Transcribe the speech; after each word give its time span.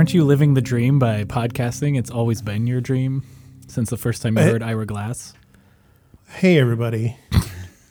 wait, 0.00 0.06
aren't 0.06 0.14
you 0.14 0.24
living 0.24 0.54
the 0.54 0.62
dream 0.62 0.98
by 0.98 1.24
podcasting? 1.24 1.98
It's 1.98 2.10
always 2.10 2.40
been 2.40 2.66
your 2.66 2.80
dream 2.80 3.22
since 3.68 3.90
the 3.90 3.98
first 3.98 4.22
time 4.22 4.38
you 4.38 4.44
heard 4.44 4.62
Ira 4.62 4.86
Glass. 4.86 5.34
Hey, 6.28 6.58
everybody. 6.58 7.16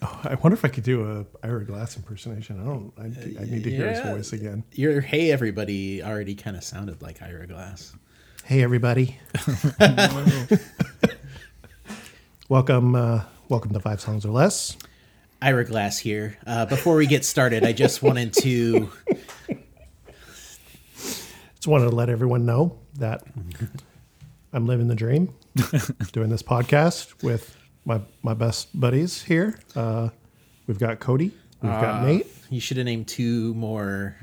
Oh, 0.02 0.20
I 0.24 0.34
wonder 0.36 0.54
if 0.54 0.64
I 0.64 0.68
could 0.68 0.84
do 0.84 1.04
a 1.04 1.26
Ira 1.46 1.62
Glass 1.62 1.94
impersonation. 1.94 2.58
I 2.58 2.64
don't. 2.64 2.90
I, 2.98 3.42
I 3.42 3.44
need 3.44 3.64
to 3.64 3.70
hear 3.70 3.90
his 3.90 4.00
voice 4.00 4.32
again. 4.32 4.64
Your 4.72 5.02
hey 5.02 5.30
everybody 5.30 6.02
already 6.02 6.34
kind 6.34 6.56
of 6.56 6.64
sounded 6.64 7.02
like 7.02 7.20
Ira 7.20 7.46
Glass. 7.46 7.92
Hey, 8.44 8.62
everybody. 8.62 9.18
welcome. 12.48 12.94
Uh, 12.94 13.24
welcome 13.50 13.74
to 13.74 13.80
Five 13.80 14.00
Songs 14.00 14.24
or 14.24 14.30
Less. 14.30 14.78
Ira 15.42 15.66
Glass 15.66 15.98
here. 15.98 16.38
Uh, 16.46 16.64
before 16.64 16.96
we 16.96 17.06
get 17.06 17.26
started, 17.26 17.62
I 17.62 17.74
just 17.74 18.02
wanted 18.02 18.32
to 18.40 18.90
Just 21.60 21.68
wanted 21.68 21.90
to 21.90 21.94
let 21.94 22.08
everyone 22.08 22.46
know 22.46 22.78
that 22.94 23.22
I'm 24.54 24.64
living 24.66 24.88
the 24.88 24.94
dream, 24.94 25.34
doing 26.12 26.30
this 26.30 26.42
podcast 26.42 27.22
with 27.22 27.54
my 27.84 28.00
my 28.22 28.32
best 28.32 28.68
buddies 28.80 29.22
here. 29.22 29.60
Uh, 29.76 30.08
we've 30.66 30.78
got 30.78 31.00
Cody. 31.00 31.32
We've 31.60 31.70
got 31.70 32.06
Nate. 32.06 32.26
you 32.48 32.60
should 32.60 32.78
have 32.78 32.86
named 32.86 33.08
two 33.08 33.52
more 33.52 34.16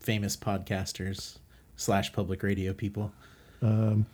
famous 0.00 0.36
podcasters 0.36 1.38
slash 1.76 2.12
public 2.12 2.42
radio 2.42 2.72
people. 2.72 3.12
Do 3.60 4.04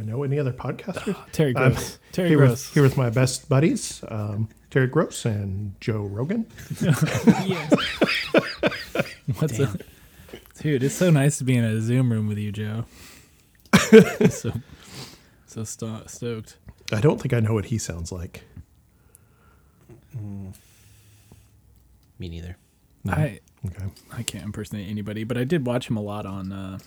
I 0.00 0.02
know 0.04 0.22
any 0.22 0.38
other 0.38 0.54
podcasters? 0.54 1.14
Terry 1.32 1.54
I'm 1.54 1.72
Gross. 1.72 1.98
Terry 2.12 2.30
here 2.30 2.38
Gross. 2.38 2.50
with, 2.68 2.72
here 2.72 2.82
with 2.82 2.96
my 2.96 3.10
best 3.10 3.50
buddies, 3.50 4.02
um, 4.08 4.48
Terry 4.70 4.86
Gross 4.86 5.26
and 5.26 5.78
Joe 5.78 6.04
Rogan. 6.04 6.46
What's 9.38 9.60
up? 9.60 9.76
Dude, 10.60 10.82
it's 10.82 10.94
so 10.94 11.10
nice 11.10 11.38
to 11.38 11.44
be 11.44 11.56
in 11.56 11.64
a 11.64 11.80
Zoom 11.80 12.12
room 12.12 12.26
with 12.28 12.38
you, 12.38 12.50
Joe. 12.52 12.84
so 14.30 14.52
so 15.46 15.64
sto- 15.64 16.02
stoked. 16.06 16.56
I 16.92 17.00
don't 17.00 17.20
think 17.20 17.32
I 17.32 17.40
know 17.40 17.54
what 17.54 17.66
he 17.66 17.78
sounds 17.78 18.10
like. 18.10 18.44
Me 22.18 22.28
neither. 22.28 22.56
I 23.08 23.40
Okay. 23.66 23.84
I 24.12 24.22
can't 24.22 24.44
impersonate 24.44 24.88
anybody, 24.88 25.24
but 25.24 25.36
I 25.36 25.44
did 25.44 25.66
watch 25.66 25.88
him 25.90 25.96
a 25.96 26.02
lot 26.02 26.26
on 26.26 26.52
uh 26.52 26.78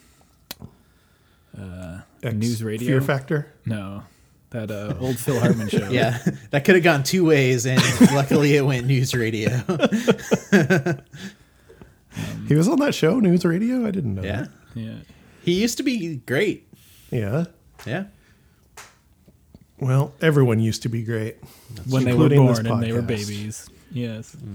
X 2.24 2.36
News 2.36 2.64
radio? 2.64 2.88
Fear 2.88 3.02
Factor. 3.02 3.54
no 3.66 4.04
that 4.52 4.70
uh, 4.70 4.94
old 5.00 5.18
Phil 5.18 5.40
Hartman 5.40 5.70
show. 5.70 5.88
Yeah, 5.92 6.18
that 6.52 6.66
could 6.66 6.76
have 6.76 6.84
gone 6.84 7.04
two 7.04 7.26
ways, 7.26 7.66
and 7.66 7.82
luckily 8.14 8.56
it 8.58 8.66
went 8.66 8.86
news 8.86 9.14
radio. 9.14 9.50
He 12.48 12.56
was 12.56 12.68
on 12.68 12.80
that 12.80 12.94
show, 12.94 13.20
News 13.20 13.46
Radio. 13.46 13.86
I 13.88 13.92
didn't 13.92 14.16
know. 14.16 14.24
yeah, 14.24 14.42
that. 14.42 14.50
yeah. 14.76 14.94
he 15.44 15.54
used 15.62 15.78
to 15.78 15.84
be 15.84 16.18
great. 16.18 16.68
Yeah. 17.12 17.46
Yeah, 17.86 18.06
Well, 19.80 20.14
everyone 20.22 20.60
used 20.60 20.84
to 20.84 20.90
be 20.90 21.02
great. 21.04 21.38
When 21.90 22.04
they 22.04 22.14
were 22.14 22.30
born 22.30 22.68
and 22.68 22.84
they 22.84 22.92
were 22.94 23.02
babies. 23.02 23.68
Yes. 23.92 24.36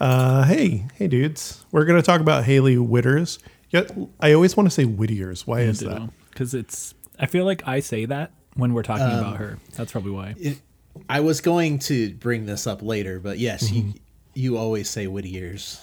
Uh, 0.00 0.44
hey, 0.44 0.86
hey, 0.94 1.08
dudes. 1.08 1.62
We're 1.72 1.84
gonna 1.84 2.00
talk 2.00 2.22
about 2.22 2.44
Hailey 2.44 2.76
Whitters. 2.78 3.38
Yeah, 3.68 3.82
I 4.18 4.32
always 4.32 4.56
want 4.56 4.66
to 4.66 4.70
say 4.70 4.84
Whittiers. 4.84 5.46
Why 5.46 5.60
is 5.60 5.80
that? 5.80 6.08
Because 6.30 6.54
it's. 6.54 6.94
I 7.18 7.26
feel 7.26 7.44
like 7.44 7.66
I 7.68 7.80
say 7.80 8.06
that 8.06 8.32
when 8.54 8.72
we're 8.72 8.82
talking 8.82 9.04
Um, 9.04 9.18
about 9.18 9.36
her. 9.36 9.58
That's 9.76 9.92
probably 9.92 10.12
why. 10.12 10.34
It- 10.38 10.60
I 11.08 11.20
was 11.20 11.40
going 11.40 11.78
to 11.80 12.14
bring 12.14 12.46
this 12.46 12.66
up 12.66 12.82
later, 12.82 13.20
but 13.20 13.38
yes, 13.38 13.68
Mm-hmm. 13.68 13.88
you 13.88 13.94
you 14.34 14.56
always 14.56 14.88
say 14.88 15.06
Whittier's, 15.06 15.80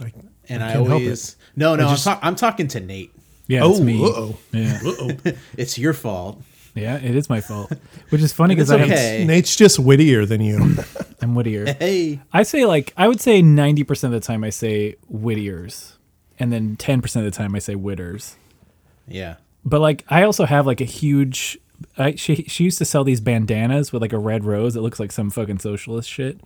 I, 0.00 0.12
and 0.48 0.62
I, 0.62 0.72
can't 0.72 0.88
always 0.90 1.36
no 1.56 1.76
no. 1.76 1.88
just- 1.90 2.06
I'm, 2.06 2.14
ta- 2.14 2.20
I'm 2.26 2.36
talking 2.36 2.68
to 2.68 2.80
Nate. 2.80 3.12
Yeah, 3.46 3.62
oh, 3.64 3.70
it's 3.72 3.80
me. 3.80 4.00
uh-oh. 4.02 4.38
Yeah, 4.52 5.32
It's 5.56 5.76
your 5.76 5.92
fault. 5.92 6.40
yeah, 6.76 6.96
it 6.98 7.16
is 7.16 7.28
my 7.28 7.40
fault. 7.40 7.72
Which 8.10 8.22
is 8.22 8.32
funny 8.32 8.54
because 8.54 8.70
It's 8.70 8.80
I 8.80 8.84
okay. 8.84 9.24
Nate's 9.26 9.56
just 9.56 9.78
wittier 9.80 10.24
than 10.24 10.40
you. 10.40 10.76
I'm 11.22 11.34
Whittier. 11.34 11.74
Hey, 11.78 12.20
I 12.32 12.44
say 12.44 12.64
like 12.64 12.92
I 12.96 13.08
would 13.08 13.20
say 13.20 13.42
ninety 13.42 13.82
percent 13.82 14.14
of 14.14 14.20
the 14.22 14.26
time 14.26 14.44
I 14.44 14.50
say 14.50 14.94
Whittiers, 15.08 15.98
and 16.38 16.52
then 16.52 16.76
ten 16.76 17.02
percent 17.02 17.26
of 17.26 17.32
the 17.32 17.36
time 17.36 17.54
I 17.54 17.58
say 17.58 17.74
Whitters. 17.74 18.36
yeah. 19.08 19.36
But 19.64 19.80
like 19.80 20.04
I 20.08 20.22
also 20.22 20.44
have 20.46 20.64
like 20.66 20.80
a 20.80 20.84
huge. 20.86 21.58
I, 21.98 22.14
she 22.14 22.44
she 22.44 22.64
used 22.64 22.78
to 22.78 22.84
sell 22.84 23.04
these 23.04 23.20
bandanas 23.20 23.92
with 23.92 24.00
like 24.00 24.12
a 24.12 24.18
red 24.18 24.44
rose. 24.44 24.76
It 24.76 24.80
looks 24.80 24.98
like 25.00 25.12
some 25.12 25.28
fucking 25.28 25.58
socialist 25.58 26.08
shit, 26.08 26.40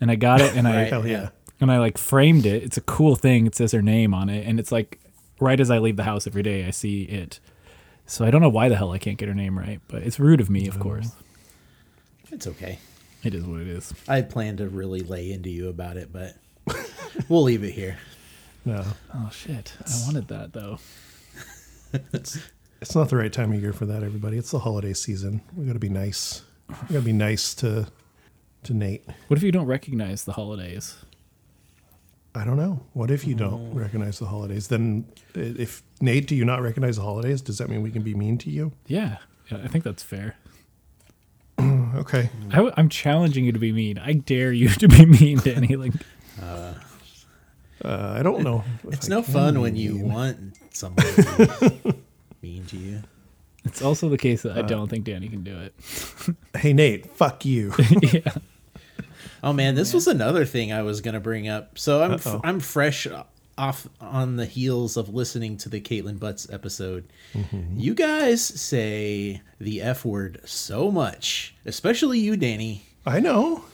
and 0.00 0.10
I 0.10 0.14
got 0.16 0.40
it 0.40 0.54
and 0.56 0.66
I 0.66 0.84
Hell 0.84 1.06
yeah. 1.06 1.30
and 1.60 1.70
I 1.70 1.78
like 1.78 1.98
framed 1.98 2.46
it. 2.46 2.62
It's 2.62 2.76
a 2.76 2.82
cool 2.82 3.16
thing. 3.16 3.46
It 3.46 3.54
says 3.54 3.72
her 3.72 3.82
name 3.82 4.14
on 4.14 4.28
it, 4.28 4.46
and 4.46 4.58
it's 4.58 4.72
like 4.72 5.00
right 5.40 5.58
as 5.58 5.70
I 5.70 5.78
leave 5.78 5.96
the 5.96 6.04
house 6.04 6.26
every 6.26 6.42
day, 6.42 6.64
I 6.66 6.70
see 6.70 7.02
it. 7.04 7.40
So 8.06 8.24
I 8.24 8.30
don't 8.30 8.42
know 8.42 8.50
why 8.50 8.68
the 8.68 8.76
hell 8.76 8.92
I 8.92 8.98
can't 8.98 9.16
get 9.16 9.28
her 9.28 9.34
name 9.34 9.58
right, 9.58 9.80
but 9.88 10.02
it's 10.02 10.20
rude 10.20 10.40
of 10.40 10.50
me, 10.50 10.68
of 10.68 10.76
oh. 10.76 10.80
course. 10.80 11.10
It's 12.30 12.46
okay. 12.46 12.78
It 13.22 13.34
is 13.34 13.44
what 13.44 13.60
it 13.60 13.68
is. 13.68 13.94
I 14.06 14.20
planned 14.20 14.58
to 14.58 14.68
really 14.68 15.00
lay 15.00 15.32
into 15.32 15.48
you 15.48 15.68
about 15.68 15.96
it, 15.96 16.12
but 16.12 16.34
we'll 17.28 17.42
leave 17.42 17.64
it 17.64 17.72
here. 17.72 17.98
No, 18.66 18.82
Oh 19.14 19.30
shit! 19.30 19.74
I 19.86 20.06
wanted 20.06 20.28
that 20.28 20.54
though. 20.54 20.78
it's 22.14 22.38
it's 22.80 22.94
not 22.94 23.10
the 23.10 23.16
right 23.18 23.30
time 23.30 23.52
of 23.52 23.60
year 23.60 23.74
for 23.74 23.84
that. 23.84 24.02
Everybody, 24.02 24.38
it's 24.38 24.52
the 24.52 24.58
holiday 24.58 24.94
season. 24.94 25.42
We 25.54 25.66
got 25.66 25.74
to 25.74 25.78
be 25.78 25.90
nice. 25.90 26.40
We 26.70 26.94
got 26.94 27.00
to 27.00 27.00
be 27.02 27.12
nice 27.12 27.52
to 27.56 27.88
to 28.64 28.74
Nate. 28.74 29.04
What 29.28 29.36
if 29.36 29.42
you 29.42 29.52
don't 29.52 29.66
recognize 29.66 30.24
the 30.24 30.32
holidays? 30.32 30.96
I 32.34 32.44
don't 32.44 32.56
know. 32.56 32.80
What 32.94 33.10
if 33.12 33.24
you 33.26 33.34
don't 33.36 33.72
recognize 33.74 34.18
the 34.18 34.26
holidays? 34.26 34.66
Then, 34.68 35.06
if 35.34 35.82
Nate, 36.00 36.26
do 36.26 36.34
you 36.34 36.44
not 36.44 36.62
recognize 36.62 36.96
the 36.96 37.02
holidays? 37.02 37.40
Does 37.40 37.58
that 37.58 37.68
mean 37.70 37.80
we 37.82 37.92
can 37.92 38.02
be 38.02 38.14
mean 38.14 38.38
to 38.38 38.50
you? 38.50 38.72
Yeah, 38.88 39.18
yeah 39.50 39.58
I 39.62 39.68
think 39.68 39.84
that's 39.84 40.02
fair. 40.02 40.36
Okay. 41.94 42.28
I, 42.52 42.72
am 42.76 42.88
challenging 42.88 43.44
you 43.44 43.52
to 43.52 43.58
be 43.60 43.70
mean. 43.70 43.98
I 43.98 44.14
dare 44.14 44.50
you 44.52 44.68
to 44.68 44.88
be 44.88 45.06
mean, 45.20 45.38
Danny. 45.38 45.76
Like, 45.76 45.92
Uh, 46.42 46.74
I 47.84 48.20
don't 48.24 48.42
know. 48.42 48.64
if 48.88 48.94
It's 48.94 49.06
I 49.08 49.14
no 49.14 49.22
can 49.22 49.32
fun 49.32 49.54
be 49.54 49.60
when 49.60 49.76
you 49.76 49.92
mean. 49.94 50.08
want 50.12 50.58
someone 50.70 51.06
to 51.06 51.78
be 51.78 51.94
mean 52.42 52.64
to 52.66 52.76
you. 52.76 53.02
it's 53.64 53.80
also 53.80 54.08
the 54.08 54.18
case 54.18 54.44
Uh, 54.44 54.54
that 54.54 54.64
I 54.64 54.66
don't 54.66 54.88
think 54.88 55.04
Danny 55.04 55.28
can 55.28 55.44
do 55.44 55.56
it. 55.56 55.74
Hey 56.58 56.72
Nate, 56.72 57.06
fuck 57.14 57.44
you. 57.44 57.72
yeah. 58.02 58.22
Oh 59.44 59.52
man, 59.52 59.74
this 59.74 59.92
was 59.92 60.06
another 60.06 60.46
thing 60.46 60.72
I 60.72 60.80
was 60.80 61.02
gonna 61.02 61.20
bring 61.20 61.48
up. 61.48 61.78
So 61.78 62.02
I'm 62.02 62.12
f-. 62.12 62.40
I'm 62.42 62.60
fresh 62.60 63.06
off 63.58 63.86
on 64.00 64.36
the 64.36 64.46
heels 64.46 64.96
of 64.96 65.12
listening 65.12 65.58
to 65.58 65.68
the 65.68 65.82
Kaitlin 65.82 66.18
Butts 66.18 66.48
episode. 66.50 67.04
Mm-hmm. 67.34 67.78
You 67.78 67.94
guys 67.94 68.42
say 68.42 69.42
the 69.60 69.82
F 69.82 70.02
word 70.06 70.40
so 70.46 70.90
much, 70.90 71.54
especially 71.66 72.20
you, 72.20 72.38
Danny. 72.38 72.86
I 73.04 73.20
know. 73.20 73.64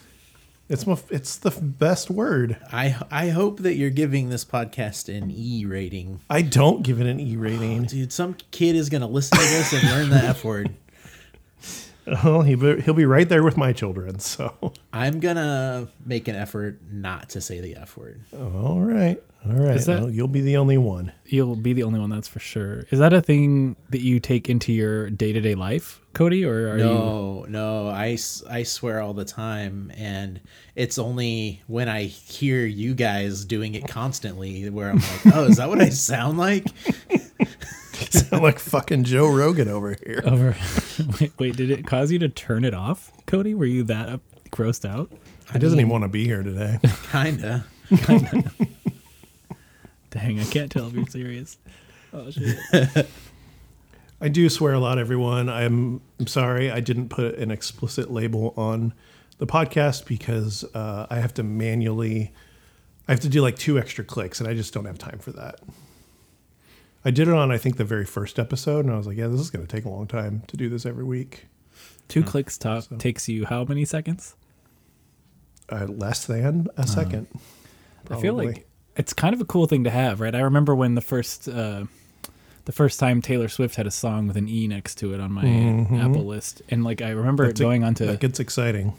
It's 0.69 0.85
it's 1.11 1.37
the 1.37 1.51
best 1.51 2.11
word. 2.11 2.57
I 2.73 2.97
I 3.11 3.31
hope 3.31 3.59
that 3.61 3.75
you're 3.75 3.91
giving 3.91 4.29
this 4.29 4.45
podcast 4.45 5.09
an 5.13 5.33
E 5.35 5.65
rating. 5.67 6.21
I 6.31 6.43
don't 6.43 6.83
give 6.83 7.01
it 7.01 7.09
an 7.09 7.19
E 7.19 7.37
rating. 7.37 7.85
Dude, 7.85 8.13
some 8.13 8.37
kid 8.53 8.77
is 8.77 8.89
gonna 8.89 9.09
listen 9.09 9.37
to 9.37 9.45
this 9.45 9.73
and 9.73 9.83
learn 9.91 10.11
the 10.11 10.25
F 10.25 10.45
word. 10.45 10.73
Well, 12.25 12.43
he 12.43 12.55
be, 12.55 12.81
he'll 12.81 12.95
be 12.95 13.05
right 13.07 13.29
there 13.29 13.43
with 13.43 13.57
my 13.57 13.73
children. 13.73 14.19
So, 14.19 14.73
I'm 14.93 15.21
gonna 15.21 15.89
make 16.05 16.29
an 16.29 16.37
effort 16.37 16.81
not 16.91 17.31
to 17.31 17.41
say 17.41 17.61
the 17.61 17.77
F 17.77 17.97
word. 17.97 18.23
all 18.37 18.81
right, 18.81 19.23
all 19.47 19.53
right. 19.53 19.77
Is 19.77 19.87
that- 19.87 20.01
Well, 20.01 20.11
you'll 20.11 20.29
be 20.29 20.41
the 20.41 20.57
only 20.57 20.79
one. 20.79 21.13
You'll 21.27 21.57
be 21.57 21.73
the 21.73 21.83
only 21.85 22.01
one, 22.01 22.11
that's 22.11 22.27
for 22.29 22.41
sure. 22.41 22.85
Is 22.91 22.99
that 22.99 23.13
a 23.13 23.21
thing 23.21 23.77
that 23.91 24.01
you 24.03 24.19
take 24.21 24.49
into 24.51 24.73
your 24.73 25.09
day 25.11 25.33
to 25.33 25.41
day 25.41 25.55
life, 25.55 26.01
Cody? 26.13 26.45
Or 26.45 26.71
are 26.73 26.79
you. 26.79 27.47
No, 27.49 27.89
I 27.89 28.05
I, 28.07 28.13
s- 28.15 28.43
I 28.51 28.63
swear 28.65 29.01
all 29.01 29.15
the 29.15 29.25
time. 29.25 29.93
And 29.97 30.41
it's 30.75 30.99
only 30.99 31.63
when 31.69 31.89
I 31.89 32.05
hear 32.05 32.67
you 32.67 32.95
guys 32.95 33.45
doing 33.45 33.75
it 33.77 33.87
constantly 33.87 34.69
where 34.71 34.91
I'm 34.91 34.97
like, 34.99 35.35
oh, 35.37 35.45
is 35.45 35.59
that 35.59 35.69
what 35.69 35.81
I 35.81 35.89
sound 35.91 36.37
like? 36.39 36.67
Sound 38.31 38.43
like 38.43 38.59
fucking 38.59 39.05
Joe 39.05 39.29
Rogan 39.29 39.69
over 39.69 39.97
here. 40.05 40.21
Over. 40.25 40.57
wait, 41.21 41.33
wait, 41.39 41.57
did 41.57 41.71
it 41.71 41.87
cause 41.87 42.11
you 42.11 42.19
to 42.19 42.29
turn 42.29 42.65
it 42.65 42.75
off, 42.75 43.13
Cody? 43.27 43.55
Were 43.55 43.67
you 43.67 43.85
that 43.85 44.09
up, 44.09 44.21
grossed 44.51 44.89
out? 44.89 45.13
He 45.53 45.61
doesn't 45.61 45.79
even 45.79 45.91
want 45.91 46.03
to 46.03 46.09
be 46.09 46.25
here 46.25 46.43
today. 46.43 46.81
Kinda. 47.13 47.65
Dang, 50.11 50.41
I 50.41 50.45
can't 50.45 50.73
tell 50.73 50.89
if 50.89 50.95
you're 50.95 51.07
serious. 51.07 51.57
Oh, 52.13 52.31
shit. 52.33 52.59
I 54.21 54.29
do 54.29 54.49
swear 54.49 54.75
a 54.75 54.81
lot, 54.81 54.99
everyone. 54.99 55.49
I'm, 55.49 56.01
I'm 56.19 56.27
sorry 56.27 56.69
I 56.69 56.81
didn't 56.81 57.11
put 57.11 57.37
an 57.37 57.53
explicit 57.53 58.11
label 58.11 58.55
on 58.57 58.93
the 59.39 59.47
podcast 59.47 60.07
because 60.07 60.65
uh, 60.75 61.07
I 61.09 61.21
have 61.21 61.33
to 61.35 61.45
manually, 61.45 62.33
I 63.07 63.13
have 63.13 63.21
to 63.21 63.29
do 63.29 63.41
like 63.41 63.57
two 63.57 63.79
extra 63.79 64.05
clicks, 64.05 64.41
and 64.41 64.49
I 64.49 64.55
just 64.55 64.75
don't 64.75 64.85
have 64.85 64.99
time 64.99 65.21
for 65.21 65.31
that. 65.33 65.61
I 67.05 67.11
did 67.11 67.29
it 67.29 67.35
on 67.35 67.51
I 67.51 67.59
think 67.59 67.77
the 67.77 67.85
very 67.85 68.05
first 68.05 68.39
episode, 68.39 68.85
and 68.85 68.93
I 68.93 68.97
was 68.97 69.07
like, 69.07 69.17
yeah, 69.17 69.29
this 69.29 69.41
is 69.41 69.51
going 69.51 69.67
to 69.67 69.71
take 69.77 69.85
a 69.85 69.89
long 69.89 70.07
time 70.07 70.43
to 70.49 70.57
do 70.57 70.69
this 70.69 70.85
every 70.85 71.05
week. 71.05 71.47
Two 72.09 72.23
clicks 72.23 72.59
top 72.59 72.85
takes 72.99 73.29
you 73.29 73.47
how 73.47 73.65
many 73.65 73.85
seconds? 73.85 74.35
Uh, 75.71 75.87
less 75.87 76.27
than 76.27 76.67
a 76.77 76.87
second. 76.87 77.29
I 78.11 78.21
feel 78.21 78.35
like 78.35 78.67
it's 78.97 79.13
kind 79.13 79.35
of 79.35 79.41
a 79.41 79.45
cool 79.45 79.67
thing 79.67 79.85
to 79.85 79.91
have, 79.91 80.21
right? 80.21 80.35
I 80.35 80.41
remember 80.41 80.75
when 80.75 80.95
the 80.97 81.01
first 81.01 81.49
uh, 81.49 81.85
the 82.65 82.73
first 82.73 82.99
time 82.99 83.23
Taylor 83.23 83.49
Swift 83.49 83.77
had 83.77 83.87
a 83.87 83.91
song 83.91 84.27
with 84.27 84.37
an 84.37 84.49
E 84.49 84.67
next 84.67 84.97
to 84.97 85.15
it 85.15 85.21
on 85.21 85.33
my 85.33 85.47
Apple 86.01 86.27
list, 86.27 86.63
and 86.69 86.83
like 86.83 87.01
I 87.01 87.11
remember 87.11 87.47
That's 87.47 87.61
it 87.61 87.63
a- 87.63 87.67
going 87.67 87.85
on 87.85 87.95
to 87.95 88.07
that 88.07 88.21
gets 88.21 88.41
exciting. 88.41 88.95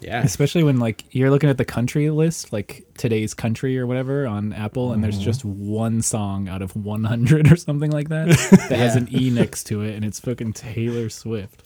Yeah. 0.00 0.22
especially 0.22 0.62
when 0.64 0.78
like 0.78 1.04
you're 1.10 1.30
looking 1.30 1.50
at 1.50 1.58
the 1.58 1.64
country 1.64 2.08
list 2.10 2.52
like 2.52 2.84
today's 2.96 3.34
country 3.34 3.78
or 3.78 3.86
whatever 3.86 4.26
on 4.26 4.52
apple 4.52 4.92
and 4.92 5.02
there's 5.04 5.18
just 5.18 5.44
one 5.44 6.00
song 6.02 6.48
out 6.48 6.62
of 6.62 6.74
100 6.76 7.52
or 7.52 7.56
something 7.56 7.90
like 7.90 8.08
that 8.08 8.28
that 8.68 8.78
has 8.78 8.96
an 8.96 9.08
e 9.14 9.30
next 9.30 9.64
to 9.64 9.82
it 9.82 9.94
and 9.94 10.04
it's 10.04 10.18
fucking 10.20 10.52
taylor 10.52 11.08
swift 11.10 11.62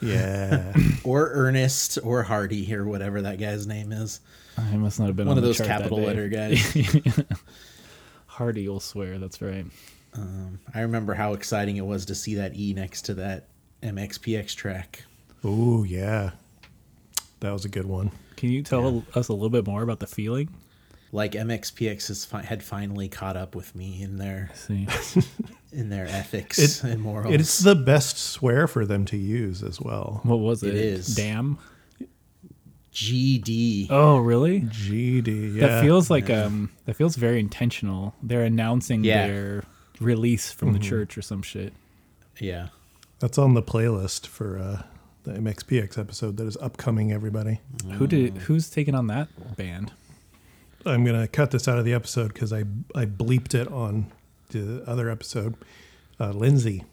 Yeah. 0.00 0.72
Or 1.04 1.30
Ernest 1.32 1.98
or 2.04 2.22
Hardy 2.22 2.72
or 2.74 2.84
whatever 2.84 3.22
that 3.22 3.38
guy's 3.38 3.66
name 3.66 3.92
is. 3.92 4.20
i 4.56 4.76
must 4.76 4.98
not 5.00 5.06
have 5.06 5.16
been 5.16 5.26
One 5.28 5.38
on 5.38 5.38
of 5.38 5.42
the 5.42 5.48
those 5.48 5.56
chart 5.58 5.68
capital 5.68 6.00
letter 6.00 6.28
guys. 6.28 6.76
hardy 8.26 8.68
will 8.68 8.80
swear 8.80 9.18
that's 9.18 9.40
right 9.42 9.66
Um, 10.14 10.58
I 10.74 10.80
remember 10.80 11.14
how 11.14 11.34
exciting 11.34 11.76
it 11.76 11.86
was 11.86 12.06
to 12.06 12.14
see 12.14 12.34
that 12.36 12.56
E 12.56 12.72
next 12.74 13.02
to 13.02 13.14
that 13.14 13.44
MXPX 13.82 14.56
track. 14.56 15.04
Oh, 15.44 15.84
yeah. 15.84 16.30
That 17.40 17.52
was 17.52 17.64
a 17.64 17.68
good 17.68 17.86
one. 17.86 18.10
can 18.36 18.50
you 18.50 18.62
tell 18.62 19.04
us 19.14 19.28
a 19.28 19.32
little 19.32 19.50
bit 19.50 19.66
more 19.66 19.82
about 19.82 20.00
the 20.00 20.06
feeling 20.06 20.48
Like 21.12 21.32
MXPX 21.32 22.08
has 22.08 22.24
fi- 22.24 22.42
had 22.42 22.62
finally 22.62 23.08
caught 23.08 23.36
up 23.36 23.54
with 23.54 23.74
me 23.74 24.02
in 24.02 24.16
their 24.18 24.50
see 24.54 24.86
in 25.72 25.88
their 25.90 26.06
ethics 26.06 26.58
It- 26.58 26.84
and 26.92 27.02
morals. 27.02 27.32
It's 27.34 27.58
the 27.60 27.74
best 27.74 28.18
swear 28.18 28.66
for 28.66 28.84
them 28.86 29.04
to 29.06 29.16
use 29.16 29.62
as 29.62 29.80
well. 29.80 30.20
what 30.24 30.38
was 30.38 30.62
it, 30.62 30.74
It 30.74 30.84
is. 30.84 31.14
damn 31.14 31.58
GD. 32.92 33.88
oh 33.90 34.18
really 34.18 34.62
GD. 34.62 35.54
Yeah. 35.54 35.66
that 35.68 35.82
feels 35.82 36.10
like 36.10 36.30
um 36.30 36.70
that 36.86 36.94
feels 36.94 37.16
very 37.16 37.38
intentional 37.38 38.14
they're 38.22 38.42
announcing 38.44 39.04
Yeah. 39.04 39.26
their 39.28 39.64
release 40.00 40.50
from 40.50 40.72
the 40.72 40.78
church 40.78 41.16
or 41.18 41.22
some 41.22 41.42
shit 41.42 41.72
Yeah. 42.40 42.68
That's 43.20 43.36
on 43.38 43.54
the 43.54 43.62
playlist 43.62 44.26
for 44.26 44.58
uh, 44.58 44.82
the 45.28 45.38
MXPX 45.40 45.98
episode 45.98 46.36
that 46.38 46.46
is 46.46 46.56
upcoming, 46.58 47.12
everybody. 47.12 47.60
who 47.92 48.06
did 48.06 48.36
who's 48.38 48.68
taking 48.70 48.94
on 48.94 49.06
that 49.08 49.28
band 49.56 49.92
I'm 50.86 51.04
going 51.04 51.20
to 51.20 51.28
cut 51.28 51.50
this 51.50 51.68
out 51.68 51.78
of 51.78 51.84
the 51.84 51.92
episode 51.92 52.32
because 52.32 52.52
I, 52.52 52.60
I 52.94 53.04
bleeped 53.06 53.54
it 53.54 53.68
on 53.68 54.10
the 54.50 54.82
other 54.86 55.10
episode. 55.10 55.54
Uh, 56.18 56.30
Lindsay. 56.30 56.84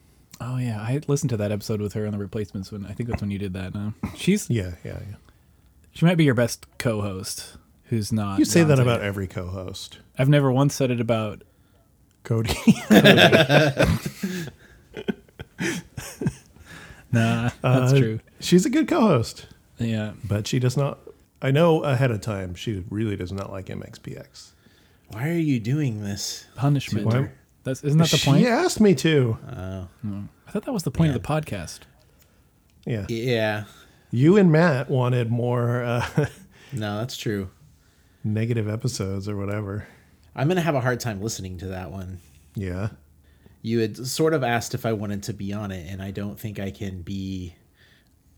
Oh 0.42 0.58
yeah, 0.58 0.82
I 0.82 1.00
listened 1.08 1.30
to 1.30 1.38
that 1.38 1.52
episode 1.52 1.80
with 1.82 1.94
her 1.94 2.06
on 2.06 2.12
the 2.12 2.18
replacements 2.18 2.72
when 2.72 2.86
I 2.86 2.92
think 2.92 3.10
that's 3.10 3.22
when 3.22 3.32
you 3.32 3.40
did 3.40 3.54
that. 3.54 3.74
No, 3.74 3.94
she's 4.16 4.50
Yeah, 4.50 4.72
yeah, 4.84 5.00
yeah. 5.10 5.16
she 5.94 6.06
might 6.06 6.16
be 6.16 6.26
your 6.26 6.34
best 6.34 6.66
co-host. 6.78 7.58
Who's 7.86 8.12
not? 8.12 8.40
You 8.40 8.46
say 8.46 8.62
that 8.64 8.76
Dante. 8.76 8.82
about 8.82 9.02
every 9.02 9.28
co 9.28 9.48
host. 9.48 10.00
I've 10.18 10.30
never 10.30 10.52
once 10.52 10.76
said 10.76 10.92
it 10.92 11.00
about. 11.00 11.44
Cody. 12.24 12.56
Nah, 17.16 17.50
that's 17.62 17.94
Uh, 17.94 17.98
true. 18.00 18.20
She's 18.40 18.66
a 18.66 18.70
good 18.70 18.88
co 18.88 19.02
host, 19.02 19.48
Yeah, 19.80 20.14
but 20.24 20.48
she 20.48 20.60
does 20.60 20.76
not. 20.78 21.00
I 21.42 21.52
know 21.52 21.84
ahead 21.84 22.12
of 22.12 22.22
time 22.22 22.56
she 22.56 22.84
really 22.90 23.16
does 23.16 23.32
not 23.32 23.52
like 23.52 23.68
MXPX. 23.68 24.52
Why 25.10 25.30
are 25.30 25.34
you 25.34 25.60
doing 25.60 26.04
this? 26.04 26.46
punishment. 26.56 27.06
Why- 27.08 27.30
That's 27.64 27.84
isn't 27.84 27.98
that 28.00 28.10
the 28.10 28.18
she 28.18 28.30
point? 28.30 28.46
asked 28.48 28.80
me 28.80 28.96
to. 28.96 29.38
Oh. 29.52 29.88
I 30.48 30.52
thought 30.52 30.66
that 30.66 30.72
was 30.74 30.84
the 30.84 30.92
point 30.92 31.10
Yeah. 31.12 31.16
of 31.16 31.22
the 31.24 31.28
podcast. 31.28 31.80
Yeah. 32.86 33.06
Yeah. 33.10 33.64
You 34.12 34.38
and 34.38 34.52
Matt 34.52 34.90
wanted 34.90 35.30
more 35.32 35.84
uh, 35.84 36.06
No, 36.74 36.98
that's 37.00 37.18
true. 37.18 37.50
negative 38.24 38.68
episodes 38.70 39.28
or 39.28 39.36
whatever. 39.36 39.88
I'm 40.36 40.48
going 40.48 40.58
to 40.58 40.62
have 40.64 40.76
a 40.76 40.82
hard 40.82 41.00
time 41.00 41.22
listening 41.22 41.58
to 41.60 41.68
that 41.68 41.92
one. 41.92 42.20
Yeah. 42.56 42.90
You 43.66 43.80
had 43.80 44.06
sort 44.06 44.36
of 44.36 44.44
asked 44.44 44.76
if 44.76 44.86
I 44.86 44.94
wanted 44.94 45.24
to 45.24 45.34
be 45.34 45.52
on 45.52 45.72
it, 45.72 45.92
and 45.92 46.00
I 46.00 46.12
don't 46.12 46.40
think 46.40 46.60
I 46.60 46.70
can 46.70 47.02
be. 47.02 47.56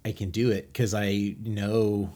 I 0.06 0.14
can 0.14 0.30
do 0.32 0.52
it 0.52 0.72
because 0.72 0.94
I 0.94 1.36
know. 1.44 2.12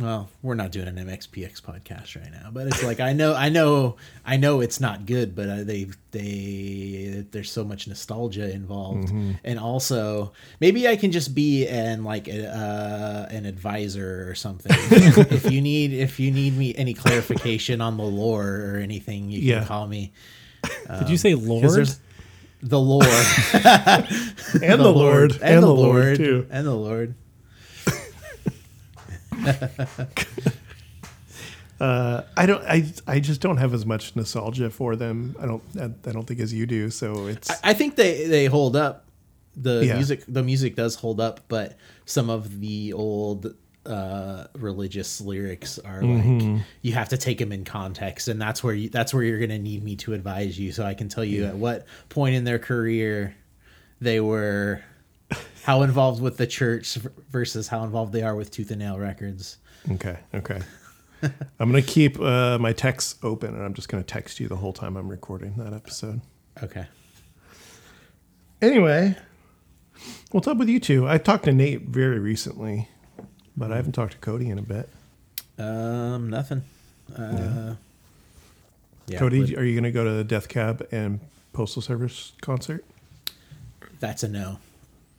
Well, 0.00 0.30
we're 0.40 0.54
not 0.54 0.72
doing 0.72 0.88
an 0.88 0.96
MXPX 0.96 1.60
podcast 1.60 2.16
right 2.18 2.32
now, 2.32 2.48
but 2.50 2.66
it's 2.66 2.82
like 2.82 2.98
I 2.98 3.12
know, 3.12 3.34
I 3.34 3.50
know, 3.50 3.96
I 4.24 4.38
know 4.38 4.60
it's 4.62 4.80
not 4.80 5.04
good, 5.04 5.36
but 5.36 5.48
uh, 5.50 5.64
they, 5.64 5.86
they, 6.12 7.26
there's 7.30 7.50
so 7.52 7.62
much 7.62 7.86
nostalgia 7.86 8.50
involved, 8.50 9.12
and 9.44 9.58
also 9.58 10.32
maybe 10.60 10.88
I 10.88 10.96
can 10.96 11.12
just 11.12 11.34
be 11.34 11.68
an 11.68 12.04
like 12.04 12.26
a, 12.26 12.46
uh, 12.48 13.26
an 13.30 13.44
advisor 13.44 14.28
or 14.30 14.34
something. 14.34 14.72
if 15.30 15.50
you 15.52 15.60
need, 15.60 15.92
if 15.92 16.18
you 16.18 16.30
need 16.30 16.56
me 16.56 16.74
any 16.74 16.94
clarification 16.94 17.80
on 17.82 17.98
the 17.98 18.02
lore 18.02 18.48
or 18.72 18.76
anything, 18.78 19.30
you 19.30 19.40
Yeah. 19.40 19.58
can 19.58 19.68
call 19.68 19.86
me. 19.86 20.12
Did 20.98 21.08
you 21.08 21.16
say 21.16 21.34
Lord? 21.34 21.88
the 22.62 22.78
Lord 22.80 23.04
And 23.54 24.80
the, 24.80 24.92
Lord. 24.94 25.32
and, 25.42 25.62
the 25.62 25.66
Lord, 25.72 26.16
too. 26.16 26.46
and 26.50 26.66
the 26.66 26.74
Lord. 26.74 27.14
Uh, 31.80 32.22
I 32.36 32.46
don't. 32.46 32.62
I 32.64 32.84
I 33.08 33.18
just 33.18 33.40
don't 33.40 33.56
have 33.56 33.74
as 33.74 33.84
much 33.84 34.14
nostalgia 34.14 34.70
for 34.70 34.94
them. 34.94 35.34
I 35.40 35.46
don't. 35.46 35.62
I, 35.80 35.86
I 36.08 36.12
don't 36.12 36.24
think 36.28 36.38
as 36.38 36.54
you 36.54 36.64
do. 36.64 36.90
So 36.90 37.26
it's. 37.26 37.50
I, 37.50 37.70
I 37.70 37.74
think 37.74 37.96
they 37.96 38.26
they 38.28 38.46
hold 38.46 38.76
up. 38.76 39.06
The 39.56 39.84
Yeah. 39.84 39.94
music 39.96 40.22
the 40.28 40.44
music 40.44 40.76
does 40.76 40.94
hold 40.94 41.20
up, 41.20 41.40
but 41.48 41.76
some 42.06 42.30
of 42.30 42.60
the 42.60 42.92
old 42.92 43.56
uh 43.86 44.46
religious 44.54 45.20
lyrics 45.20 45.78
are 45.80 46.00
Mm-hmm. 46.02 46.54
like 46.56 46.62
you 46.82 46.92
have 46.92 47.08
to 47.08 47.16
take 47.16 47.38
them 47.38 47.50
in 47.50 47.64
context 47.64 48.28
and 48.28 48.40
that's 48.40 48.62
where 48.62 48.74
you 48.74 48.88
that's 48.88 49.12
where 49.12 49.24
you're 49.24 49.38
going 49.38 49.50
to 49.50 49.58
need 49.58 49.82
me 49.82 49.96
to 49.96 50.12
advise 50.14 50.56
you 50.58 50.70
so 50.70 50.84
I 50.84 50.94
can 50.94 51.08
tell 51.08 51.24
you 51.24 51.46
at 51.46 51.56
what 51.56 51.86
point 52.08 52.36
in 52.36 52.44
their 52.44 52.60
career 52.60 53.34
they 54.00 54.20
were 54.20 54.82
how 55.64 55.82
involved 55.82 56.20
with 56.22 56.36
the 56.36 56.46
church 56.46 56.96
versus 57.30 57.66
how 57.66 57.82
involved 57.84 58.12
they 58.12 58.22
are 58.22 58.36
with 58.36 58.50
Tooth 58.50 58.70
and 58.70 58.80
Nail 58.80 58.98
Records. 58.98 59.58
okay. 59.92 60.18
Okay. 60.34 60.60
I'm 61.22 61.70
gonna 61.70 61.82
keep 61.82 62.20
uh, 62.20 62.58
my 62.58 62.72
texts 62.72 63.14
open, 63.22 63.54
and 63.54 63.62
I'm 63.64 63.74
just 63.74 63.88
gonna 63.88 64.02
text 64.02 64.40
you 64.40 64.48
the 64.48 64.56
whole 64.56 64.72
time 64.72 64.96
I'm 64.96 65.08
recording 65.08 65.54
that 65.56 65.72
episode. 65.72 66.20
Okay. 66.62 66.86
Anyway, 68.60 69.16
what's 70.30 70.46
up 70.48 70.56
with 70.56 70.68
you 70.68 70.78
two? 70.80 71.08
I 71.08 71.18
talked 71.18 71.44
to 71.44 71.52
Nate 71.52 71.82
very 71.82 72.18
recently, 72.18 72.88
but 73.56 73.72
I 73.72 73.76
haven't 73.76 73.92
talked 73.92 74.12
to 74.12 74.18
Cody 74.18 74.48
in 74.50 74.58
a 74.58 74.62
bit. 74.62 74.88
Um, 75.58 76.30
nothing. 76.30 76.62
Uh, 77.16 77.74
yeah. 79.06 79.18
Cody, 79.18 79.40
but 79.46 79.58
are 79.58 79.64
you 79.64 79.74
gonna 79.74 79.90
go 79.92 80.04
to 80.04 80.10
the 80.12 80.24
Death 80.24 80.48
Cab 80.48 80.86
and 80.92 81.20
Postal 81.52 81.82
Service 81.82 82.32
concert? 82.40 82.84
that's 84.00 84.22
a 84.24 84.28
no. 84.28 84.58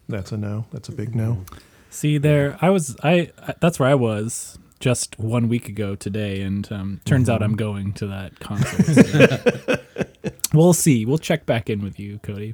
That's 0.10 0.32
a 0.34 0.38
no. 0.38 0.66
That's 0.72 0.90
a 0.90 0.92
big 0.92 1.16
no. 1.16 1.46
See 1.90 2.18
there, 2.18 2.58
I 2.62 2.70
was 2.70 2.96
I. 3.04 3.32
I- 3.42 3.54
That's 3.62 3.80
where 3.80 3.90
I 3.90 3.96
was 3.96 4.58
just 4.80 5.18
one 5.20 5.48
week 5.48 5.70
ago 5.70 5.96
today, 5.96 6.42
and 6.42 6.70
um, 6.72 7.02
turns 7.06 7.30
out 7.30 7.42
I'm 7.44 7.56
going 7.56 7.94
to 7.94 8.08
that 8.08 8.40
concert. 8.40 8.84
so. 8.84 9.78
we'll 10.54 10.74
see. 10.74 11.06
We'll 11.06 11.18
check 11.20 11.46
back 11.46 11.70
in 11.70 11.82
with 11.82 12.00
you, 12.00 12.20
Cody, 12.24 12.54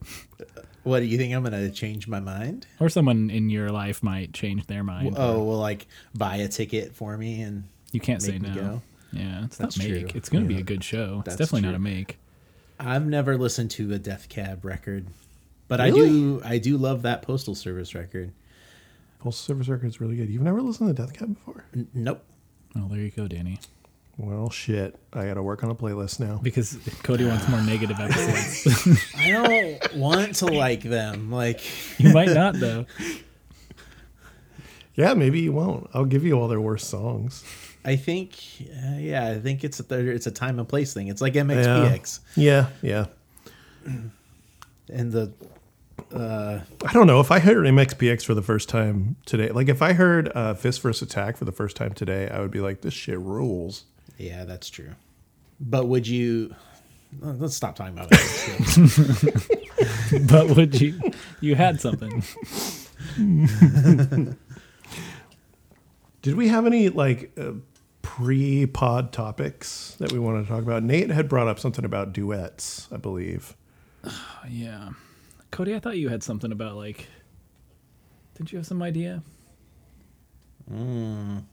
What 0.90 1.02
do 1.02 1.06
you 1.06 1.18
think? 1.18 1.34
I'm 1.34 1.44
gonna 1.44 1.70
change 1.70 2.08
my 2.08 2.20
mind? 2.20 2.66
or 2.80 2.90
someone 2.90 3.30
in 3.30 3.50
your 3.50 3.70
life 3.70 4.02
might 4.02 4.34
change 4.34 4.66
their 4.68 4.84
mind. 4.84 5.16
Oh, 5.18 5.44
well, 5.44 5.58
like 5.58 5.88
buy 6.16 6.38
a 6.38 6.48
ticket 6.48 6.96
for 6.96 7.16
me 7.18 7.42
and 7.42 7.64
you 7.92 8.00
can't 8.00 8.22
say 8.22 8.34
make 8.34 8.42
me 8.42 8.50
no. 8.50 8.56
go? 8.56 8.82
Yeah, 9.14 9.46
it's 9.46 9.58
That's 9.58 9.78
not 9.78 9.88
make. 9.88 10.10
true. 10.10 10.12
It's 10.16 10.30
going 10.30 10.44
to 10.44 10.48
be 10.48 10.60
a 10.60 10.64
good 10.64 10.84
show. 10.84 11.24
That's 11.26 11.40
it's 11.40 11.50
definitely 11.50 11.68
not 11.68 11.76
a 11.76 11.80
make. 11.80 12.20
I've 12.80 13.08
never 13.08 13.38
listened 13.38 13.72
to 13.72 13.92
a 13.94 14.00
Death 14.00 14.30
Cab 14.30 14.64
record, 14.64 15.08
but 15.68 15.82
I 15.82 15.90
do. 15.90 16.42
I 16.46 16.60
do 16.60 16.78
love 16.78 17.02
that 17.04 17.22
Postal 17.22 17.56
Service 17.56 17.94
record. 17.96 18.32
Postal 19.20 19.56
Service 19.56 19.68
record 19.68 19.88
is 19.88 20.00
really 20.00 20.16
good. 20.16 20.30
You've 20.30 20.44
never 20.44 20.62
listened 20.62 20.96
to 20.96 21.02
Death 21.02 21.14
Cab 21.14 21.34
before? 21.34 21.66
N- 21.76 21.88
nope. 21.94 22.24
Oh, 22.76 22.88
there 22.88 23.00
you 23.00 23.12
go, 23.12 23.28
Danny. 23.28 23.60
Well, 24.20 24.50
shit. 24.50 25.00
I 25.14 25.26
got 25.26 25.36
to 25.36 25.42
work 25.42 25.64
on 25.64 25.72
a 25.72 25.76
playlist 25.76 26.20
now. 26.20 26.42
Because 26.44 26.78
Cody 27.04 27.26
wants 27.26 27.48
more 27.48 27.62
negative 27.62 27.98
episodes. 27.98 29.08
I 29.18 29.32
don't 29.32 29.96
want 29.96 30.36
to 30.36 30.48
like 30.48 30.82
them. 30.82 31.32
Like 31.32 31.62
you 31.98 32.12
might 32.14 32.30
not 32.30 32.56
though. 32.60 32.86
Yeah, 34.96 35.14
maybe 35.14 35.40
you 35.40 35.54
won't. 35.54 35.90
I'll 35.94 36.04
give 36.04 36.26
you 36.26 36.34
all 36.34 36.50
their 36.50 36.60
worst 36.60 36.90
songs. 36.90 37.46
I 37.86 37.96
think, 37.96 38.36
uh, 38.60 38.98
yeah, 38.98 39.30
I 39.30 39.40
think 39.40 39.64
it's 39.64 39.80
a 39.80 39.98
it's 40.10 40.28
a 40.28 40.32
time 40.32 40.60
and 40.60 40.68
place 40.68 40.94
thing. 40.94 41.08
It's 41.08 41.22
like 41.22 41.36
MXPX 41.36 42.20
Yeah, 42.36 42.68
yeah. 42.82 43.06
and 43.86 44.12
the 44.90 45.32
uh, 46.14 46.60
I 46.86 46.92
don't 46.92 47.08
know 47.08 47.22
if 47.22 47.32
I 47.32 47.40
heard 47.40 47.66
MXPX 47.66 48.26
for 48.26 48.34
the 48.34 48.42
first 48.42 48.68
time 48.68 49.16
today. 49.26 49.52
Like 49.52 49.70
if 49.70 49.82
I 49.82 49.94
heard 49.94 50.34
uh, 50.36 50.54
Fist 50.54 50.82
vs 50.82 51.02
Attack 51.02 51.38
for 51.38 51.46
the 51.46 51.54
first 51.54 51.78
time 51.78 51.94
today, 51.94 52.28
I 52.28 52.42
would 52.42 52.52
be 52.52 52.60
like, 52.60 52.82
"This 52.82 52.94
shit 52.94 53.20
rules." 53.20 53.86
Yeah, 54.20 54.46
that's 54.46 54.70
true. 54.70 54.92
But 55.60 55.88
would 55.88 56.08
you? 56.08 56.54
Let's 57.20 57.56
stop 57.56 57.76
talking 57.76 57.98
about 57.98 58.10
it. 58.12 59.56
But 60.30 60.56
would 60.56 60.80
you? 60.82 61.00
You 61.40 61.56
had 61.56 61.80
something. 61.80 62.24
Did 66.22 66.36
we 66.36 66.48
have 66.50 66.66
any 66.66 66.90
like 66.90 67.32
uh, 67.40 67.54
pre-pod 68.02 69.14
topics 69.14 69.96
that 70.00 70.12
we 70.12 70.20
want 70.20 70.44
to 70.46 70.52
talk 70.52 70.64
about. 70.64 70.84
Nate 70.84 71.10
had 71.10 71.30
brought 71.30 71.48
up 71.48 71.60
something 71.60 71.86
about 71.86 72.12
duets, 72.14 72.88
I 72.92 72.98
believe. 72.98 73.56
Yeah. 74.50 74.90
Cody, 75.52 75.76
I 75.76 75.80
thought 75.80 75.98
you 75.98 76.10
had 76.10 76.24
something 76.24 76.52
about 76.52 76.76
like. 76.76 77.08
Didn't 78.36 78.52
you 78.52 78.58
have 78.58 78.66
some 78.66 78.82
idea? 78.82 79.22
Mm. 80.72 81.44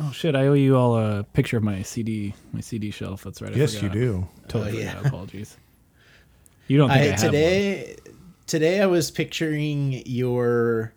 Oh 0.00 0.12
shit! 0.12 0.36
I 0.36 0.46
owe 0.46 0.52
you 0.54 0.76
all 0.76 0.96
a 0.96 1.24
picture 1.24 1.56
of 1.56 1.62
my 1.64 1.82
CD, 1.82 2.34
my 2.52 2.60
CD 2.60 2.90
shelf. 2.90 3.24
That's 3.24 3.42
right. 3.42 3.52
I 3.52 3.56
yes, 3.56 3.82
you 3.82 3.88
do. 3.88 4.28
Totally 4.48 4.78
Oh, 4.78 4.80
yeah. 4.80 5.00
Apologies. 5.06 5.56
You 6.68 6.78
don't 6.78 6.90
think 6.90 7.00
I, 7.00 7.04
I, 7.04 7.06
have 7.08 7.22
one. 7.22 7.26
today 7.32 7.96
today 8.46 8.80
I 8.80 8.86
was 8.86 9.10
picturing 9.10 10.02
your 10.06 10.92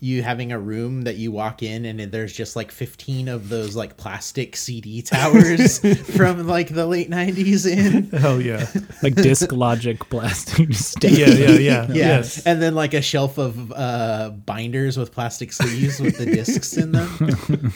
you 0.00 0.22
having 0.22 0.52
a 0.52 0.58
room 0.58 1.02
that 1.02 1.16
you 1.16 1.32
walk 1.32 1.62
in 1.62 1.86
and 1.86 1.98
there's 2.12 2.32
just 2.32 2.54
like 2.54 2.70
15 2.70 3.28
of 3.28 3.48
those 3.48 3.74
like 3.74 3.96
plastic 3.96 4.54
CD 4.54 5.00
towers 5.02 5.78
from 6.14 6.46
like 6.46 6.68
the 6.68 6.86
late 6.86 7.08
90s 7.10 7.66
in 7.66 8.10
Hell 8.10 8.40
yeah. 8.40 8.66
like 9.02 9.14
disc 9.14 9.50
logic 9.52 10.06
blasting. 10.10 10.70
yeah, 11.00 11.26
yeah, 11.28 11.50
yeah. 11.50 11.58
yeah 11.58 11.86
Yes. 11.94 12.44
and 12.46 12.60
then 12.60 12.74
like 12.74 12.92
a 12.92 13.00
shelf 13.00 13.38
of 13.38 13.72
uh 13.72 14.30
binders 14.44 14.98
with 14.98 15.12
plastic 15.12 15.52
sleeves 15.52 15.98
with 15.98 16.18
the 16.18 16.26
discs 16.26 16.76
in 16.76 16.92
them 16.92 17.72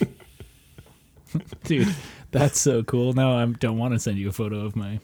Dude, 1.64 1.94
that's 2.30 2.60
so 2.60 2.82
cool. 2.82 3.12
Now 3.12 3.37
I 3.37 3.44
don't 3.46 3.78
want 3.78 3.94
to 3.94 3.99
send 4.00 4.18
you 4.18 4.28
a 4.28 4.32
photo 4.32 4.64
of 4.64 4.76
my 4.76 5.00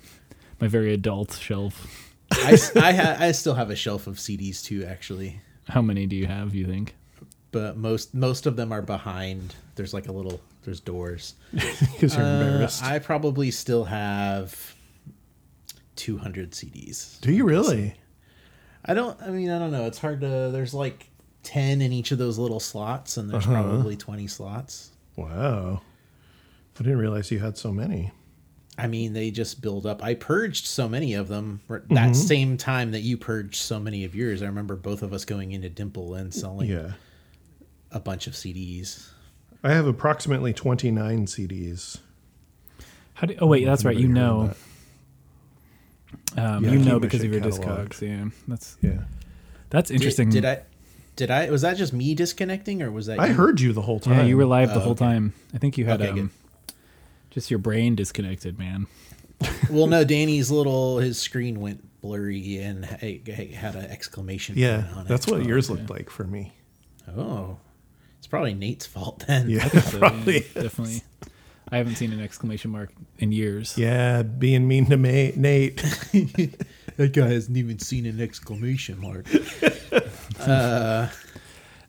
my 0.60 0.68
very 0.68 0.92
adult 0.94 1.34
shelf. 1.34 1.86
I, 2.32 2.52
s- 2.52 2.74
I, 2.76 2.92
ha- 2.92 3.16
I 3.20 3.30
still 3.32 3.54
have 3.54 3.70
a 3.70 3.76
shelf 3.76 4.06
of 4.08 4.16
CDs 4.16 4.62
too 4.64 4.84
actually 4.84 5.40
How 5.68 5.80
many 5.82 6.06
do 6.06 6.16
you 6.16 6.26
have? 6.26 6.54
You 6.54 6.66
think? 6.66 6.94
but 7.52 7.76
most 7.76 8.12
most 8.14 8.46
of 8.46 8.56
them 8.56 8.72
are 8.72 8.82
behind 8.82 9.54
there's 9.76 9.94
like 9.94 10.08
a 10.08 10.12
little 10.12 10.40
there's 10.64 10.80
doors 10.80 11.34
Because 11.52 12.16
you're 12.16 12.24
Uh, 12.26 12.40
embarrassed. 12.40 12.82
I 12.82 12.98
probably 12.98 13.50
still 13.52 13.84
have 13.84 14.74
200 15.96 16.50
CDs. 16.52 17.20
do 17.20 17.32
you 17.32 17.44
really? 17.44 17.94
I 18.84 18.94
don't. 18.94 19.20
I 19.22 19.30
mean, 19.30 19.50
I 19.50 19.58
don't 19.58 19.72
know. 19.72 19.86
It's 19.86 19.98
hard 19.98 20.20
to. 20.20 20.50
There's 20.52 20.72
like 20.74 21.08
10 21.42 21.80
in 21.80 21.92
each 21.92 22.12
of 22.12 22.18
those 22.18 22.38
little 22.38 22.60
slots, 22.60 23.16
and 23.16 23.28
there's 23.30 23.44
Uh-huh. 23.46 23.62
probably 23.62 23.96
20 23.96 24.26
slots. 24.28 24.90
Wow. 25.16 25.80
I 26.78 26.82
didn't 26.82 26.98
realize 26.98 27.30
you 27.30 27.38
had 27.38 27.56
so 27.56 27.72
many. 27.72 28.12
I 28.78 28.86
mean, 28.88 29.14
they 29.14 29.30
just 29.30 29.62
build 29.62 29.86
up. 29.86 30.04
I 30.04 30.14
purged 30.14 30.66
so 30.66 30.86
many 30.88 31.14
of 31.14 31.28
them 31.28 31.60
r- 31.70 31.80
Mm-hmm. 31.80 31.94
that 31.94 32.14
same 32.14 32.56
time 32.58 32.90
that 32.90 33.00
you 33.00 33.16
purged 33.16 33.54
so 33.56 33.80
many 33.80 34.04
of 34.04 34.14
yours. 34.14 34.42
I 34.42 34.46
remember 34.46 34.76
both 34.76 35.02
of 35.02 35.12
us 35.14 35.24
going 35.24 35.52
into 35.52 35.70
Dimple 35.70 36.14
and 36.14 36.32
selling 36.34 36.68
Yeah. 36.70 36.92
a 37.90 37.98
bunch 38.00 38.26
of 38.26 38.34
CDs. 38.34 39.08
I 39.64 39.72
have 39.72 39.86
approximately 39.86 40.52
29 40.52 41.26
CDs. 41.26 41.98
How 43.14 43.26
do? 43.28 43.34
Oh 43.40 43.46
wait, 43.46 43.64
that's 43.64 43.84
right. 43.86 43.96
You 43.96 44.08
know. 44.08 44.52
Um, 46.36 46.64
Yeah, 46.64 46.72
you 46.72 46.78
know 46.78 47.00
because 47.00 47.24
of 47.24 47.32
your 47.32 47.40
cataloged. 47.40 47.88
discogs. 47.88 48.00
Yeah, 48.02 48.28
that's 48.46 48.76
Yeah. 48.82 49.04
that's 49.70 49.90
interesting. 49.90 50.28
Did, 50.28 50.42
did 50.42 50.44
I? 50.44 50.62
Did 51.16 51.30
I? 51.30 51.50
Was 51.50 51.62
that 51.62 51.78
just 51.78 51.94
me 51.94 52.14
disconnecting, 52.14 52.82
or 52.82 52.90
was 52.90 53.06
that? 53.06 53.18
I 53.18 53.28
you? 53.28 53.34
heard 53.34 53.60
you 53.60 53.72
the 53.72 53.80
whole 53.82 54.00
time. 54.00 54.18
Yeah, 54.18 54.24
you 54.24 54.36
were 54.36 54.44
live 54.44 54.68
the 54.68 54.76
Oh, 54.76 54.80
whole 54.80 54.92
okay. 54.92 55.04
time. 55.06 55.32
I 55.54 55.58
think 55.58 55.78
you 55.78 55.86
had 55.86 56.00
Okay, 56.02 56.10
um, 56.10 56.16
good. 56.16 56.30
Just 57.36 57.50
your 57.50 57.58
brain 57.58 57.94
disconnected, 57.94 58.58
man. 58.58 58.86
Well, 59.68 59.86
no, 59.86 60.02
Danny's 60.04 60.50
little 60.50 60.98
his 60.98 61.18
screen 61.18 61.60
went 61.60 62.00
blurry 62.00 62.56
and 62.58 62.86
ha- 62.86 62.96
had 63.54 63.74
an 63.74 63.84
exclamation. 63.90 64.54
Yeah, 64.56 64.82
point 64.82 64.96
on 64.96 65.04
it. 65.04 65.08
that's 65.08 65.26
what 65.26 65.44
yours 65.44 65.68
okay. 65.70 65.78
looked 65.78 65.90
like 65.90 66.08
for 66.08 66.24
me. 66.24 66.54
Oh, 67.14 67.58
it's 68.16 68.26
probably 68.26 68.54
Nate's 68.54 68.86
fault 68.86 69.24
then. 69.28 69.50
Yeah, 69.50 69.68
So, 69.68 69.78
yeah, 69.78 69.98
probably. 69.98 70.40
definitely. 70.54 71.02
I 71.70 71.76
haven't 71.76 71.96
seen 71.96 72.12
an 72.12 72.20
exclamation 72.22 72.70
mark 72.70 72.90
in 73.18 73.30
years. 73.32 73.76
Yeah, 73.76 74.22
being 74.22 74.66
mean 74.66 74.86
to 74.86 74.96
Ma- 74.96 75.34
Nate. 75.36 75.76
that 76.96 77.10
guy 77.12 77.28
hasn't 77.28 77.58
even 77.58 77.78
seen 77.78 78.06
an 78.06 78.18
exclamation 78.20 78.98
mark. 78.98 79.26
uh, 80.40 81.08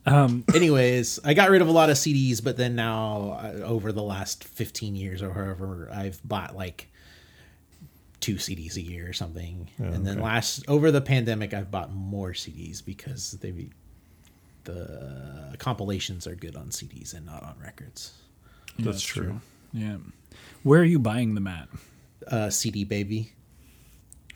Um, 0.07 0.43
anyways, 0.55 1.19
I 1.23 1.33
got 1.33 1.49
rid 1.49 1.61
of 1.61 1.67
a 1.67 1.71
lot 1.71 1.89
of 1.89 1.97
CDs, 1.97 2.43
but 2.43 2.57
then 2.57 2.75
now 2.75 3.39
uh, 3.41 3.61
over 3.63 3.91
the 3.91 4.03
last 4.03 4.43
fifteen 4.43 4.95
years 4.95 5.21
or 5.21 5.31
however, 5.31 5.89
I've 5.93 6.19
bought 6.27 6.55
like 6.55 6.87
two 8.19 8.35
CDs 8.35 8.75
a 8.77 8.81
year 8.81 9.07
or 9.07 9.13
something. 9.13 9.69
and 9.77 10.05
then 10.05 10.15
okay. 10.15 10.23
last 10.23 10.67
over 10.67 10.91
the 10.91 11.01
pandemic, 11.01 11.53
I've 11.53 11.69
bought 11.69 11.93
more 11.93 12.31
CDs 12.31 12.83
because 12.83 13.33
they 13.33 13.69
the 14.63 15.55
compilations 15.57 16.27
are 16.27 16.35
good 16.35 16.55
on 16.55 16.67
CDs 16.67 17.13
and 17.13 17.25
not 17.25 17.43
on 17.43 17.55
records. 17.63 18.13
yeah, 18.77 18.85
That's 18.85 19.01
true. 19.01 19.39
Yeah. 19.73 19.97
Where 20.63 20.81
are 20.81 20.85
you 20.85 20.99
buying 20.99 21.35
them 21.35 21.47
at? 21.47 21.69
Uh, 22.27 22.49
CD 22.49 22.83
baby. 22.83 23.31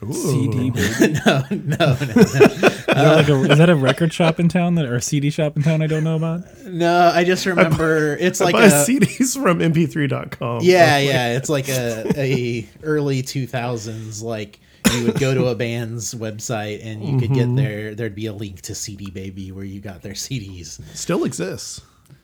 Ooh. 0.03 0.13
CD. 0.13 0.69
baby. 0.71 1.19
no, 1.25 1.43
no, 1.51 1.75
no, 1.77 1.95
Is, 1.95 2.35
that 2.87 3.15
like 3.15 3.29
a, 3.29 3.51
is 3.51 3.57
that 3.57 3.69
a 3.69 3.75
record 3.75 4.13
shop 4.13 4.39
in 4.39 4.49
town 4.49 4.75
that 4.75 4.85
or 4.85 4.95
a 4.95 5.01
CD 5.01 5.29
shop 5.29 5.55
in 5.55 5.63
town 5.63 5.81
I 5.81 5.87
don't 5.87 6.03
know 6.03 6.15
about? 6.15 6.41
no. 6.65 7.11
I 7.13 7.23
just 7.23 7.45
remember 7.45 8.15
it's 8.19 8.41
I 8.41 8.45
like 8.45 8.53
buy 8.53 8.65
a 8.65 8.69
CDs 8.69 9.41
from 9.41 9.59
mp3.com. 9.59 10.59
yeah, 10.63 10.97
yeah. 10.97 11.35
It's 11.35 11.49
like 11.49 11.69
a 11.69 12.11
a 12.17 12.69
early 12.83 13.21
two 13.21 13.47
thousands 13.47 14.21
like. 14.21 14.59
You 14.93 15.05
would 15.05 15.19
go 15.19 15.33
to 15.33 15.45
a 15.45 15.55
band's 15.55 16.13
website 16.15 16.83
and 16.83 17.03
you 17.03 17.19
could 17.19 17.33
get 17.33 17.45
mm-hmm. 17.45 17.55
there. 17.55 17.95
There'd 17.95 18.15
be 18.15 18.25
a 18.25 18.33
link 18.33 18.61
to 18.61 18.75
CD 18.75 19.11
Baby 19.11 19.51
where 19.51 19.63
you 19.63 19.79
got 19.79 20.01
their 20.01 20.13
CDs. 20.13 20.81
Still 20.95 21.23
exists. 21.23 21.81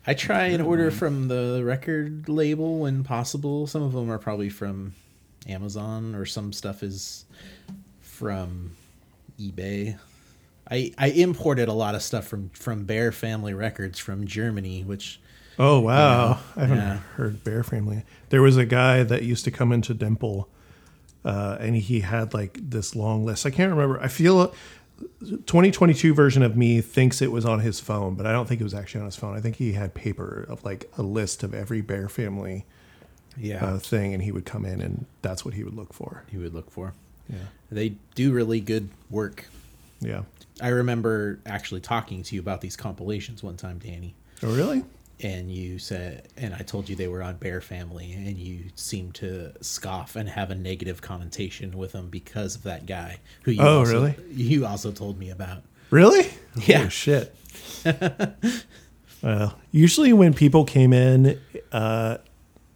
I 0.08 0.14
try 0.14 0.46
and 0.46 0.64
order 0.64 0.90
from 0.90 1.28
the 1.28 1.62
record 1.66 2.30
label 2.30 2.80
when 2.80 3.04
possible. 3.04 3.68
Some 3.68 3.84
of 3.84 3.92
them 3.92 4.10
are 4.10 4.18
probably 4.18 4.50
from 4.50 4.96
Amazon, 5.48 6.16
or 6.16 6.26
some 6.26 6.54
stuff 6.54 6.82
is 6.82 7.26
from 8.00 8.72
eBay. 9.38 9.98
I 10.70 10.92
I 10.98 11.08
imported 11.10 11.68
a 11.70 11.74
lot 11.74 11.96
of 11.96 12.02
stuff 12.02 12.28
from 12.28 12.50
from 12.50 12.86
Bear 12.86 13.12
Family 13.12 13.54
Records 13.54 14.00
from 14.00 14.26
Germany, 14.28 14.84
which 14.84 15.20
Oh 15.60 15.80
wow! 15.80 16.40
I 16.56 16.62
haven't 16.62 16.78
Yeah. 16.78 16.98
heard 17.16 17.44
Bear 17.44 17.64
Family. 17.64 18.04
There 18.30 18.42
was 18.42 18.58
a 18.58 18.66
guy 18.66 19.04
that 19.04 19.24
used 19.24 19.44
to 19.46 19.52
come 19.52 19.72
into 19.72 19.94
Dimple, 19.94 20.48
uh, 21.26 21.58
and 21.60 21.76
he 21.76 22.02
had 22.02 22.34
like 22.34 22.60
this 22.62 22.96
long 22.96 23.26
list. 23.26 23.46
I 23.46 23.50
can't 23.50 23.72
remember. 23.72 24.00
I 24.00 24.08
feel 24.08 24.54
2022 25.22 26.14
version 26.14 26.44
of 26.44 26.56
me 26.58 26.82
thinks 26.82 27.22
it 27.22 27.32
was 27.32 27.46
on 27.46 27.60
his 27.62 27.80
phone, 27.80 28.16
but 28.16 28.26
I 28.26 28.32
don't 28.32 28.48
think 28.48 28.62
it 28.62 28.64
was 28.64 28.74
actually 28.74 29.02
on 29.02 29.06
his 29.06 29.16
phone. 29.16 29.36
I 29.36 29.42
think 29.42 29.56
he 29.58 29.74
had 29.74 29.94
paper 29.94 30.46
of 30.50 30.64
like 30.64 30.92
a 30.98 31.02
list 31.04 31.44
of 31.44 31.54
every 31.54 31.82
Bear 31.82 32.10
Family 32.10 32.66
yeah, 33.38 33.64
uh, 33.66 33.78
thing, 33.80 34.14
and 34.14 34.24
he 34.24 34.32
would 34.32 34.46
come 34.46 34.66
in, 34.66 34.82
and 34.82 35.06
that's 35.22 35.46
what 35.46 35.54
he 35.54 35.64
would 35.64 35.76
look 35.76 35.94
for. 35.94 36.24
He 36.30 36.38
would 36.38 36.54
look 36.54 36.72
for. 36.72 36.94
Yeah, 37.30 37.38
They 37.72 37.96
do 38.16 38.32
really 38.32 38.60
good 38.62 38.90
work. 39.10 39.46
Yeah. 40.00 40.24
I 40.62 40.70
remember 40.70 41.40
actually 41.46 41.82
talking 41.82 42.24
to 42.24 42.36
you 42.36 42.42
about 42.42 42.62
these 42.62 42.76
compilations 42.76 43.44
one 43.44 43.58
time, 43.58 43.80
Danny. 43.80 44.16
Oh 44.44 44.56
really? 44.56 44.84
and 45.20 45.52
you 45.52 45.80
said 45.80 46.28
and 46.38 46.54
i 46.54 46.60
told 46.60 46.88
you 46.88 46.96
they 46.96 47.08
were 47.08 47.24
on 47.24 47.36
bear 47.38 47.60
family 47.60 48.14
and 48.14 48.38
you 48.38 48.66
seemed 48.76 49.16
to 49.16 49.52
scoff 49.64 50.16
and 50.16 50.30
have 50.30 50.52
a 50.52 50.56
negative 50.56 51.02
connotation 51.02 51.76
with 51.76 51.92
them 51.94 52.08
because 52.08 52.56
of 52.56 52.62
that 52.62 52.86
guy 52.86 53.18
who 53.42 53.50
you 53.50 53.60
Oh, 53.64 53.80
also, 53.80 53.94
really? 53.94 54.16
you 54.32 54.64
also 54.68 54.92
told 54.92 55.18
me 55.18 55.32
about 55.32 55.64
Really? 55.90 56.30
Yeah. 56.68 56.84
Oh, 56.86 56.90
shit. 56.90 57.36
well, 59.24 59.58
usually 59.72 60.14
when 60.14 60.34
people 60.34 60.66
came 60.66 60.94
in 60.94 61.40
uh, 61.72 62.18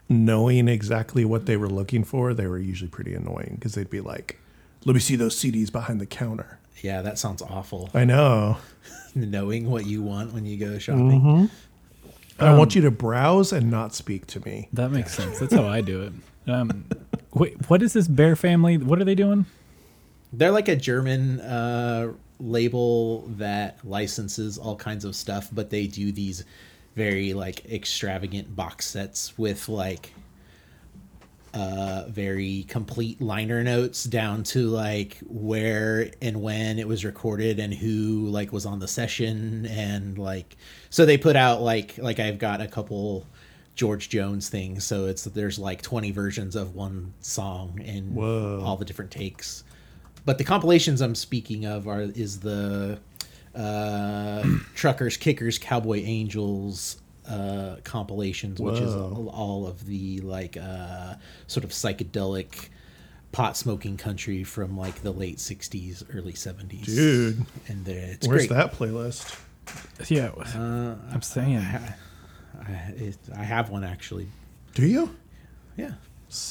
knowing 0.09 0.67
exactly 0.67 1.25
what 1.25 1.45
they 1.45 1.57
were 1.57 1.69
looking 1.69 2.03
for, 2.03 2.33
they 2.33 2.47
were 2.47 2.57
usually 2.59 2.89
pretty 2.89 3.13
annoying 3.13 3.55
because 3.59 3.75
they'd 3.75 3.89
be 3.89 4.01
like, 4.01 4.39
let 4.85 4.93
me 4.93 4.99
see 4.99 5.15
those 5.15 5.35
CDs 5.35 5.71
behind 5.71 5.99
the 6.01 6.05
counter. 6.05 6.57
Yeah 6.83 7.01
that 7.01 7.17
sounds 7.17 7.41
awful 7.41 7.89
I 7.93 8.05
know. 8.05 8.57
knowing 9.15 9.69
what 9.69 9.85
you 9.85 10.01
want 10.01 10.33
when 10.33 10.45
you 10.45 10.57
go 10.57 10.77
shopping 10.79 11.49
I 12.39 12.57
want 12.57 12.73
you 12.75 12.81
to 12.81 12.91
browse 12.91 13.53
and 13.53 13.69
not 13.69 13.93
speak 13.93 14.25
to 14.27 14.39
me. 14.39 14.67
That 14.73 14.89
makes 14.89 15.13
sense. 15.13 15.37
That's 15.37 15.53
how 15.53 15.67
I 15.67 15.81
do 15.81 16.01
it. 16.01 16.13
Um, 16.49 16.85
wait, 17.35 17.69
what 17.69 17.83
is 17.83 17.93
this 17.93 18.07
Bear 18.07 18.35
Family? 18.35 18.77
What 18.79 18.99
are 18.99 19.03
they 19.03 19.13
doing? 19.13 19.45
they're 20.33 20.51
like 20.51 20.67
a 20.69 20.75
german 20.75 21.39
uh, 21.41 22.11
label 22.39 23.21
that 23.37 23.77
licenses 23.83 24.57
all 24.57 24.75
kinds 24.75 25.05
of 25.05 25.15
stuff 25.15 25.49
but 25.51 25.69
they 25.69 25.87
do 25.87 26.11
these 26.11 26.45
very 26.95 27.33
like 27.33 27.65
extravagant 27.65 28.55
box 28.55 28.87
sets 28.87 29.37
with 29.37 29.67
like 29.69 30.13
uh 31.53 32.05
very 32.07 32.63
complete 32.69 33.19
liner 33.19 33.61
notes 33.61 34.05
down 34.05 34.41
to 34.41 34.67
like 34.67 35.19
where 35.27 36.09
and 36.21 36.41
when 36.41 36.79
it 36.79 36.87
was 36.87 37.03
recorded 37.03 37.59
and 37.59 37.73
who 37.73 38.27
like 38.27 38.53
was 38.53 38.65
on 38.65 38.79
the 38.79 38.87
session 38.87 39.65
and 39.65 40.17
like 40.17 40.55
so 40.89 41.05
they 41.05 41.17
put 41.17 41.35
out 41.35 41.61
like 41.61 41.97
like 41.97 42.19
I've 42.19 42.39
got 42.39 42.61
a 42.61 42.67
couple 42.67 43.25
George 43.75 44.07
Jones 44.07 44.47
things 44.47 44.85
so 44.85 45.07
it's 45.07 45.23
there's 45.25 45.59
like 45.59 45.81
20 45.81 46.11
versions 46.11 46.55
of 46.55 46.73
one 46.73 47.13
song 47.19 47.81
and 47.85 48.15
Whoa. 48.15 48.61
all 48.63 48.77
the 48.77 48.85
different 48.85 49.11
takes 49.11 49.65
but 50.23 50.37
the 50.37 50.45
compilations 50.45 51.01
I'm 51.01 51.15
speaking 51.15 51.65
of 51.65 51.85
are 51.85 52.01
is 52.01 52.39
the 52.39 52.97
uh 53.53 54.43
truckers 54.75 55.17
kickers 55.17 55.59
cowboy 55.59 56.01
angels 56.05 57.00
uh, 57.31 57.77
compilations, 57.83 58.59
which 58.59 58.79
is 58.79 58.93
all, 58.93 59.29
all 59.29 59.67
of 59.67 59.85
the 59.85 60.19
like 60.21 60.57
uh, 60.57 61.15
sort 61.47 61.63
of 61.63 61.69
psychedelic 61.71 62.69
pot 63.31 63.55
smoking 63.55 63.95
country 63.97 64.43
from 64.43 64.77
like 64.77 65.01
the 65.03 65.11
late 65.11 65.37
'60s, 65.37 66.03
early 66.13 66.33
'70s. 66.33 66.83
Dude, 66.85 67.45
and 67.67 67.85
they're- 67.85 68.09
it's 68.13 68.27
where's 68.27 68.47
great. 68.47 68.55
that 68.57 68.73
playlist? 68.73 69.37
Yeah, 70.09 70.29
Uh, 70.55 70.95
I'm 71.13 71.21
saying. 71.21 71.57
I, 71.57 71.95
it, 72.97 73.17
I 73.35 73.43
have 73.43 73.69
one 73.69 73.83
actually. 73.83 74.27
Do 74.75 74.85
you? 74.85 75.15
Yeah. 75.77 75.93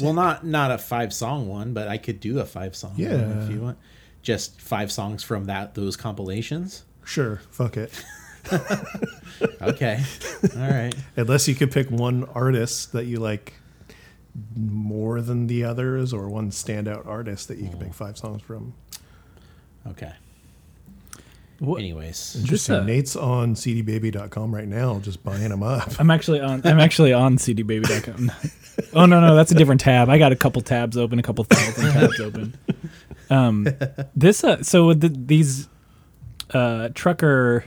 Well, 0.01 0.13
not 0.15 0.45
not 0.45 0.71
a 0.71 0.79
five 0.79 1.13
song 1.13 1.49
one, 1.49 1.73
but 1.73 1.89
I 1.89 1.99
could 1.99 2.21
do 2.21 2.39
a 2.39 2.45
five 2.47 2.75
song 2.77 2.93
one 2.93 3.01
Yeah. 3.01 3.43
if 3.45 3.51
you 3.51 3.61
want. 3.61 3.79
Just 4.23 4.61
five 4.61 4.91
songs 4.93 5.23
from 5.23 5.45
that 5.47 5.75
those 5.75 5.97
compilations. 5.97 6.85
Sure, 7.05 7.41
fuck 7.51 7.77
it. 7.77 7.91
Okay. 9.63 10.03
All 10.57 10.71
right. 10.71 10.95
Unless 11.17 11.49
you 11.49 11.55
could 11.55 11.71
pick 11.71 11.91
one 11.91 12.25
artist 12.35 12.93
that 12.93 13.07
you 13.07 13.19
like 13.21 13.55
more 14.57 15.21
than 15.23 15.47
the 15.47 15.65
others, 15.65 16.13
or 16.13 16.29
one 16.29 16.51
standout 16.51 17.07
artist 17.07 17.49
that 17.49 17.59
you 17.59 17.69
can 17.69 17.79
pick 17.79 17.95
five 17.95 18.19
songs 18.19 18.43
from. 18.43 18.75
Okay. 19.87 20.13
What- 21.59 21.79
Anyways, 21.81 22.37
Interesting. 22.39 22.75
uh, 22.77 22.85
Nate's 22.85 23.17
on 23.17 23.55
cdbaby.com 23.55 24.55
right 24.55 24.69
now, 24.69 24.99
just 25.01 25.23
buying 25.25 25.49
them 25.49 25.63
up. 25.63 25.99
I'm 25.99 26.11
actually 26.11 26.41
on. 26.41 26.61
I'm 26.65 26.79
actually 26.81 27.13
on 27.13 27.37
cdbaby.com. 27.39 28.31
oh 28.95 29.07
no, 29.07 29.21
no, 29.21 29.35
that's 29.35 29.53
a 29.53 29.55
different 29.55 29.81
tab. 29.81 30.09
I 30.09 30.19
got 30.19 30.33
a 30.33 30.37
couple 30.37 30.61
tabs 30.63 30.97
open, 30.97 31.19
a 31.19 31.23
couple 31.23 31.45
thousand 31.45 31.93
tabs 31.93 32.21
open. 32.21 32.55
Um, 33.31 33.67
this 34.17 34.43
uh, 34.45 34.63
so 34.63 34.93
the, 34.95 35.09
these 35.09 35.69
uh 36.55 36.89
trucker, 36.95 37.65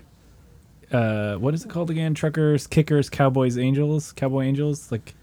uh, 0.93 1.35
what 1.35 1.53
is 1.53 1.65
it 1.65 1.69
called 1.69 1.89
again? 1.89 2.13
Truckers, 2.13 2.67
kickers, 2.67 3.09
cowboys, 3.09 3.57
angels, 3.57 4.11
cowboy 4.13 4.43
angels. 4.43 4.91
Like 4.91 5.13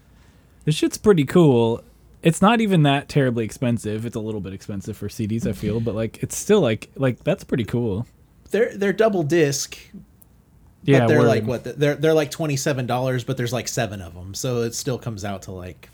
this 0.65 0.75
shit's 0.75 0.97
pretty 0.97 1.25
cool. 1.25 1.83
It's 2.21 2.41
not 2.41 2.61
even 2.61 2.83
that 2.83 3.09
terribly 3.09 3.43
expensive. 3.45 4.05
It's 4.05 4.15
a 4.15 4.19
little 4.19 4.41
bit 4.41 4.53
expensive 4.53 4.95
for 4.95 5.07
CDs, 5.07 5.47
I 5.47 5.53
feel, 5.53 5.79
but 5.79 5.95
like 5.95 6.21
it's 6.21 6.37
still 6.37 6.61
like 6.61 6.89
like 6.95 7.23
that's 7.23 7.43
pretty 7.43 7.63
cool. 7.65 8.05
they're 8.51 8.77
they're 8.77 8.93
double 8.93 9.23
disc, 9.23 9.77
Yeah, 10.83 10.99
but 10.99 11.07
they're 11.07 11.19
word. 11.19 11.27
like 11.27 11.43
what? 11.45 11.63
They're 11.79 11.95
they're 11.95 12.13
like 12.13 12.29
twenty 12.29 12.57
seven 12.57 12.85
dollars, 12.85 13.23
but 13.23 13.37
there's 13.37 13.53
like 13.53 13.67
seven 13.67 14.01
of 14.01 14.13
them, 14.13 14.33
so 14.35 14.61
it 14.61 14.75
still 14.75 14.99
comes 14.99 15.25
out 15.25 15.43
to 15.43 15.51
like 15.51 15.89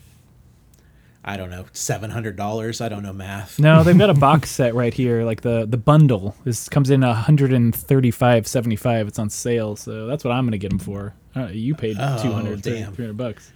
I 1.28 1.36
don't 1.38 1.50
know 1.50 1.66
seven 1.74 2.10
hundred 2.10 2.38
dollars. 2.38 2.80
I 2.80 2.88
don't 2.90 3.04
know 3.04 3.12
math. 3.14 3.60
No, 3.60 3.84
they've 3.84 3.98
got 3.98 4.10
a 4.10 4.14
box 4.14 4.50
set 4.60 4.74
right 4.74 4.94
here. 4.94 5.24
Like 5.26 5.42
the 5.42 5.66
the 5.66 5.78
bundle 5.78 6.36
this 6.46 6.70
comes 6.70 6.90
in 6.90 7.04
a 7.04 7.14
135.75. 7.14 9.08
It's 9.08 9.20
on 9.20 9.30
sale, 9.30 9.76
so 9.76 10.08
that's 10.08 10.24
what 10.24 10.32
I'm 10.32 10.46
gonna 10.46 10.58
get 10.58 10.70
them 10.70 10.80
for. 10.80 11.14
Uh, 11.36 11.48
you 11.48 11.76
paid 11.76 11.98
Oh, 12.00 12.22
200, 12.22 12.62
damn. 12.62 12.94
300 12.94 13.18
bucks. 13.18 13.52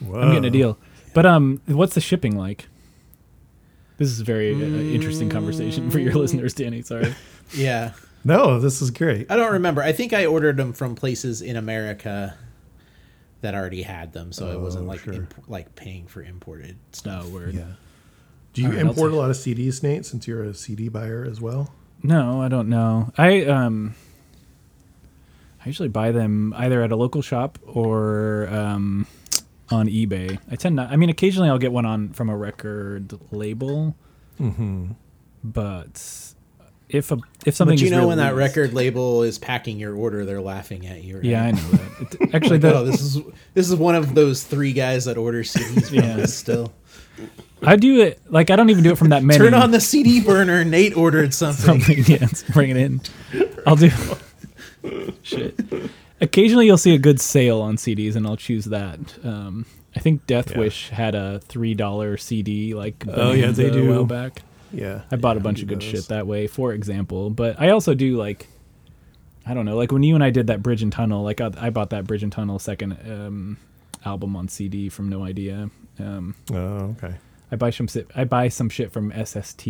Whoa. 0.00 0.20
I'm 0.20 0.28
getting 0.28 0.44
a 0.44 0.50
deal. 0.50 0.78
But 1.14 1.24
um, 1.24 1.62
what's 1.66 1.94
the 1.94 2.00
shipping 2.00 2.36
like? 2.36 2.66
This 3.96 4.08
is 4.10 4.20
a 4.20 4.24
very 4.24 4.54
uh, 4.54 4.58
interesting 4.58 5.28
conversation 5.30 5.90
for 5.90 5.98
your 5.98 6.14
listeners, 6.14 6.54
Danny. 6.54 6.82
Sorry. 6.82 7.14
Yeah, 7.54 7.92
No, 8.24 8.60
this 8.60 8.82
is 8.82 8.90
great. 8.90 9.30
I 9.32 9.36
don't 9.36 9.52
remember. 9.54 9.82
I 9.82 9.92
think 9.92 10.12
I 10.12 10.26
ordered 10.26 10.58
them 10.58 10.74
from 10.74 10.94
places 10.94 11.40
in 11.40 11.56
America 11.56 12.34
that 13.40 13.54
already 13.54 13.82
had 13.82 14.12
them, 14.12 14.32
so 14.32 14.50
it 14.50 14.60
wasn't 14.60 14.84
Oh, 14.84 14.88
like 14.88 15.00
sure. 15.00 15.12
imp- 15.14 15.48
like 15.48 15.74
paying 15.76 16.06
for 16.06 16.22
imported 16.22 16.76
stuff. 16.92 17.24
No 17.26 17.30
word. 17.30 17.54
Yeah. 17.54 17.64
Do 18.54 18.62
you 18.62 18.68
All 18.68 18.74
right, 18.74 18.82
I'll 18.84 18.90
import 18.90 19.12
a 19.12 19.16
lot 19.16 19.30
of 19.30 19.36
CDs, 19.36 19.82
Nate, 19.82 20.04
since 20.06 20.26
you're 20.26 20.42
a 20.42 20.54
CD 20.54 20.88
buyer 20.88 21.24
as 21.24 21.40
well? 21.40 21.72
No, 22.02 22.40
I 22.42 22.48
don't 22.48 22.68
know. 22.68 23.12
I 23.16 23.44
um, 23.44 23.94
I 25.64 25.66
usually 25.68 25.88
buy 25.88 26.12
them 26.12 26.54
either 26.56 26.82
at 26.82 26.92
a 26.92 26.96
local 26.96 27.22
shop 27.22 27.58
or 27.66 28.48
um, 28.50 29.06
on 29.70 29.86
eBay. 29.88 30.38
I 30.50 30.56
tend 30.56 30.76
not. 30.76 30.90
I 30.90 30.96
mean, 30.96 31.10
occasionally 31.10 31.48
I'll 31.48 31.58
get 31.58 31.72
one 31.72 31.84
on 31.86 32.10
from 32.12 32.28
a 32.30 32.36
record 32.36 33.18
label, 33.32 33.94
Mm-hmm. 34.40 34.92
but 35.44 36.34
if 36.88 37.10
a 37.12 37.18
if 37.46 37.54
something 37.54 37.76
But 37.76 37.80
you 37.80 37.86
is 37.86 37.92
know 37.92 38.08
when 38.08 38.18
that 38.18 38.34
record 38.34 38.72
label 38.74 39.22
is 39.22 39.38
packing 39.38 39.78
your 39.78 39.94
order, 39.94 40.24
they're 40.24 40.40
laughing 40.40 40.86
at 40.86 41.04
you. 41.04 41.16
Right? 41.16 41.24
Yeah, 41.24 41.44
I 41.44 41.50
know 41.52 41.68
that. 41.70 42.16
It, 42.20 42.30
actually, 42.34 42.56
oh, 42.64 42.84
the, 42.84 42.90
this 42.90 43.00
is 43.00 43.22
this 43.54 43.68
is 43.68 43.76
one 43.76 43.94
of 43.94 44.14
those 44.14 44.44
three 44.44 44.72
guys 44.72 45.04
that 45.06 45.16
order 45.18 45.42
CDs 45.42 45.88
from 45.88 45.96
Yeah. 45.96 46.16
us 46.24 46.34
still. 46.34 46.72
I 47.62 47.74
do 47.76 48.00
it 48.02 48.20
like 48.30 48.50
I 48.50 48.56
don't 48.56 48.70
even 48.70 48.84
do 48.84 48.92
it 48.92 48.98
from 48.98 49.08
that 49.10 49.22
many. 49.24 49.38
Turn 49.38 49.54
on 49.54 49.70
the 49.72 49.80
CD 49.80 50.20
burner. 50.20 50.64
Nate 50.64 50.96
ordered 50.96 51.34
something. 51.34 51.80
something. 51.82 52.04
Yeah, 52.06 52.26
bring 52.52 52.70
it 52.70 52.76
in. 52.76 53.00
I'll 53.66 53.76
do. 53.76 53.90
Shit. 55.22 55.58
Occasionally, 56.20 56.66
you'll 56.66 56.78
see 56.78 56.94
a 56.94 56.98
good 56.98 57.20
sale 57.20 57.60
on 57.60 57.76
CDs, 57.76 58.16
and 58.16 58.26
I'll 58.26 58.36
choose 58.36 58.64
that. 58.66 58.98
Um, 59.24 59.66
I 59.96 60.00
think 60.00 60.26
Death 60.26 60.52
Yeah. 60.52 60.58
Wish 60.58 60.88
had 60.90 61.14
a 61.14 61.40
three 61.40 61.74
dollar 61.74 62.16
CD 62.16 62.74
like 62.74 63.04
Oh, 63.12 63.32
yeah, 63.32 63.50
they 63.50 63.70
do. 63.70 63.88
while 63.90 64.04
back. 64.04 64.42
Yeah. 64.72 65.02
I 65.10 65.16
bought 65.16 65.36
a 65.36 65.40
bunch 65.40 65.62
of 65.62 65.68
good 65.68 65.80
those. 65.80 65.88
shit 65.88 66.08
that 66.08 66.26
way, 66.26 66.46
for 66.46 66.72
example. 66.72 67.30
But 67.30 67.60
I 67.60 67.70
also 67.70 67.94
do 67.94 68.16
like, 68.16 68.46
I 69.46 69.54
don't 69.54 69.64
know, 69.64 69.76
like 69.76 69.92
when 69.92 70.02
you 70.02 70.14
and 70.14 70.22
I 70.24 70.30
did 70.30 70.48
that 70.48 70.62
Bridge 70.62 70.82
and 70.82 70.92
Tunnel, 70.92 71.22
like 71.22 71.40
I, 71.40 71.50
I 71.58 71.70
bought 71.70 71.90
that 71.90 72.06
Bridge 72.06 72.22
and 72.22 72.32
Tunnel 72.32 72.58
second 72.58 72.92
um, 73.10 73.56
album 74.04 74.36
on 74.36 74.48
CD 74.48 74.88
from 74.88 75.08
No 75.08 75.24
Idea. 75.24 75.70
Um, 75.98 76.34
Oh, 76.52 76.94
okay. 77.02 77.14
I 77.50 77.56
buy 77.56 77.70
some 77.70 77.86
shit. 77.88 78.10
I 78.14 78.24
buy 78.24 78.48
some 78.48 78.68
shit 78.68 78.92
from 78.92 79.10
SST. 79.24 79.66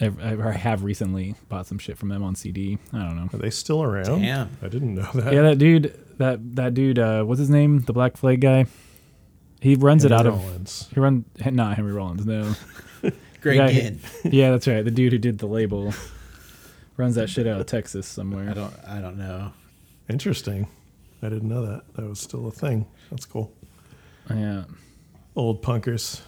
I, 0.00 0.06
I 0.22 0.48
I 0.48 0.52
have 0.52 0.82
recently 0.82 1.34
bought 1.50 1.66
some 1.66 1.78
shit 1.78 1.98
from 1.98 2.08
them 2.08 2.22
on 2.22 2.34
CD. 2.34 2.78
I 2.92 2.98
don't 3.00 3.16
know. 3.16 3.28
Are 3.34 3.38
they 3.38 3.50
still 3.50 3.82
around? 3.82 4.22
Damn. 4.22 4.48
I 4.62 4.68
didn't 4.68 4.94
know 4.94 5.08
that. 5.14 5.32
Yeah, 5.32 5.42
that 5.42 5.58
dude. 5.58 5.94
That 6.16 6.56
that 6.56 6.72
dude. 6.72 6.98
Uh, 6.98 7.22
what's 7.24 7.38
his 7.38 7.50
name? 7.50 7.80
The 7.80 7.92
Black 7.92 8.16
Flag 8.16 8.40
guy. 8.40 8.64
He 9.60 9.74
runs 9.74 10.06
it 10.06 10.10
Henry 10.10 10.32
out 10.32 10.34
of. 10.34 10.88
He 10.94 11.00
runs 11.00 11.26
not 11.44 11.76
Henry 11.76 11.92
Rollins. 11.92 12.24
No. 12.24 12.54
Greg 13.40 13.56
Yeah, 13.56 13.68
Ginn. 13.70 14.00
yeah, 14.24 14.50
that's 14.50 14.66
right. 14.66 14.84
The 14.84 14.90
dude 14.90 15.12
who 15.12 15.18
did 15.18 15.38
the 15.38 15.46
label 15.46 15.92
runs 16.96 17.14
that 17.16 17.28
shit 17.30 17.46
out 17.46 17.60
of 17.60 17.66
Texas 17.66 18.06
somewhere. 18.06 18.50
I 18.50 18.54
somewhere. 18.54 18.70
don't. 18.84 18.88
I 18.90 19.00
don't 19.00 19.18
know. 19.18 19.52
Interesting. 20.08 20.68
I 21.22 21.28
didn't 21.28 21.48
know 21.48 21.64
that. 21.66 21.82
That 21.94 22.08
was 22.08 22.18
still 22.20 22.46
a 22.48 22.50
thing. 22.50 22.86
That's 23.10 23.26
cool. 23.26 23.52
Yeah. 24.28 24.64
Old 25.36 25.62
punkers 25.62 26.20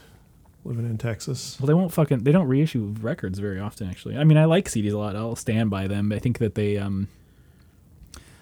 living 0.64 0.84
in 0.84 0.98
Texas. 0.98 1.58
Well, 1.60 1.66
they 1.66 1.74
won't 1.74 1.92
fucking. 1.92 2.20
They 2.24 2.32
don't 2.32 2.46
reissue 2.48 2.94
records 3.00 3.38
very 3.38 3.58
often. 3.58 3.88
Actually, 3.88 4.16
I 4.16 4.24
mean, 4.24 4.38
I 4.38 4.44
like 4.44 4.68
CDs 4.68 4.92
a 4.92 4.98
lot. 4.98 5.16
I'll 5.16 5.36
stand 5.36 5.70
by 5.70 5.86
them. 5.88 6.12
I 6.12 6.18
think 6.18 6.38
that 6.38 6.54
they 6.54 6.78
um. 6.78 7.08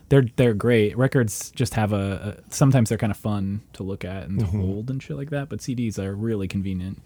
They're 0.08 0.24
they're 0.34 0.54
great. 0.54 0.98
Records 0.98 1.52
just 1.52 1.74
have 1.74 1.92
a, 1.92 2.36
a 2.48 2.52
sometimes 2.52 2.88
they're 2.88 2.98
kind 2.98 3.12
of 3.12 3.16
fun 3.16 3.60
to 3.74 3.84
look 3.84 4.04
at 4.04 4.24
and 4.28 4.40
to 4.40 4.46
hold 4.46 4.90
and 4.90 5.00
shit 5.00 5.16
like 5.16 5.30
that. 5.30 5.48
But 5.48 5.60
CDs 5.60 6.00
are 6.00 6.14
really 6.16 6.48
convenient. 6.48 7.00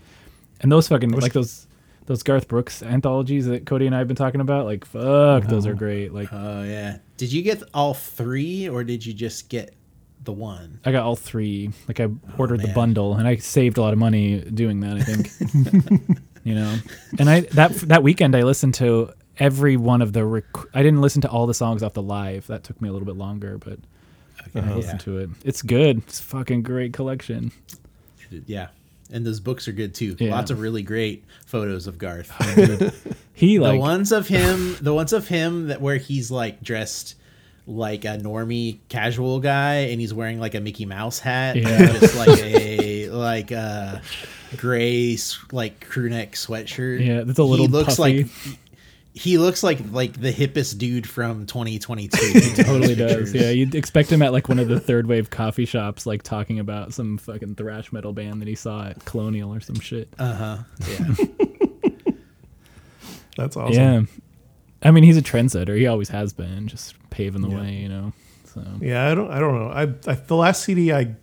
And 0.65 0.73
those 0.73 0.89
fucking 0.89 1.13
wish- 1.13 1.23
like 1.23 1.35
those 1.35 1.67
those 2.07 2.23
Garth 2.23 2.49
Brooks 2.49 2.83
anthologies 2.83 3.47
that 3.47 3.67
Cody 3.67 3.87
and 3.87 3.95
I 3.95 3.99
have 3.99 4.09
been 4.09 4.17
talking 4.17 4.41
about. 4.41 4.65
Like 4.65 4.87
fuck, 4.87 5.45
those 5.45 5.67
are 5.67 5.71
uh-huh. 5.71 5.79
great. 5.79 6.15
Like 6.15 6.31
Oh 6.33 6.63
yeah. 6.63 6.97
Did 7.19 7.33
you 7.33 7.43
get 7.43 7.63
all 7.75 7.93
three, 7.93 8.69
or 8.69 8.83
did 8.83 9.05
you 9.05 9.13
just 9.13 9.51
get 9.51 9.75
the 10.25 10.33
one? 10.33 10.81
I 10.87 10.91
got 10.91 11.05
all 11.05 11.17
three. 11.17 11.71
Like 11.87 12.01
I 12.01 12.05
oh, 12.05 12.19
ordered 12.39 12.63
the 12.63 12.69
bundle, 12.69 13.15
and 13.15 13.29
I 13.29 13.37
saved 13.37 13.77
a 13.77 13.83
lot 13.83 13.93
of 13.93 13.99
money 13.99 14.41
doing 14.41 14.81
that. 14.81 14.97
I 14.97 15.03
think, 15.03 16.19
you 16.45 16.55
know. 16.55 16.77
And 17.19 17.29
I 17.29 17.41
that 17.41 17.73
that 17.73 18.03
weekend 18.03 18.35
I 18.35 18.41
listened 18.41 18.73
to 18.75 19.13
every 19.39 19.77
one 19.77 20.01
of 20.01 20.15
the. 20.15 20.25
Rec- 20.25 20.75
I 20.75 20.83
didn't 20.83 21.03
listen 21.03 21.21
to 21.23 21.29
all 21.29 21.47
the 21.47 21.55
songs 21.55 21.83
off 21.83 21.93
the 21.93 22.03
live. 22.03 22.47
That 22.47 22.65
took 22.65 22.81
me 22.81 22.89
a 22.89 22.93
little 22.93 23.07
bit 23.07 23.17
longer, 23.17 23.59
but 23.59 23.79
I 24.55 24.61
Yeah. 24.61 24.75
listened 24.75 25.01
to 25.01 25.19
it. 25.19 25.31
It's 25.45 25.61
good. 25.61 25.99
It's 25.99 26.21
a 26.21 26.23
fucking 26.23 26.63
great 26.63 26.95
collection. 26.95 27.53
Yeah. 28.47 28.69
And 29.15 29.25
those 29.25 29.41
books 29.41 29.67
are 29.69 29.73
good 29.73 29.95
too. 29.95 30.17
Yeah. 30.19 30.33
Lots 30.33 30.51
of 30.51 30.61
really 30.61 30.83
great 30.83 31.25
photos 31.47 31.87
of 31.87 31.97
Garth. 31.99 32.31
He 33.37 33.57
the 33.57 33.63
like 33.65 33.81
ones 33.81 34.13
of 34.13 34.29
him, 34.29 34.77
the 34.81 34.95
ones 34.95 35.13
of 35.13 35.27
him 35.27 35.67
that 35.69 35.81
where 35.81 35.97
he's 35.97 36.31
like 36.31 36.63
dressed 36.63 37.17
like 37.67 38.05
a 38.05 38.19
normie 38.19 38.79
casual 38.89 39.41
guy, 39.41 39.75
and 39.91 40.01
he's 40.01 40.15
wearing 40.15 40.39
like 40.39 40.55
a 40.55 40.61
Mickey 40.61 40.85
Mouse 40.87 41.19
hat, 41.19 41.57
Yeah. 41.57 41.93
just 41.99 42.15
like 42.17 42.39
a 42.41 43.09
like 43.11 43.51
a 43.51 44.03
gray 44.57 45.17
like 45.51 45.81
crew 45.89 46.09
neck 46.11 46.33
sweatshirt. 46.33 47.05
Yeah, 47.05 47.23
that's 47.23 47.39
a 47.41 47.43
little 47.43 47.67
He 47.67 47.73
looks 47.73 47.97
puffy. 47.97 48.25
like 48.25 48.59
he 49.17 49.39
looks 49.39 49.63
like 49.63 49.79
like 49.93 50.21
the 50.21 50.33
hippest 50.33 50.77
dude 50.79 51.09
from 51.09 51.47
2022. 51.47 52.17
he 52.39 52.63
totally 52.65 52.95
does. 52.97 53.33
Yeah, 53.33 53.51
you'd 53.51 53.75
expect 53.75 54.11
him 54.11 54.21
at 54.23 54.33
like 54.33 54.49
one 54.49 54.59
of 54.59 54.67
the 54.69 54.81
third 54.81 55.07
wave 55.07 55.31
coffee 55.31 55.65
shops, 55.67 56.05
like 56.05 56.23
talking 56.25 56.59
about 56.59 56.93
some 56.93 57.17
fucking 57.19 57.55
thrash 57.55 57.93
metal 57.93 58.13
band 58.13 58.41
that 58.43 58.49
he 58.49 58.57
saw 58.57 58.87
at 58.89 59.05
Colonial 59.05 59.55
or 59.55 59.61
some 59.61 59.79
shit. 59.79 60.13
Uh 60.19 60.35
huh. 60.35 60.57
Yeah. 60.89 61.15
That's 63.37 63.57
awesome. 63.57 63.75
Yeah. 63.75 64.03
I 64.83 64.91
mean, 64.91 65.03
he's 65.05 65.17
a 65.17 65.23
trendsetter. 65.23 65.77
He 65.77 65.87
always 65.87 66.09
has 66.11 66.33
been, 66.33 66.69
just 66.69 66.95
paving 67.11 67.43
the 67.43 67.49
Yeah. 67.49 67.61
way, 67.61 67.73
you 67.73 67.89
know. 67.89 68.13
So 68.47 68.63
Yeah, 68.81 69.11
I 69.11 69.15
don't. 69.15 69.31
I 69.31 69.39
don't 69.41 69.55
know. 69.59 69.69
I, 69.69 69.83
I 70.11 70.15
the 70.15 70.37
last 70.37 70.63
CD 70.65 70.93
I 70.93 71.15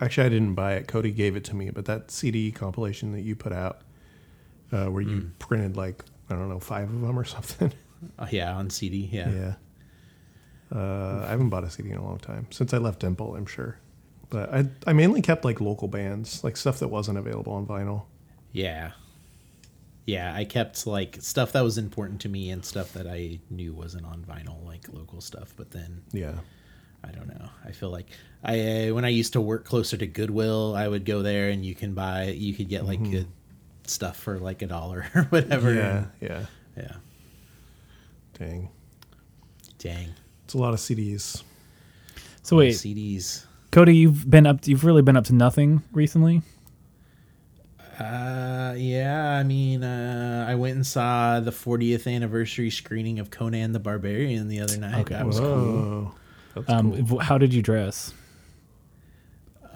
actually 0.00 0.26
I 0.26 0.28
didn't 0.30 0.54
buy 0.54 0.74
it. 0.74 0.88
Cody 0.88 1.10
gave 1.10 1.36
it 1.36 1.44
to 1.44 1.56
me, 1.56 1.70
but 1.70 1.84
that 1.86 2.10
CD 2.10 2.50
compilation 2.52 3.12
that 3.12 3.22
you 3.22 3.34
put 3.36 3.52
out, 3.52 3.80
uh, 4.72 4.86
where 4.86 5.02
you 5.02 5.16
Hmm. 5.20 5.28
printed 5.38 5.76
like 5.76 6.04
I 6.30 6.34
don't 6.34 6.48
know 6.48 6.60
five 6.60 6.88
of 6.92 7.00
them 7.00 7.18
or 7.18 7.24
something. 7.36 7.72
Oh, 8.18 8.26
yeah, 8.30 8.54
on 8.54 8.70
CD. 8.70 9.08
Yeah. 9.12 9.30
yeah, 9.30 9.54
Uh, 10.74 11.24
I 11.26 11.30
haven't 11.30 11.48
bought 11.48 11.64
a 11.64 11.70
CD 11.70 11.90
in 11.90 11.96
a 11.98 12.04
long 12.04 12.18
time 12.18 12.46
since 12.50 12.72
I 12.74 12.78
left 12.78 13.00
Dimple. 13.00 13.34
I'm 13.36 13.46
sure, 13.46 13.78
but 14.30 14.52
I 14.54 14.66
I 14.86 14.92
mainly 14.92 15.22
kept 15.22 15.44
like 15.44 15.60
local 15.60 15.88
bands, 15.88 16.44
like 16.44 16.56
stuff 16.56 16.78
that 16.80 16.88
wasn't 16.88 17.18
available 17.18 17.52
on 17.54 17.66
vinyl. 17.66 18.04
Yeah. 18.52 18.92
Yeah, 20.06 20.32
I 20.34 20.44
kept 20.44 20.86
like 20.86 21.18
stuff 21.20 21.52
that 21.52 21.60
was 21.62 21.76
important 21.76 22.22
to 22.22 22.28
me 22.30 22.50
and 22.50 22.64
stuff 22.64 22.92
that 22.94 23.06
I 23.06 23.40
knew 23.50 23.74
wasn't 23.74 24.06
on 24.06 24.24
vinyl, 24.24 24.64
like 24.64 24.86
local 24.90 25.20
stuff. 25.20 25.52
But 25.56 25.70
then 25.70 26.02
Yeah, 26.12 26.32
I 27.04 27.10
don't 27.10 27.28
know. 27.28 27.48
I 27.64 27.72
feel 27.72 27.90
like 27.90 28.06
I 28.42 28.90
when 28.92 29.04
I 29.04 29.08
used 29.10 29.34
to 29.34 29.40
work 29.40 29.64
closer 29.66 29.96
to 29.98 30.06
Goodwill, 30.06 30.74
I 30.76 30.88
would 30.88 31.04
go 31.04 31.20
there 31.22 31.50
and 31.50 31.64
you 31.64 31.74
can 31.74 31.92
buy 31.94 32.24
you 32.28 32.54
could 32.54 32.68
get 32.70 32.86
like 32.86 33.02
good 33.10 33.26
stuff 33.90 34.16
for 34.16 34.38
like 34.38 34.62
a 34.62 34.66
dollar 34.66 35.06
or 35.14 35.22
whatever. 35.24 35.72
yeah, 35.74 36.04
yeah. 36.20 36.46
Yeah. 36.76 36.92
Dang, 38.38 38.68
Dang. 39.78 40.08
it's 40.44 40.54
a 40.54 40.58
lot 40.58 40.72
of 40.74 40.78
CDs. 40.80 41.42
So 42.42 42.56
wait, 42.56 42.74
CDs. 42.74 43.44
Cody, 43.72 43.96
you've 43.96 44.30
been 44.30 44.46
up. 44.46 44.66
You've 44.66 44.84
really 44.84 45.02
been 45.02 45.16
up 45.16 45.24
to 45.24 45.34
nothing 45.34 45.82
recently. 45.92 46.42
Uh, 47.98 48.74
yeah. 48.76 49.38
I 49.38 49.42
mean, 49.42 49.82
uh, 49.82 50.46
I 50.48 50.54
went 50.54 50.76
and 50.76 50.86
saw 50.86 51.40
the 51.40 51.50
40th 51.50 52.06
anniversary 52.12 52.70
screening 52.70 53.18
of 53.18 53.30
Conan 53.30 53.72
the 53.72 53.80
Barbarian 53.80 54.46
the 54.48 54.60
other 54.60 54.76
night. 54.78 55.00
Okay. 55.00 55.14
That 55.14 55.26
was 55.26 55.40
cool. 55.40 55.48
Whoa, 55.48 56.14
that's 56.54 56.70
Um, 56.70 57.06
cool. 57.08 57.18
how 57.18 57.38
did 57.38 57.52
you 57.52 57.60
dress? 57.60 58.12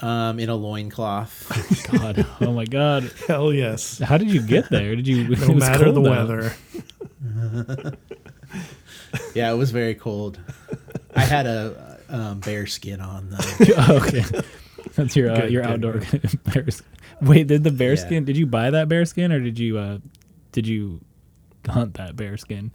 Um, 0.03 0.41
in 0.41 0.49
a 0.49 0.57
loincloth. 0.57 1.89
God, 1.93 2.27
oh 2.41 2.53
my 2.53 2.65
God, 2.65 3.09
Hell 3.29 3.53
yes. 3.53 3.99
how 4.01 4.19
did 4.19 4.31
you 4.33 4.43
get 4.43 4.69
there? 4.69 4.97
Did 4.97 5.07
you? 5.07 5.29
No 5.37 5.55
matter 5.55 5.93
the 5.93 6.01
weather. 6.01 6.53
yeah, 9.35 9.53
it 9.53 9.57
was 9.57 9.71
very 9.71 9.95
cold. 9.95 10.41
I 11.15 11.21
had 11.21 11.47
a 11.47 11.99
um, 12.09 12.41
bear 12.41 12.67
skin 12.67 13.01
on 13.01 13.31
though. 13.31 13.97
okay, 13.97 14.25
that's 14.95 15.15
your 15.17 15.31
uh, 15.31 15.37
Good, 15.43 15.51
your 15.53 15.63
good, 15.63 15.71
outdoor 15.73 15.93
bear. 16.53 16.71
skin. 16.71 16.87
Wait, 17.21 17.47
did 17.47 17.63
the 17.65 17.71
bear 17.71 17.91
Yeah. 17.95 18.01
skin? 18.01 18.25
Did 18.25 18.37
you 18.37 18.47
buy 18.47 18.71
that 18.71 18.89
bear 18.89 19.05
skin 19.05 19.31
or 19.33 19.41
did 19.41 19.59
you 19.59 19.79
uh, 19.79 19.99
did 20.51 20.67
you 20.67 21.01
hunt 21.69 21.95
that 21.95 22.17
bear 22.17 22.37
skin? 22.37 22.73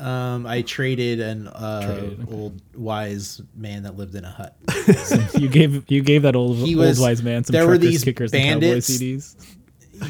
Um, 0.00 0.46
I 0.46 0.62
traded 0.62 1.20
an 1.20 1.46
uh, 1.48 1.86
Traded, 1.86 2.20
okay. 2.22 2.32
old 2.34 2.62
wise 2.74 3.42
man 3.54 3.82
that 3.82 3.96
lived 3.96 4.14
in 4.14 4.24
a 4.24 4.30
hut. 4.30 4.56
You 5.38 5.48
gave 5.48 5.90
you 5.90 6.02
gave 6.02 6.22
that 6.22 6.34
old 6.36 6.56
He 6.58 6.74
old 6.76 6.98
wise 6.98 7.22
man 7.22 7.44
some 7.44 7.52
there 7.52 7.66
were 7.66 7.78
these 7.78 8.02
kickers, 8.04 8.32
and 8.32 8.42
cowboy 8.42 8.60
bandits. 8.60 8.90
CDs. 8.90 9.36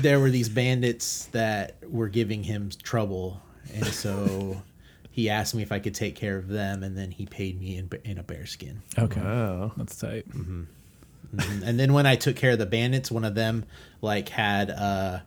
there 0.03 0.21
were 0.21 0.31
these 0.31 0.49
bandits 0.49 1.27
that 1.33 1.77
were 1.89 2.09
giving 2.09 2.43
him 2.45 2.71
trouble, 2.83 3.43
and 3.75 3.85
so 3.87 4.63
he 5.11 5.29
asked 5.29 5.55
me 5.55 5.63
if 5.63 5.73
I 5.73 5.79
could 5.81 5.95
take 5.95 6.15
care 6.15 6.37
of 6.39 6.47
them, 6.49 6.83
and 6.85 6.97
then 6.97 7.11
he 7.11 7.27
paid 7.27 7.61
me 7.61 7.77
in, 7.77 7.91
in 8.05 8.19
a 8.19 8.23
bear 8.23 8.47
skin. 8.47 8.83
Okay, 8.99 9.21
Wow. 9.21 9.73
that's 9.77 9.97
tight. 9.97 10.29
Mhm. 10.31 10.67
And 11.65 11.79
then 11.79 11.93
when 11.93 12.07
I 12.07 12.17
took 12.17 12.35
care 12.37 12.53
of 12.53 12.59
the 12.59 12.67
bandits, 12.67 13.11
one 13.11 13.25
of 13.25 13.35
them 13.37 13.65
like 14.03 14.29
had 14.31 14.71
uh, 14.71 15.21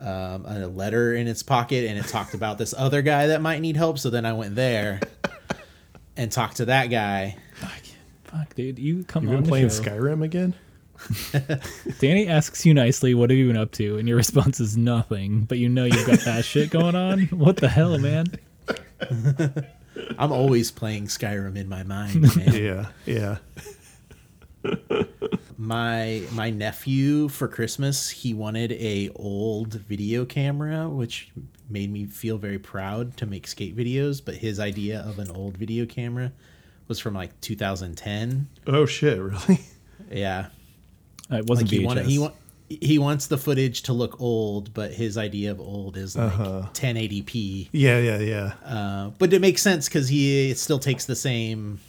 um, 0.00 0.46
a 0.46 0.66
letter 0.66 1.14
in 1.14 1.28
its 1.28 1.42
pocket, 1.42 1.88
and 1.88 1.98
it 1.98 2.06
talked 2.06 2.34
about 2.34 2.58
this 2.58 2.74
other 2.76 3.02
guy 3.02 3.28
that 3.28 3.40
might 3.40 3.60
need 3.60 3.76
help. 3.76 3.98
So 3.98 4.10
then 4.10 4.24
I 4.26 4.32
went 4.32 4.54
there 4.54 5.00
and 6.16 6.30
talked 6.30 6.56
to 6.58 6.66
that 6.66 6.86
guy. 6.86 7.36
Fuck, 8.24 8.54
dude, 8.54 8.78
you 8.78 9.04
come 9.04 9.24
You've 9.24 9.32
on 9.32 9.36
been 9.38 9.44
the 9.44 9.48
playing 9.50 9.68
show. 9.68 9.82
Skyrim 9.82 10.24
again? 10.24 10.54
Danny 11.98 12.28
asks 12.28 12.64
you 12.64 12.72
nicely, 12.74 13.12
"What 13.14 13.30
have 13.30 13.38
you 13.38 13.48
been 13.48 13.56
up 13.56 13.72
to?" 13.72 13.98
And 13.98 14.06
your 14.08 14.16
response 14.16 14.60
is 14.60 14.76
nothing. 14.76 15.42
But 15.42 15.58
you 15.58 15.68
know 15.68 15.84
you've 15.84 16.06
got 16.06 16.20
that 16.20 16.44
shit 16.46 16.70
going 16.70 16.94
on. 16.94 17.22
What 17.26 17.56
the 17.56 17.68
hell, 17.68 17.98
man? 17.98 18.26
I'm 20.18 20.32
always 20.32 20.70
playing 20.70 21.06
Skyrim 21.06 21.56
in 21.56 21.68
my 21.68 21.82
mind. 21.82 22.36
Man. 22.36 22.54
Yeah, 22.54 22.86
yeah. 23.04 23.36
My 25.58 26.22
my 26.32 26.50
nephew 26.50 27.28
for 27.28 27.48
Christmas 27.48 28.08
he 28.10 28.34
wanted 28.34 28.72
a 28.72 29.10
old 29.16 29.74
video 29.74 30.24
camera, 30.24 30.88
which 30.88 31.30
made 31.70 31.90
me 31.92 32.04
feel 32.06 32.38
very 32.38 32.58
proud 32.58 33.16
to 33.18 33.26
make 33.26 33.46
skate 33.46 33.76
videos. 33.76 34.24
But 34.24 34.36
his 34.36 34.58
idea 34.60 35.00
of 35.00 35.18
an 35.18 35.30
old 35.30 35.56
video 35.56 35.86
camera 35.86 36.32
was 36.88 36.98
from 36.98 37.14
like 37.14 37.40
2010. 37.40 38.48
Oh 38.66 38.86
shit, 38.86 39.18
really? 39.20 39.60
Yeah, 40.10 40.46
Uh, 41.30 41.36
It 41.36 41.46
wasn't 41.46 41.68
like 41.70 41.78
he 41.78 41.84
VHS. 41.84 41.86
wanted 41.86 42.06
he 42.06 42.18
want 42.18 42.34
he 42.68 42.98
wants 42.98 43.26
the 43.26 43.36
footage 43.36 43.82
to 43.82 43.92
look 43.92 44.18
old, 44.20 44.72
but 44.72 44.92
his 44.94 45.18
idea 45.18 45.50
of 45.50 45.60
old 45.60 45.96
is 45.98 46.16
like 46.16 46.32
Uh-huh. 46.32 46.68
1080p. 46.72 47.68
Yeah, 47.72 47.98
yeah, 47.98 48.18
yeah. 48.18 48.52
Uh, 48.64 49.10
but 49.18 49.32
it 49.34 49.40
makes 49.40 49.60
sense 49.62 49.88
because 49.88 50.08
he 50.08 50.50
it 50.50 50.58
still 50.58 50.78
takes 50.78 51.04
the 51.04 51.16
same 51.16 51.80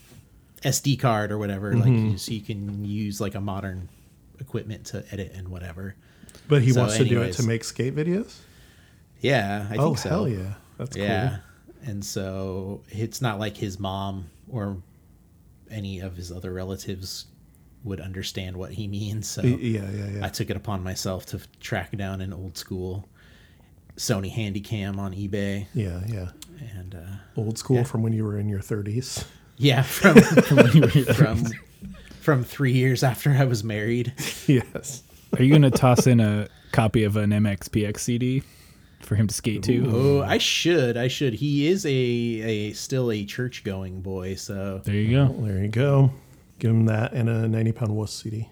SD 0.63 0.99
card 0.99 1.31
or 1.31 1.37
whatever. 1.37 1.73
Like 1.75 1.85
Mm-hmm. 1.91 2.07
you, 2.11 2.17
so 2.17 2.31
you 2.31 2.41
can 2.41 2.85
use 2.85 3.19
like 3.21 3.35
a 3.35 3.41
modern 3.41 3.89
equipment 4.39 4.85
to 4.87 5.03
edit 5.11 5.33
and 5.35 5.49
whatever. 5.49 5.95
But 6.47 6.61
he 6.61 6.71
So 6.71 6.81
wants 6.81 6.97
to 6.97 7.05
do 7.05 7.21
it 7.21 7.33
to 7.33 7.43
make 7.43 7.63
skate 7.63 7.95
videos? 7.95 8.37
Yeah, 9.19 9.67
I 9.69 9.75
oh 9.77 9.85
think 9.87 9.97
so. 9.99 10.09
hell 10.09 10.27
yeah. 10.27 10.53
That's 10.77 10.95
Yeah. 10.97 11.37
And 11.85 12.03
so 12.03 12.81
it's 12.89 13.21
not 13.21 13.39
like 13.39 13.57
his 13.57 13.79
mom 13.79 14.29
or 14.49 14.77
any 15.69 15.99
of 15.99 16.15
his 16.15 16.31
other 16.31 16.51
relatives 16.53 17.25
would 17.83 17.99
understand 17.99 18.55
what 18.55 18.71
he 18.71 18.87
means. 18.87 19.27
So 19.27 19.41
cool. 19.41 19.51
Yeah, 19.59 19.89
yeah, 19.91 20.07
yeah. 20.17 20.25
I 20.25 20.29
took 20.29 20.49
it 20.49 20.55
upon 20.57 20.83
myself 20.83 21.25
to 21.27 21.41
track 21.59 21.95
down 21.97 22.21
an 22.21 22.31
old 22.33 22.57
school 22.57 23.07
Sony 23.97 24.33
Handycam 24.33 24.97
on 24.97 25.13
eBay. 25.13 25.67
yeah, 25.73 26.01
yeah. 26.07 26.29
And 26.77 26.95
uh, 26.95 26.99
Old 27.41 27.57
school 27.57 27.77
Yeah. 27.77 27.83
from 27.83 28.01
when 28.01 28.13
you 28.13 28.23
were 28.23 28.37
in 28.39 28.47
your 28.49 28.61
30s. 28.61 29.25
Yeah, 29.57 29.81
from 29.83 30.15
from 31.13 31.43
from 32.21 32.43
three 32.43 32.71
years 32.73 33.03
after 33.03 33.31
I 33.31 33.45
was 33.45 33.63
married. 33.63 34.13
yes. 34.47 35.03
Are 35.37 35.43
you 35.43 35.51
gonna 35.51 35.71
toss 35.71 36.05
in 36.07 36.19
a 36.19 36.47
copy 36.71 37.03
of 37.03 37.17
an 37.17 37.31
MXPX 37.31 37.99
CD 37.99 38.43
for 39.01 39.15
him 39.15 39.27
to 39.27 39.33
skate 39.33 39.63
to? 39.63 39.83
Oh, 39.91 40.21
I 40.21 40.37
should. 40.37 40.95
I 40.97 41.07
should. 41.07 41.33
He 41.33 41.67
is 41.67 41.85
a 41.85 41.89
a 41.89 42.73
still 42.73 43.11
a 43.11 43.25
church 43.25 43.63
going 43.63 44.01
boy. 44.01 44.35
So 44.35 44.81
There 44.83 44.95
you 44.95 45.11
go. 45.11 45.25
Well, 45.31 45.47
there 45.47 45.59
you 45.61 45.67
go. 45.69 46.11
Give 46.59 46.71
him 46.71 46.85
that 46.85 47.11
and 47.13 47.27
a 47.29 47.47
90 47.47 47.71
pound 47.73 47.95
wuss 47.95 48.13
CD. 48.13 48.47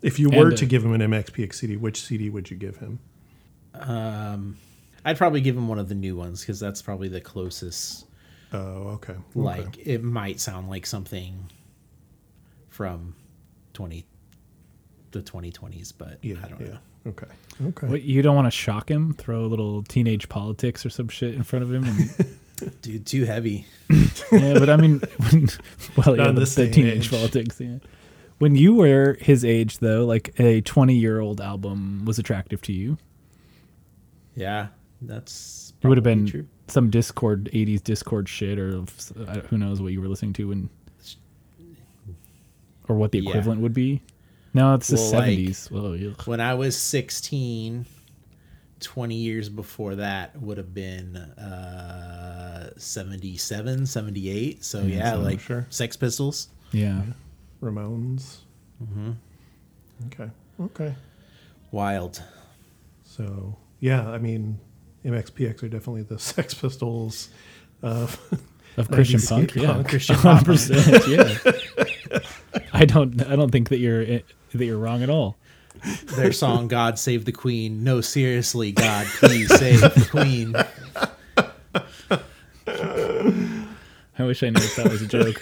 If 0.00 0.20
you 0.20 0.28
were 0.30 0.48
And 0.50 0.56
to 0.58 0.64
a- 0.64 0.68
give 0.68 0.84
him 0.84 0.92
an 0.92 1.00
MXPX 1.00 1.54
CD, 1.54 1.76
which 1.76 2.00
CD 2.02 2.30
would 2.30 2.50
you 2.50 2.56
give 2.56 2.76
him? 2.76 3.00
um, 3.74 4.56
I'd 5.04 5.16
probably 5.16 5.40
give 5.40 5.56
him 5.56 5.66
one 5.66 5.78
of 5.78 5.88
the 5.88 5.94
new 5.94 6.14
ones 6.14 6.40
because 6.40 6.60
that's 6.60 6.82
probably 6.82 7.08
the 7.08 7.20
closest. 7.20 8.04
Oh, 8.52 8.88
okay. 8.94 9.12
Okay. 9.12 9.20
Like 9.34 9.78
it 9.86 10.02
might 10.02 10.40
sound 10.40 10.68
like 10.68 10.86
something 10.86 11.50
from 12.68 13.14
twenty 13.72 14.06
the 15.12 15.22
twenty 15.22 15.50
twenties, 15.52 15.92
but 15.92 16.18
yeah, 16.22 16.36
I 16.44 16.48
don't 16.48 16.60
yeah. 16.60 16.66
know. 16.68 16.78
Okay. 17.06 17.26
Okay. 17.64 17.86
What, 17.86 18.02
you 18.02 18.22
don't 18.22 18.36
want 18.36 18.46
to 18.46 18.50
shock 18.50 18.90
him? 18.90 19.14
Throw 19.14 19.44
a 19.44 19.46
little 19.46 19.82
teenage 19.84 20.28
politics 20.28 20.84
or 20.84 20.90
some 20.90 21.08
shit 21.08 21.34
in 21.34 21.42
front 21.42 21.62
of 21.62 21.72
him? 21.72 21.84
And, 21.84 22.36
Dude, 22.82 23.06
too 23.06 23.24
heavy. 23.24 23.66
yeah, 24.32 24.58
but 24.58 24.68
I 24.68 24.76
mean, 24.76 25.00
when, 25.30 25.48
well, 25.96 26.16
yeah, 26.16 26.24
Not 26.24 26.34
the, 26.34 26.44
the 26.44 26.70
teenage 26.70 27.06
age. 27.06 27.10
politics. 27.10 27.60
Yeah. 27.60 27.78
When 28.38 28.54
you 28.54 28.74
were 28.74 29.16
his 29.20 29.44
age, 29.44 29.78
though, 29.78 30.04
like 30.04 30.38
a 30.38 30.60
twenty-year-old 30.62 31.40
album 31.40 32.04
was 32.04 32.18
attractive 32.18 32.60
to 32.62 32.72
you. 32.72 32.98
Yeah, 34.34 34.68
that's 35.02 35.74
It 35.82 35.88
would 35.88 35.98
have 35.98 36.04
been 36.04 36.26
true. 36.26 36.46
Some 36.70 36.90
Dischord 36.90 37.50
'80s 37.52 37.80
Dischord 37.82 38.28
shit, 38.28 38.58
or 38.58 38.84
uh, 39.26 39.40
who 39.48 39.58
knows 39.58 39.80
what 39.82 39.92
you 39.92 40.00
were 40.00 40.08
listening 40.08 40.32
to, 40.34 40.48
when, 40.48 40.68
or 42.88 42.96
what 42.96 43.12
the 43.12 43.18
Yeah. 43.20 43.30
equivalent 43.30 43.60
would 43.60 43.74
be. 43.74 44.02
No, 44.52 44.74
it's 44.74 44.88
the 44.88 44.96
Well, 44.96 45.12
like- 45.12 45.38
'70s. 45.38 45.70
Whoa. 45.70 46.14
When 46.24 46.40
I 46.40 46.54
was 46.54 46.76
16, 46.76 47.86
20 48.80 49.14
years 49.14 49.48
before 49.48 49.96
that 49.96 50.40
would 50.40 50.56
have 50.58 50.74
been 50.74 51.16
uh 51.16 52.70
77, 52.76 53.86
78. 53.86 54.64
So 54.64 54.82
yeah, 54.82 55.12
so 55.12 55.20
like 55.20 55.40
sure. 55.40 55.66
Sex 55.70 55.96
Pistols. 55.96 56.48
yeah. 56.72 57.02
Ramones. 57.62 58.38
Mm-hmm. 58.82 59.10
Okay. 60.06 60.30
Okay. 60.58 60.94
Wild. 61.70 62.22
So, 63.04 63.56
yeah, 63.80 64.08
I 64.08 64.16
mean, 64.18 64.58
MXPX 65.04 65.62
are 65.62 65.68
definitely 65.68 66.02
the 66.02 66.18
Sex 66.20 66.54
Pistols 66.54 67.28
uh, 67.82 67.86
of 67.86 68.20
of 68.76 68.90
Christian 68.92 69.20
90s 69.20 69.28
punk, 69.28 69.54
yeah, 69.54 69.72
punk. 69.72 69.88
Christian 69.88 70.16
punk. 70.18 70.46
100%, 70.46 71.42
yeah. 72.54 72.58
I 72.72 72.84
don't, 72.84 73.26
I 73.26 73.36
don't 73.36 73.50
think 73.50 73.68
that 73.70 73.78
you're 73.78 74.04
that 74.04 74.24
you're 74.52 74.78
wrong 74.78 75.02
at 75.02 75.10
all. 75.10 75.36
Their 76.16 76.32
song 76.32 76.68
"God 76.68 76.98
Save 76.98 77.24
the 77.24 77.32
Queen." 77.32 77.84
No, 77.84 78.00
seriously, 78.00 78.72
God, 78.72 79.06
please 79.06 79.48
save 79.56 79.80
the 79.80 80.08
Queen. 80.10 80.54
I 84.18 84.24
wish 84.24 84.42
I 84.42 84.50
knew 84.50 84.60
if 84.60 84.76
that 84.76 84.90
was 84.90 85.00
a 85.00 85.06
joke. 85.06 85.40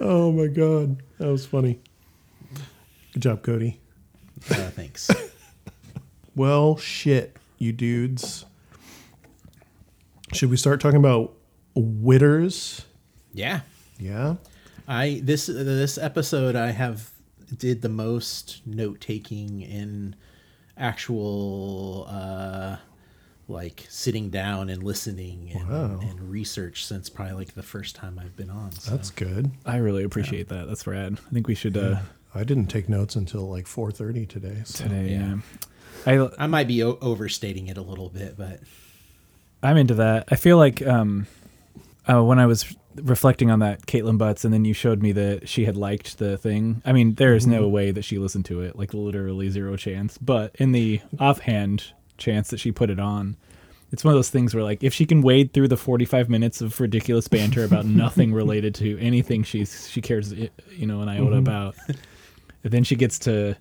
Oh 0.00 0.32
my 0.32 0.48
god, 0.48 1.02
that 1.18 1.28
was 1.28 1.46
funny. 1.46 1.80
Good 3.14 3.22
job, 3.22 3.42
Cody. 3.42 3.80
Uh, 4.50 4.70
thanks. 4.70 5.10
Well, 6.34 6.78
shit, 6.78 7.36
you 7.58 7.72
dudes. 7.74 8.46
Should 10.32 10.48
we 10.48 10.56
start 10.56 10.80
talking 10.80 10.96
about 10.98 11.34
whitters? 11.74 12.86
Yeah. 13.34 13.60
Yeah. 13.98 14.36
I 14.88 15.20
this 15.22 15.44
this 15.46 15.98
episode 15.98 16.56
I 16.56 16.70
have 16.70 17.10
did 17.54 17.82
the 17.82 17.90
most 17.90 18.62
note 18.64 19.00
taking 19.02 19.60
in 19.60 20.16
actual 20.78 22.06
uh 22.08 22.76
like 23.46 23.84
sitting 23.90 24.30
down 24.30 24.70
and 24.70 24.82
listening 24.82 25.50
and, 25.54 25.68
Wow. 25.68 26.00
and 26.00 26.30
research 26.30 26.86
since 26.86 27.10
probably 27.10 27.34
like 27.34 27.54
the 27.54 27.62
first 27.62 27.94
time 27.94 28.18
I've 28.18 28.36
been 28.36 28.48
on. 28.48 28.72
So. 28.72 28.92
That's 28.92 29.10
good. 29.10 29.50
I 29.66 29.76
really 29.76 30.04
appreciate 30.04 30.48
that. 30.48 30.66
That's 30.66 30.86
rad. 30.86 31.18
I 31.26 31.30
think 31.30 31.46
we 31.46 31.54
should 31.54 31.76
uh, 31.76 31.96
I 32.34 32.44
didn't 32.44 32.66
take 32.66 32.88
notes 32.88 33.16
until 33.16 33.48
like 33.48 33.66
4:30 33.66 34.28
today. 34.28 34.62
So. 34.64 34.84
today. 34.84 35.10
yeah. 35.10 35.36
Yeah. 36.06 36.28
I 36.38 36.44
I 36.44 36.46
might 36.46 36.66
be 36.66 36.82
o- 36.82 36.98
overstating 37.00 37.68
it 37.68 37.76
a 37.76 37.82
little 37.82 38.08
bit, 38.08 38.36
but 38.36 38.60
I'm 39.62 39.76
into 39.76 39.94
that. 39.94 40.28
I 40.30 40.36
feel 40.36 40.56
like 40.56 40.84
um, 40.86 41.26
uh, 42.10 42.22
when 42.22 42.38
I 42.38 42.46
was 42.46 42.74
reflecting 42.96 43.50
on 43.50 43.60
that 43.60 43.86
Kaitlin 43.86 44.18
Butts, 44.18 44.44
and 44.44 44.52
then 44.52 44.64
you 44.64 44.74
showed 44.74 45.02
me 45.02 45.12
that 45.12 45.48
she 45.48 45.64
had 45.64 45.76
liked 45.76 46.18
the 46.18 46.36
thing. 46.36 46.82
I 46.84 46.92
mean, 46.92 47.14
there 47.14 47.34
is 47.34 47.46
no 47.46 47.68
way 47.68 47.90
that 47.90 48.02
she 48.02 48.18
listened 48.18 48.44
to 48.46 48.60
it, 48.60 48.76
like 48.76 48.92
literally 48.94 49.48
zero 49.50 49.76
chance. 49.76 50.18
But 50.18 50.54
in 50.58 50.72
the 50.72 51.00
offhand 51.18 51.92
chance 52.18 52.50
that 52.50 52.58
she 52.58 52.72
put 52.72 52.90
it 52.90 52.98
on, 52.98 53.36
it's 53.92 54.04
one 54.04 54.12
of 54.14 54.18
those 54.18 54.30
things 54.30 54.54
where, 54.54 54.64
like, 54.64 54.82
if 54.82 54.94
she 54.94 55.06
can 55.06 55.22
wade 55.22 55.52
through 55.52 55.68
the 55.68 55.76
45 55.76 56.28
minutes 56.28 56.60
of 56.60 56.80
ridiculous 56.80 57.28
banter 57.28 57.62
about 57.64 57.84
nothing 57.86 58.32
related 58.32 58.74
to 58.76 58.98
anything 58.98 59.42
she's 59.42 59.88
she 59.88 60.00
cares, 60.00 60.32
you 60.32 60.86
know, 60.86 61.02
an 61.02 61.08
iota 61.08 61.36
about, 61.36 61.76
then 62.62 62.84
she 62.84 62.96
gets 62.96 63.18
to 63.20 63.56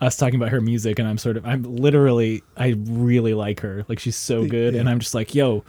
us 0.00 0.16
talking 0.16 0.36
about 0.36 0.50
her 0.50 0.60
music 0.60 0.98
and 0.98 1.08
I'm 1.08 1.18
sort 1.18 1.36
of 1.36 1.46
I'm 1.46 1.62
literally 1.62 2.42
I 2.56 2.74
really 2.76 3.34
like 3.34 3.60
her. 3.60 3.84
Like 3.88 3.98
she's 3.98 4.16
so 4.16 4.46
good 4.46 4.74
and 4.74 4.88
I'm 4.88 5.00
just 5.00 5.14
like, 5.14 5.34
yo, 5.34 5.64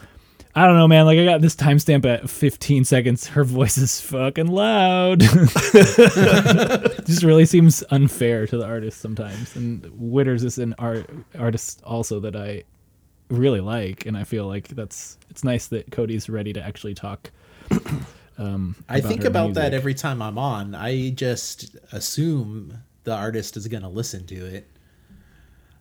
I 0.58 0.66
don't 0.66 0.78
know, 0.78 0.88
man. 0.88 1.06
Like 1.06 1.20
I 1.20 1.26
got 1.26 1.42
this 1.42 1.56
timestamp 1.56 2.06
at 2.06 2.30
15 2.30 2.86
seconds. 2.86 3.28
Her 3.28 3.44
voice 3.44 3.78
is 3.78 4.00
fucking 4.02 4.48
loud. 4.48 5.20
just 5.20 7.24
really 7.24 7.46
seems 7.46 7.84
unfair 7.92 8.48
to 8.48 8.58
the 8.58 8.66
artist 8.66 9.02
sometimes. 9.02 9.56
And 9.56 9.86
Whitters 9.94 10.44
is 10.44 10.58
an 10.58 10.74
art 10.80 11.10
artist 11.38 11.82
also 11.84 12.20
that 12.22 12.36
I 12.36 12.64
really 13.30 13.60
like 13.60 14.06
and 14.06 14.16
I 14.16 14.24
feel 14.24 14.48
like 14.48 14.70
that's 14.70 15.18
it's 15.30 15.44
nice 15.44 15.68
that 15.68 15.92
Cody's 15.92 16.30
ready 16.30 16.54
to 16.54 16.62
actually 16.62 16.94
talk 16.94 17.32
um 18.38 18.76
I 18.90 19.02
think 19.02 19.24
about 19.24 19.54
that 19.56 19.74
every 19.74 19.94
time 19.94 20.22
I'm 20.22 20.38
on. 20.38 20.76
I 20.76 21.10
just 21.10 21.76
assume 21.92 22.80
the 23.04 23.14
artist 23.14 23.56
is 23.56 23.68
going 23.68 23.84
to 23.84 23.90
listen 23.90 24.26
to 24.28 24.46
it. 24.46 24.68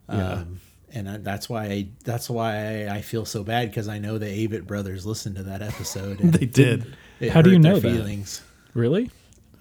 Um, 0.09 0.61
and 0.93 1.09
I, 1.09 1.17
that's 1.17 1.49
why 1.49 1.65
I, 1.65 1.89
that's 2.05 2.31
why 2.31 2.87
I 2.87 3.01
feel 3.01 3.25
so 3.25 3.43
bad 3.43 3.71
because 3.71 3.89
I 3.89 3.99
know 3.99 4.19
the 4.19 4.27
Avett 4.27 4.67
brothers 4.67 5.05
listened 5.05 5.37
to 5.37 5.43
that 5.45 5.63
episode. 5.63 6.21
And 6.21 6.33
They 6.33 6.47
did. 6.47 6.97
How 7.31 7.43
do 7.43 7.51
you 7.51 7.59
know 7.59 7.81
that? 7.81 7.83
feelings. 7.91 8.43
Really? 8.75 9.11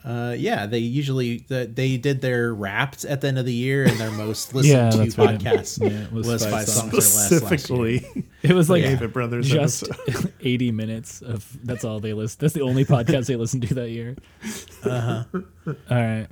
Uh, 0.05 0.35
yeah, 0.37 0.65
they 0.65 0.79
usually 0.79 1.37
the, 1.47 1.65
they 1.73 1.95
did 1.95 2.19
their 2.19 2.53
wrapped 2.53 3.05
at 3.05 3.21
the 3.21 3.27
end 3.29 3.39
of 3.39 3.45
the 3.45 3.53
year, 3.53 3.85
and 3.85 3.97
their 3.97 4.11
most 4.11 4.53
listened 4.53 4.73
Yeah, 4.73 4.89
to 4.89 4.97
that's 4.97 5.17
right. 5.17 5.39
podcast 5.39 5.81
Yeah, 5.81 6.03
it 6.03 6.11
was 6.11 6.27
was, 6.27 6.43
five 6.43 6.51
five 6.51 6.67
songs. 6.67 6.91
songs 6.91 6.93
or 6.93 6.95
less. 6.97 7.15
last 7.15 7.31
year. 7.31 7.39
Specifically, 7.39 8.25
It 8.43 8.51
was 8.53 8.69
like 8.69 8.81
Yeah. 8.83 8.89
David 8.89 9.13
Brothers 9.13 9.47
just 9.49 9.89
episode. 9.89 10.33
80 10.41 10.71
minutes 10.71 11.21
of 11.21 11.57
that's 11.63 11.85
all 11.85 12.01
they 12.01 12.11
list. 12.11 12.41
that's 12.41 12.53
the 12.53 12.61
only 12.63 12.83
podcast 12.83 13.27
they 13.27 13.37
listen 13.37 13.61
to 13.61 13.73
that 13.75 13.89
year 13.91 14.17
Uh-huh. 14.83 15.23
all 15.65 15.73
right 15.89 16.27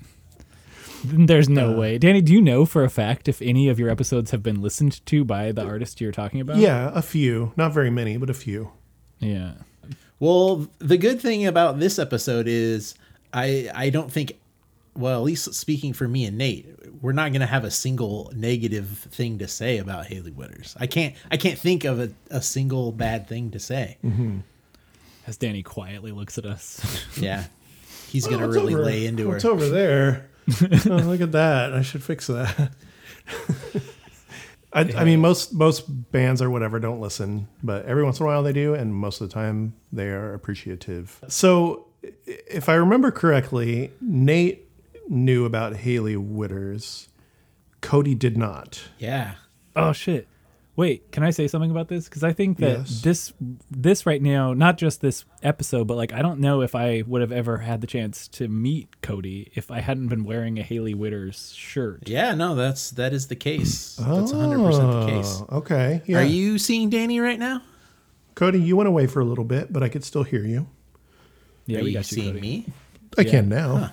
there's 1.03 1.49
no 1.49 1.71
way 1.71 1.97
danny 1.97 2.21
do 2.21 2.31
you 2.33 2.41
know 2.41 2.65
for 2.65 2.83
a 2.83 2.89
fact 2.89 3.27
if 3.27 3.41
any 3.41 3.67
of 3.69 3.79
your 3.79 3.89
episodes 3.89 4.31
have 4.31 4.43
been 4.43 4.61
listened 4.61 5.03
to 5.07 5.23
by 5.25 5.51
the 5.51 5.63
artist 5.63 5.99
you're 6.01 6.11
talking 6.11 6.39
about 6.41 6.57
Yeah, 6.57 6.91
a 6.93 7.01
few. 7.01 7.53
Not 7.55 7.73
very 7.73 7.89
many, 7.89 8.17
but 8.17 8.29
a 8.29 8.33
few. 8.35 8.71
yeah 9.19 9.53
Well, 10.19 10.67
the 10.79 10.97
good 10.97 11.19
thing 11.21 11.45
about 11.47 11.79
this 11.79 11.97
episode 11.97 12.47
is 12.47 12.93
I 13.33 13.69
I 13.73 13.89
don't 13.89 14.11
think 14.11 14.33
well, 14.93 15.17
at 15.19 15.23
least 15.23 15.53
speaking 15.53 15.93
for 15.93 16.05
me 16.07 16.25
and 16.25 16.37
Nate, 16.37 16.67
we're 17.01 17.13
not 17.13 17.31
going 17.31 17.39
to 17.39 17.47
have 17.47 17.63
a 17.63 17.71
single 17.71 18.29
negative 18.35 18.89
thing 19.11 19.37
to 19.39 19.47
say 19.47 19.77
about 19.77 20.05
Hailey 20.07 20.31
Whitters. 20.31 20.75
I 20.79 20.87
can't 20.87 21.15
I 21.31 21.37
can't 21.37 21.57
think 21.57 21.85
of 21.85 21.99
a, 21.99 22.11
a 22.29 22.41
single 22.41 22.91
bad 22.91 23.27
thing 23.29 23.51
to 23.51 23.59
say. 23.59 23.97
Mm-hmm. 24.03 24.39
as 25.27 25.37
danny 25.37 25.63
quietly 25.63 26.11
looks 26.11 26.37
at 26.37 26.45
us 26.45 26.81
Yeah. 27.17 27.45
He's 28.09 28.27
going 28.27 28.39
to 28.41 28.45
Oh, 28.47 28.49
really 28.49 28.73
over- 28.75 28.83
lay 28.83 29.05
into 29.05 29.29
her. 29.29 29.37
It's 29.37 29.45
over 29.45 29.69
there. 29.69 30.27
oh, 30.61 30.95
look 30.97 31.21
at 31.21 31.31
that. 31.31 31.73
I 31.73 31.81
should 31.83 32.03
fix 32.03 32.27
that. 32.27 32.71
I, 34.73 34.81
I 34.97 35.03
mean, 35.03 35.19
most 35.19 35.53
most 35.53 35.83
bands 36.11 36.41
or 36.41 36.49
whatever 36.49 36.79
don't 36.79 37.01
listen, 37.01 37.47
but 37.61 37.85
every 37.85 38.03
once 38.05 38.19
in 38.19 38.25
a 38.25 38.27
while 38.27 38.41
they 38.41 38.53
do, 38.53 38.73
and 38.73 38.95
most 38.95 39.19
of 39.19 39.27
the 39.27 39.33
time 39.33 39.73
they 39.91 40.07
are 40.09 40.33
appreciative. 40.33 41.19
So, 41.27 41.87
i- 41.87 41.90
if 42.03 42.69
I 42.69 42.73
remember 42.75 43.11
correctly, 43.11 43.91
Nate 44.01 44.67
knew 45.07 45.45
about 45.45 45.77
Hailey 45.77 46.15
Whitters. 46.15 47.07
Cody 47.81 48.15
did 48.15 48.37
not. 48.37 48.81
Yeah. 48.99 49.35
oh 49.75 49.93
shit 49.93 50.27
wait 50.77 51.11
can 51.11 51.21
i 51.23 51.29
say 51.29 51.47
something 51.47 51.69
about 51.69 51.87
this 51.89 52.05
because 52.05 52.23
i 52.23 52.31
think 52.31 52.57
that 52.57 52.79
Yes. 52.79 53.01
this 53.01 53.33
this 53.69 54.05
right 54.05 54.21
now 54.21 54.53
not 54.53 54.77
just 54.77 55.01
this 55.01 55.25
episode 55.43 55.85
but 55.85 55.95
like 55.97 56.13
i 56.13 56.21
don't 56.21 56.39
know 56.39 56.61
if 56.61 56.75
i 56.75 57.03
would 57.05 57.21
have 57.21 57.31
ever 57.31 57.57
had 57.57 57.81
the 57.81 57.87
chance 57.87 58.27
to 58.29 58.47
meet 58.47 59.01
cody 59.01 59.51
if 59.53 59.69
i 59.69 59.79
hadn't 59.81 60.07
been 60.07 60.23
wearing 60.23 60.57
a 60.59 60.63
hailey 60.63 60.93
whitters 60.93 61.53
shirt 61.55 62.07
Yeah, 62.07 62.33
no, 62.35 62.55
that's 62.55 62.89
that 62.91 63.13
is 63.13 63.27
the 63.27 63.35
case. 63.35 63.95
That's 63.97 64.31
100% 64.31 64.33
the 64.33 64.97
ah, 64.97 65.05
case. 65.07 65.41
Oh, 65.49 65.57
Okay. 65.57 66.01
Yeah. 66.05 66.19
Are 66.19 66.23
you 66.23 66.57
seeing 66.57 66.89
Danny 66.89 67.19
right 67.19 67.39
now? 67.39 67.61
Cody? 68.35 68.59
You 68.59 68.75
went 68.77 68.87
away 68.87 69.07
for 69.07 69.19
a 69.19 69.25
little 69.25 69.43
bit, 69.45 69.71
but 69.71 69.83
I 69.83 69.89
could 69.89 70.03
still 70.03 70.23
hear 70.23 70.43
you. 70.43 70.67
Yeah 71.71 71.79
Are 71.79 71.83
we 71.83 71.89
you 71.89 71.93
got 71.95 72.11
you 72.11 72.15
seeing 72.15 72.33
Cody. 72.33 72.41
me? 72.41 72.65
I 73.17 73.21
Yeah. 73.21 73.31
can 73.31 73.49
now. 73.49 73.91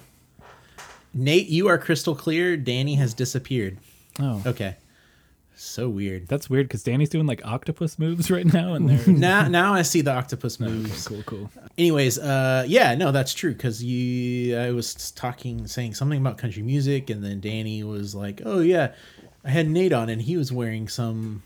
Nate, 1.15 1.49
you 1.49 1.69
are 1.69 1.79
crystal 1.79 2.15
clear. 2.15 2.57
Danny 2.57 2.95
has 2.97 3.15
disappeared. 3.15 3.79
oh 4.21 4.43
Okay. 4.47 4.77
So 5.61 5.89
weird. 5.89 6.29
That's 6.29 6.49
weird 6.49 6.69
because 6.69 6.85
Danny's 6.85 7.09
doing 7.09 7.27
like 7.27 7.45
octopus 7.45 7.99
moves 7.99 8.31
right 8.37 8.47
now, 8.47 8.75
and 8.75 8.89
they're 8.89 9.13
now 9.13 9.49
now 9.49 9.75
I 9.75 9.83
see 9.83 10.03
the 10.03 10.13
octopus 10.13 10.61
moves. 10.61 11.09
cool, 11.09 11.23
cool. 11.25 11.51
Anyways, 11.77 12.17
uh, 12.17 12.65
yeah, 12.69 12.95
no, 12.95 13.11
that's 13.11 13.35
true 13.35 13.55
because 13.55 13.83
you, 13.83 14.57
I 14.57 14.71
was 14.71 15.11
talking, 15.13 15.67
saying 15.67 15.95
something 15.95 16.21
about 16.21 16.39
country 16.39 16.63
music, 16.63 17.11
and 17.11 17.25
then 17.25 17.41
Danny 17.41 17.83
was 17.83 18.15
like, 18.15 18.41
"Oh 18.45 18.61
yeah, 18.61 18.93
I 19.45 19.51
had 19.51 19.69
Nate 19.69 19.93
on, 19.93 20.09
and 20.09 20.23
he 20.23 20.37
was 20.37 20.53
wearing 20.53 20.87
some 20.87 21.43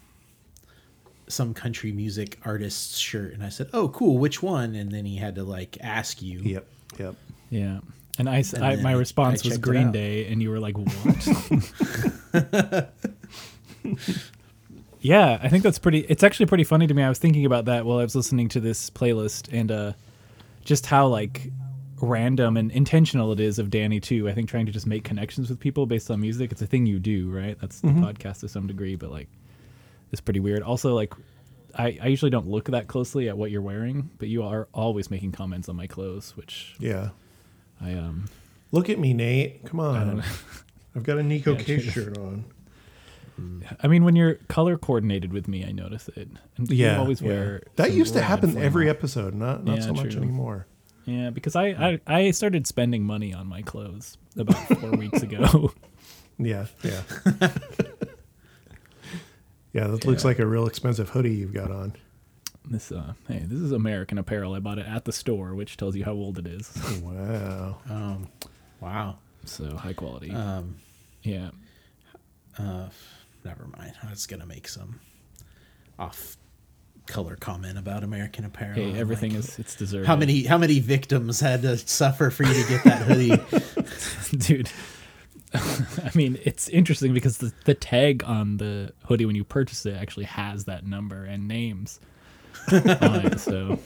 some 1.32 1.54
country 1.54 1.90
music 1.92 2.38
artist's 2.44 2.98
shirt," 2.98 3.32
and 3.34 3.42
I 3.42 3.48
said, 3.48 3.68
"Oh, 3.72 3.88
cool, 3.88 4.18
which 4.18 4.42
one?" 4.42 4.74
And 4.74 4.90
then 4.92 5.04
he 5.04 5.16
had 5.16 5.34
to 5.36 5.44
like 5.44 5.78
ask 5.80 6.20
you. 6.22 6.40
Yep. 6.40 6.66
Yep. 6.98 7.14
Yeah, 7.50 7.80
and 8.18 8.28
I, 8.28 8.38
s- 8.40 8.52
And 8.54 8.64
I- 8.64 8.74
then 8.76 8.84
my 8.84 8.92
response 8.92 9.44
I 9.44 9.48
was 9.48 9.58
Green. 9.58 9.92
Day, 9.92 10.26
and 10.26 10.40
you 10.42 10.50
were 10.50 10.60
like, 10.60 10.76
"What?" 10.78 10.88
yeah, 15.00 15.38
I 15.42 15.48
think 15.48 15.62
that's 15.64 15.78
pretty. 15.78 16.00
It's 16.00 16.22
actually 16.22 16.46
pretty 16.46 16.64
funny 16.64 16.86
to 16.86 16.94
me. 16.94 17.02
I 17.02 17.08
was 17.08 17.18
thinking 17.18 17.44
about 17.46 17.64
that 17.66 17.84
while 17.84 17.98
I 17.98 18.04
was 18.04 18.14
listening 18.14 18.48
to 18.50 18.60
this 18.60 18.88
playlist, 18.90 19.48
and 19.52 19.70
uh, 19.72 19.92
just 20.64 20.86
how 20.86 21.08
like 21.08 21.50
random 22.00 22.56
and 22.56 22.70
intentional 22.72 23.32
it 23.32 23.40
is 23.40 23.58
of 23.58 23.70
Danny 23.70 24.00
too. 24.00 24.28
I 24.28 24.32
think 24.32 24.48
trying 24.48 24.66
to 24.66 24.72
just 24.72 24.86
make 24.86 25.04
connections 25.04 25.48
with 25.50 25.58
people 25.60 25.86
based 25.86 26.10
on 26.10 26.20
music. 26.20 26.52
It's 26.52 26.62
a 26.62 26.66
thing 26.66 26.86
you 26.86 26.98
do, 26.98 27.30
right? 27.30 27.56
That's 27.60 27.80
the 27.80 27.88
podcast 27.88 28.40
to 28.40 28.48
some 28.48 28.66
degree, 28.66 28.96
but 28.96 29.10
like, 29.10 29.28
it's 30.12 30.20
pretty 30.20 30.40
weird. 30.40 30.62
Also, 30.62 30.94
like. 30.94 31.12
I, 31.74 31.98
I 32.02 32.08
usually 32.08 32.30
don't 32.30 32.46
look 32.48 32.66
that 32.66 32.86
closely 32.86 33.30
at 33.30 33.38
what 33.38 33.50
you're 33.50 33.62
wearing, 33.62 34.10
but 34.18 34.28
you 34.28 34.42
are 34.42 34.68
always 34.74 35.10
making 35.10 35.32
comments 35.32 35.70
on 35.70 35.76
my 35.76 35.86
clothes, 35.86 36.36
which 36.36 36.74
Yeah. 36.78 37.12
I 37.80 37.94
um 37.94 38.26
Look 38.72 38.90
at 38.90 38.98
me, 38.98 39.14
Nate. 39.14 39.64
Come 39.64 39.80
on. 39.80 40.22
I've 40.94 41.02
got 41.02 41.16
a 41.16 41.22
Neko 41.22 41.46
Yeah, 41.58 41.64
Case 41.64 41.84
shirt 41.84 42.18
on. 42.18 42.44
I 43.82 43.88
mean, 43.88 44.04
when 44.04 44.16
you're 44.16 44.34
color 44.48 44.76
coordinated 44.76 45.32
with 45.32 45.48
me, 45.48 45.64
I 45.64 45.72
notice 45.72 46.08
it. 46.14 46.28
And 46.58 46.70
Yeah. 46.70 46.96
you 46.96 47.00
always 47.00 47.22
yeah. 47.22 47.28
wear 47.28 47.62
That 47.76 47.92
used 47.92 48.12
to 48.14 48.20
happen 48.20 48.58
every 48.58 48.90
episode, 48.90 49.32
not 49.32 49.64
not 49.64 49.76
Yeah, 49.78 49.82
so 49.84 49.94
much 49.94 50.12
true. 50.12 50.20
anymore. 50.20 50.66
Yeah, 51.06 51.30
because 51.30 51.56
I, 51.56 51.68
I 51.68 52.00
I 52.06 52.30
started 52.32 52.66
spending 52.66 53.02
money 53.02 53.32
on 53.32 53.46
my 53.46 53.62
clothes 53.62 54.18
about 54.36 54.62
four 54.78 54.90
weeks 54.90 55.22
ago. 55.22 55.72
Yeah. 56.38 56.66
Yeah. 56.82 57.02
Yeah, 59.72 59.86
that 59.86 60.04
looks 60.04 60.24
like 60.24 60.38
a 60.38 60.46
real 60.46 60.66
expensive 60.66 61.10
hoodie 61.10 61.34
you've 61.34 61.54
got 61.54 61.70
on. 61.70 61.94
This 62.64 62.92
uh, 62.92 63.14
hey, 63.26 63.40
this 63.44 63.60
is 63.60 63.72
American 63.72 64.18
Apparel. 64.18 64.54
I 64.54 64.60
bought 64.60 64.78
it 64.78 64.86
at 64.86 65.04
the 65.04 65.12
store, 65.12 65.54
which 65.54 65.76
tells 65.76 65.96
you 65.96 66.04
how 66.04 66.12
old 66.12 66.38
it 66.38 66.46
is. 66.46 66.72
Wow. 67.02 67.78
Um, 67.90 68.28
wow. 68.80 69.16
So 69.44 69.76
high 69.76 69.92
quality. 69.94 70.30
Um, 70.30 70.76
yeah. 71.22 71.50
uh, 72.58 72.88
never 73.44 73.66
mind. 73.76 73.94
I 74.02 74.10
was 74.10 74.26
gonna 74.26 74.46
make 74.46 74.68
some 74.68 75.00
off 75.98 76.36
color 77.06 77.36
comment 77.36 77.78
about 77.78 78.04
American 78.04 78.44
Apparel. 78.44 78.74
Hey, 78.74 78.98
everything 78.98 79.30
like, 79.30 79.40
is 79.40 79.58
it's 79.58 79.74
deserved. 79.74 80.06
How 80.06 80.16
many 80.16 80.44
how 80.44 80.58
many 80.58 80.78
victims 80.78 81.40
had 81.40 81.62
to 81.62 81.76
suffer 81.78 82.30
for 82.30 82.44
you 82.44 82.54
to 82.62 82.68
get 82.68 82.84
that 82.84 83.02
hoodie? 83.02 84.36
dude? 84.38 84.70
I 85.54 86.10
mean, 86.14 86.38
it's 86.44 86.68
interesting 86.68 87.12
because 87.14 87.38
the, 87.38 87.52
the 87.64 87.74
tag 87.74 88.22
on 88.24 88.56
the 88.56 88.92
hoodie 89.04 89.26
when 89.26 89.36
you 89.36 89.44
purchase 89.44 89.84
it 89.86 89.94
actually 89.94 90.24
has 90.24 90.64
that 90.64 90.86
number 90.86 91.24
and 91.24 91.46
names. 91.48 92.00
on 92.70 92.80
it. 93.26 93.40
So 93.40 93.78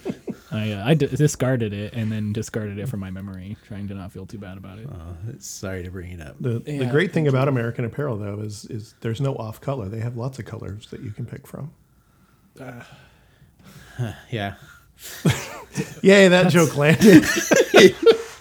I 0.53 0.73
uh, 0.73 0.87
I 0.87 0.95
d- 0.95 1.07
discarded 1.07 1.73
it 1.73 1.93
and 1.95 2.13
then 2.13 2.33
discarded 2.33 2.79
it 2.79 2.89
from 2.89 3.01
my 3.01 3.11
memory, 3.11 3.57
trying 3.67 3.89
to 3.89 3.95
not 3.95 4.13
feel 4.13 4.27
too 4.27 4.39
bad 4.39 4.59
about 4.59 4.79
it. 4.79 4.87
Uh, 4.87 5.33
sorry 5.39 5.83
to 5.83 5.91
bring 5.91 6.13
it 6.13 6.21
up. 6.21 6.37
The, 6.41 6.59
the 6.61 6.87
great 6.87 7.13
thing 7.13 7.27
about 7.27 7.49
American 7.49 7.85
Apparel, 7.85 8.17
though, 8.17 8.41
is 8.41 8.65
is 8.67 8.95
there's 9.01 9.21
no 9.21 9.35
off 9.37 9.61
color. 9.61 9.89
They 9.89 10.01
have 10.01 10.17
lots 10.17 10.39
of 10.39 10.45
colors 10.45 10.89
that 10.91 11.01
you 11.01 11.11
can 11.11 11.27
pick 11.27 11.47
from. 11.47 11.73
Yeah. 14.31 14.55
Yay, 16.03 16.29
that 16.29 16.51
joke 16.51 16.77
landed. 16.77 17.25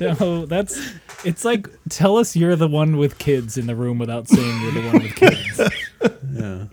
No, 0.01 0.45
that's 0.45 0.77
it's 1.23 1.45
like 1.45 1.67
tell 1.89 2.17
us 2.17 2.35
you're 2.35 2.55
the 2.55 2.67
one 2.67 2.97
with 2.97 3.17
kids 3.17 3.57
in 3.57 3.67
the 3.67 3.75
room 3.75 3.97
without 3.99 4.27
saying 4.27 4.61
you're 4.61 4.71
the 4.71 4.81
one 4.91 5.03
with 5.03 5.15
kids. 5.15 5.61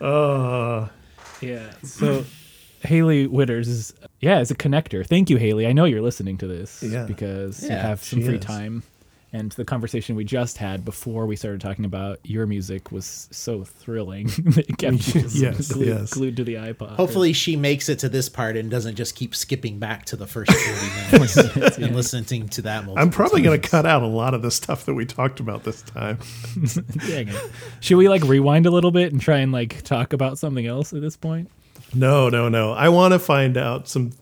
Yeah. 0.00 0.06
uh, 0.06 0.88
Yeah. 1.40 1.70
So 1.82 2.24
Hailey 2.82 3.26
Whitters 3.26 3.68
is 3.68 3.94
yeah, 4.20 4.40
is 4.40 4.50
a 4.50 4.54
connector. 4.54 5.06
Thank 5.06 5.30
you, 5.30 5.36
Hailey. 5.36 5.66
I 5.66 5.72
know 5.72 5.84
you're 5.84 6.02
listening 6.02 6.38
to 6.38 6.46
this 6.46 6.82
Yeah. 6.82 7.04
because 7.04 7.62
you 7.64 7.70
have 7.70 8.02
some 8.02 8.22
free 8.22 8.36
is. 8.36 8.44
time. 8.44 8.82
And 9.30 9.52
the 9.52 9.64
conversation 9.64 10.16
we 10.16 10.24
just 10.24 10.56
had 10.56 10.86
before 10.86 11.26
we 11.26 11.36
started 11.36 11.60
talking 11.60 11.84
about 11.84 12.18
your 12.24 12.46
music 12.46 12.90
was 12.90 13.28
so 13.30 13.62
thrilling. 13.62 14.30
it 14.56 14.78
kept 14.78 15.14
you 15.14 15.26
Yes, 15.28 15.70
glued, 15.70 15.86
yes. 15.88 16.14
glued 16.14 16.36
to 16.38 16.44
the 16.44 16.54
iPod. 16.54 16.96
Hopefully 16.96 17.34
she 17.34 17.54
makes 17.54 17.90
it 17.90 17.98
to 17.98 18.08
this 18.08 18.30
part 18.30 18.56
and 18.56 18.70
doesn't 18.70 18.94
just 18.96 19.14
keep 19.14 19.34
skipping 19.34 19.78
back 19.78 20.06
to 20.06 20.16
the 20.16 20.26
first 20.26 20.50
40 20.50 21.34
minutes 21.56 21.76
and 21.76 21.94
listening 21.94 22.48
to 22.48 22.62
that 22.62 22.88
I'm 22.96 23.10
probably 23.10 23.42
going 23.42 23.60
to 23.60 23.68
cut 23.68 23.84
out 23.84 24.02
a 24.02 24.06
lot 24.06 24.32
of 24.32 24.40
the 24.40 24.50
stuff 24.50 24.86
that 24.86 24.94
we 24.94 25.04
talked 25.04 25.40
about 25.40 25.62
this 25.64 25.82
time. 25.82 26.18
Dang 27.06 27.28
it. 27.28 27.50
Should 27.80 27.96
we 27.98 28.08
like 28.08 28.22
rewind 28.22 28.64
a 28.64 28.70
little 28.70 28.90
bit 28.92 29.12
and 29.12 29.20
try 29.20 29.38
and 29.38 29.52
like 29.52 29.82
talk 29.82 30.14
about 30.14 30.38
something 30.38 30.66
else 30.66 30.94
at 30.94 31.02
this 31.02 31.16
point? 31.18 31.50
No, 31.94 32.28
no, 32.30 32.48
no. 32.48 32.72
I 32.72 32.88
want 32.88 33.12
to 33.12 33.18
find 33.18 33.56
out 33.56 33.88
some. 33.88 34.12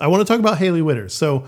I 0.00 0.06
want 0.06 0.26
to 0.26 0.32
talk 0.32 0.40
about 0.40 0.58
Hailey 0.58 0.82
Whitters. 0.82 1.12
So, 1.12 1.46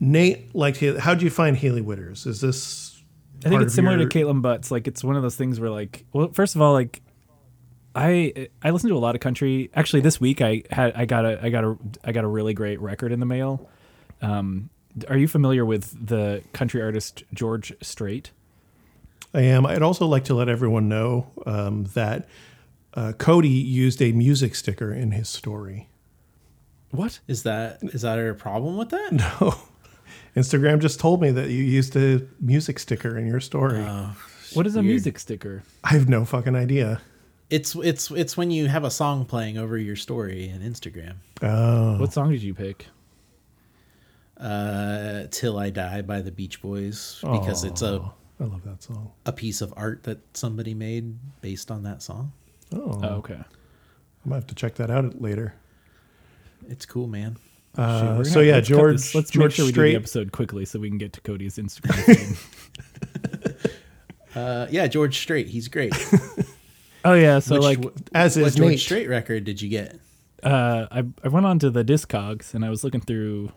Nate 0.00 0.54
liked. 0.54 0.78
Hailey- 0.78 1.00
How 1.00 1.14
do 1.14 1.24
you 1.24 1.30
find 1.30 1.56
Hailey 1.56 1.80
Whitters? 1.80 2.26
Is 2.26 2.40
this? 2.40 3.02
I 3.44 3.48
think 3.48 3.62
it's 3.62 3.74
similar 3.74 3.96
your- 3.98 4.08
to 4.08 4.18
Kaitlin 4.18 4.42
Butts. 4.42 4.70
Like 4.70 4.86
it's 4.88 5.02
one 5.04 5.16
of 5.16 5.22
those 5.22 5.36
things 5.36 5.58
where 5.60 5.70
like, 5.70 6.04
well, 6.12 6.28
first 6.32 6.54
of 6.54 6.62
all, 6.62 6.72
like 6.72 7.02
I 7.94 8.48
I 8.62 8.70
listen 8.70 8.90
to 8.90 8.96
a 8.96 8.98
lot 8.98 9.14
of 9.14 9.20
country. 9.20 9.70
Actually, 9.74 10.00
this 10.02 10.20
week 10.20 10.40
I 10.40 10.62
had 10.70 10.92
I 10.94 11.04
got 11.06 11.24
a 11.24 11.42
I 11.44 11.48
got 11.50 11.64
a 11.64 11.76
I 12.04 12.12
got 12.12 12.24
a 12.24 12.28
really 12.28 12.54
great 12.54 12.80
record 12.80 13.12
in 13.12 13.20
the 13.20 13.26
mail. 13.26 13.68
Um, 14.22 14.70
are 15.08 15.16
you 15.18 15.28
familiar 15.28 15.64
with 15.64 16.06
the 16.06 16.42
country 16.52 16.80
artist 16.82 17.22
George 17.32 17.72
Strait? 17.82 18.30
I 19.34 19.42
am. 19.42 19.66
I'd 19.66 19.82
also 19.82 20.06
like 20.06 20.24
to 20.24 20.34
let 20.34 20.48
everyone 20.48 20.88
know 20.88 21.30
um, 21.44 21.84
that 21.94 22.26
uh, 22.94 23.12
Cody 23.18 23.48
used 23.50 24.00
a 24.00 24.12
music 24.12 24.54
sticker 24.54 24.92
in 24.94 25.10
his 25.10 25.28
story. 25.28 25.88
What? 26.90 27.20
Is 27.28 27.42
that 27.42 27.78
is 27.82 28.02
that 28.02 28.18
a 28.18 28.32
problem 28.34 28.76
with 28.78 28.88
that? 28.90 29.58
Instagram 30.36 30.80
just 30.80 31.00
told 31.00 31.22
me 31.22 31.30
that 31.30 31.48
you 31.48 31.62
used 31.62 31.96
a 31.96 32.22
music 32.40 32.78
sticker 32.78 33.16
in 33.16 33.26
your 33.26 33.40
story. 33.40 33.82
What 34.54 34.66
is 34.66 34.76
a 34.76 34.78
Weird. 34.80 34.86
music 34.86 35.18
sticker? 35.18 35.62
I 35.82 35.90
have 35.94 36.08
no 36.08 36.24
fucking 36.24 36.54
idea. 36.54 37.00
It's 37.48 37.74
it's 37.76 38.10
it's 38.10 38.36
when 38.36 38.50
you 38.50 38.66
have 38.66 38.84
a 38.84 38.90
song 38.90 39.24
playing 39.24 39.56
over 39.56 39.78
your 39.78 39.96
story 39.96 40.48
in 40.48 40.60
Instagram. 40.60 41.14
Oh, 41.42 41.98
What 41.98 42.12
song 42.12 42.30
did 42.30 42.42
you 42.42 42.54
pick? 42.54 42.86
Uh, 44.36 45.24
Till 45.30 45.58
I 45.58 45.70
Die 45.70 46.02
by 46.02 46.20
the 46.20 46.30
Beach 46.30 46.60
Boys 46.60 47.18
because 47.22 47.64
it's 47.64 47.80
a 47.82 48.02
I 48.38 48.44
love 48.44 48.62
that 48.64 48.82
song. 48.82 49.12
a 49.24 49.32
piece 49.32 49.62
of 49.62 49.72
art 49.76 50.02
that 50.02 50.18
somebody 50.36 50.74
made 50.74 51.16
based 51.40 51.70
on 51.70 51.84
that 51.84 52.02
song. 52.02 52.32
Oh, 52.74 53.00
Oh, 53.02 53.08
okay. 53.20 53.38
I 53.38 54.28
might 54.28 54.36
have 54.36 54.46
to 54.48 54.54
check 54.54 54.74
that 54.74 54.90
out 54.90 55.22
later. 55.22 55.54
It's 56.68 56.84
cool, 56.84 57.06
man. 57.06 57.36
Shit, 57.76 57.84
Uh, 57.84 58.14
we're 58.18 58.24
so 58.24 58.40
yeah, 58.40 58.54
let's 58.54 58.68
George. 58.68 59.14
Let's 59.14 59.30
George 59.30 59.36
make 59.36 59.50
sure 59.52 59.66
we 59.66 59.72
do 59.72 59.82
the 59.82 59.96
episode 59.96 60.32
quickly 60.32 60.64
so 60.64 60.78
we 60.78 60.88
can 60.88 60.98
get 60.98 61.12
to 61.14 61.20
Cody's 61.20 61.56
Instagram. 61.58 62.36
Uh, 64.34 64.66
yeah, 64.70 64.86
George 64.86 65.16
Strait, 65.18 65.48
he's 65.48 65.68
great. 65.68 65.94
oh 67.06 67.14
yeah, 67.14 67.38
so 67.38 67.54
Which- 67.54 67.62
like 67.62 67.78
As 68.14 68.36
what 68.36 68.48
is 68.48 68.54
George 68.56 68.70
Nate. 68.72 68.80
Strait 68.80 69.08
record 69.08 69.44
did 69.44 69.62
you 69.62 69.68
get? 69.70 69.98
uh, 70.42 70.86
I 70.90 71.04
I 71.24 71.28
went 71.28 71.46
on 71.46 71.58
to 71.60 71.70
the 71.70 71.82
Discogs 71.82 72.52
and 72.52 72.62
I 72.62 72.68
was 72.68 72.84
looking 72.84 73.00
through 73.00 73.50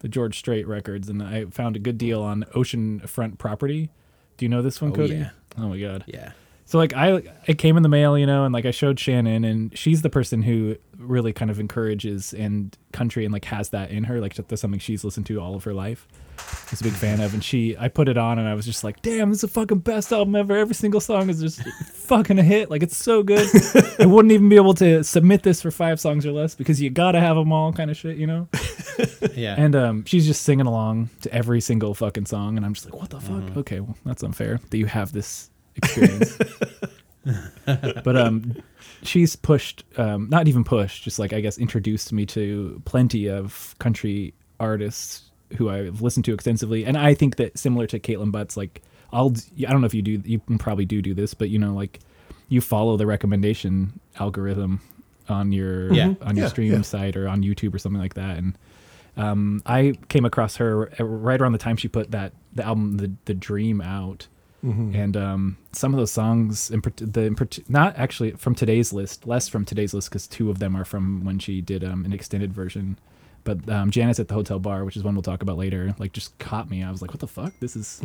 the 0.00 0.08
George 0.08 0.38
Strait 0.38 0.66
records 0.66 1.10
and 1.10 1.22
I 1.22 1.44
found 1.46 1.76
a 1.76 1.78
good 1.78 1.98
deal 1.98 2.22
on 2.22 2.44
Oceanfront 2.54 3.36
Property. 3.36 3.90
Do 4.38 4.46
you 4.46 4.48
know 4.48 4.62
this 4.62 4.80
one, 4.80 4.92
Oh, 4.92 4.94
Cody? 4.94 5.16
yeah. 5.16 5.30
Oh 5.58 5.68
my 5.68 5.78
god. 5.78 6.04
Yeah. 6.06 6.32
So 6.74 6.78
like 6.78 6.92
I 6.92 7.22
it 7.46 7.58
came 7.58 7.76
in 7.76 7.84
the 7.84 7.88
mail, 7.88 8.18
you 8.18 8.26
know, 8.26 8.44
and 8.44 8.52
like 8.52 8.66
I 8.66 8.72
showed 8.72 8.98
Shannon 8.98 9.44
and 9.44 9.78
she's 9.78 10.02
the 10.02 10.10
person 10.10 10.42
who 10.42 10.74
really 10.98 11.32
kind 11.32 11.48
of 11.48 11.60
encourages 11.60 12.34
and 12.34 12.76
country 12.90 13.24
and 13.24 13.32
like 13.32 13.44
has 13.44 13.68
that 13.68 13.92
in 13.92 14.02
her. 14.02 14.20
Like 14.20 14.34
that's 14.34 14.60
something 14.60 14.80
she's 14.80 15.04
listened 15.04 15.26
to 15.26 15.40
all 15.40 15.54
of 15.54 15.62
her 15.62 15.72
life. 15.72 16.08
She's 16.68 16.80
a 16.80 16.82
big 16.82 16.94
fan 16.94 17.20
of 17.20 17.32
and 17.32 17.44
she 17.44 17.76
I 17.78 17.86
put 17.86 18.08
it 18.08 18.18
on 18.18 18.40
and 18.40 18.48
I 18.48 18.54
was 18.54 18.66
just 18.66 18.82
like, 18.82 19.02
damn, 19.02 19.30
this 19.30 19.36
is 19.36 19.42
the 19.42 19.48
fucking 19.54 19.78
best 19.78 20.10
album 20.10 20.34
ever. 20.34 20.56
Every 20.56 20.74
single 20.74 21.00
song 21.00 21.30
is 21.30 21.40
just 21.40 21.62
fucking 21.92 22.40
a 22.40 22.42
hit. 22.42 22.70
Like 22.70 22.82
it's 22.82 22.96
so 22.96 23.22
good. 23.22 23.48
I 24.00 24.06
wouldn't 24.06 24.32
even 24.32 24.48
be 24.48 24.56
able 24.56 24.74
to 24.74 25.04
submit 25.04 25.44
this 25.44 25.62
for 25.62 25.70
five 25.70 26.00
songs 26.00 26.26
or 26.26 26.32
less 26.32 26.56
because 26.56 26.82
you 26.82 26.90
gotta 26.90 27.20
have 27.20 27.36
them 27.36 27.52
all 27.52 27.72
kind 27.72 27.88
of 27.88 27.96
shit, 27.96 28.16
you 28.16 28.26
know? 28.26 28.48
Yeah. 29.34 29.56
And 29.58 29.74
um, 29.74 30.04
she's 30.04 30.26
just 30.26 30.42
singing 30.42 30.66
along 30.66 31.10
to 31.22 31.34
every 31.34 31.60
single 31.60 31.92
fucking 31.94 32.26
song, 32.26 32.56
and 32.56 32.64
I'm 32.64 32.74
just 32.74 32.84
like, 32.84 32.94
what 32.94 33.10
the 33.10 33.20
fuck? 33.20 33.56
Okay, 33.56 33.80
well, 33.80 33.96
that's 34.04 34.22
unfair 34.22 34.60
that 34.70 34.78
you 34.78 34.86
have 34.86 35.10
this 35.12 35.50
experience. 35.76 36.38
but 38.04 38.16
um, 38.16 38.54
she's 39.02 39.36
pushed, 39.36 39.84
um, 39.98 40.28
not 40.30 40.48
even 40.48 40.64
pushed, 40.64 41.02
just 41.04 41.18
like 41.18 41.32
I 41.32 41.40
guess 41.40 41.58
introduced 41.58 42.12
me 42.12 42.26
to 42.26 42.80
plenty 42.84 43.28
of 43.28 43.74
country 43.78 44.34
artists 44.60 45.22
who 45.56 45.70
I've 45.70 46.00
listened 46.02 46.24
to 46.26 46.34
extensively, 46.34 46.84
and 46.84 46.96
I 46.96 47.14
think 47.14 47.36
that 47.36 47.58
similar 47.58 47.86
to 47.88 47.98
Kaitlin 48.00 48.32
Butts, 48.32 48.56
like 48.56 48.82
I'll, 49.12 49.32
I 49.66 49.70
don't 49.70 49.80
know 49.80 49.86
if 49.86 49.94
you 49.94 50.02
do, 50.02 50.22
you 50.24 50.40
probably 50.58 50.84
do 50.84 51.00
do 51.00 51.14
this, 51.14 51.34
but 51.34 51.48
you 51.48 51.58
know, 51.58 51.74
like 51.74 52.00
you 52.48 52.60
follow 52.60 52.96
the 52.96 53.06
recommendation 53.06 53.98
algorithm 54.18 54.80
on 55.28 55.52
your 55.52 55.92
Yeah. 55.92 56.14
on 56.20 56.36
your 56.36 56.44
Yeah, 56.46 56.48
stream 56.50 56.72
yeah. 56.72 56.82
site 56.82 57.16
or 57.16 57.28
on 57.28 57.42
YouTube 57.42 57.74
or 57.74 57.78
something 57.78 58.00
like 58.00 58.14
that, 58.14 58.36
and 58.38 58.58
um, 59.16 59.62
I 59.64 59.94
came 60.08 60.24
across 60.24 60.56
her 60.56 60.90
uh, 61.00 61.04
right 61.04 61.40
around 61.40 61.52
the 61.52 61.58
time 61.58 61.76
she 61.76 61.88
put 61.88 62.10
that 62.10 62.32
the 62.52 62.64
album 62.64 62.96
the 62.98 63.12
the 63.26 63.34
Dream 63.34 63.80
out, 63.80 64.26
and 64.94 65.16
um, 65.16 65.56
some 65.72 65.92
of 65.92 65.98
those 65.98 66.10
songs 66.10 66.70
in 66.70 66.80
the 66.96 67.22
in 67.22 67.36
not 67.68 67.96
actually 67.96 68.32
from 68.32 68.54
today's 68.54 68.92
list, 68.92 69.26
less 69.26 69.48
from 69.48 69.64
today's 69.64 69.92
list 69.92 70.08
because 70.08 70.26
two 70.26 70.50
of 70.50 70.58
them 70.58 70.76
are 70.76 70.84
from 70.84 71.24
when 71.24 71.38
she 71.38 71.60
did 71.60 71.84
um, 71.84 72.04
an 72.04 72.12
extended 72.12 72.52
version. 72.52 72.98
But 73.44 73.68
um, 73.68 73.90
Janice 73.90 74.18
at 74.18 74.28
the 74.28 74.34
hotel 74.34 74.58
bar, 74.58 74.84
which 74.84 74.96
is 74.96 75.04
one 75.04 75.14
we'll 75.14 75.22
talk 75.22 75.42
about 75.42 75.58
later, 75.58 75.94
like 75.98 76.12
just 76.12 76.38
caught 76.38 76.70
me. 76.70 76.82
I 76.82 76.90
was 76.90 77.02
like, 77.02 77.10
"What 77.10 77.20
the 77.20 77.28
fuck? 77.28 77.52
This 77.60 77.76
is 77.76 78.00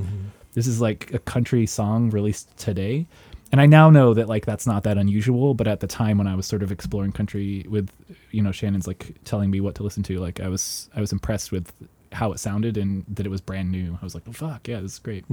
this 0.54 0.68
is 0.68 0.82
like 0.82 1.14
a 1.14 1.20
country 1.20 1.66
song 1.66 2.10
released 2.10 2.56
today." 2.58 3.08
And 3.52 3.60
I 3.60 3.66
now 3.66 3.90
know 3.90 4.14
that 4.14 4.28
like 4.28 4.46
that's 4.46 4.68
not 4.68 4.84
that 4.84 4.98
unusual, 4.98 5.54
but 5.54 5.68
at 5.68 5.80
the 5.80 5.88
time 5.88 6.18
when 6.18 6.28
I 6.28 6.36
was 6.36 6.46
sort 6.46 6.62
of 6.62 6.72
exploring 6.72 7.14
country 7.14 7.66
with, 7.68 7.90
you 8.32 8.42
know, 8.44 8.52
Shannon's 8.52 8.86
like 8.86 9.16
telling 9.24 9.50
me 9.50 9.60
what 9.60 9.76
to 9.76 9.84
listen 9.84 10.04
to, 10.04 10.20
like 10.20 10.40
I 10.40 10.50
was 10.50 10.90
I 10.96 11.00
was 11.00 11.12
impressed 11.12 11.52
with 11.52 11.72
how 12.12 12.32
it 12.32 12.40
sounded 12.40 12.78
and 12.78 13.06
that 13.08 13.26
it 13.26 13.30
was 13.30 13.42
brand 13.42 13.72
new. 13.72 13.98
I 14.00 14.04
was 14.04 14.14
like, 14.14 14.24
oh, 14.28 14.34
fuck, 14.34 14.68
yeah, 14.68 14.82
this 14.82 14.94
is 14.94 15.00
great. 15.00 15.26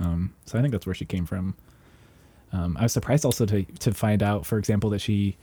Um, 0.00 0.32
so 0.44 0.58
I 0.58 0.62
think 0.62 0.72
that's 0.72 0.86
where 0.86 0.94
she 0.94 1.04
came 1.04 1.26
from. 1.26 1.54
Um, 2.52 2.76
I 2.78 2.82
was 2.84 2.92
surprised 2.92 3.24
also 3.24 3.46
to 3.46 3.62
to 3.64 3.92
find 3.92 4.22
out, 4.22 4.46
for 4.46 4.58
example, 4.58 4.90
that 4.90 5.00
she 5.00 5.36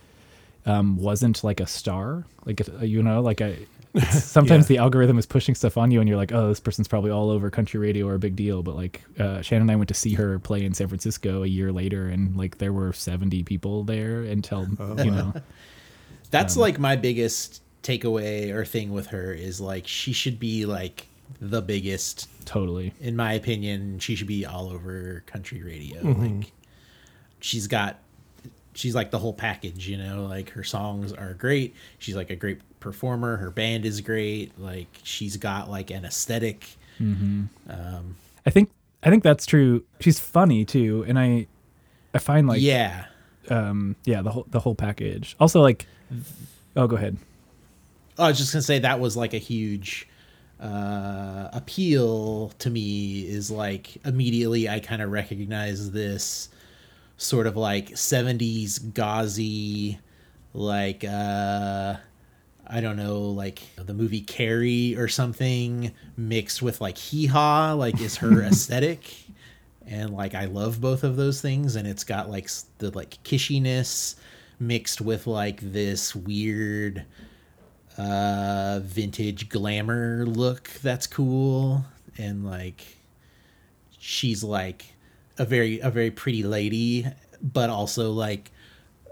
um, 0.66 0.98
wasn't 0.98 1.44
like 1.44 1.60
a 1.60 1.68
star. 1.68 2.26
Like 2.46 2.62
if- 2.62 2.70
you 2.82 3.04
know, 3.04 3.22
like 3.22 3.42
I 3.42 3.58
sometimes 4.12 4.66
Yeah. 4.70 4.76
the 4.76 4.78
algorithm 4.80 5.20
is 5.20 5.26
pushing 5.26 5.54
stuff 5.54 5.78
on 5.78 5.92
you, 5.92 6.00
and 6.00 6.08
you're 6.10 6.18
like, 6.18 6.32
oh, 6.32 6.48
this 6.48 6.60
person's 6.60 6.88
probably 6.88 7.12
all 7.12 7.30
over 7.30 7.50
country 7.52 7.80
radio 7.80 8.08
or 8.08 8.16
a 8.16 8.20
big 8.20 8.36
deal. 8.36 8.64
But 8.64 8.76
like 8.76 9.04
uh, 9.20 9.42
Shannon 9.42 9.64
and 9.64 9.72
I 9.72 9.76
went 9.76 9.90
to 9.90 9.94
see 9.94 10.14
her 10.14 10.40
play 10.40 10.64
in 10.64 10.74
San 10.74 10.88
Francisco 10.88 11.44
a 11.44 11.48
year 11.48 11.72
later, 11.72 12.08
and 12.08 12.36
like 12.38 12.58
there 12.60 12.74
were 12.74 12.94
70 12.94 13.44
people 13.44 13.84
there 13.84 14.22
until 14.24 14.68
you 14.98 15.12
know. 15.12 15.34
That's 16.32 16.58
like 16.58 16.80
my 16.80 16.96
biggest 16.96 17.62
takeaway 17.84 18.52
or 18.54 18.66
thing 18.66 18.92
with 18.94 19.08
her 19.08 19.34
is 19.34 19.60
like 19.62 19.86
she 19.88 20.14
should 20.14 20.40
be 20.40 20.66
like 20.66 21.08
the 21.42 21.62
biggest 21.62 22.28
Totally. 22.46 22.94
in 23.02 23.16
my 23.16 23.34
opinion 23.34 24.00
she 24.00 24.16
should 24.16 24.28
be 24.28 24.46
all 24.46 24.70
over 24.70 25.24
country 25.26 25.62
radio 25.64 26.02
Mm-hmm. 26.02 26.38
like 26.40 26.52
she's 27.42 27.68
got 27.68 28.00
she's 28.74 28.96
like 28.96 29.12
the 29.12 29.20
whole 29.20 29.34
package 29.34 29.88
you 29.88 29.98
know 29.98 30.26
like 30.26 30.50
her 30.52 30.64
songs 30.64 31.12
are 31.14 31.34
great 31.34 31.76
she's 32.00 32.16
like 32.16 32.30
a 32.30 32.36
great 32.36 32.60
performer 32.80 33.38
her 33.38 33.50
band 33.52 33.86
is 33.86 34.02
great 34.02 34.58
like 34.60 34.88
she's 35.04 35.38
got 35.38 35.70
like 35.70 35.90
an 35.92 36.06
aesthetic 36.06 36.78
I 38.46 38.50
think 38.50 38.70
I 39.02 39.10
think 39.10 39.24
that's 39.24 39.46
true. 39.46 39.84
She's 40.00 40.20
funny 40.20 40.64
too, 40.66 41.04
and 41.08 41.20
I 41.20 41.48
I 42.14 42.20
find 42.20 42.48
like 42.48 42.62
yeah 42.62 43.06
um 43.50 43.96
yeah 44.06 44.22
the 44.22 44.32
whole 44.32 44.46
the 44.50 44.60
whole 44.60 44.76
package. 44.76 45.36
Also 45.40 45.62
like 45.62 45.86
oh 46.76 46.88
go 46.88 46.96
ahead. 46.96 47.18
I 48.18 48.28
was 48.30 48.38
just 48.38 48.54
gonna 48.54 48.62
say 48.64 48.80
that 48.80 49.00
was 49.00 49.18
like 49.18 49.34
a 49.34 49.38
huge 49.40 50.08
uh, 50.64 51.50
appeal 51.54 52.50
to 52.60 52.70
me. 52.70 53.28
Is 53.28 53.52
like 53.52 53.98
immediately 54.06 54.70
I 54.70 54.80
kind 54.80 55.02
of 55.02 55.12
recognize 55.12 55.92
this 55.92 56.50
sort 57.18 57.48
of 57.48 57.56
like 57.58 57.92
'70s 57.92 58.94
gauzy 58.94 60.00
like 60.54 61.04
uh 61.04 61.96
I 62.66 62.82
don't 62.82 62.96
know, 62.96 63.20
like 63.20 63.62
the 63.76 63.94
movie 63.94 64.22
Carrie 64.22 64.96
or 64.96 65.08
something 65.08 65.92
mixed 66.16 66.62
with 66.62 66.80
like 66.80 66.98
hee 66.98 67.26
haw, 67.26 67.74
like 67.74 68.00
is 68.00 68.18
her 68.18 68.42
aesthetic. 68.44 69.14
And 69.86 70.12
like 70.12 70.34
I 70.34 70.46
love 70.46 70.80
both 70.80 71.04
of 71.04 71.18
those 71.18 71.42
things, 71.42 71.76
and 71.76 71.86
it's 71.86 72.06
got 72.06 72.30
like 72.30 72.50
the 72.78 72.90
like 72.92 73.22
kishiness 73.24 74.16
mixed 74.60 75.02
with 75.02 75.28
like 75.28 75.60
this 75.62 76.16
weird 76.16 77.06
uh 77.98 78.80
vintage 78.84 79.50
glamour 79.50 80.26
look 80.26 80.70
that's 80.82 81.08
cool. 81.08 81.86
And 82.18 82.46
like 82.46 82.84
she's 84.00 84.44
like 84.44 84.86
a 85.38 85.46
very 85.46 85.80
a 85.80 85.90
very 85.90 86.12
pretty 86.12 86.44
lady 86.44 87.06
but 87.42 87.70
also 87.70 88.12
like 88.12 88.52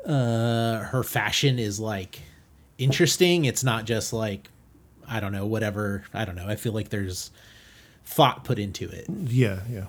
uh 0.05 0.79
her 0.79 1.03
fashion 1.03 1.59
is 1.59 1.79
like 1.79 2.21
interesting. 2.77 3.45
It's 3.45 3.63
not 3.63 3.85
just 3.85 4.13
like 4.13 4.47
i 5.07 5.19
don't 5.19 5.31
know 5.33 5.45
whatever 5.45 6.03
i 6.13 6.25
don't 6.25 6.35
know. 6.35 6.47
I 6.47 6.55
feel 6.55 6.73
like 6.73 6.89
there's 6.89 7.31
thought 8.05 8.43
put 8.43 8.57
into 8.59 8.89
it. 8.89 9.05
Yeah, 9.09 9.59
yeah. 9.69 9.85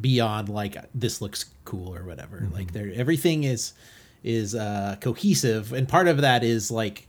beyond 0.00 0.48
like 0.48 0.76
this 0.94 1.20
looks 1.22 1.46
cool 1.64 1.94
or 1.94 2.04
whatever. 2.04 2.46
Like 2.52 2.72
there 2.72 2.90
everything 2.94 3.44
is 3.44 3.72
is 4.22 4.54
uh 4.54 4.96
cohesive. 5.00 5.72
And 5.72 5.88
part 5.88 6.08
of 6.08 6.20
that 6.20 6.44
is 6.44 6.70
like 6.70 7.08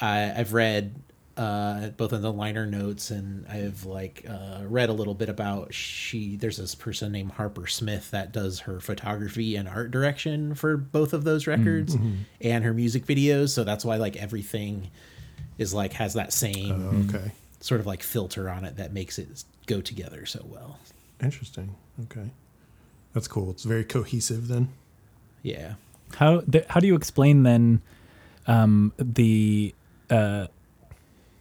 I, 0.00 0.32
i've 0.36 0.52
read 0.52 0.94
uh 1.36 1.88
both 1.90 2.12
in 2.12 2.20
the 2.22 2.32
liner 2.32 2.66
notes 2.66 3.10
and 3.10 3.46
i've 3.48 3.84
like 3.84 4.24
uh 4.28 4.60
read 4.64 4.88
a 4.90 4.92
little 4.92 5.14
bit 5.14 5.28
about 5.30 5.72
she 5.72 6.36
there's 6.36 6.58
this 6.58 6.74
person 6.74 7.10
named 7.12 7.32
harper 7.32 7.66
smith 7.66 8.10
that 8.10 8.32
does 8.32 8.60
her 8.60 8.80
photography 8.80 9.56
and 9.56 9.66
art 9.68 9.90
direction 9.90 10.54
for 10.54 10.76
both 10.76 11.12
of 11.14 11.24
those 11.24 11.46
records 11.46 11.96
and 12.40 12.64
her 12.64 12.74
music 12.74 13.06
videos 13.06 13.48
so 13.50 13.64
that's 13.64 13.84
why 13.84 13.96
like 13.96 14.16
everything 14.16 14.90
is 15.58 15.72
like 15.72 15.94
has 15.94 16.14
that 16.14 16.32
same 16.34 17.08
Okay. 17.08 17.32
sort 17.60 17.80
of 17.80 17.86
like 17.86 18.02
filter 18.02 18.50
on 18.50 18.64
it 18.66 18.76
that 18.76 18.92
makes 18.92 19.18
it 19.18 19.44
go 19.66 19.80
together 19.80 20.26
so 20.26 20.44
well 20.46 20.78
Interesting. 21.22 21.76
Okay. 22.04 22.30
That's 23.14 23.28
cool. 23.28 23.52
It's 23.52 23.62
very 23.62 23.84
cohesive 23.84 24.48
then. 24.48 24.70
yeah 25.44 25.74
How 26.16 26.40
th- 26.40 26.64
how 26.68 26.80
do 26.80 26.88
you 26.88 26.96
explain 26.96 27.44
then 27.44 27.80
um, 28.48 28.92
the 28.98 29.72
uh, 30.12 30.46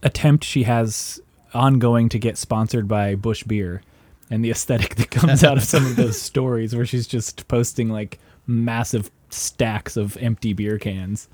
attempt 0.01 0.43
she 0.43 0.63
has 0.63 1.19
ongoing 1.53 2.09
to 2.09 2.17
get 2.17 2.37
sponsored 2.37 2.87
by 2.87 3.15
Busch 3.15 3.43
Beer 3.43 3.81
and 4.29 4.43
the 4.43 4.49
aesthetic 4.49 4.95
that 4.97 5.11
comes 5.11 5.43
out 5.43 5.57
of 5.57 5.63
some 5.63 5.85
of 5.85 5.95
those 5.95 6.19
stories 6.19 6.75
where 6.75 6.85
she's 6.85 7.05
just 7.05 7.47
posting 7.47 7.89
like 7.89 8.19
massive 8.47 9.11
stacks 9.29 9.97
of 9.97 10.17
empty 10.17 10.53
beer 10.53 10.77
cans 10.77 11.27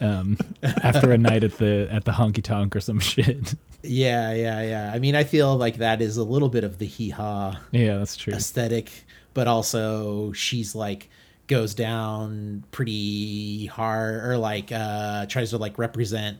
um, 0.00 0.36
after 0.62 1.12
a 1.12 1.18
night 1.18 1.44
at 1.44 1.58
the 1.58 1.88
at 1.90 2.04
the 2.04 2.12
honky 2.12 2.42
tonk 2.42 2.74
or 2.74 2.80
some 2.80 2.98
shit. 3.00 3.54
Yeah, 3.82 4.34
yeah, 4.34 4.62
yeah. 4.62 4.92
I 4.92 4.98
mean, 4.98 5.14
I 5.14 5.24
feel 5.24 5.56
like 5.56 5.76
that 5.76 6.02
is 6.02 6.16
a 6.16 6.24
little 6.24 6.48
bit 6.48 6.64
of 6.64 6.78
the 6.78 6.86
hee 6.86 7.10
haw 7.10 7.56
yeah, 7.70 7.98
that's 7.98 8.16
true. 8.16 8.34
aesthetic, 8.34 8.90
but 9.34 9.46
also 9.46 10.32
she's 10.32 10.74
like 10.74 11.08
goes 11.46 11.74
down 11.74 12.62
pretty 12.70 13.66
hard 13.66 14.24
or 14.24 14.36
like 14.36 14.70
uh 14.70 15.26
tries 15.26 15.50
to 15.50 15.58
like 15.58 15.78
represent 15.78 16.38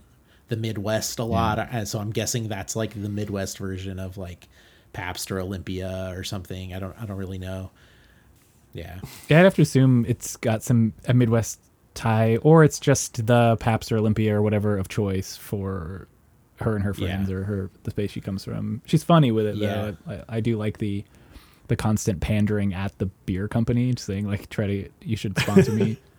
the 0.51 0.57
Midwest 0.59 1.19
a 1.19 1.25
lot. 1.25 1.59
And 1.73 1.89
so 1.89 1.99
I'm 1.99 2.11
guessing 2.11 2.49
that's 2.49 2.77
like 2.77 2.93
the 3.01 3.09
Midwest 3.09 3.57
version 3.57 3.99
of 3.99 4.19
like 4.19 4.47
Pabst 4.93 5.31
or 5.31 5.41
Olympia 5.41 6.13
or 6.15 6.23
something. 6.25 6.75
I 6.75 6.79
don't 6.79 6.95
I 7.01 7.07
don't 7.07 7.17
really 7.17 7.39
know. 7.39 7.71
Yeah. 8.75 9.01
Yeah, 9.29 9.41
I'd 9.41 9.45
have 9.45 9.55
to 9.55 9.63
assume 9.63 10.05
it's 10.07 10.37
got 10.37 10.63
some 10.63 10.93
a 11.09 11.15
Midwest 11.15 11.61
tie, 11.95 12.37
or 12.43 12.63
it's 12.65 12.79
just 12.79 13.27
the 13.27 13.57
Pabst 13.57 13.91
or 13.91 13.97
Olympia 13.99 14.35
or 14.37 14.43
whatever 14.43 14.77
of 14.77 14.89
choice 14.89 15.37
for 15.37 16.07
her 16.57 16.75
and 16.75 16.85
her 16.85 16.93
friends 16.95 17.31
Yeah. 17.31 17.37
or 17.37 17.43
her 17.45 17.71
the 17.85 17.91
space 17.91 18.11
she 18.11 18.21
comes 18.21 18.45
from. 18.45 18.83
She's 18.87 19.03
funny 19.03 19.33
with 19.33 19.47
it 19.47 19.57
Yeah. 19.57 19.93
though. 20.07 20.25
I, 20.29 20.37
I 20.37 20.41
do 20.41 20.57
like 20.57 20.79
the 20.79 21.05
the 21.69 21.77
constant 21.77 22.21
pandering 22.21 22.75
at 22.75 22.99
the 22.99 23.07
beer 23.27 23.47
company, 23.47 23.95
saying 23.97 24.27
like, 24.27 24.49
try 24.51 24.67
to 24.67 24.89
you 25.03 25.17
should 25.17 25.39
sponsor 25.39 25.73
me. 25.73 25.99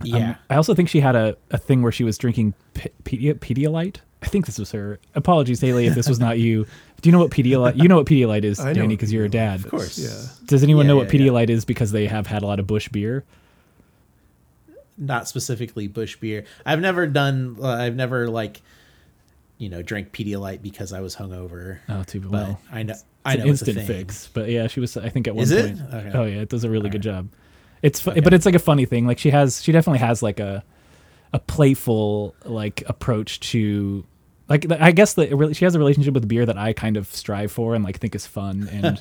Um, 0.00 0.06
Yeah. 0.06 0.34
I 0.50 0.56
also 0.56 0.74
think 0.74 0.88
she 0.88 1.00
had 1.00 1.16
a, 1.16 1.36
a 1.50 1.58
thing 1.58 1.82
where 1.82 1.92
she 1.92 2.04
was 2.04 2.16
drinking 2.18 2.54
P- 2.74 2.90
Pedi- 3.04 3.34
Pedialyte. 3.38 3.96
I 4.22 4.26
think 4.26 4.46
this 4.46 4.58
was 4.58 4.72
her. 4.72 4.98
Apologies, 5.14 5.60
Hailey, 5.60 5.86
if 5.86 5.94
this 5.94 6.08
was 6.08 6.18
not 6.18 6.38
you. 6.40 6.66
Do 7.00 7.08
you 7.08 7.12
know 7.12 7.20
what 7.20 7.30
Pedialyte? 7.30 7.76
You 7.80 7.86
know 7.88 7.96
what 7.96 8.06
Pedialyte 8.06 8.42
is, 8.44 8.58
I 8.60 8.72
Danny, 8.72 8.88
because 8.96 9.12
you're 9.12 9.24
a 9.24 9.28
dad. 9.28 9.60
of 9.64 9.70
course. 9.70 9.96
Yeah. 9.98 10.46
Does 10.46 10.62
anyone 10.64 10.86
Yeah, 10.86 10.88
know 10.92 10.96
what 10.96 11.12
yeah. 11.12 11.20
Pedialyte 11.20 11.50
is 11.50 11.64
because 11.64 11.92
they 11.92 12.06
have 12.06 12.26
had 12.26 12.42
a 12.42 12.46
lot 12.46 12.58
of 12.58 12.66
Busch 12.66 12.88
beer? 12.88 13.24
Not 14.96 15.28
specifically 15.28 15.86
Busch 15.86 16.16
beer. 16.16 16.44
I've 16.66 16.80
never 16.80 17.06
done 17.06 17.56
uh, 17.62 17.68
I've 17.68 17.94
never 17.94 18.28
like 18.28 18.60
you 19.58 19.68
know, 19.68 19.82
drank 19.82 20.12
Pedialyte 20.12 20.62
because 20.62 20.92
I 20.92 21.00
was 21.00 21.16
hungover. 21.16 21.78
Oh, 21.88 22.02
too 22.04 22.20
but 22.20 22.30
well. 22.30 22.60
I 22.72 22.82
know 22.84 22.92
It's 22.92 23.04
I 23.24 23.36
know 23.36 23.42
an 23.44 23.48
it's 23.50 23.62
a 23.62 23.66
instant 23.66 23.86
thing. 23.86 23.86
fix. 23.86 24.28
But 24.32 24.48
yeah, 24.50 24.66
she 24.68 24.80
was. 24.80 24.96
I 24.96 25.08
think 25.08 25.28
at 25.28 25.34
one 25.36 25.42
Is 25.44 25.50
it? 25.52 25.76
point. 25.78 25.94
Okay. 25.94 26.18
Oh 26.18 26.24
yeah, 26.24 26.40
it 26.40 26.48
does 26.48 26.64
a 26.64 26.70
really 26.70 26.90
good 26.90 27.06
Alright. 27.06 27.26
job. 27.26 27.28
It's 27.82 28.00
fu- 28.00 28.20
but 28.20 28.34
it's 28.34 28.46
like 28.46 28.54
a 28.54 28.60
funny 28.60 28.84
thing. 28.84 29.06
Like 29.06 29.18
she 29.18 29.30
has, 29.30 29.62
she 29.62 29.72
definitely 29.72 30.00
has 30.00 30.22
like 30.22 30.40
a 30.40 30.64
a 31.32 31.38
playful 31.38 32.34
like 32.44 32.82
approach 32.86 33.40
to. 33.40 34.04
Like 34.48 34.70
I 34.72 34.92
guess 34.92 35.12
the 35.12 35.26
really 35.36 35.52
she 35.52 35.66
has 35.66 35.74
a 35.74 35.78
relationship 35.78 36.14
with 36.14 36.26
beer 36.26 36.46
that 36.46 36.56
I 36.56 36.72
kind 36.72 36.96
of 36.96 37.06
strive 37.14 37.52
for 37.52 37.74
and 37.74 37.84
like 37.84 37.98
think 37.98 38.14
is 38.14 38.26
fun 38.26 38.66
and 38.72 38.96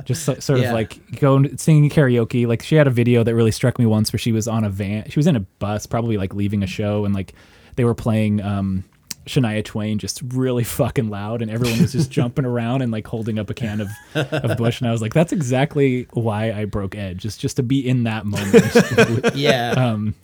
just 0.04 0.24
so, 0.24 0.34
sort 0.40 0.58
of 0.58 0.72
like 0.72 1.20
go 1.20 1.44
singing 1.54 1.88
karaoke. 1.88 2.48
Like 2.48 2.64
she 2.64 2.74
had 2.74 2.88
a 2.88 2.90
video 2.90 3.22
that 3.22 3.32
really 3.32 3.52
struck 3.52 3.78
me 3.78 3.86
once 3.86 4.12
where 4.12 4.18
she 4.18 4.32
was 4.32 4.48
on 4.48 4.64
a 4.64 4.68
van. 4.68 5.08
She 5.08 5.16
was 5.16 5.28
in 5.28 5.36
a 5.36 5.40
bus, 5.60 5.86
probably 5.86 6.16
like 6.16 6.34
leaving 6.34 6.64
a 6.64 6.66
show, 6.66 7.04
and 7.04 7.14
like 7.14 7.32
they 7.76 7.84
were 7.84 7.94
playing 7.94 8.42
um, 8.42 8.82
Shania 9.28 9.64
Twain 9.64 9.98
just 9.98 10.20
really 10.22 10.64
fucking 10.78 11.08
loud, 11.10 11.42
and 11.42 11.50
everyone 11.50 11.80
was 11.80 11.92
just 11.92 12.10
jumping 12.10 12.44
around 12.44 12.82
and 12.82 12.90
like 12.90 13.06
holding 13.06 13.38
up 13.38 13.48
a 13.50 13.54
can 13.54 13.80
of 13.80 13.88
of 14.14 14.56
Busch. 14.58 14.80
And 14.80 14.88
I 14.88 14.92
was 14.92 15.00
like, 15.02 15.14
that's 15.14 15.32
exactly 15.32 16.06
why 16.12 16.52
I 16.52 16.64
broke 16.64 16.96
Edge, 16.96 17.24
is 17.24 17.36
just 17.36 17.56
to 17.56 17.62
be 17.62 17.86
in 17.86 18.04
that 18.04 18.26
moment. 18.26 19.34
Yeah. 19.36 19.70
um, 19.76 20.14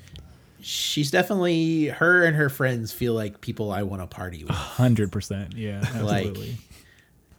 She's 0.60 1.10
definitely 1.10 1.86
her 1.88 2.24
and 2.24 2.34
her 2.36 2.48
friends 2.48 2.90
feel 2.90 3.12
like 3.12 3.40
people 3.42 3.70
I 3.70 3.82
want 3.82 4.00
to 4.00 4.06
party 4.06 4.44
with. 4.44 4.52
hundred 4.54 5.12
percent, 5.12 5.54
yeah, 5.56 5.80
Like- 6.00 6.26
absolutely. 6.26 6.56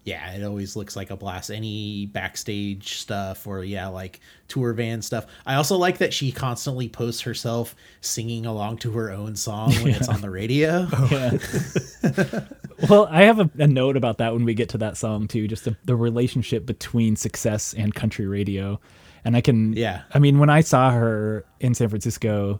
Yeah, 0.05 0.33
it 0.33 0.43
always 0.43 0.75
looks 0.75 0.95
like 0.95 1.09
a 1.09 1.17
blast. 1.17 1.49
Any 1.49 2.05
backstage 2.05 2.99
stuff 2.99 3.47
or 3.47 3.63
yeah, 3.63 3.87
like 3.87 4.19
tour 4.47 4.71
van 4.73 5.01
stuff. 5.01 5.25
I 5.47 5.55
also 5.55 5.77
like 5.77 5.97
that 5.97 6.13
she 6.13 6.31
constantly 6.31 6.87
posts 6.87 7.21
herself 7.21 7.75
singing 8.01 8.45
along 8.45 8.77
to 8.77 8.91
her 8.91 9.09
own 9.11 9.35
song 9.35 9.71
when 9.81 9.95
it's 9.95 10.07
on 10.07 10.21
the 10.21 10.29
radio. 10.29 10.87
Oh, 10.97 11.07
yeah. 11.11 12.39
well, 12.89 13.07
I 13.09 13.23
have 13.23 13.39
a, 13.39 13.49
a 13.57 13.67
note 13.67 13.97
about 13.97 14.19
that 14.19 14.33
when 14.33 14.45
we 14.45 14.53
get 14.53 14.69
to 14.69 14.77
that 14.77 14.95
song 14.95 15.27
too. 15.27 15.47
Just 15.47 15.65
the, 15.65 15.75
the 15.85 15.95
relationship 15.95 16.65
between 16.65 17.15
success 17.15 17.73
and 17.73 17.93
country 17.93 18.27
radio, 18.27 18.79
and 19.23 19.35
I 19.35 19.41
can. 19.41 19.73
Yeah. 19.73 20.03
I 20.13 20.19
mean, 20.19 20.37
when 20.39 20.49
I 20.49 20.61
saw 20.61 20.91
her 20.91 21.45
in 21.59 21.73
San 21.73 21.89
Francisco, 21.89 22.59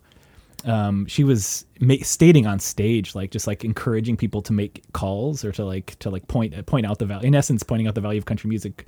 um, 0.66 1.06
she 1.06 1.24
was 1.24 1.66
ma- 1.80 1.96
stating 2.02 2.48
on 2.48 2.60
stage, 2.60 3.16
like 3.16 3.32
just 3.32 3.48
like 3.48 3.64
encouraging 3.64 4.18
people 4.18 4.42
to 4.42 4.54
make 4.54 4.84
calls 4.94 5.46
or 5.46 5.52
to 5.54 5.64
like 5.64 5.98
to 6.00 6.10
like 6.10 6.28
point 6.28 6.66
point 6.66 6.86
out 6.86 7.00
the 7.00 7.06
value. 7.06 7.28
In 7.28 7.36
essence, 7.36 7.64
pointing 7.64 7.88
out 7.88 7.96
the 7.96 8.02
value 8.02 8.18
of 8.18 8.26
country 8.26 8.50
music. 8.50 8.86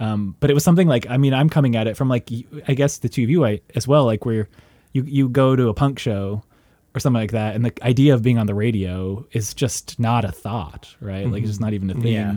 Um, 0.00 0.34
but 0.40 0.50
it 0.50 0.54
was 0.54 0.64
something 0.64 0.88
like 0.88 1.08
I 1.08 1.16
mean, 1.16 1.32
I'm 1.32 1.48
coming 1.48 1.76
at 1.76 1.86
it 1.86 1.96
from 1.96 2.08
like 2.08 2.30
I 2.66 2.74
guess 2.74 2.98
the 2.98 3.08
two 3.08 3.22
of 3.22 3.30
you 3.30 3.44
I, 3.44 3.60
as 3.74 3.86
well, 3.86 4.04
like 4.04 4.24
where 4.24 4.48
you 4.92 5.04
you 5.04 5.28
go 5.28 5.54
to 5.56 5.68
a 5.68 5.74
punk 5.74 5.98
show 5.98 6.42
or 6.94 7.00
something 7.00 7.20
like 7.20 7.32
that, 7.32 7.54
and 7.54 7.64
the 7.64 7.72
idea 7.84 8.14
of 8.14 8.22
being 8.22 8.38
on 8.38 8.46
the 8.46 8.54
radio 8.54 9.24
is 9.32 9.54
just 9.54 10.00
not 10.00 10.24
a 10.24 10.32
thought, 10.32 10.94
right? 11.00 11.26
Like 11.26 11.42
it's 11.42 11.50
just 11.50 11.60
not 11.60 11.72
even 11.72 11.90
a 11.90 11.94
thing. 11.94 12.12
Yeah. 12.12 12.36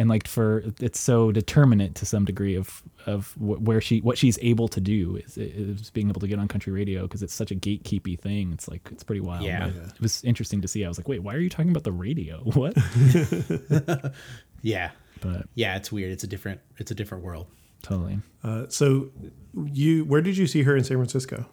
And 0.00 0.08
like 0.08 0.26
for 0.26 0.64
it's 0.80 0.98
so 0.98 1.30
determinate 1.30 1.94
to 1.96 2.06
some 2.06 2.24
degree 2.24 2.54
of 2.56 2.82
of 3.06 3.34
where 3.38 3.80
she 3.82 4.00
what 4.00 4.16
she's 4.16 4.38
able 4.40 4.66
to 4.68 4.80
do 4.80 5.16
is, 5.16 5.36
is 5.36 5.90
being 5.90 6.08
able 6.08 6.20
to 6.22 6.26
get 6.28 6.38
on 6.38 6.48
country 6.48 6.72
radio 6.72 7.02
because 7.02 7.22
it's 7.22 7.34
such 7.34 7.50
a 7.50 7.54
gatekeepy 7.54 8.18
thing. 8.18 8.50
It's 8.54 8.66
like 8.66 8.80
it's 8.90 9.02
pretty 9.04 9.20
wild. 9.20 9.44
Yeah. 9.44 9.66
but 9.68 9.94
It 9.96 10.00
was 10.00 10.24
interesting 10.24 10.62
to 10.62 10.68
see. 10.68 10.86
I 10.86 10.88
was 10.88 10.96
like, 10.98 11.06
wait, 11.06 11.22
why 11.22 11.34
are 11.34 11.38
you 11.38 11.50
talking 11.50 11.70
about 11.70 11.84
the 11.84 11.92
radio? 11.92 12.38
What? 12.60 12.74
Yeah. 14.62 14.90
but 15.20 15.46
Yeah, 15.54 15.76
it's 15.76 15.90
weird. 15.92 16.12
It's 16.12 16.24
a 16.24 16.26
different 16.26 16.60
it's 16.78 16.90
a 16.90 16.94
different 16.94 17.24
world. 17.24 17.46
totally. 17.82 18.18
Uh, 18.42 18.66
so, 18.68 19.10
you 19.54 20.04
where 20.06 20.22
did 20.22 20.36
you 20.36 20.46
see 20.46 20.62
her 20.62 20.76
in 20.76 20.84
San 20.84 20.96
Francisco? 20.96 21.46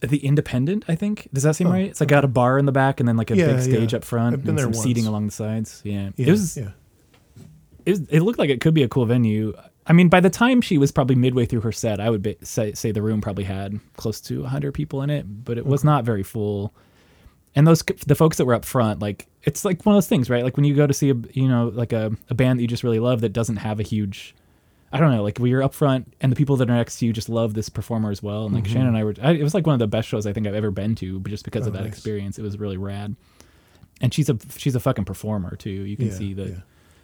The 0.00 0.18
Independent, 0.18 0.84
I 0.88 0.94
think. 0.96 1.28
Does 1.32 1.44
that 1.44 1.54
seem 1.56 1.68
right? 1.68 1.88
It's 1.88 2.00
like 2.00 2.08
got 2.08 2.24
a 2.24 2.28
bar 2.28 2.58
in 2.58 2.66
the 2.66 2.72
back 2.72 2.98
and 3.00 3.08
then 3.08 3.16
like 3.16 3.30
a 3.30 3.34
Oh, 3.34 3.36
Yeah, 3.36 3.52
big 3.54 3.62
stage 3.62 3.92
yeah. 3.92 3.98
up 3.98 4.04
front 4.04 4.34
I've 4.34 4.40
been 4.42 4.50
and 4.50 4.58
there 4.58 4.64
some 4.74 4.82
seating 4.82 5.06
along 5.06 5.26
the 5.26 5.32
sides. 5.32 5.80
Yeah. 5.84 6.10
Yeah, 6.16 6.26
It 6.26 6.30
was 6.32 6.56
yeah. 6.56 6.70
It, 7.86 8.00
it 8.10 8.20
looked 8.22 8.38
like 8.38 8.50
it 8.50 8.60
could 8.60 8.74
be 8.74 8.82
a 8.82 8.88
cool 8.88 9.06
venue. 9.06 9.54
I 9.86 9.92
mean, 9.92 10.08
by 10.08 10.20
the 10.20 10.30
time 10.30 10.60
she 10.60 10.78
was 10.78 10.92
probably 10.92 11.16
midway 11.16 11.46
through 11.46 11.62
her 11.62 11.72
set, 11.72 12.00
I 12.00 12.10
would 12.10 12.22
be, 12.22 12.36
say 12.42 12.72
say 12.72 12.92
the 12.92 13.02
room 13.02 13.20
probably 13.20 13.44
had 13.44 13.80
close 13.96 14.20
to 14.22 14.42
100 14.42 14.72
people 14.72 15.02
in 15.02 15.10
it, 15.10 15.44
but 15.44 15.58
it 15.58 15.66
was 15.66 15.84
not 15.84 16.04
very 16.04 16.22
full. 16.22 16.72
And 17.54 17.66
those 17.66 17.82
the 18.06 18.14
folks 18.14 18.38
that 18.38 18.46
were 18.46 18.54
up 18.54 18.64
front, 18.64 19.00
like 19.00 19.26
it's 19.42 19.64
like 19.64 19.84
one 19.84 19.94
of 19.94 19.96
those 19.96 20.08
things, 20.08 20.30
right? 20.30 20.44
Like 20.44 20.56
when 20.56 20.64
you 20.64 20.74
go 20.74 20.86
to 20.86 20.94
see 20.94 21.10
a 21.10 21.14
you 21.32 21.48
know 21.48 21.68
like 21.74 21.92
a, 21.92 22.12
a 22.30 22.34
band 22.34 22.58
that 22.58 22.62
you 22.62 22.68
just 22.68 22.84
really 22.84 23.00
love 23.00 23.20
that 23.20 23.32
doesn't 23.32 23.56
have 23.56 23.80
a 23.80 23.82
huge 23.82 24.34
I 24.92 25.00
don't 25.00 25.10
know, 25.10 25.22
like 25.22 25.38
we 25.38 25.54
were 25.54 25.62
up 25.62 25.72
front 25.72 26.12
and 26.20 26.30
the 26.30 26.36
people 26.36 26.56
that 26.56 26.68
are 26.68 26.76
next 26.76 26.98
to 26.98 27.06
you 27.06 27.14
just 27.14 27.30
love 27.30 27.54
this 27.54 27.70
performer 27.70 28.10
as 28.10 28.22
well. 28.22 28.44
And 28.44 28.54
like 28.54 28.64
mm-hmm. 28.64 28.74
Shannon 28.74 28.88
and 28.88 28.96
I 28.96 29.04
were, 29.04 29.14
I, 29.22 29.32
it 29.32 29.42
was 29.42 29.54
like 29.54 29.66
one 29.66 29.72
of 29.72 29.78
the 29.78 29.86
best 29.86 30.06
shows 30.06 30.26
I 30.26 30.34
think 30.34 30.46
I've 30.46 30.54
ever 30.54 30.70
been 30.70 30.94
to, 30.96 31.18
but 31.18 31.30
just 31.30 31.46
because 31.46 31.64
oh, 31.64 31.70
of 31.70 31.74
Oh, 31.74 31.78
that 31.78 31.84
nice. 31.84 31.92
experience, 31.94 32.38
it 32.38 32.42
was 32.42 32.58
really 32.58 32.76
rad. 32.76 33.16
And 34.02 34.12
she's 34.12 34.28
a 34.28 34.36
she's 34.56 34.74
a 34.74 34.80
fucking 34.80 35.06
performer 35.06 35.56
too. 35.56 35.70
You 35.70 35.96
can 35.96 36.08
Yeah, 36.08 36.14
see 36.14 36.34
that 36.34 36.48
yeah. 36.48 36.56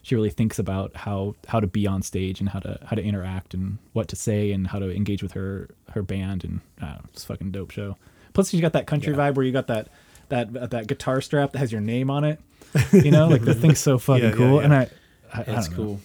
She 0.03 0.15
really 0.15 0.31
thinks 0.31 0.59
about 0.59 0.97
how 0.97 1.35
how 1.49 1.61
to 1.61 1.67
be 1.67 1.87
on 1.87 2.03
stage 2.03 2.41
and 2.41 2.49
how 2.49 2.61
to 2.61 2.79
how 2.85 2.97
to 2.97 3.03
interact 3.03 3.53
and 3.55 3.79
what 3.93 4.09
to 4.09 4.17
say 4.17 4.53
and 4.53 4.67
how 4.69 4.79
to 4.79 4.95
engage 4.95 5.23
with 5.23 5.33
her 5.33 5.69
her 5.93 6.03
band 6.03 6.45
and 6.45 6.61
I 6.81 6.99
it's 7.13 7.25
a 7.25 7.27
fucking 7.27 7.51
dope 7.51 7.71
show. 7.71 7.97
Plus, 8.33 8.51
she's 8.51 8.61
got 8.61 8.73
that 8.75 8.87
country 8.87 9.13
vibe 9.15 9.35
where 9.35 9.45
you 9.45 9.53
got 9.53 9.67
that 9.67 9.89
that 10.29 10.57
uh, 10.57 10.67
that 10.69 10.87
guitar 10.87 11.21
strap 11.21 11.53
that 11.53 11.59
has 11.59 11.73
your 11.73 11.81
name 11.81 12.11
on 12.11 12.25
it. 12.25 12.41
You 12.93 13.11
know, 13.11 13.29
like 13.29 13.43
the 13.45 13.55
thing's 13.55 13.79
so 13.81 13.99
fucking 13.99 14.23
Yeah, 14.25 14.31
yeah, 14.31 14.37
cool. 14.37 14.59
yeah. 14.59 14.65
And 14.65 14.75
I, 14.75 14.91
I, 15.33 15.41
I 15.41 15.43
That's 15.45 15.71
know. 15.71 15.77
cool. 15.77 16.01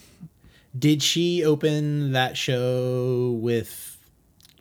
Did 0.78 1.04
she 1.04 1.44
open 1.44 2.14
that 2.14 2.36
show 2.38 3.32
with? 3.40 3.98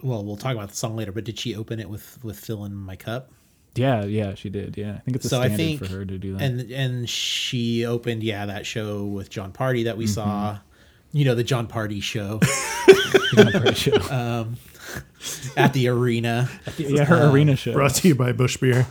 Well, 0.03 0.25
we'll 0.25 0.37
talk 0.37 0.55
about 0.55 0.69
the 0.71 0.75
song 0.77 0.97
later. 0.97 1.13
But 1.13 1.25
did 1.25 1.39
she 1.39 1.55
open 1.55 1.79
it 1.81 1.89
with 1.89 2.19
with 2.25 2.39
"Fillin' 2.39 2.75
My 2.75 2.97
Cup"? 2.97 3.31
Yeah, 3.75 4.05
yeah, 4.05 4.35
she 4.35 4.51
did. 4.51 4.77
Yeah, 4.77 4.95
I 4.97 4.99
think 4.99 5.17
it's 5.17 5.25
a 5.25 5.29
so 5.31 5.41
I 5.41 5.47
standard 5.47 5.57
think 5.57 5.79
for 5.81 5.89
her 5.89 6.05
to 6.05 6.19
do 6.19 6.37
that. 6.37 6.43
and 6.43 6.71
and 6.71 7.09
she 7.09 7.87
opened 7.87 8.23
yeah 8.23 8.47
that 8.47 8.67
show 8.67 9.05
with 9.05 9.31
Jon 9.31 9.53
Pardi 9.53 9.85
that 9.85 9.97
we 9.97 10.05
Mm-hmm. 10.05 10.13
saw. 10.15 10.59
You 11.15 11.25
know 11.27 11.35
the 11.35 11.45
Jon 11.45 11.67
Pardi 11.69 12.03
show 12.03 12.41
Great 13.61 13.77
show. 13.77 13.93
Uh, 13.97 14.47
at 15.57 15.73
the 15.75 15.89
arena. 15.89 16.49
yeah, 16.79 17.05
her 17.05 17.31
arena 17.31 17.55
show. 17.57 17.73
Brought 17.75 17.95
to 17.97 18.09
you 18.09 18.15
by 18.15 18.33
Busch 18.33 18.57
Beer. 18.57 18.87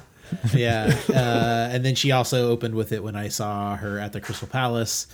yeah 0.53 0.95
uh, 1.09 1.69
and 1.73 1.83
then 1.83 1.93
she 1.95 2.11
also 2.11 2.51
opened 2.51 2.73
with 2.73 2.93
it 2.93 3.03
when 3.03 3.17
i 3.17 3.27
saw 3.27 3.75
her 3.75 3.99
at 3.99 4.13
the 4.13 4.21
crystal 4.21 4.47
palace 4.47 5.05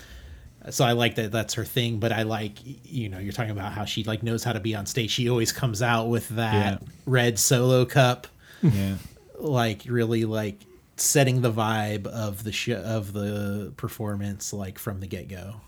so 0.70 0.86
i 0.86 0.92
like 0.92 1.16
that 1.16 1.32
that's 1.32 1.56
her 1.56 1.66
thing 1.66 1.98
but 2.00 2.12
i 2.12 2.22
like 2.22 2.60
you 2.86 3.10
know 3.10 3.18
you're 3.18 3.34
talking 3.34 3.50
about 3.50 3.72
how 3.72 3.84
she 3.84 4.04
like 4.04 4.22
knows 4.22 4.44
how 4.44 4.54
to 4.54 4.60
be 4.60 4.76
on 4.76 4.86
stage 4.86 5.10
she 5.10 5.28
always 5.28 5.52
comes 5.52 5.82
out 5.82 6.08
with 6.08 6.30
that 6.30 6.54
Yeah. 6.84 6.88
red 7.08 7.40
solo 7.40 7.84
cup 7.84 8.28
Yeah, 8.62 8.98
like 9.38 9.84
really 9.88 10.26
like 10.26 10.66
setting 10.96 11.42
the 11.42 11.52
vibe 11.52 12.08
of 12.08 12.44
the 12.44 12.52
show 12.52 12.78
of 12.78 13.14
the 13.14 13.72
performance 13.78 14.52
like 14.52 14.80
from 14.80 15.00
the 15.00 15.08
get-go 15.08 15.62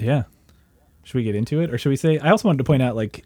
yeah. 0.00 0.24
Should 1.02 1.16
we 1.16 1.24
get 1.24 1.34
into 1.34 1.60
it, 1.60 1.72
or 1.72 1.78
should 1.78 1.88
we 1.88 1.96
say? 1.96 2.18
I 2.18 2.30
also 2.30 2.48
wanted 2.48 2.58
to 2.58 2.64
point 2.64 2.82
out 2.82 2.96
like 2.96 3.24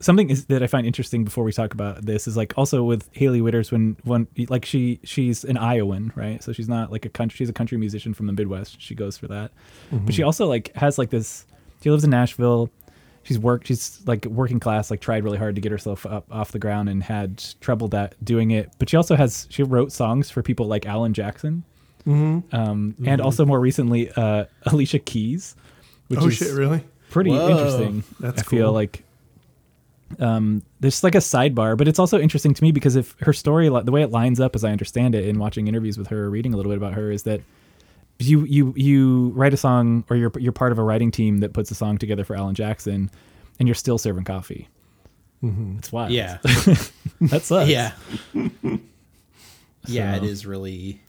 something 0.00 0.30
is 0.30 0.46
that 0.46 0.62
I 0.62 0.68
find 0.68 0.86
interesting 0.86 1.24
before 1.24 1.42
we 1.42 1.52
talk 1.52 1.74
about 1.74 2.04
this 2.06 2.28
is 2.28 2.36
like 2.36 2.56
also 2.56 2.84
with 2.84 3.08
Hailey 3.12 3.40
Whitters 3.40 3.72
when 3.72 3.96
when 4.04 4.28
like 4.48 4.64
she 4.64 5.00
she's 5.04 5.44
an 5.44 5.56
Iowan, 5.56 6.12
right? 6.14 6.42
So 6.42 6.52
she's 6.52 6.68
not 6.68 6.92
like 6.92 7.04
a 7.04 7.08
country. 7.08 7.36
She's 7.36 7.48
a 7.48 7.52
country 7.52 7.78
musician 7.78 8.14
from 8.14 8.26
the 8.26 8.32
Midwest. 8.32 8.80
She 8.80 8.94
goes 8.94 9.18
for 9.18 9.26
that, 9.28 9.50
mm-hmm. 9.90 10.06
but 10.06 10.14
she 10.14 10.22
also 10.22 10.46
like 10.46 10.74
has 10.76 10.98
like 10.98 11.10
this. 11.10 11.46
She 11.82 11.90
lives 11.90 12.04
in 12.04 12.10
Nashville. 12.10 12.70
She's 13.28 13.38
worked. 13.38 13.66
She's 13.66 14.00
like 14.06 14.24
working 14.24 14.58
class. 14.58 14.90
Like 14.90 15.00
tried 15.02 15.22
really 15.22 15.36
hard 15.36 15.54
to 15.56 15.60
get 15.60 15.70
herself 15.70 16.06
up 16.06 16.24
off 16.32 16.50
the 16.50 16.58
ground 16.58 16.88
and 16.88 17.02
had 17.02 17.44
trouble 17.60 17.86
that 17.88 18.14
doing 18.24 18.52
it. 18.52 18.72
But 18.78 18.88
she 18.88 18.96
also 18.96 19.16
has. 19.16 19.46
She 19.50 19.62
wrote 19.62 19.92
songs 19.92 20.30
for 20.30 20.42
people 20.42 20.66
like 20.66 20.86
Alan 20.86 21.12
Jackson, 21.12 21.62
um, 22.06 22.94
and 23.04 23.20
also 23.20 23.44
more 23.44 23.60
recently 23.60 24.10
uh, 24.12 24.46
Alicia 24.64 25.00
Keys. 25.00 25.56
Which 26.08 26.20
Oh 26.20 26.28
is 26.28 26.36
shit! 26.36 26.54
Really? 26.54 26.82
pretty 27.10 27.30
Whoa. 27.30 27.50
interesting. 27.50 28.02
That's 28.18 28.40
I 28.40 28.44
feel 28.44 28.72
like 28.72 29.04
um, 30.20 30.62
there's 30.80 31.04
like 31.04 31.14
a 31.14 31.18
sidebar, 31.18 31.76
but 31.76 31.86
it's 31.86 31.98
also 31.98 32.18
interesting 32.18 32.54
to 32.54 32.62
me 32.62 32.72
because 32.72 32.96
if 32.96 33.14
her 33.20 33.34
story, 33.34 33.68
the 33.68 33.92
way 33.92 34.02
it 34.02 34.10
lines 34.10 34.40
up, 34.40 34.54
as 34.54 34.64
I 34.64 34.72
understand 34.72 35.14
it, 35.14 35.26
in 35.28 35.38
watching 35.38 35.68
interviews 35.68 35.98
with 35.98 36.06
her, 36.06 36.30
reading 36.30 36.54
a 36.54 36.56
little 36.56 36.70
bit 36.70 36.78
about 36.78 36.94
her, 36.94 37.10
is 37.10 37.24
that 37.24 37.42
you 38.18 38.44
you 38.44 38.72
you 38.76 39.28
write 39.36 39.54
a 39.54 39.56
song 39.56 40.04
or 40.10 40.16
you're 40.16 40.32
you're 40.38 40.52
part 40.52 40.72
of 40.72 40.78
a 40.78 40.82
writing 40.82 41.10
team 41.10 41.38
that 41.38 41.52
puts 41.52 41.70
a 41.70 41.74
song 41.74 41.98
together 41.98 42.24
for 42.24 42.34
Alan 42.36 42.54
Jackson, 42.54 43.10
and 43.58 43.68
you're 43.68 43.74
still 43.74 43.98
serving 43.98 44.24
coffee. 44.24 44.68
It's 45.40 45.92
wild. 45.92 46.10
yeah 46.10 46.38
that 47.20 47.42
sucks. 47.44 47.70
yeah 47.70 47.92
yeah 49.86 50.16
it 50.16 50.20
So- 50.20 50.24
is 50.24 50.46
really 50.46 51.00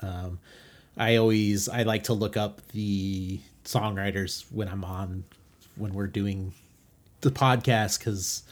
um 0.00 0.38
i 0.96 1.16
always 1.16 1.68
i 1.68 1.82
like 1.82 2.04
to 2.04 2.14
look 2.14 2.36
up 2.36 2.60
the 2.68 3.40
songwriters 3.64 4.44
when 4.50 4.68
i'm 4.68 4.84
on 4.84 5.24
when 5.76 5.92
we're 5.94 6.06
doing 6.06 6.52
the 7.20 7.30
podcast 7.30 7.98
because 7.98 8.42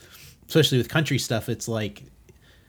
especially 0.47 0.77
with 0.77 0.87
country 0.87 1.17
stuff 1.17 1.49
it's 1.49 1.67
like 1.67 2.03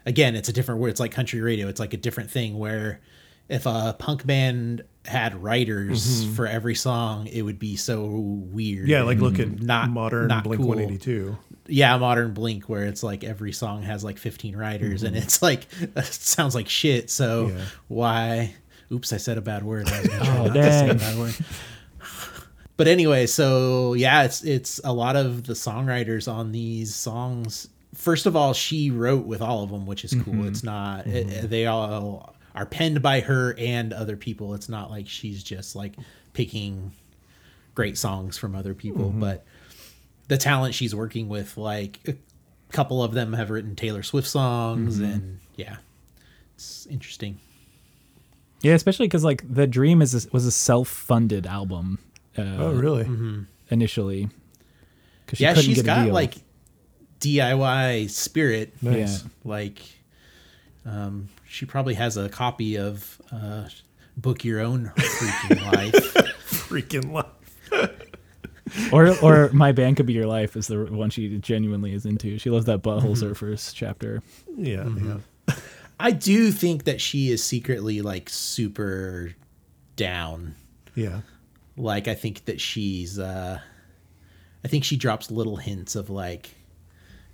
again 0.07 0.35
it's 0.35 0.49
a 0.49 0.53
different 0.53 0.81
word 0.81 0.89
it's 0.89 1.01
like 1.01 1.13
country 1.13 1.41
radio 1.41 1.69
it's 1.69 1.81
like 1.81 1.93
a 1.95 1.97
different 1.99 2.31
thing 2.31 2.59
where 2.59 3.01
if 3.49 3.67
a 3.67 3.95
punk 3.99 4.27
band 4.27 4.83
had 5.05 5.35
writers 5.43 6.25
mm-hmm. 6.25 6.35
for 6.35 6.47
every 6.47 6.75
song 6.77 7.27
it 7.27 7.43
would 7.43 7.59
be 7.59 7.75
so 7.77 8.05
weird 8.07 8.87
Yeah, 8.89 9.03
like 9.03 9.19
look 9.19 9.39
at 9.41 9.61
not 9.61 9.91
modern 9.91 10.29
not 10.29 10.45
Blink 10.45 10.61
cool. 10.61 10.69
One 10.71 10.79
Eighty 10.79 10.99
Two. 10.99 11.37
yeah 11.67 11.97
modern 11.99 12.33
blink 12.35 12.69
where 12.69 12.85
it's 12.85 13.03
like 13.03 13.25
every 13.25 13.53
song 13.53 13.83
has 13.83 14.05
like 14.05 14.19
15 14.19 14.55
writers 14.57 15.03
and 15.03 15.17
mm-hmm. 15.17 15.25
it's 15.25 15.43
like 15.43 15.67
it 15.81 16.05
sounds 16.05 16.55
like 16.55 16.69
shit 16.69 17.11
so 17.11 17.49
Yeah. 17.49 17.65
why 17.89 18.55
oops 18.93 19.13
i 19.13 19.17
said 19.17 19.39
a 19.39 19.41
bad 19.43 19.65
word. 19.65 19.89
I 19.89 20.01
was 20.03 20.11
Oh, 20.23 20.49
dang. 20.53 21.33
but 22.77 22.89
anyway 22.89 23.27
so 23.27 23.95
yeah 23.95 24.23
it's 24.23 24.45
it's 24.45 24.81
a 24.85 24.93
lot 24.93 25.17
of 25.17 25.45
the 25.45 25.55
songwriters 25.55 26.31
on 26.33 26.53
these 26.53 26.95
songs 26.95 27.69
first 27.95 28.27
of 28.27 28.37
all 28.37 28.55
she 28.55 28.91
wrote 28.91 29.27
with 29.27 29.43
all 29.43 29.63
of 29.65 29.71
them 29.71 29.85
which 29.87 30.05
is 30.05 30.13
cool. 30.15 30.35
Mm-hmm. 30.35 30.49
It's 30.49 30.63
not 30.63 31.07
it- 31.07 31.51
they 31.51 31.67
all 31.67 32.32
are 32.55 32.67
penned 32.67 33.01
by 33.03 33.21
her 33.21 33.55
and 33.59 33.93
other 33.93 34.17
people 34.17 34.55
it's 34.55 34.69
not 34.69 34.91
like 34.91 35.09
she's 35.09 35.43
just 35.43 35.75
like 35.77 35.95
picking 36.33 36.93
great 37.75 37.97
songs 37.97 38.37
from 38.39 38.55
other 38.55 38.75
people 38.75 39.11
but 39.11 39.45
the 40.29 40.37
talent 40.37 40.75
she's 40.75 40.95
working 40.95 41.29
with 41.29 41.57
like 41.57 41.99
a 42.07 42.15
couple 42.73 43.03
of 43.03 43.13
them 43.13 43.33
have 43.33 43.51
written 43.51 43.75
taylor 43.75 44.03
swift 44.03 44.29
songs 44.29 44.99
and 44.99 45.39
yeah 45.57 45.77
it's 46.55 46.87
interesting 46.87 47.39
yeah, 48.63 48.75
especially 48.75 49.07
because 49.09 49.25
like 49.25 49.43
the 49.53 49.67
Dream 49.67 50.01
is 50.01 50.25
a, 50.25 50.29
was 50.31 50.47
a 50.47 50.53
self-funded 50.53 51.47
album. 51.49 51.99
Uh, 52.39 52.43
Oh, 52.59 52.73
really? 52.73 53.45
Initially, 53.71 54.29
because 55.27 55.39
she 55.39 55.43
yeah, 55.45 55.55
she's 55.55 55.83
got 55.83 56.07
like 56.11 56.37
diy 57.19 58.09
spirit 58.09 58.73
Nice. 58.81 59.23
Yeah. 59.25 59.29
like 59.45 59.81
um 60.87 61.29
she 61.53 61.67
probably 61.67 61.95
has 61.95 62.17
a 62.17 62.29
copy 62.31 62.77
of 62.77 63.21
uh 63.31 63.69
book 64.17 64.45
your 64.45 64.61
own 64.61 64.91
freaking 64.97 65.73
life 65.73 66.15
Freaking 66.69 67.13
life. 67.13 67.91
or 68.93 69.15
or 69.23 69.51
my 69.53 69.73
band 69.73 69.97
could 69.97 70.07
be 70.07 70.13
your 70.15 70.27
life 70.27 70.57
is 70.57 70.67
the 70.69 70.85
one 70.85 71.11
she 71.11 71.37
genuinely 71.39 71.93
is 71.93 72.07
into. 72.07 72.39
She 72.39 72.49
loves 72.51 72.65
that 72.67 72.83
butthole 72.83 73.15
Mm-hmm. 73.17 73.45
surfers 73.45 73.73
chapter. 73.75 74.23
Yeah, 74.57 74.85
Mm-hmm. 74.85 75.19
yeah. 75.49 75.55
i 76.01 76.11
do 76.11 76.51
think 76.51 76.85
that 76.85 77.01
she 77.01 77.31
is 77.31 77.43
secretly 77.45 78.01
like 78.03 78.29
super 78.31 79.35
down 79.97 80.55
Yeah. 80.95 81.21
like 81.77 82.09
i 82.09 82.15
think 82.15 82.45
that 82.47 82.61
she's 82.61 83.19
uh 83.19 83.61
i 84.65 84.69
think 84.69 84.85
she 84.85 84.97
drops 84.97 85.31
little 85.31 85.57
hints 85.57 85.95
of 85.95 86.09
like 86.11 86.55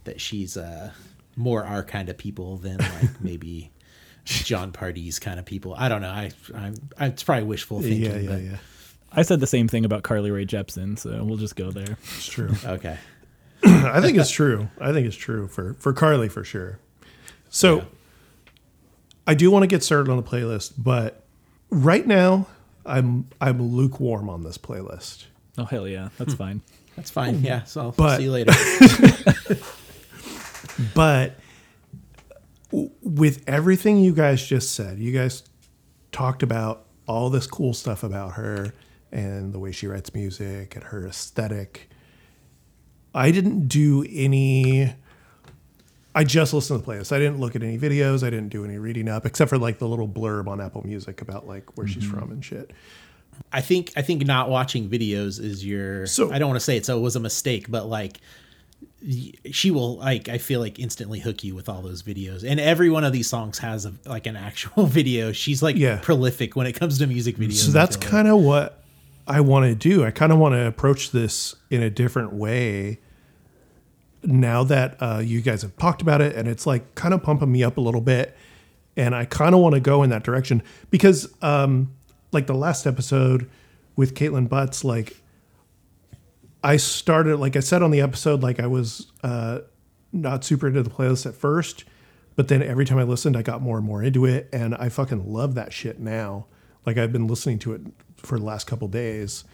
that 0.05 0.21
she's 0.21 0.57
uh 0.57 0.91
more 1.37 1.65
our 1.65 1.83
kind 1.85 2.09
of 2.09 2.19
people 2.19 2.57
than 2.57 2.79
like 2.79 3.21
maybe 3.21 3.71
jon 4.29 4.73
pardi's 4.73 5.19
kind 5.19 5.39
of 5.39 5.45
people 5.45 5.75
i 5.77 5.89
don't 5.89 6.03
know 6.03 6.11
i 6.11 6.31
i'm 6.55 6.75
I, 6.99 7.07
it's 7.07 7.23
probably 7.23 7.45
wishful 7.45 7.81
thinking 7.81 8.03
Yeah, 8.03 8.17
yeah, 8.19 8.29
but 8.29 8.43
yeah. 8.43 8.57
I 9.11 9.23
said 9.23 9.41
the 9.41 9.47
same 9.47 9.69
thing 9.69 9.87
about 9.87 10.03
Carly 10.03 10.31
Rae 10.31 10.45
Jepsen, 10.45 10.99
so 10.99 11.25
we'll 11.25 11.39
just 11.39 11.57
go 11.57 11.71
there. 11.71 11.97
It's 12.17 12.27
true. 12.27 12.51
okay 12.67 12.99
I 13.65 14.03
think 14.03 14.19
it's 14.19 14.31
true. 14.31 14.69
I 14.79 14.93
think 14.93 15.07
it's 15.07 15.17
true 15.17 15.49
for 15.49 15.73
for 15.81 15.95
Carly 15.95 16.29
for 16.29 16.45
sure. 16.45 16.79
So 17.49 17.87
I 19.27 19.33
do 19.35 19.51
want 19.51 19.63
to 19.63 19.67
get 19.67 19.83
started 19.83 20.11
on 20.11 20.19
the 20.19 20.23
playlist, 20.23 20.75
but 20.77 21.25
right 21.71 22.07
now 22.07 22.47
I'm 22.85 23.29
I'm 23.41 23.63
lukewarm 23.63 24.29
on 24.29 24.43
this 24.45 24.59
playlist. 24.59 25.25
Oh 25.57 25.65
hell 25.65 25.89
yeah, 25.89 26.11
that's 26.19 26.35
hmm. 26.35 26.39
fine. 26.39 26.61
that's 26.95 27.11
fine 27.11 27.39
hmm. 27.39 27.47
yeah 27.47 27.65
so 27.65 27.81
i'll 27.81 27.93
But- 27.93 28.19
see 28.19 28.25
you 28.25 28.33
later 28.33 28.53
But 30.95 31.29
w- 31.29 31.33
with 32.71 33.43
everything 33.47 33.99
you 33.99 34.13
guys 34.13 34.47
just 34.47 34.75
said, 34.75 34.99
you 34.99 35.13
guys 35.13 35.43
talked 36.13 36.43
about 36.43 36.87
all 37.07 37.31
this 37.31 37.47
cool 37.47 37.73
stuff 37.73 38.03
about 38.03 38.35
her 38.35 38.73
and 39.11 39.53
the 39.53 39.59
way 39.59 39.73
she 39.73 39.87
writes 39.87 40.15
music 40.15 40.75
and 40.75 40.85
her 40.85 41.07
aesthetic. 41.07 41.89
I 43.15 43.31
didn't 43.31 43.69
do 43.69 44.05
any. 44.09 44.95
I 46.15 46.25
just 46.25 46.53
listened 46.53 46.81
to 46.81 46.87
the 46.87 46.93
playlist. 46.93 47.13
I 47.13 47.19
didn't 47.19 47.39
look 47.39 47.57
at 47.57 47.63
any 47.63 47.79
videos. 47.79 48.27
I 48.27 48.31
didn't 48.31 48.49
do 48.51 48.65
any 48.65 48.79
reading 48.79 49.09
up, 49.09 49.25
except 49.25 49.49
for 49.49 49.59
like 49.59 49.79
the 49.79 49.89
little 49.89 50.09
blurb 50.09 50.47
on 50.47 50.61
Apple 50.61 50.83
Music 50.85 51.23
about 51.23 51.47
like 51.47 51.77
where 51.77 51.87
she's 51.87 52.05
mm-hmm. 52.05 52.19
from 52.19 52.33
and 52.33 52.45
shit. 52.45 52.73
I 53.53 53.61
think 53.61 53.93
I 53.97 54.03
think 54.03 54.27
not 54.27 54.51
watching 54.51 54.89
videos 54.91 55.41
is 55.43 55.65
your. 55.65 56.07
So- 56.07 56.31
I 56.33 56.39
don't 56.39 56.49
want 56.49 56.61
to 56.61 56.65
say 56.65 56.77
it. 56.77 56.85
So 56.85 56.99
it 56.99 57.01
was 57.01 57.17
a 57.17 57.21
mistake, 57.21 57.71
but 57.71 57.87
like 57.87 58.21
she 59.53 59.71
will 59.71 59.97
like 59.99 60.29
I 60.29 60.39
feel 60.39 60.61
like 60.61 60.79
instantly 60.79 61.21
hook 61.21 61.45
you 61.45 61.55
with 61.55 61.69
all 61.69 61.83
those 61.83 62.03
videos, 62.03 62.45
and 62.49 62.59
every 62.59 62.91
one 62.91 63.05
of 63.05 63.13
these 63.13 63.29
songs 63.29 63.59
has 63.59 63.87
a, 63.87 63.95
like 64.07 64.27
an 64.27 64.37
actual 64.37 64.87
video. 64.99 65.33
She's 65.33 65.63
like 65.63 65.77
Yeah. 65.77 66.01
prolific 66.03 66.57
when 66.57 66.67
it 66.67 66.73
comes 66.73 66.99
to 66.99 67.07
music 67.07 67.37
videos. 67.37 67.65
So 67.67 67.71
that's 67.71 67.97
kind 67.97 68.27
of 68.29 68.41
what 68.41 68.83
I 69.27 69.41
want 69.41 69.67
to 69.67 69.75
do. 69.75 70.05
I 70.05 70.11
kind 70.11 70.33
of 70.33 70.39
want 70.39 70.55
to 70.55 70.67
approach 70.67 71.11
this 71.13 71.55
in 71.71 71.83
a 71.83 71.91
different 71.91 72.33
way 72.33 72.99
now 74.25 74.65
that 74.65 74.97
uh, 75.01 75.23
you 75.25 75.41
guys 75.41 75.63
have 75.63 75.77
talked 75.77 76.03
about 76.03 76.21
it 76.21 76.35
and 76.35 76.49
it's 76.49 76.67
like 76.67 76.95
kind 76.97 77.15
of 77.15 77.23
pumping 77.23 77.53
me 77.53 77.63
up 77.63 77.77
a 77.77 77.81
little 77.81 78.01
bit. 78.01 78.37
And 78.97 79.15
I 79.15 79.27
kind 79.27 79.55
of 79.55 79.61
want 79.61 79.75
to 79.77 79.81
go 79.81 80.03
in 80.03 80.11
that 80.11 80.25
direction 80.25 80.61
because, 80.91 81.33
um, 81.41 81.95
like 82.33 82.49
the 82.49 82.55
last 82.55 82.85
episode 82.85 83.49
with 83.95 84.15
Kaitlin 84.15 84.49
Butts, 84.49 84.83
like 84.83 85.17
I 86.63 86.77
started, 86.77 87.39
like 87.39 87.57
I 87.57 87.61
said 87.61 87.83
on 87.83 87.91
the 87.91 88.01
episode, 88.01 88.43
like 88.43 88.61
I 88.61 88.67
was 88.67 89.11
uh, 89.23 89.61
not 90.13 90.45
super 90.45 90.69
into 90.69 90.83
the 90.83 90.91
playlist 90.91 91.27
at 91.27 91.35
first, 91.35 91.85
but 92.37 92.49
then 92.49 92.63
every 92.63 92.85
time 92.85 92.99
I 92.99 93.05
listened, 93.05 93.37
I 93.37 93.43
got 93.43 93.63
more 93.63 93.77
and 93.77 93.87
more 93.87 94.03
into 94.03 94.25
it, 94.25 94.49
and 94.53 94.75
I 94.75 94.89
fucking 94.89 95.33
love 95.33 95.55
that 95.55 95.73
shit 95.73 95.99
now. 95.99 96.47
Like 96.87 96.99
I've 96.99 97.13
been 97.13 97.27
listening 97.27 97.59
to 97.61 97.75
it 97.75 97.83
for 98.17 98.39
the 98.39 98.45
last 98.45 98.67
couple 98.67 98.89
days, 98.89 99.45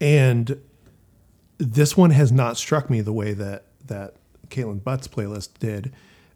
and 0.00 0.60
this 1.58 1.96
one 1.96 2.10
has 2.10 2.32
not 2.32 2.56
struck 2.56 2.90
me 2.90 3.00
the 3.00 3.12
way 3.12 3.32
that 3.32 3.64
that 3.86 4.14
Kaitlin 4.48 4.82
Butts 4.82 5.08
playlist 5.08 5.58
did. 5.58 5.92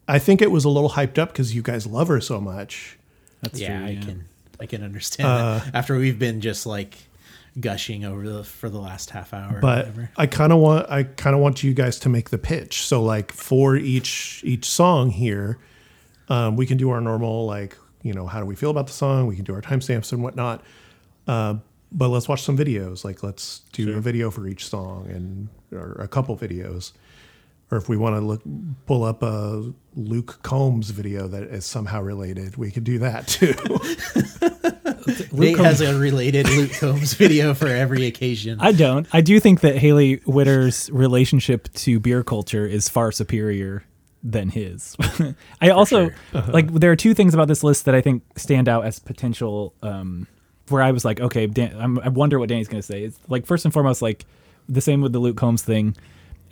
I 0.08 0.18
think 0.18 0.42
it 0.42 0.50
was 0.50 0.64
a 0.64 0.68
little 0.68 0.90
hyped 0.90 1.18
up 1.18 1.30
because 1.32 1.54
you 1.54 1.62
guys 1.62 1.86
love 1.86 2.08
her 2.08 2.20
so 2.20 2.40
much. 2.40 2.98
That's 3.42 3.60
yeah, 3.60 3.78
true. 3.78 3.86
I 3.86 3.94
can 3.96 4.24
I 4.60 4.66
can 4.66 4.82
understand 4.82 5.28
that 5.28 5.74
after 5.74 5.96
we've 5.96 6.18
been 6.18 6.40
just 6.40 6.66
like 6.66 6.96
gushing 7.58 8.04
over 8.04 8.28
the 8.28 8.44
for 8.44 8.68
the 8.68 8.78
last 8.78 9.10
half 9.10 9.34
hour. 9.34 9.58
but 9.60 9.86
whatever. 9.86 10.10
I 10.16 10.26
kind 10.26 10.52
of 10.52 10.58
want 10.58 10.90
I 10.90 11.04
kind 11.04 11.34
of 11.34 11.42
want 11.42 11.62
you 11.62 11.74
guys 11.74 11.98
to 12.00 12.08
make 12.08 12.30
the 12.30 12.38
pitch. 12.38 12.82
So 12.82 13.02
like 13.02 13.32
for 13.32 13.76
each 13.76 14.42
each 14.44 14.66
song 14.66 15.10
here, 15.10 15.58
um, 16.28 16.56
we 16.56 16.66
can 16.66 16.76
do 16.76 16.90
our 16.90 17.00
normal 17.00 17.46
like 17.46 17.76
you 18.02 18.12
know 18.12 18.26
how 18.26 18.40
do 18.40 18.46
we 18.46 18.54
feel 18.54 18.70
about 18.70 18.86
the 18.86 18.92
song? 18.92 19.26
We 19.26 19.36
can 19.36 19.44
do 19.44 19.54
our 19.54 19.62
timestamps 19.62 20.12
and 20.12 20.22
whatnot. 20.22 20.62
Uh, 21.26 21.56
but 21.92 22.08
let's 22.08 22.28
watch 22.28 22.42
some 22.42 22.56
videos. 22.56 23.04
Like 23.04 23.22
let's 23.22 23.60
do 23.72 23.96
a 23.96 24.00
video 24.00 24.30
for 24.30 24.46
each 24.46 24.66
song 24.66 25.08
and 25.08 25.48
or 25.72 25.92
a 26.00 26.08
couple 26.08 26.36
videos. 26.36 26.92
Or 27.72 27.78
if 27.78 27.88
we 27.88 27.96
want 27.96 28.16
to 28.16 28.20
look 28.20 28.42
pull 28.86 29.04
up 29.04 29.22
a 29.22 29.72
Luke 29.94 30.40
Combs 30.42 30.90
video 30.90 31.28
that 31.28 31.44
is 31.44 31.64
somehow 31.64 32.02
related, 32.02 32.56
we 32.56 32.70
could 32.70 32.84
do 32.84 32.98
that 32.98 33.28
too. 33.28 33.54
Nate 35.32 35.58
has 35.58 35.80
a 35.80 35.98
related 35.98 36.48
Luke 36.48 36.72
Combs 36.72 37.14
video 37.14 37.54
for 37.54 37.68
every 37.68 38.06
occasion. 38.06 38.58
I 38.60 38.72
don't. 38.72 39.06
I 39.12 39.20
do 39.20 39.38
think 39.40 39.60
that 39.60 39.76
Hailey 39.76 40.16
Whitters' 40.26 40.90
relationship 40.90 41.72
to 41.74 42.00
beer 42.00 42.22
culture 42.22 42.66
is 42.66 42.88
far 42.88 43.12
superior 43.12 43.84
than 44.22 44.50
his. 44.50 44.96
I 45.60 45.70
also 45.70 46.10
like 46.48 46.72
there 46.72 46.90
are 46.90 46.96
two 46.96 47.14
things 47.14 47.34
about 47.34 47.48
this 47.48 47.64
list 47.64 47.86
that 47.86 47.94
I 47.94 48.00
think 48.00 48.22
stand 48.36 48.68
out 48.68 48.84
as 48.84 48.98
potential 48.98 49.74
um 49.82 50.26
where 50.68 50.82
I 50.82 50.92
was 50.92 51.04
like, 51.04 51.20
okay, 51.20 51.46
Dan, 51.46 51.76
I'm, 51.80 51.98
I 51.98 52.08
wonder 52.10 52.38
what 52.38 52.48
Danny's 52.48 52.68
going 52.68 52.80
to 52.80 52.86
say. 52.86 53.02
It's 53.02 53.18
like 53.28 53.44
first 53.44 53.64
and 53.64 53.74
foremost 53.74 54.02
like 54.02 54.24
the 54.68 54.80
same 54.80 55.00
with 55.00 55.12
the 55.12 55.18
Luke 55.18 55.36
Combs 55.36 55.62
thing. 55.62 55.96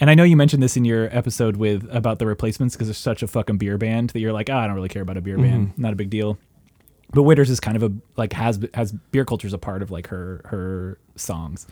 And 0.00 0.10
I 0.10 0.14
know 0.14 0.24
you 0.24 0.36
mentioned 0.36 0.62
this 0.62 0.76
in 0.76 0.84
your 0.84 1.08
episode 1.16 1.56
with 1.56 1.86
about 1.92 2.18
the 2.18 2.26
replacements 2.26 2.74
because 2.74 2.88
it's 2.88 2.98
such 2.98 3.22
a 3.22 3.28
fucking 3.28 3.58
beer 3.58 3.78
band 3.78 4.10
that 4.10 4.18
you're 4.18 4.32
like, 4.32 4.50
oh, 4.50 4.56
I 4.56 4.66
don't 4.66 4.74
really 4.74 4.88
care 4.88 5.02
about 5.02 5.16
a 5.16 5.20
beer 5.20 5.36
band, 5.38 5.78
not 5.78 5.92
a 5.92 5.96
big 5.96 6.10
deal 6.10 6.38
but 7.12 7.22
Whitters 7.22 7.50
is 7.50 7.60
kind 7.60 7.76
of 7.76 7.82
a 7.82 7.92
like 8.16 8.32
has 8.34 8.60
has 8.74 8.92
beer 8.92 9.24
culture 9.24 9.46
as 9.46 9.52
a 9.52 9.58
part 9.58 9.82
of 9.82 9.90
like 9.90 10.08
her 10.08 10.42
her 10.46 10.98
songs. 11.16 11.66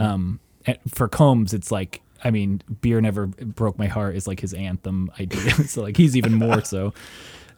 Um, 0.00 0.40
and 0.66 0.78
for 0.88 1.08
Combs, 1.08 1.52
it's 1.54 1.70
like 1.70 2.00
I 2.24 2.30
mean, 2.30 2.62
beer 2.80 3.00
never 3.00 3.26
broke 3.26 3.78
my 3.78 3.86
heart 3.86 4.16
is 4.16 4.26
like 4.26 4.40
his 4.40 4.54
anthem 4.54 5.10
idea. 5.20 5.50
so 5.66 5.82
like 5.82 5.96
he's 5.96 6.16
even 6.16 6.34
more 6.34 6.64
so. 6.64 6.94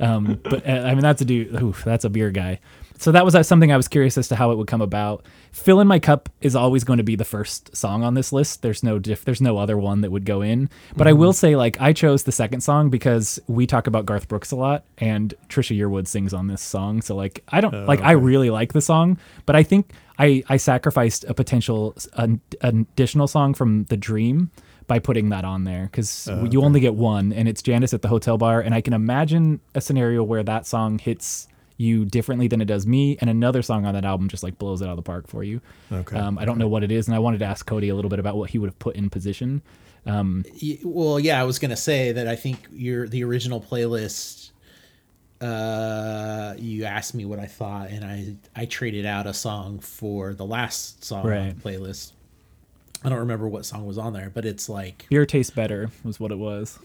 Um, 0.01 0.41
but 0.43 0.66
uh, 0.66 0.72
I 0.72 0.95
mean, 0.95 1.03
that's 1.03 1.22
a 1.22 1.24
dude. 1.24 1.61
Oof, 1.62 1.85
that's 1.85 2.05
a 2.05 2.11
beer 2.11 2.31
guy. 2.31 2.61
So 3.01 3.12
that 3.12 3.24
was 3.24 3.34
uh, 3.34 3.42
something 3.42 3.72
I 3.72 3.78
was 3.78 3.88
curious 3.88 4.18
as 4.18 4.28
to 4.28 4.36
how 4.36 4.51
it 4.53 4.59
would 4.59 4.66
come 4.66 4.82
about. 4.82 5.24
"Fillin' 5.53 5.88
My 5.88 5.98
Cup" 5.98 6.28
is 6.42 6.55
always 6.55 6.84
going 6.84 6.98
to 6.98 7.03
be 7.03 7.16
the 7.16 7.24
first 7.24 7.74
song 7.74 8.05
on 8.05 8.12
this 8.12 8.30
list. 8.30 8.61
There's 8.61 8.82
no 8.82 8.98
diff. 8.98 9.24
There's 9.24 9.40
no 9.40 9.57
other 9.57 9.78
one 9.78 10.03
that 10.03 10.11
would 10.11 10.26
go 10.26 10.42
in. 10.42 10.68
But 10.94 11.07
I 11.07 11.14
will 11.14 11.32
say, 11.32 11.57
like, 11.57 11.80
I 11.80 11.94
chose 11.94 12.24
the 12.24 12.32
second 12.32 12.61
song 12.61 12.90
because 12.90 13.40
we 13.46 13.66
talk 13.66 13.86
about 13.86 14.05
Garth 14.05 14.28
Brooks 14.28 14.51
a 14.51 14.57
lot, 14.57 14.84
and 14.98 15.32
Trisha 15.48 15.74
Yearwood 15.74 16.09
sings 16.09 16.34
on 16.34 16.46
this 16.46 16.61
song. 16.61 17.01
So 17.01 17.16
like, 17.16 17.42
I 17.48 17.62
don't 17.62 17.86
like. 17.86 18.03
I 18.03 18.12
really 18.12 18.51
like 18.51 18.74
the 18.74 18.82
song, 18.82 19.16
but 19.46 19.57
I 19.57 19.62
think 19.62 19.92
I 20.18 20.44
I 20.51 20.59
sacrificed 20.59 21.24
a 21.24 21.32
potential 21.32 21.96
an, 22.12 22.42
an 22.61 22.86
additional 22.92 23.28
song 23.28 23.55
from 23.55 23.84
The 23.84 23.96
Dream 23.96 24.51
by 24.88 24.98
putting 24.98 25.30
that 25.30 25.46
on 25.46 25.64
there 25.64 25.84
because 25.84 26.28
you 26.51 26.62
only 26.62 26.80
get 26.80 26.94
one, 26.96 27.32
and 27.32 27.48
it's 27.48 27.62
Janice 27.62 27.94
at 27.94 28.03
the 28.03 28.09
hotel 28.09 28.36
bar, 28.36 28.61
and 28.61 28.74
I 28.74 28.82
can 28.82 28.92
imagine 28.92 29.61
a 29.74 29.80
scenario 29.80 30.22
where 30.22 30.42
that 30.42 30.66
song 30.66 30.98
hits 30.98 31.48
you 31.81 32.05
differently 32.05 32.47
than 32.47 32.61
it 32.61 32.66
does 32.66 32.87
me, 32.87 33.16
and 33.22 33.31
another 33.31 33.62
song 33.62 33.87
on 33.87 33.95
that 33.95 34.05
album 34.05 34.28
just 34.28 34.43
like 34.43 34.59
blows 34.59 34.83
it 34.83 34.85
out 34.85 34.91
of 34.91 34.97
the 34.97 35.03
park 35.03 35.26
for 35.26 35.43
you. 35.43 35.62
Okay. 35.91 36.16
Um, 36.16 36.39
I 36.39 36.45
don't 36.45 36.59
know 36.59 36.68
what 36.68 36.85
it 36.85 36.93
is, 36.93 37.09
and 37.09 37.14
I 37.14 37.18
wanted 37.18 37.39
to 37.39 37.47
ask 37.47 37.64
Cody 37.64 37.89
a 37.89 37.95
little 37.95 38.11
bit 38.11 38.18
about 38.18 38.37
what 38.37 38.51
he 38.51 38.59
would 38.59 38.68
have 38.68 38.78
put 38.78 38.97
in 38.97 39.09
position. 39.09 39.62
Um, 40.05 40.45
well, 40.85 41.18
yeah, 41.18 41.41
I 41.41 41.45
was 41.45 41.59
gonna 41.59 41.76
say 41.76 42.12
that 42.12 42.28
I 42.28 42.37
think 42.37 42.68
your 42.70 43.09
the 43.09 43.24
original 43.24 43.61
playlist. 43.61 44.51
Uh, 45.41 46.55
you 46.59 46.85
asked 46.85 47.14
me 47.14 47.24
what 47.24 47.39
I 47.39 47.47
thought, 47.47 47.89
and 47.89 48.05
I 48.05 48.35
I 48.55 48.66
traded 48.66 49.07
out 49.07 49.26
a 49.26 49.33
song 49.33 49.78
for 49.78 50.35
the 50.35 50.45
last 50.45 51.03
song 51.03 51.24
on 51.26 51.49
the 51.49 51.55
playlist. 51.55 52.12
I 53.03 53.09
don't 53.09 53.20
remember 53.20 53.49
what 53.49 53.64
song 53.64 53.87
was 53.87 53.97
on 53.97 54.12
there, 54.12 54.28
but 54.28 54.45
it's 54.45 54.68
like, 54.68 55.07
Beer 55.09 55.24
tastes 55.24 55.51
better 55.51 55.91
was 56.05 56.20
what 56.20 56.31
it 56.31 56.39
was. 56.39 56.78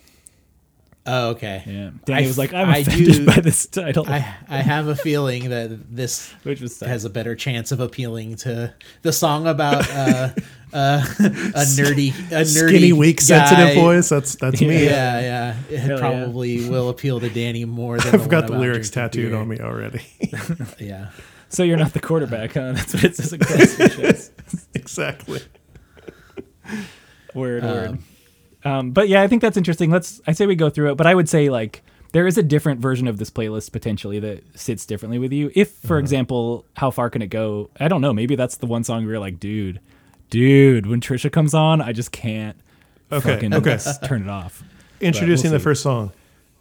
Oh, 1.05 1.29
okay. 1.29 1.63
Yeah, 1.65 1.89
Danny 2.05 2.23
I 2.23 2.27
was 2.27 2.37
like, 2.37 2.53
"I'm 2.53 2.69
I 2.69 2.77
offended 2.79 3.13
do- 3.13 3.25
by 3.25 3.39
this 3.39 3.65
title," 3.67 4.05
I 4.07 4.35
I 4.49 4.57
have 4.61 4.87
a 4.87 4.95
feeling 5.07 5.49
that 5.49 5.95
this 5.95 6.31
which 6.43 6.61
was 6.61 6.79
has 6.79 7.05
a 7.05 7.09
better 7.09 7.35
chance 7.35 7.71
of 7.71 7.79
appealing 7.79 8.35
to 8.37 8.73
the 9.01 9.11
song 9.13 9.47
about 9.47 9.89
uh, 9.89 10.29
uh, 10.73 11.03
a 11.19 11.65
nerdy, 11.77 12.09
a 12.31 12.41
nerdy, 12.43 12.67
Skinny, 12.69 12.93
weak, 12.93 13.21
sensitive 13.21 13.75
voice. 13.75 14.09
That's 14.09 14.35
that's 14.35 14.61
me. 14.61 14.85
Yeah, 14.85 15.19
yeah, 15.19 15.55
it 15.69 15.79
Hell 15.79 15.89
yeah. 15.91 15.99
probably 15.99 16.69
will 16.69 16.89
appeal 16.89 17.19
to 17.19 17.29
Danny 17.29 17.65
more 17.65 17.97
than 17.99 18.13
I've 18.19 18.29
got 18.29 18.47
the 18.47 18.57
lyrics 18.57 18.89
tattooed 18.89 19.31
beer. 19.31 19.39
on 19.39 19.47
me 19.47 19.59
already. 19.59 20.01
Yeah, 20.79 21.11
so 21.49 21.63
you're 21.63 21.77
not 21.77 21.93
the 21.93 21.99
quarterback, 22.01 22.53
huh? 22.53 22.73
That's 22.73 22.93
what 22.93 23.03
it 23.03 23.15
says 23.15 23.33
across 23.33 23.79
your 23.79 23.89
chest. 23.89 24.31
exactly. 24.73 25.41
Word, 27.33 27.63
word. 27.63 27.99
Um, 28.65 28.91
but 28.91 29.07
yeah, 29.07 29.21
I 29.21 29.27
think 29.27 29.41
that's 29.41 29.57
interesting. 29.57 29.91
Let's. 29.91 30.21
I 30.27 30.33
say 30.33 30.47
we 30.47 30.55
go 30.55 30.69
through 30.69 30.91
it, 30.91 30.95
but 30.95 31.07
I 31.07 31.15
would 31.15 31.29
say 31.29 31.49
like 31.49 31.83
there 32.11 32.25
is 32.25 32.37
a 32.37 32.43
different 32.43 32.79
version 32.79 33.07
of 33.07 33.17
this 33.17 33.29
playlist 33.29 33.71
potentially 33.71 34.19
that 34.19 34.41
sits 34.57 34.85
differently 34.85 35.19
with 35.19 35.33
you. 35.33 35.51
If, 35.53 35.71
for 35.71 35.99
example, 35.99 36.65
how 36.75 36.89
far 36.89 37.09
can 37.09 37.21
it 37.21 37.27
go? 37.27 37.69
I 37.79 37.87
don't 37.87 38.01
know. 38.01 38.13
Maybe 38.13 38.35
that's 38.35 38.57
the 38.57 38.65
one 38.65 38.83
song 38.83 39.03
where 39.03 39.15
you're 39.15 39.19
like, 39.19 39.39
dude, 39.39 39.81
dude, 40.29 40.85
when 40.85 41.01
Trisha 41.01 41.31
comes 41.31 41.53
on, 41.53 41.81
I 41.81 41.91
just 41.91 42.11
can't. 42.11 42.57
Okay, 43.11 43.35
fucking 43.35 43.53
okay. 43.53 43.77
turn 44.05 44.23
it 44.23 44.29
off. 44.29 44.63
Introducing 45.01 45.51
we'll 45.51 45.59
the 45.59 45.63
first 45.63 45.83
song, 45.83 46.11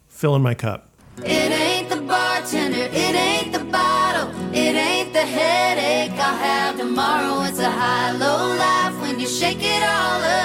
"Fillin' 0.08 0.42
My 0.42 0.54
Cup." 0.54 0.90
It 1.18 1.28
ain't 1.28 1.88
the 1.88 2.00
bartender, 2.00 2.76
it 2.76 3.14
ain't 3.14 3.52
the 3.52 3.64
bottle, 3.64 4.28
it 4.52 4.74
ain't 4.74 5.12
the 5.12 5.20
headache 5.20 6.10
I'll 6.18 6.36
have 6.36 6.76
tomorrow. 6.76 7.44
It's 7.44 7.60
a 7.60 7.70
high 7.70 8.10
low 8.10 8.56
life 8.56 9.00
when 9.00 9.20
you 9.20 9.28
shake 9.28 9.62
it 9.62 9.82
all 9.84 10.20
up, 10.20 10.43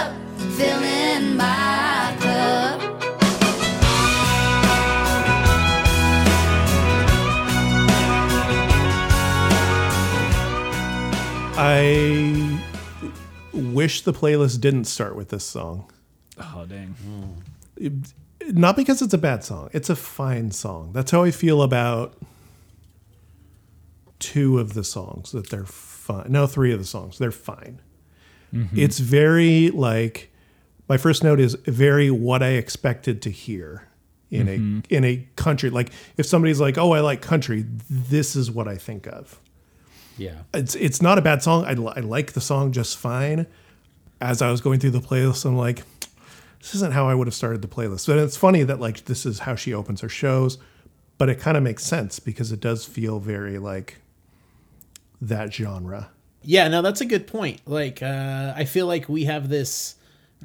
I 11.61 12.61
wish 13.51 14.03
the 14.03 14.13
playlist 14.13 14.61
didn't 14.61 14.85
start 14.85 15.17
with 15.17 15.27
this 15.27 15.43
song. 15.43 15.91
Oh 16.37 16.65
dang. 16.65 16.95
Not 18.47 18.77
because 18.77 19.01
it's 19.01 19.13
a 19.13 19.17
bad 19.17 19.43
song. 19.43 19.69
It's 19.73 19.89
a 19.89 19.95
fine 19.97 20.51
song. 20.51 20.93
That's 20.93 21.11
how 21.11 21.23
I 21.23 21.31
feel 21.31 21.61
about 21.61 22.15
two 24.19 24.57
of 24.57 24.73
the 24.73 24.85
songs 24.85 25.33
that 25.33 25.49
they're 25.49 25.65
fine. 25.65 26.27
No, 26.31 26.47
three 26.47 26.71
of 26.71 26.79
the 26.79 26.85
songs. 26.85 27.17
They're 27.17 27.29
fine. 27.29 27.81
Mm-hmm. 28.53 28.79
It's 28.79 28.99
very 28.99 29.69
like 29.69 30.31
my 30.87 30.95
first 30.95 31.25
note 31.25 31.41
is 31.41 31.55
very 31.65 32.09
what 32.09 32.41
I 32.41 32.51
expected 32.51 33.21
to 33.23 33.29
hear 33.29 33.85
in 34.31 34.47
a 34.47 34.57
mm-hmm. 34.57 34.79
in 34.89 35.03
a 35.03 35.27
country. 35.35 35.69
Like 35.71 35.91
if 36.15 36.25
somebody's 36.25 36.61
like, 36.61 36.77
"Oh, 36.77 36.93
I 36.93 37.01
like 37.01 37.21
country," 37.21 37.65
this 37.89 38.37
is 38.37 38.49
what 38.49 38.69
I 38.69 38.77
think 38.77 39.07
of. 39.07 39.41
Yeah. 40.19 40.41
it's 40.53 40.75
it's 40.75 41.01
not 41.01 41.17
a 41.17 41.21
bad 41.21 41.41
song. 41.41 41.65
I, 41.65 41.71
I 41.71 42.01
like 42.01 42.33
the 42.33 42.41
song 42.41 42.71
just 42.71 42.97
fine. 42.97 43.47
As 44.21 44.41
I 44.41 44.51
was 44.51 44.59
going 44.59 44.79
through 44.79 44.91
the 44.91 44.99
playlist, 44.99 45.45
I'm 45.45 45.55
like, 45.57 45.83
this 46.59 46.75
isn't 46.75 46.93
how 46.93 47.07
I 47.07 47.15
would 47.15 47.27
have 47.27 47.33
started 47.33 47.61
the 47.61 47.67
playlist. 47.67 48.07
But 48.07 48.17
it's 48.17 48.35
funny 48.37 48.63
that 48.63 48.79
like 48.79 49.05
this 49.05 49.25
is 49.25 49.39
how 49.39 49.55
she 49.55 49.73
opens 49.73 50.01
her 50.01 50.09
shows, 50.09 50.57
but 51.17 51.29
it 51.29 51.39
kind 51.39 51.55
of 51.55 51.63
makes 51.63 51.83
sense 51.83 52.19
because 52.19 52.51
it 52.51 52.59
does 52.59 52.85
feel 52.85 53.19
very 53.19 53.57
like 53.57 53.97
that 55.21 55.53
genre. 55.53 56.09
Yeah, 56.43 56.67
no, 56.67 56.81
that's 56.81 57.01
a 57.01 57.05
good 57.05 57.27
point. 57.27 57.61
Like, 57.65 58.01
uh, 58.01 58.53
I 58.55 58.65
feel 58.65 58.87
like 58.87 59.09
we 59.09 59.25
have 59.25 59.49
this. 59.49 59.95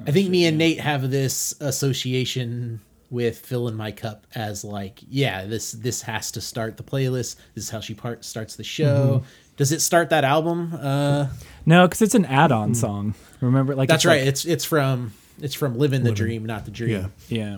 I 0.05 0.11
think 0.11 0.29
me 0.29 0.45
and 0.45 0.57
Nate 0.57 0.81
have 0.81 1.09
this 1.09 1.55
association 1.61 2.81
with 3.09 3.39
"Fillin' 3.39 3.75
My 3.75 3.91
Cup" 3.91 4.27
as 4.35 4.65
like, 4.65 4.99
yeah, 5.09 5.45
this 5.45 5.71
this 5.71 6.01
has 6.01 6.31
to 6.31 6.41
start 6.41 6.75
the 6.77 6.83
playlist. 6.83 7.37
This 7.53 7.65
is 7.65 7.69
how 7.69 7.79
she 7.79 7.93
part 7.93 8.25
starts 8.25 8.55
the 8.55 8.63
show. 8.63 9.23
Does 9.57 9.71
it 9.71 9.81
start 9.81 10.09
that 10.09 10.23
album? 10.23 10.73
Uh, 10.73 11.27
No, 11.65 11.87
because 11.87 12.01
it's 12.01 12.15
an 12.15 12.25
add-on 12.25 12.75
song. 12.75 13.15
Remember, 13.41 13.75
like 13.75 13.87
that's 13.89 14.03
it's 14.03 14.05
like- 14.05 14.19
right. 14.19 14.27
It's 14.27 14.45
it's 14.45 14.65
from 14.65 15.13
it's 15.41 15.55
from 15.55 15.77
Living 15.77 16.03
the 16.03 16.11
Dream, 16.11 16.45
not 16.45 16.65
the 16.65 16.71
Dream. 16.71 17.11
Yeah. 17.29 17.37
yeah. 17.43 17.57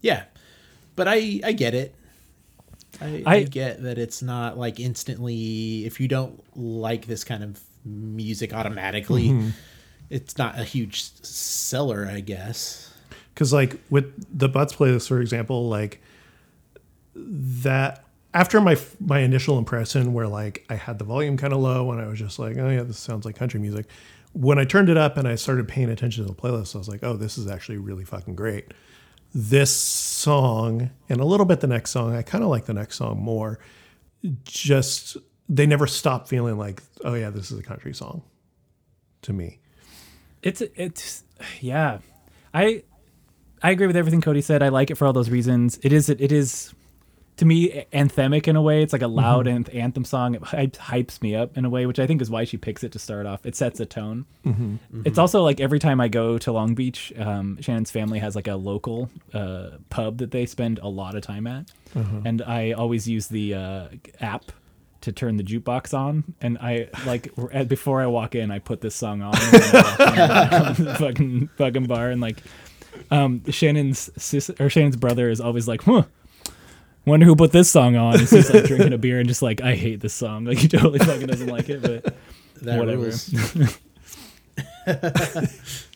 Yeah. 0.00 0.24
But 0.96 1.08
I 1.08 1.40
I 1.44 1.52
get 1.52 1.74
it. 1.74 1.94
I, 3.00 3.22
I- 3.26 3.34
I 3.36 3.42
get 3.44 3.82
that 3.82 3.98
it's 3.98 4.22
not 4.22 4.58
like 4.58 4.78
instantly 4.78 5.84
if 5.86 5.98
you 6.00 6.08
don't 6.08 6.42
like 6.56 7.06
this 7.06 7.24
kind 7.24 7.42
of 7.42 7.58
music 7.84 8.52
automatically 8.52 9.28
Mm-hmm. 9.30 9.48
it's 10.10 10.38
not 10.38 10.56
a 10.56 10.62
huge 10.62 11.02
seller 11.24 12.08
i 12.08 12.20
guess 12.20 12.94
because 13.34 13.52
like 13.52 13.80
with 13.90 14.06
the 14.38 14.48
butts 14.48 14.72
playlist 14.72 15.08
for 15.08 15.20
example 15.20 15.68
like 15.68 16.00
that 17.16 18.04
after 18.34 18.60
my 18.60 18.76
my 19.00 19.20
initial 19.20 19.58
impression 19.58 20.12
where 20.14 20.28
like 20.28 20.64
i 20.70 20.74
had 20.76 20.98
the 20.98 21.04
volume 21.04 21.36
kind 21.36 21.52
of 21.52 21.60
low 21.60 21.92
and 21.92 22.00
i 22.00 22.06
was 22.06 22.18
just 22.18 22.38
like 22.38 22.56
oh 22.58 22.70
yeah 22.70 22.82
this 22.82 22.98
sounds 22.98 23.24
like 23.26 23.36
country 23.36 23.60
music 23.60 23.86
when 24.32 24.58
i 24.58 24.64
turned 24.64 24.88
it 24.88 24.96
up 24.98 25.16
and 25.16 25.28
i 25.28 25.34
started 25.34 25.68
paying 25.68 25.90
attention 25.90 26.24
to 26.24 26.30
the 26.30 26.36
playlist 26.36 26.74
i 26.74 26.78
was 26.78 26.88
like 26.88 27.02
oh 27.04 27.16
this 27.16 27.38
is 27.38 27.48
actually 27.48 27.78
really 27.78 28.04
fucking 28.04 28.34
great 28.34 28.72
this 29.34 29.74
song 29.74 30.90
and 31.08 31.20
a 31.20 31.24
little 31.24 31.46
bit 31.46 31.60
the 31.60 31.66
next 31.66 31.90
song 31.90 32.14
i 32.14 32.22
kind 32.22 32.44
of 32.44 32.50
like 32.50 32.66
the 32.66 32.74
next 32.74 32.96
song 32.96 33.18
more 33.20 33.58
just 34.44 35.16
they 35.48 35.66
never 35.66 35.86
stop 35.86 36.28
feeling 36.28 36.58
like 36.58 36.82
oh 37.04 37.14
yeah 37.14 37.30
this 37.30 37.50
is 37.50 37.58
a 37.58 37.62
country 37.62 37.94
song 37.94 38.22
to 39.22 39.32
me 39.32 39.58
It's 40.42 40.62
it's 40.76 41.24
yeah. 41.60 41.98
I 42.54 42.84
I 43.62 43.72
agree 43.72 43.86
with 43.88 43.96
everything 43.96 44.20
Cody 44.20 44.40
said. 44.42 44.62
I 44.62 44.70
like 44.70 44.90
it 44.90 44.96
for 44.96 45.06
all 45.06 45.12
those 45.12 45.30
reasons. 45.30 45.78
It 45.82 45.92
is 45.92 46.08
it 46.10 46.32
is 46.32 46.74
to 47.42 47.46
me 47.46 47.84
anthemic 47.92 48.46
in 48.46 48.54
a 48.56 48.62
way. 48.62 48.82
It's 48.82 48.92
like 48.92 49.02
a 49.02 49.08
loud 49.08 49.46
Mm-hmm. 49.46 49.76
anthem 49.76 50.04
song. 50.04 50.34
It 50.36 50.42
hy- 50.44 50.66
hypes 50.68 51.20
me 51.20 51.34
up 51.34 51.58
in 51.58 51.64
a 51.64 51.70
way, 51.70 51.86
which 51.86 51.98
I 51.98 52.06
think 52.06 52.22
is 52.22 52.30
why 52.30 52.44
she 52.44 52.56
picks 52.56 52.84
it 52.84 52.92
to 52.92 52.98
start 53.00 53.26
off. 53.26 53.44
It 53.44 53.56
sets 53.56 53.80
a 53.80 53.86
tone. 53.86 54.26
Mm-hmm. 54.46 55.02
It's 55.04 55.18
also 55.18 55.42
like 55.42 55.60
every 55.60 55.78
time 55.80 56.00
I 56.00 56.06
go 56.08 56.38
to 56.38 56.52
Long 56.52 56.74
Beach, 56.74 57.12
um, 57.18 57.60
Shannon's 57.60 57.90
family 57.90 58.20
has 58.20 58.36
like 58.36 58.46
a 58.46 58.54
local 58.54 59.10
uh, 59.34 59.70
pub 59.90 60.18
that 60.18 60.30
they 60.30 60.46
spend 60.46 60.78
a 60.78 60.88
lot 60.88 61.14
of 61.16 61.22
time 61.22 61.46
at, 61.48 61.70
Uh-huh. 61.96 62.20
and 62.24 62.42
I 62.42 62.72
always 62.72 63.08
use 63.08 63.26
the 63.26 63.54
uh, 63.54 63.88
app 64.20 64.52
to 65.02 65.10
turn 65.10 65.36
the 65.36 65.42
jukebox 65.42 65.92
on 65.98 66.22
and 66.40 66.56
i 66.58 66.88
like 67.06 67.28
before 67.66 68.00
i 68.00 68.06
walk 68.06 68.36
in 68.36 68.52
i 68.52 68.60
put 68.60 68.80
this 68.80 68.94
song 68.94 69.20
on 69.20 69.34
and 69.34 70.20
I 70.20 70.72
the 70.74 70.94
fucking 70.96 71.48
fucking 71.58 71.86
bar 71.86 72.08
and 72.10 72.20
like 72.20 72.36
um 73.10 73.42
shannon's 73.50 74.10
sis 74.16 74.48
or 74.60 74.70
shannon's 74.70 74.94
brother 74.94 75.28
is 75.28 75.40
always 75.40 75.66
like 75.66 75.82
huh 75.82 76.04
wonder 77.04 77.26
who 77.26 77.34
put 77.36 77.52
this 77.52 77.70
song 77.70 77.96
on 77.96 78.12
and 78.14 78.28
he's 78.28 78.50
like 78.52 78.64
drinking 78.64 78.92
a 78.92 78.98
beer 78.98 79.18
and 79.18 79.28
just 79.28 79.42
like 79.42 79.60
i 79.60 79.74
hate 79.74 80.00
this 80.00 80.14
song 80.14 80.44
like 80.44 80.58
he 80.58 80.68
totally 80.68 80.98
fucking 81.00 81.26
doesn't 81.26 81.48
like 81.48 81.68
it 81.68 81.82
but 81.82 82.14
that 82.62 82.78
Whatever. 82.78 83.02
rules. 83.02 83.34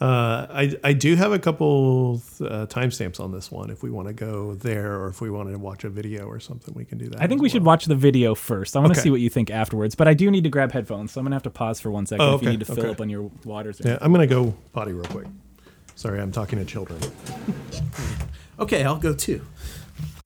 Uh, 0.00 0.46
I 0.50 0.76
I 0.84 0.92
do 0.92 1.16
have 1.16 1.32
a 1.32 1.40
couple 1.40 2.22
uh, 2.40 2.66
timestamps 2.66 3.18
on 3.18 3.32
this 3.32 3.50
one. 3.50 3.68
If 3.68 3.82
we 3.82 3.90
want 3.90 4.06
to 4.06 4.14
go 4.14 4.54
there, 4.54 4.94
or 4.94 5.08
if 5.08 5.20
we 5.20 5.28
want 5.28 5.50
to 5.50 5.58
watch 5.58 5.82
a 5.82 5.88
video 5.90 6.26
or 6.26 6.38
something, 6.38 6.72
we 6.72 6.84
can 6.84 6.98
do 6.98 7.08
that. 7.08 7.20
i 7.20 7.26
think 7.26 7.40
as 7.40 7.42
we 7.42 7.48
should 7.48 7.64
watch 7.64 7.86
the 7.86 7.96
video 7.96 8.36
first 8.36 8.76
i 8.76 8.78
want 8.78 8.92
to 8.94 9.00
Okay. 9.00 9.06
see 9.06 9.10
what 9.10 9.20
you 9.20 9.28
think 9.28 9.50
afterwards 9.50 9.96
but 9.96 10.06
i 10.06 10.14
do 10.14 10.30
need 10.30 10.44
to 10.44 10.50
grab 10.50 10.70
headphones 10.70 11.10
so 11.10 11.18
i'm 11.20 11.24
gonna 11.24 11.34
have 11.34 11.42
to 11.42 11.50
pause 11.50 11.80
for 11.80 11.90
one 11.90 12.06
second 12.06 12.24
Oh, 12.24 12.36
if 12.36 12.42
you 12.44 12.50
need 12.50 12.60
to 12.60 12.66
fill 12.66 12.78
okay. 12.78 12.90
up 12.90 13.00
on 13.00 13.10
your 13.10 13.28
waters 13.44 13.80
Yeah, 13.84 13.98
I'm 14.00 14.12
gonna 14.12 14.28
go 14.28 14.54
potty 14.72 14.92
real 14.92 15.02
quick. 15.06 15.26
Sorry, 15.96 16.20
I'm 16.20 16.30
talking 16.30 16.60
to 16.60 16.64
children. 16.64 17.00
okay 18.60 18.84
i'll 18.84 18.98
go 18.98 19.12
too 19.12 19.44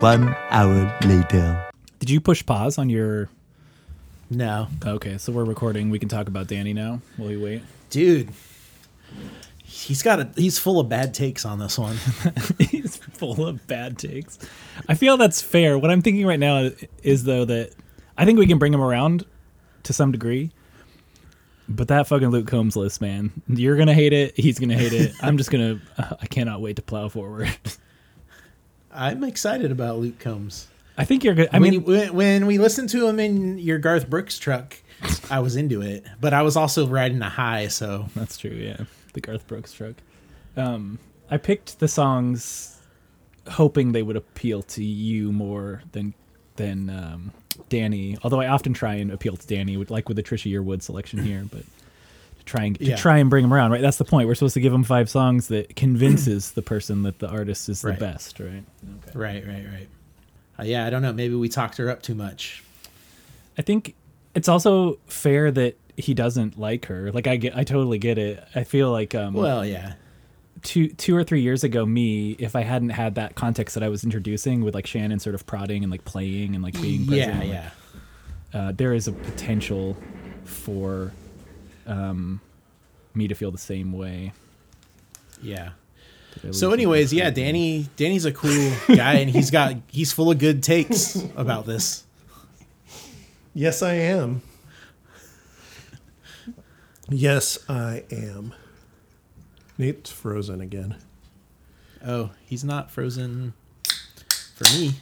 One 0.02 0.34
hour 0.50 0.98
later. 1.04 1.64
did 2.00 2.10
you 2.10 2.20
push 2.20 2.44
pause 2.44 2.76
on 2.76 2.90
your 2.90 3.28
no 4.30 4.66
okay 4.84 5.16
so 5.16 5.30
we're 5.30 5.44
recording 5.44 5.90
we 5.90 6.00
can 6.00 6.08
talk 6.08 6.26
about 6.26 6.48
danny 6.48 6.72
now 6.72 7.00
Will 7.18 7.28
we 7.28 7.36
wait 7.36 7.62
dude 7.88 8.30
he's 9.62 10.02
got 10.02 10.18
a 10.18 10.28
he's 10.34 10.58
full 10.58 10.80
of 10.80 10.88
bad 10.88 11.14
takes 11.14 11.44
on 11.44 11.60
this 11.60 11.78
one 11.78 11.96
He's 12.58 12.96
full 12.96 13.46
of 13.46 13.64
bad 13.68 13.96
takes. 13.96 14.40
I 14.88 14.94
feel 14.94 15.16
that's 15.16 15.40
fair. 15.40 15.78
What 15.78 15.90
I'm 15.92 16.02
thinking 16.02 16.26
right 16.26 16.40
now 16.40 16.70
is 17.04 17.22
though 17.22 17.44
that 17.44 17.70
I 18.18 18.24
think 18.24 18.40
we 18.40 18.46
can 18.48 18.58
bring 18.58 18.74
him 18.74 18.82
around 18.82 19.24
to 19.84 19.92
some 19.92 20.10
degree. 20.10 20.50
But 21.68 21.88
that 21.88 22.08
fucking 22.08 22.28
Luke 22.30 22.48
Combs 22.48 22.74
list, 22.74 23.00
man, 23.00 23.30
you're 23.48 23.76
gonna 23.76 23.94
hate 23.94 24.12
it. 24.12 24.36
He's 24.36 24.58
gonna 24.58 24.76
hate 24.76 24.92
it. 24.92 25.14
I'm 25.22 25.38
just 25.38 25.50
gonna. 25.50 25.80
I 25.98 26.26
cannot 26.26 26.60
wait 26.60 26.76
to 26.76 26.82
plow 26.82 27.08
forward. 27.08 27.48
i'm 28.94 29.24
excited 29.24 29.70
about 29.70 29.98
luke 29.98 30.18
combs 30.18 30.68
I 30.94 31.06
think 31.06 31.24
you're 31.24 31.34
good. 31.34 31.48
I 31.52 31.56
I 31.56 31.58
mean, 31.58 31.70
mean, 31.70 31.84
when, 31.84 32.14
when 32.14 32.46
we 32.46 32.58
listened 32.58 32.90
to 32.90 33.06
him 33.08 33.18
in 33.18 33.58
your 33.58 33.78
Garth 33.78 34.10
Brooks 34.10 34.38
truck, 34.38 34.76
I 35.30 35.40
was 35.40 35.56
into 35.56 35.80
it, 35.80 36.04
but 36.20 36.34
I 36.34 36.42
was 36.42 36.54
also 36.54 36.86
riding 36.86 37.22
a 37.22 37.30
high, 37.30 37.68
so 37.68 38.06
That's 38.14 38.36
true, 38.36 38.50
yeah. 38.50 38.84
The 39.14 39.22
Garth 39.22 39.46
Brooks 39.46 39.72
truck. 39.72 39.94
Um, 40.54 40.98
I 41.30 41.38
picked 41.38 41.78
the 41.78 41.88
songs 41.88 42.78
hoping 43.48 43.92
they 43.92 44.02
would 44.02 44.16
appeal 44.16 44.62
to 44.62 44.84
you 44.84 45.32
more 45.32 45.82
than 45.92 46.12
than 46.56 46.90
um, 46.90 47.32
Danny. 47.70 48.18
Although 48.22 48.40
I 48.40 48.48
often 48.48 48.74
try 48.74 48.96
and 48.96 49.10
appeal 49.10 49.36
to 49.36 49.46
Danny, 49.46 49.78
with, 49.78 49.90
like 49.90 50.08
with 50.08 50.16
the 50.18 50.22
Trisha 50.22 50.52
Yearwood 50.52 50.82
selection 50.82 51.24
here, 51.24 51.46
but 51.50 51.62
try 52.44 52.64
and 52.64 52.78
to 52.78 52.84
Yeah. 52.84 52.96
try 52.96 53.18
and 53.18 53.28
bring 53.30 53.42
them 53.42 53.52
around, 53.52 53.70
right? 53.72 53.80
That's 53.80 53.98
the 53.98 54.04
point. 54.04 54.28
We're 54.28 54.34
supposed 54.34 54.54
to 54.54 54.60
give 54.60 54.72
them 54.72 54.84
five 54.84 55.08
songs 55.08 55.48
that 55.48 55.74
convinces 55.76 56.52
the 56.54 56.62
person 56.62 57.02
that 57.02 57.18
the 57.18 57.28
artist 57.28 57.68
is 57.68 57.82
the 57.82 57.92
best, 57.92 58.40
right? 58.40 58.64
Okay. 59.08 59.18
right, 59.18 59.46
right, 59.46 59.64
right. 59.72 59.88
Uh, 60.58 60.64
yeah, 60.64 60.86
I 60.86 60.90
don't 60.90 61.02
know. 61.02 61.12
Maybe 61.12 61.34
we 61.34 61.48
talked 61.48 61.76
her 61.78 61.88
up 61.90 62.02
too 62.02 62.14
much. 62.14 62.62
I 63.58 63.62
think 63.62 63.94
it's 64.34 64.48
also 64.48 64.98
fair 65.06 65.50
that 65.50 65.76
he 65.96 66.14
doesn't 66.14 66.58
like 66.58 66.86
her. 66.86 67.10
Like 67.12 67.26
I 67.26 67.36
get, 67.36 67.56
I 67.56 67.64
totally 67.64 67.98
get 67.98 68.18
it. 68.18 68.42
I 68.54 68.64
feel 68.64 68.90
like 68.90 69.14
um, 69.14 69.34
Well, 69.34 69.64
yeah, 69.64 69.94
two 70.62 70.88
two 70.88 71.16
or 71.16 71.24
three 71.24 71.40
years 71.42 71.64
ago 71.64 71.84
me 71.84 72.32
if 72.38 72.54
i 72.54 72.60
hadn't 72.62 72.90
had 72.90 73.16
that 73.16 73.34
context 73.34 73.74
that 73.74 73.82
i 73.82 73.88
was 73.88 74.04
introducing 74.04 74.62
with 74.62 74.74
like 74.76 74.86
shannon 74.86 75.18
sort 75.18 75.34
of 75.34 75.44
prodding 75.44 75.82
and 75.82 75.90
like 75.90 76.04
playing 76.04 76.54
and 76.54 76.62
like 76.62 76.80
being 76.80 77.04
present 77.04 77.34
yeah, 77.34 77.40
like, 77.40 77.48
yeah. 78.54 78.60
uh, 78.68 78.72
there 78.72 78.92
is 78.94 79.08
a 79.08 79.12
potential 79.12 79.96
for 80.44 81.10
um 81.86 82.40
me 83.14 83.28
to 83.28 83.34
feel 83.34 83.50
the 83.50 83.58
same 83.58 83.92
way 83.92 84.32
Yeah. 85.42 85.70
So, 86.50 86.72
anyways, 86.72 87.12
yeah, 87.12 87.28
Danny. 87.28 87.88
Danny's 87.96 88.24
a 88.24 88.32
cool 88.32 88.72
guy, 88.96 89.14
and 89.16 89.28
he's 89.28 89.50
got 89.50 89.74
he's 89.88 90.12
full 90.12 90.30
of 90.30 90.38
good 90.38 90.62
takes 90.62 91.14
about 91.36 91.66
this. 91.66 92.04
Yes, 93.52 93.82
I 93.82 93.94
am. 93.94 94.40
Yes, 97.10 97.58
I 97.68 98.04
am. 98.10 98.54
Nate's 99.76 100.10
frozen 100.10 100.60
again. 100.62 100.96
Oh, 102.04 102.30
he's 102.46 102.64
not 102.64 102.90
frozen 102.90 103.52
for 104.54 104.64
me. 104.78 104.94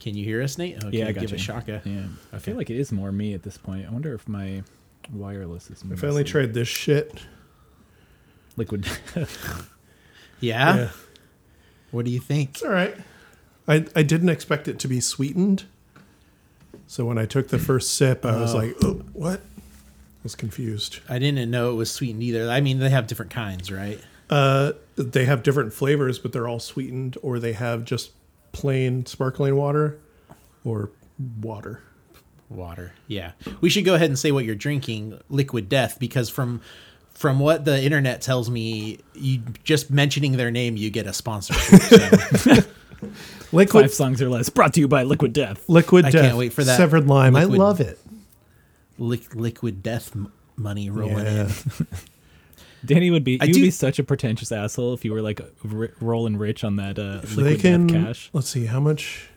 Can 0.00 0.16
you 0.16 0.24
hear 0.24 0.42
us, 0.42 0.58
Nate? 0.58 0.78
Oh, 0.84 0.88
yeah 0.90 1.06
i 1.08 1.12
got 1.12 1.20
give 1.20 1.30
you. 1.30 1.36
a 1.36 1.38
shaka. 1.38 1.82
yeah 1.84 2.06
i 2.32 2.38
feel 2.38 2.56
like 2.56 2.70
it 2.70 2.76
is 2.76 2.92
more 2.92 3.10
me 3.10 3.34
at 3.34 3.42
this 3.42 3.58
point 3.58 3.86
i 3.88 3.90
wonder 3.90 4.14
if 4.14 4.28
my 4.28 4.62
wireless 5.12 5.70
is 5.70 5.82
I 5.90 5.94
finally 5.96 6.24
tried 6.24 6.54
this 6.54 6.68
shit. 6.68 7.20
liquid 8.56 8.86
Yeah? 10.40 10.76
Yeah. 10.76 10.88
What 11.90 12.04
do 12.04 12.10
you 12.10 12.20
think? 12.20 12.50
It's 12.50 12.62
all 12.62 12.70
right. 12.70 12.94
I, 13.68 13.86
I 13.96 14.02
didn't 14.02 14.28
expect 14.28 14.68
it 14.68 14.78
to 14.80 14.88
be 14.88 15.00
sweetened. 15.00 15.64
So 16.86 17.04
when 17.04 17.18
I 17.18 17.26
took 17.26 17.48
the 17.48 17.58
first 17.58 17.94
sip, 17.94 18.24
I 18.24 18.38
was 18.40 18.54
Oh. 18.54 18.58
like, 18.58 18.74
oh, 18.82 19.02
what? 19.12 19.40
I 19.40 20.22
was 20.22 20.34
confused. 20.34 21.00
I 21.08 21.18
didn't 21.18 21.50
know 21.50 21.70
it 21.70 21.74
was 21.74 21.90
sweetened 21.90 22.22
either. 22.22 22.50
I 22.50 22.60
mean, 22.60 22.78
they 22.80 22.90
have 22.90 23.06
different 23.06 23.30
kinds, 23.32 23.72
right? 23.72 24.00
Uh, 24.28 24.72
they 24.96 25.24
have 25.24 25.42
different 25.42 25.72
flavors, 25.72 26.18
but 26.18 26.32
they're 26.32 26.48
all 26.48 26.60
sweetened, 26.60 27.16
or 27.22 27.38
they 27.38 27.52
have 27.54 27.84
just 27.84 28.10
plain 28.52 29.06
sparkling 29.06 29.54
water 29.56 29.98
or 30.64 30.90
water. 31.40 31.82
Water. 32.48 32.92
Yeah. 33.08 33.32
We 33.60 33.68
should 33.70 33.84
go 33.84 33.94
ahead 33.94 34.08
and 34.08 34.18
say 34.18 34.30
what 34.32 34.44
you're 34.44 34.54
drinking, 34.54 35.18
Liquid 35.28 35.68
Death, 35.68 35.98
because 35.98 36.28
from 36.28 36.60
from 37.10 37.38
what 37.38 37.64
the 37.64 37.82
internet 37.82 38.20
tells 38.20 38.50
me, 38.50 38.98
you 39.14 39.40
just 39.64 39.90
mentioning 39.90 40.32
their 40.36 40.50
name, 40.50 40.76
you 40.76 40.90
get 40.90 41.06
a 41.06 41.12
sponsor. 41.14 41.54
So 41.54 42.56
Liquid, 43.52 43.84
five 43.84 43.94
songs 43.94 44.20
or 44.22 44.28
less 44.28 44.48
brought 44.48 44.74
to 44.74 44.80
you 44.80 44.88
by 44.88 45.02
liquid 45.04 45.32
death 45.32 45.68
liquid 45.68 46.04
I 46.06 46.10
death. 46.10 46.22
can't 46.22 46.36
wait 46.36 46.52
for 46.52 46.64
that 46.64 46.76
Severed 46.76 47.06
lime. 47.06 47.34
liquid- 47.34 47.58
I 47.60 47.62
love 47.62 47.80
it. 47.80 47.98
li- 48.98 49.20
Liquid 49.34 49.82
Death 49.82 50.10
m- 50.16 50.32
money 50.56 50.90
rolling 50.90 51.26
in. 51.26 51.48
danny 52.84 53.10
would 53.10 53.22
be 53.24 53.38
I 53.40 53.44
you'd 53.44 53.52
do- 53.54 53.62
be 53.62 53.70
such 53.70 53.98
a 53.98 54.04
pretentious 54.04 54.50
asshole 54.52 54.94
if 54.94 55.04
you 55.04 55.12
were 55.12 55.22
like 55.22 55.40
r- 55.70 55.90
rolling 56.00 56.36
rich 56.38 56.64
on 56.64 56.76
that 56.76 56.98
uh 56.98 57.20
liquid 57.22 57.46
they 57.46 57.56
can 57.56 57.86
death 57.86 58.04
cash 58.04 58.30
let's 58.32 58.48
see 58.48 58.66
how 58.66 58.80
much 58.80 59.28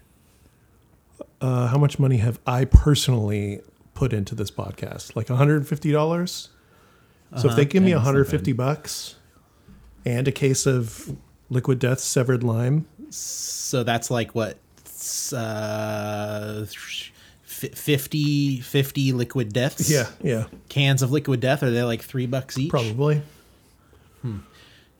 uh, 1.41 1.67
how 1.67 1.77
much 1.77 1.99
money 1.99 2.17
have 2.17 2.39
I 2.45 2.65
personally 2.65 3.61
put 3.93 4.13
into 4.13 4.35
this 4.35 4.51
podcast? 4.51 5.15
Like 5.15 5.27
$150? 5.27 6.47
So 7.37 7.49
if 7.49 7.55
they 7.55 7.65
give 7.65 7.83
me 7.83 7.89
Yeah, 7.91 7.97
that's 7.97 8.05
150 8.07 8.53
bucks 8.53 9.15
and 10.05 10.27
a 10.27 10.31
case 10.31 10.65
of 10.65 11.15
liquid 11.49 11.77
death 11.79 11.99
severed 11.99 12.43
lime, 12.43 12.87
So 13.11 13.83
that's 13.83 14.09
like 14.09 14.33
what, 14.33 14.57
uh, 15.35 16.65
fi 16.65 17.67
50, 17.67 18.61
50 18.61 19.11
liquid 19.13 19.51
deaths. 19.53 19.91
Yeah, 19.91 20.07
yeah, 20.23 20.45
Cans 20.69 21.01
of 21.01 21.11
liquid 21.11 21.39
death. 21.39 21.61
Are 21.61 21.69
they 21.71 21.83
like 21.83 22.01
three 22.01 22.25
bucks 22.25 22.57
each? 22.57 22.69
probably. 22.69 23.21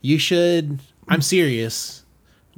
You 0.02 0.18
should. 0.18 0.80
I'm 1.08 1.22
serious. 1.22 1.99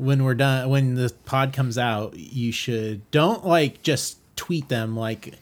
When 0.02 0.24
we're 0.24 0.34
done, 0.34 0.70
when 0.70 0.95
the 0.95 1.14
pod 1.26 1.54
comes 1.54 1.78
out, 1.78 2.16
you 2.18 2.52
should 2.52 3.10
don't 3.12 3.45
like 3.45 3.84
just 3.84 4.18
tweet 4.36 4.68
them. 4.68 4.97
Like, 4.97 5.36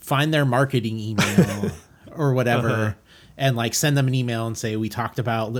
find 0.00 0.32
their 0.32 0.44
marketing 0.46 0.98
email 0.98 1.70
or 2.12 2.32
whatever, 2.32 2.68
Uh-huh. 2.70 2.92
and 3.36 3.54
like 3.56 3.74
send 3.74 3.96
them 3.96 4.08
an 4.08 4.14
email 4.14 4.46
and 4.46 4.56
say 4.56 4.76
we 4.76 4.88
talked 4.88 5.18
about. 5.18 5.54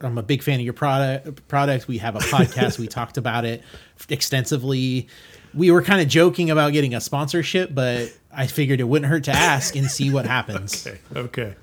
I'm 0.00 0.18
a 0.18 0.22
big 0.22 0.42
fan 0.42 0.58
of 0.58 0.64
your 0.64 0.72
product. 0.74 1.46
Product. 1.46 1.86
We 1.86 1.98
have 1.98 2.16
a 2.16 2.20
podcast. 2.20 2.78
we 2.80 2.88
talked 2.88 3.16
about 3.16 3.44
it 3.44 3.62
extensively. 4.08 5.08
We 5.54 5.70
were 5.70 5.82
kind 5.82 6.00
of 6.00 6.08
joking 6.08 6.50
about 6.50 6.72
getting 6.72 6.94
a 6.94 7.00
sponsorship, 7.00 7.74
but 7.74 8.10
I 8.34 8.46
figured 8.46 8.80
it 8.80 8.84
wouldn't 8.84 9.08
hurt 9.10 9.24
to 9.24 9.32
ask 9.32 9.76
and 9.76 9.90
see 9.90 10.10
what 10.10 10.26
happens. 10.26 10.86
Okay, 10.86 10.98
okay. 11.14 11.54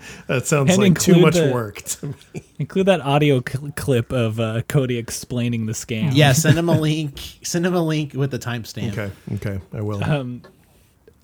That 0.26 0.46
sounds 0.46 0.70
And 0.70 0.78
like 0.82 0.98
too 1.00 1.20
much 1.20 1.34
the- 1.34 1.50
work 1.52 1.82
to 1.82 2.06
me. 2.06 2.14
Include 2.58 2.86
that 2.86 3.00
audio 3.00 3.42
cl- 3.46 3.72
clip 3.76 4.12
of 4.12 4.38
uh, 4.40 4.62
Cody 4.68 4.96
explaining 4.96 5.66
the 5.66 5.72
scam. 5.72 6.10
Yeah, 6.12 6.32
send 6.32 6.58
him 6.58 6.68
a 6.68 6.78
link. 6.80 7.18
Send 7.42 7.66
him 7.66 7.74
a 7.74 7.82
link 7.82 8.14
with 8.14 8.30
the 8.30 8.38
timestamp. 8.38 8.92
Okay, 8.92 9.10
okay, 9.34 9.60
I 9.72 9.80
will. 9.80 10.02
Um, 10.02 10.42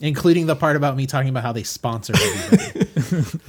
including 0.00 0.46
the 0.46 0.56
part 0.56 0.76
about 0.76 0.96
me 0.96 1.06
talking 1.06 1.28
about 1.28 1.42
how 1.44 1.52
they 1.52 1.62
sponsor 1.62 2.14
everybody. 2.16 3.40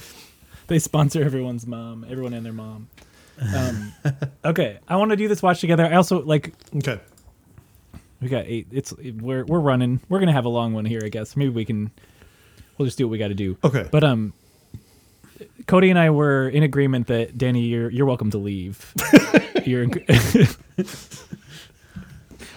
they 0.68 0.80
sponsor 0.80 1.24
everyone's 1.24 1.66
mom, 1.66 2.06
everyone 2.10 2.34
and 2.34 2.46
their 2.46 2.54
mom. 2.54 2.88
Um, 3.56 3.94
okay, 4.46 4.80
I 4.88 4.96
want 4.96 5.12
to 5.12 5.18
do 5.18 5.28
this 5.28 5.42
watch 5.44 5.60
together. 5.60 5.86
I 5.86 5.94
also 5.96 6.22
like 6.24 6.54
okay. 6.78 7.00
we 8.22 8.30
got 8.30 8.46
eight. 8.46 8.68
It's 8.72 8.94
we're 8.98 9.44
we're 9.46 9.60
running. 9.60 10.00
We're 10.08 10.20
gonna 10.20 10.32
have 10.32 10.46
a 10.46 10.50
long 10.50 10.74
one 10.74 10.86
here, 10.86 11.02
I 11.04 11.10
guess. 11.10 11.36
Maybe 11.36 11.50
we 11.50 11.66
can. 11.66 11.92
We'll 12.78 12.86
just 12.86 12.98
do 12.98 13.08
what 13.08 13.12
we 13.12 13.18
got 13.18 13.30
to 13.30 13.34
do. 13.34 13.58
Okay. 13.64 13.88
But 13.92 14.04
um, 14.04 14.34
Cody 15.68 15.90
and 15.90 15.98
I 15.98 16.12
were 16.12 16.48
in 16.48 16.64
agreement 16.64 17.08
that 17.08 17.38
Danny, 17.38 17.62
you're 17.62 17.90
you're 17.90 18.06
welcome 18.06 18.32
to 18.32 18.38
leave. 18.38 18.94
you're. 19.66 19.88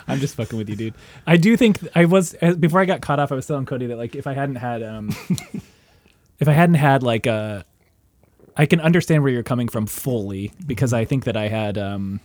I'm 0.08 0.20
just 0.20 0.36
fucking 0.36 0.56
with 0.56 0.70
you, 0.70 0.76
dude. 0.76 0.94
I 1.26 1.36
do 1.36 1.56
think 1.56 1.78
I 1.94 2.06
was 2.06 2.34
before 2.58 2.80
I 2.80 2.86
got 2.86 3.02
caught 3.02 3.20
off. 3.20 3.30
I 3.30 3.34
was 3.34 3.46
telling 3.46 3.66
Cody 3.66 3.86
that 3.86 3.98
like 3.98 4.14
if 4.14 4.26
I 4.26 4.32
hadn't 4.32 4.56
had 4.56 4.82
um, 4.82 5.08
if 6.38 6.48
I 6.48 6.52
hadn't 6.52 6.76
had 6.76 7.02
like 7.02 7.26
a, 7.26 7.64
I 8.56 8.66
can 8.66 8.80
understand 8.80 9.22
where 9.22 9.32
you're 9.32 9.42
coming 9.42 9.68
from 9.68 9.86
fully 9.86 10.52
because 10.66 10.92
I 10.92 11.04
think 11.04 11.24
that 11.24 11.36
I 11.36 11.48
had 11.48 11.76
um, 11.76 12.20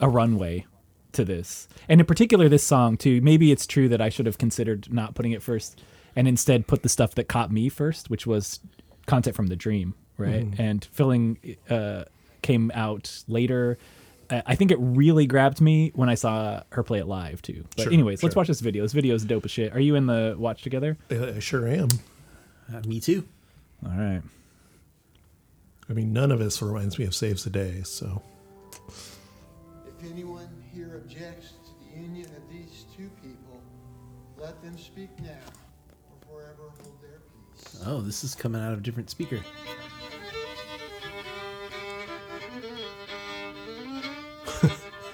a 0.00 0.08
runway 0.08 0.66
to 1.12 1.24
this, 1.24 1.68
and 1.88 2.00
in 2.00 2.06
particular 2.06 2.48
this 2.48 2.64
song 2.64 2.96
too. 2.96 3.20
Maybe 3.20 3.50
it's 3.50 3.66
true 3.66 3.88
that 3.88 4.00
I 4.00 4.08
should 4.08 4.26
have 4.26 4.38
considered 4.38 4.92
not 4.92 5.14
putting 5.14 5.32
it 5.32 5.42
first 5.42 5.82
and 6.16 6.28
instead 6.28 6.68
put 6.68 6.84
the 6.84 6.88
stuff 6.88 7.14
that 7.16 7.28
caught 7.28 7.50
me 7.50 7.68
first, 7.68 8.08
which 8.08 8.24
was 8.24 8.60
content 9.06 9.36
from 9.36 9.46
the 9.46 9.56
dream, 9.56 9.94
right? 10.18 10.46
And 10.58 10.84
filling 10.92 11.38
uh, 11.68 12.04
came 12.42 12.70
out 12.74 13.24
later. 13.28 13.78
Uh, 14.30 14.42
I 14.46 14.54
think 14.54 14.70
it 14.70 14.78
really 14.80 15.26
grabbed 15.26 15.60
me 15.60 15.92
when 15.94 16.08
I 16.08 16.14
saw 16.14 16.62
her 16.70 16.82
play 16.82 16.98
it 16.98 17.06
live 17.06 17.42
too. 17.42 17.64
But 17.76 17.84
Sure, 17.84 17.92
anyways, 17.92 18.22
let's 18.22 18.34
watch 18.34 18.48
this 18.48 18.60
video. 18.60 18.82
This 18.82 18.92
video 18.92 19.14
is 19.14 19.24
dope 19.24 19.44
as 19.44 19.50
shit. 19.50 19.72
Are 19.74 19.80
you 19.80 19.94
in 19.96 20.06
the 20.06 20.34
watch 20.38 20.62
together? 20.62 20.96
I 21.10 21.38
sure 21.40 21.68
am. 21.68 21.88
Uh, 22.72 22.80
me 22.86 23.00
too. 23.00 23.26
All 23.84 23.92
right. 23.92 24.22
I 25.88 25.92
mean, 25.92 26.12
none 26.14 26.32
of 26.32 26.38
this 26.38 26.62
reminds 26.62 26.98
me 26.98 27.04
of 27.04 27.14
Saves 27.14 27.44
the 27.44 27.50
Day, 27.50 27.82
so. 27.84 28.22
If 28.88 30.10
anyone 30.10 30.48
here 30.72 31.02
objects 31.04 31.52
to 31.64 31.70
the 31.94 32.00
union 32.00 32.30
of 32.34 32.50
these 32.50 32.86
two 32.96 33.10
people, 33.22 33.60
let 34.38 34.62
them 34.62 34.78
speak 34.78 35.10
now 35.20 35.28
or 36.08 36.26
forever 36.26 36.70
hold 36.82 37.02
their 37.02 37.20
peace. 37.20 37.33
Oh, 37.86 38.00
this 38.00 38.24
is 38.24 38.34
coming 38.34 38.62
out 38.62 38.72
of 38.72 38.78
a 38.78 38.82
different 38.82 39.10
speaker. 39.10 39.40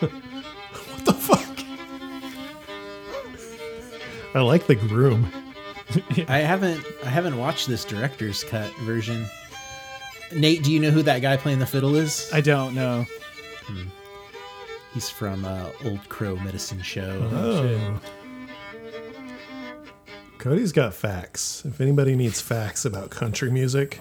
What 0.01 1.05
the 1.05 1.13
fuck? 1.13 1.59
I 4.35 4.41
like 4.41 4.67
the 4.67 4.75
groom. 4.75 5.31
I 6.29 6.39
haven't 6.39 6.85
I 7.05 7.09
haven't 7.09 7.37
watched 7.37 7.69
this 7.69 7.85
director's 7.85 8.43
cut 8.45 8.73
version. 8.79 9.27
Nate, 10.35 10.63
do 10.63 10.73
you 10.73 10.81
know 10.81 10.91
who 10.91 11.03
that 11.03 11.21
guy 11.21 11.37
playing 11.37 11.59
the 11.59 11.67
fiddle 11.67 11.97
is? 11.97 12.31
I 12.33 12.41
don't 12.41 12.75
know. 12.75 13.05
He's 14.95 15.11
from 15.11 15.45
uh, 15.45 15.71
Old 15.85 16.09
Crow 16.09 16.37
Medicine 16.37 16.81
Show. 16.83 17.29
Oh. 17.33 18.01
Cody's 20.41 20.73
got 20.73 20.95
facts. 20.95 21.63
If 21.67 21.81
anybody 21.83 22.17
needs 22.17 22.41
facts 22.41 22.85
about 22.87 23.11
country 23.11 23.51
music, 23.51 24.01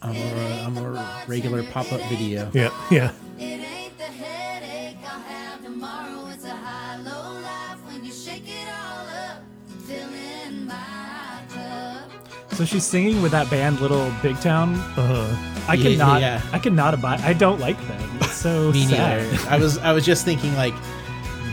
I'm 0.00 0.16
a, 0.16 0.62
I'm 0.64 0.78
a 0.78 1.22
regular 1.26 1.62
pop 1.64 1.92
up 1.92 2.00
video. 2.08 2.50
yeah, 2.54 2.70
yeah. 2.90 3.12
It 3.38 3.42
ain't 3.60 3.98
the 3.98 4.04
headache 4.04 4.96
I'll 5.04 5.20
have 5.20 5.62
tomorrow. 5.62 6.28
It's 6.32 6.44
a 6.46 6.50
high 6.50 6.96
low 6.96 7.40
life 7.42 7.78
when 7.86 8.02
you 8.04 8.10
shake 8.12 8.44
it 8.48 8.68
all 8.68 9.06
up. 9.06 9.42
Filling 9.86 10.66
my 10.66 11.42
cup. 11.52 12.10
So 12.56 12.64
she's 12.64 12.84
singing 12.86 13.20
with 13.20 13.32
that 13.32 13.50
band 13.50 13.80
Little 13.80 14.10
Big 14.22 14.40
Town. 14.40 14.74
Uh, 14.96 15.36
I 15.68 15.76
cannot. 15.76 16.22
yeah. 16.22 16.40
I 16.52 16.58
cannot 16.58 16.94
abide. 16.94 17.20
I 17.20 17.34
don't 17.34 17.60
like 17.60 17.76
them. 17.86 18.18
It's 18.22 18.32
so 18.32 18.72
Me 18.72 18.86
sad. 18.86 19.30
neither. 19.30 19.50
I 19.50 19.58
was 19.58 19.76
I 19.78 19.92
was 19.92 20.06
just 20.06 20.24
thinking 20.24 20.54
like 20.56 20.74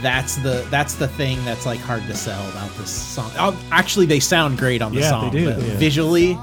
that's 0.02 0.36
the 0.36 0.66
that's 0.70 0.94
the 0.96 1.08
thing 1.08 1.42
that's 1.44 1.64
like 1.66 1.80
hard 1.80 2.02
to 2.06 2.14
sell 2.14 2.48
about 2.50 2.70
this 2.76 2.90
song. 2.90 3.30
Oh, 3.38 3.58
actually, 3.70 4.06
they 4.06 4.20
sound 4.20 4.58
great 4.58 4.82
on 4.82 4.92
the 4.94 5.00
Yeah, 5.00 5.06
they 5.06 5.10
song. 5.10 5.30
do. 5.30 5.54
but 5.54 5.62
Yeah. 5.62 5.76
Visually, 5.76 6.38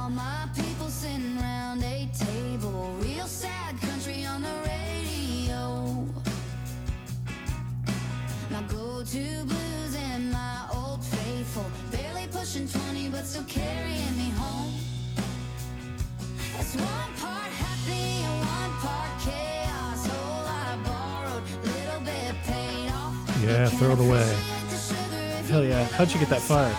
it 26.21 26.31
ain't 26.31 26.41
the 26.41 26.47
bar. 26.53 26.71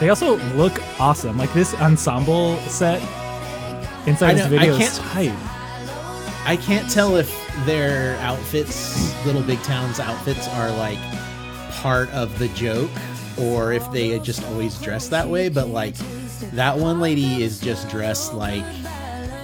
They 0.00 0.08
also 0.08 0.36
look 0.54 0.72
awesome. 1.00 1.38
Like 1.38 1.52
this 1.54 1.72
ensemble 1.74 2.56
set 2.68 3.00
inside 4.06 4.30
I 4.30 4.34
this 4.34 4.40
know- 4.50 4.56
I 4.56 4.58
video 4.58 4.74
is 4.74 4.98
can't- 4.98 5.10
tight. 5.12 5.32
I 6.46 6.56
can't 6.56 6.90
tell 6.90 7.16
if 7.16 7.32
their 7.64 8.18
outfits, 8.18 8.98
Little 9.24 9.40
Big 9.42 9.62
Town's 9.62 9.98
outfits, 10.00 10.46
are 10.48 10.70
like 10.72 10.98
part 11.76 12.10
of 12.10 12.36
the 12.38 12.48
joke 12.48 12.90
or 13.38 13.72
if 13.72 13.90
they 13.92 14.18
just 14.18 14.42
always 14.48 14.78
dress 14.80 15.08
that 15.08 15.28
way. 15.28 15.48
But 15.48 15.68
like 15.68 15.94
that 16.52 16.76
one 16.76 17.00
lady 17.00 17.42
is 17.42 17.60
just 17.60 17.88
dressed 17.88 18.34
like 18.34 18.64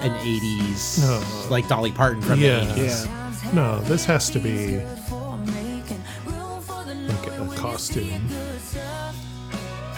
an 0.03 0.13
80s, 0.25 1.01
Oh. 1.03 1.47
like 1.51 1.69
Dolly 1.69 1.93
Parton 1.93 2.23
from 2.23 2.41
Yeah. 2.41 2.61
the 2.61 2.73
80s. 2.83 3.07
Yeah. 3.07 3.51
No, 3.53 3.81
this 3.81 4.05
has 4.05 4.31
to 4.31 4.39
be 4.39 4.81
For 5.09 5.37
making 5.47 6.03
room 6.27 6.61
for 6.63 6.85
the 6.85 6.95
like 6.95 7.27
a 7.27 7.57
costume. 7.57 8.23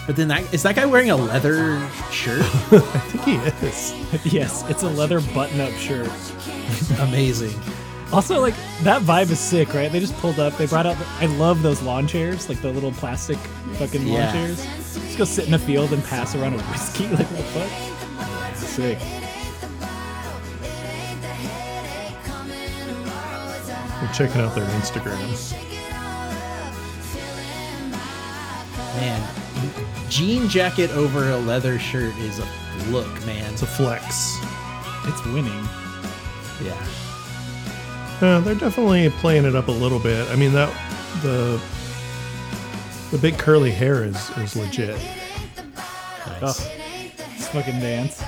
But 0.05 0.17
then 0.17 0.27
that 0.27 0.53
is 0.53 0.63
that 0.63 0.75
guy 0.75 0.85
wearing 0.85 1.11
a 1.11 1.15
leather 1.15 1.81
shirt? 2.11 2.41
I 2.71 2.99
think 3.07 3.23
he 3.23 3.35
is. 3.67 3.93
yes, 4.25 4.63
it's 4.69 4.83
a 4.83 4.89
leather 4.89 5.21
button-up 5.33 5.71
shirt. 5.73 6.09
Amazing. 6.99 7.57
Also, 8.11 8.41
like 8.41 8.53
that 8.83 9.01
vibe 9.03 9.31
is 9.31 9.39
sick, 9.39 9.73
right? 9.73 9.89
They 9.91 9.99
just 10.01 10.15
pulled 10.17 10.39
up. 10.39 10.57
They 10.57 10.65
brought 10.67 10.85
out. 10.85 10.97
I 11.21 11.25
love 11.27 11.61
those 11.63 11.81
lawn 11.81 12.05
chairs, 12.05 12.49
like 12.49 12.61
the 12.61 12.69
little 12.71 12.91
plastic 12.91 13.37
fucking 13.79 14.05
Yeah. 14.05 14.25
lawn 14.25 14.33
chairs. 14.33 14.65
Just 14.93 15.17
go 15.17 15.23
sit 15.23 15.47
in 15.47 15.53
a 15.53 15.59
field 15.59 15.93
and 15.93 16.03
pass 16.03 16.35
around 16.35 16.55
a 16.55 16.61
whiskey. 16.63 17.07
Like 17.13 17.27
what 17.31 17.37
the 17.37 17.43
fuck? 17.43 18.55
Sick. 18.57 18.99
I'm 24.03 24.13
checking 24.13 24.41
out 24.41 24.53
their 24.53 24.65
Instagram. 24.65 25.17
Man, 28.97 30.09
jean 30.09 30.49
jacket 30.49 30.91
over 30.91 31.29
a 31.29 31.37
leather 31.37 31.79
shirt 31.79 32.13
is 32.17 32.39
a 32.39 32.45
look, 32.89 33.07
man. 33.25 33.53
It's 33.53 33.61
a 33.61 33.65
flex. 33.65 34.37
It's 35.05 35.23
winning. 35.27 35.67
Yeah. 36.61 36.85
Uh, 38.19 38.41
they're 38.41 38.55
definitely 38.55 39.09
playing 39.09 39.45
it 39.45 39.55
up 39.55 39.69
a 39.69 39.71
little 39.71 39.99
bit. 39.99 40.29
I 40.29 40.35
mean 40.35 40.51
that 40.51 40.69
the 41.21 41.61
the 43.11 43.17
big 43.17 43.37
curly 43.37 43.71
hair 43.71 44.03
is 44.03 44.29
is 44.31 44.57
legit. 44.57 44.99
Oh, 46.41 46.53
this 47.37 47.47
fucking 47.47 47.79
dance. 47.79 48.21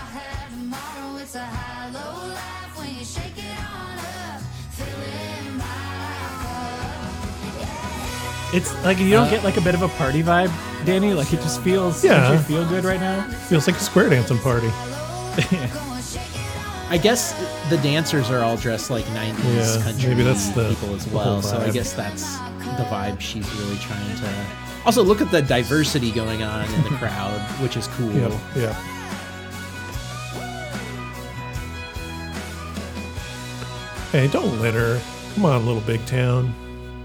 It's 8.56 8.74
like 8.86 8.98
you 9.00 9.10
don't 9.12 9.28
uh. 9.28 9.32
get 9.32 9.44
like 9.44 9.58
a 9.58 9.62
bit 9.62 9.76
of 9.76 9.82
a 9.82 9.88
party 9.90 10.24
vibe, 10.24 10.52
Danny. 10.86 11.14
Like 11.14 11.34
it 11.34 11.42
just 11.42 11.62
feels 11.62 12.04
Yeah. 12.04 12.30
makes 12.32 12.50
you 12.50 12.56
feel 12.58 12.66
good 12.70 12.84
right 12.86 13.00
now. 13.00 13.22
Feels 13.50 13.68
like 13.68 13.76
a 13.76 13.80
square 13.80 14.10
dancing 14.10 14.38
party. 14.40 14.70
I 16.88 17.00
guess 17.02 17.34
the 17.70 17.78
dancers 17.78 18.30
are 18.30 18.44
all 18.44 18.58
dressed 18.58 18.90
like 18.92 19.04
90s 19.06 19.78
Yeah, 19.78 19.84
country 19.84 20.10
maybe 20.10 20.24
that's 20.24 20.50
the- 20.50 20.70
people 20.70 20.94
as 20.96 21.08
well. 21.08 21.42
So 21.42 21.58
I 21.58 21.72
guess 21.72 21.94
that's 21.94 22.38
the 22.78 22.86
vibe 22.90 23.20
she's 23.20 23.52
really 23.56 23.78
trying 23.78 24.16
to. 24.18 24.46
Also, 24.86 25.04
look 25.04 25.20
at 25.20 25.32
the 25.32 25.42
diversity 25.42 26.12
going 26.12 26.44
on 26.44 26.72
in 26.74 26.82
the 26.84 26.90
crowd, 27.00 27.42
which 27.62 27.76
is 27.76 27.88
cool. 27.88 28.12
Yep. 28.14 28.32
Yeah. 28.56 28.74
Hey, 34.12 34.28
don't 34.28 34.62
litter. 34.62 35.02
Come 35.34 35.46
on, 35.46 35.66
little 35.66 35.82
big 35.82 36.06
town. 36.06 36.54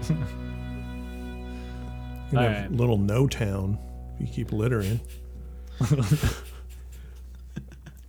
You 2.31 2.39
know, 2.39 2.45
Alright. 2.45 2.71
Little 2.71 2.97
no 2.97 3.27
town. 3.27 3.77
If 4.15 4.27
you 4.27 4.33
keep 4.33 4.51
littering. 4.51 5.01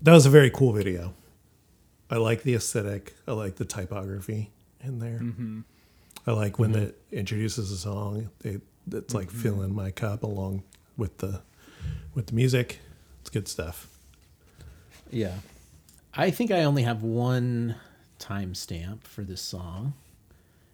that 0.03 0.13
was 0.13 0.27
a 0.27 0.31
very 0.31 0.51
cool 0.51 0.73
video. 0.73 1.15
I 2.11 2.17
like 2.17 2.43
the 2.43 2.55
aesthetic. 2.55 3.15
I 3.27 3.33
like 3.33 3.57
the 3.57 3.65
typography 3.65 4.51
in 4.81 4.99
there. 4.99 5.19
Mm-hmm. 5.19 5.61
I 6.27 6.33
like 6.33 6.59
when 6.59 6.73
mm-hmm. 6.73 6.83
it 6.85 7.03
introduces 7.11 7.71
a 7.73 7.77
song. 7.77 8.31
It, 8.45 8.61
it's 8.91 9.15
like 9.15 9.29
mm-hmm. 9.29 9.39
filling 9.39 9.75
my 9.75 9.91
cup 9.91 10.23
along 10.23 10.63
with 10.97 11.19
the 11.19 11.41
with 12.15 12.27
the 12.27 12.35
music. 12.35 12.81
It's 13.23 13.31
good 13.31 13.49
stuff. 13.49 13.89
Yeah. 15.11 15.37
I 16.15 16.31
think 16.31 16.51
I 16.51 16.65
only 16.65 16.83
have 16.83 17.03
one 17.03 17.77
timestamp 18.19 19.05
for 19.05 19.23
this 19.23 19.41
song. 19.41 19.95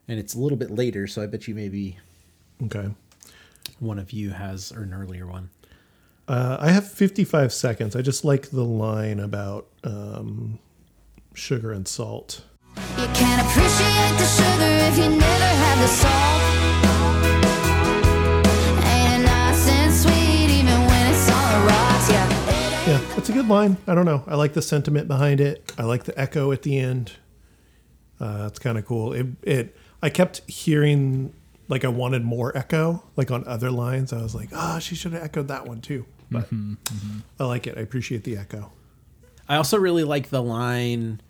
And 0.09 0.19
it's 0.19 0.35
a 0.35 0.39
little 0.39 0.59
bit 0.59 0.71
later, 0.71 1.07
so 1.07 1.23
I 1.23 1.27
bet 1.27 1.47
you 1.47 1.55
maybe 1.55 1.99
Okay. 2.65 2.89
One 3.79 3.99
of 3.99 4.13
you 4.13 4.31
has 4.31 4.73
or 4.73 4.83
an 4.83 4.95
earlier 4.95 5.27
one. 5.27 5.51
Uh, 6.27 6.59
I 6.61 6.71
have 6.71 6.87
55 6.91 7.53
seconds. 7.53 7.97
I 7.97 8.03
just 8.03 8.25
like 8.25 8.51
the 8.51 8.65
line 8.65 9.19
about 9.19 9.67
um, 9.83 10.59
sugar 11.33 11.73
and 11.73 11.89
salt. 11.89 12.43
You 12.77 13.07
can't 13.15 13.47
appreciate 13.47 14.19
the 14.19 14.27
sugar 14.27 14.73
if 14.89 14.99
you 14.99 15.09
never 15.19 15.51
had 15.65 15.83
the 15.83 15.89
salt. 15.89 16.43
Ain't 18.85 19.23
it 19.23 19.27
nice 19.27 19.69
and 19.69 19.95
sweet 19.95 20.51
even 20.61 20.81
when 20.87 21.13
it's 21.13 21.29
rocks? 21.31 22.11
Yeah. 22.11 22.89
Yeah, 22.89 23.15
that's 23.15 23.29
a 23.31 23.33
good 23.33 23.49
line. 23.49 23.79
I 23.87 23.95
don't 23.95 24.05
know. 24.05 24.23
I 24.27 24.35
like 24.37 24.53
the 24.53 24.63
sentiment 24.63 25.09
behind 25.09 25.41
it. 25.41 25.73
I 25.79 25.85
like 25.85 26.05
the 26.05 26.19
echo 26.21 26.53
at 26.53 26.63
the 26.63 26.79
end. 26.79 27.13
Uh, 28.21 28.45
it's 28.49 28.59
kind 28.59 28.77
of 28.77 28.85
cool. 28.85 29.13
It, 29.15 29.27
it. 29.43 29.77
I 30.03 30.11
kept 30.11 30.43
hearing 30.49 31.33
like 31.69 31.85
I 31.85 31.89
wanted 31.89 32.25
more 32.25 32.57
echo, 32.57 33.03
like 33.17 33.31
on 33.31 33.47
other 33.47 33.71
lines. 33.71 34.13
I 34.13 34.23
was 34.23 34.35
like, 34.35 34.51
ah, 34.55 34.79
she 34.79 34.95
should 34.95 35.13
have 35.13 35.23
echoed 35.23 35.49
that 35.49 35.67
one 35.67 35.81
too. 35.81 36.07
But 36.31 36.47
mm-hmm, 36.47 36.75
mm-hmm. 36.75 37.19
I 37.39 37.45
like 37.45 37.67
it. 37.67 37.79
I 37.79 37.81
appreciate 37.81 38.25
the 38.25 38.37
echo. 38.37 38.73
I 39.49 39.57
also 39.57 39.79
really 39.79 40.05
like 40.05 40.29
the 40.29 40.43
line 40.43 41.21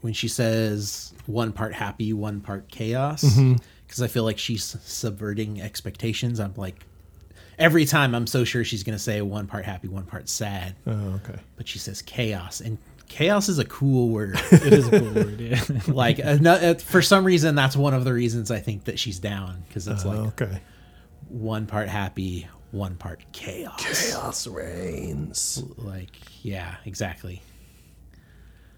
when 0.00 0.12
she 0.12 0.28
says 0.28 1.14
one 1.26 1.52
part 1.52 1.74
happy, 1.74 2.12
one 2.12 2.40
part 2.40 2.68
chaos. 2.68 3.22
Mm-hmm. 3.22 3.54
Because 3.86 4.02
I 4.02 4.06
feel 4.06 4.24
like 4.24 4.38
she's 4.38 4.64
subverting 4.84 5.60
expectations. 5.60 6.40
I'm 6.40 6.54
like, 6.56 6.86
every 7.58 7.84
time 7.84 8.14
I'm 8.14 8.26
so 8.26 8.42
sure 8.42 8.64
she's 8.64 8.82
going 8.82 8.96
to 8.96 9.02
say 9.02 9.20
one 9.20 9.46
part 9.46 9.66
happy, 9.66 9.86
one 9.86 10.04
part 10.06 10.30
sad. 10.30 10.76
Oh, 10.86 11.20
okay. 11.24 11.38
But 11.56 11.68
she 11.68 11.78
says 11.78 12.00
chaos. 12.00 12.60
And 12.60 12.78
chaos 13.12 13.48
is 13.48 13.58
a 13.58 13.64
cool 13.64 14.08
word. 14.08 14.40
It 14.52 14.72
is 14.72 14.88
a 14.88 14.98
cool 14.98 15.12
word. 15.12 15.40
Yeah. 15.40 15.62
like, 15.88 16.18
uh, 16.18 16.38
uh, 16.44 16.74
for 16.74 17.02
some 17.02 17.24
reason, 17.24 17.54
that's 17.54 17.76
one 17.76 17.94
of 17.94 18.04
the 18.04 18.12
reasons 18.12 18.50
I 18.50 18.58
think 18.60 18.84
that 18.84 18.98
she's 18.98 19.18
down. 19.18 19.62
Because 19.68 19.86
it's 19.86 20.04
Oh, 20.04 20.08
like 20.10 20.42
okay. 20.42 20.60
one 21.28 21.66
part 21.66 21.88
happy, 21.88 22.48
one 22.70 22.96
part 22.96 23.22
chaos. 23.32 23.80
Chaos 24.10 24.46
reigns. 24.46 25.62
Like, 25.76 26.16
yeah, 26.42 26.76
exactly. 26.84 27.42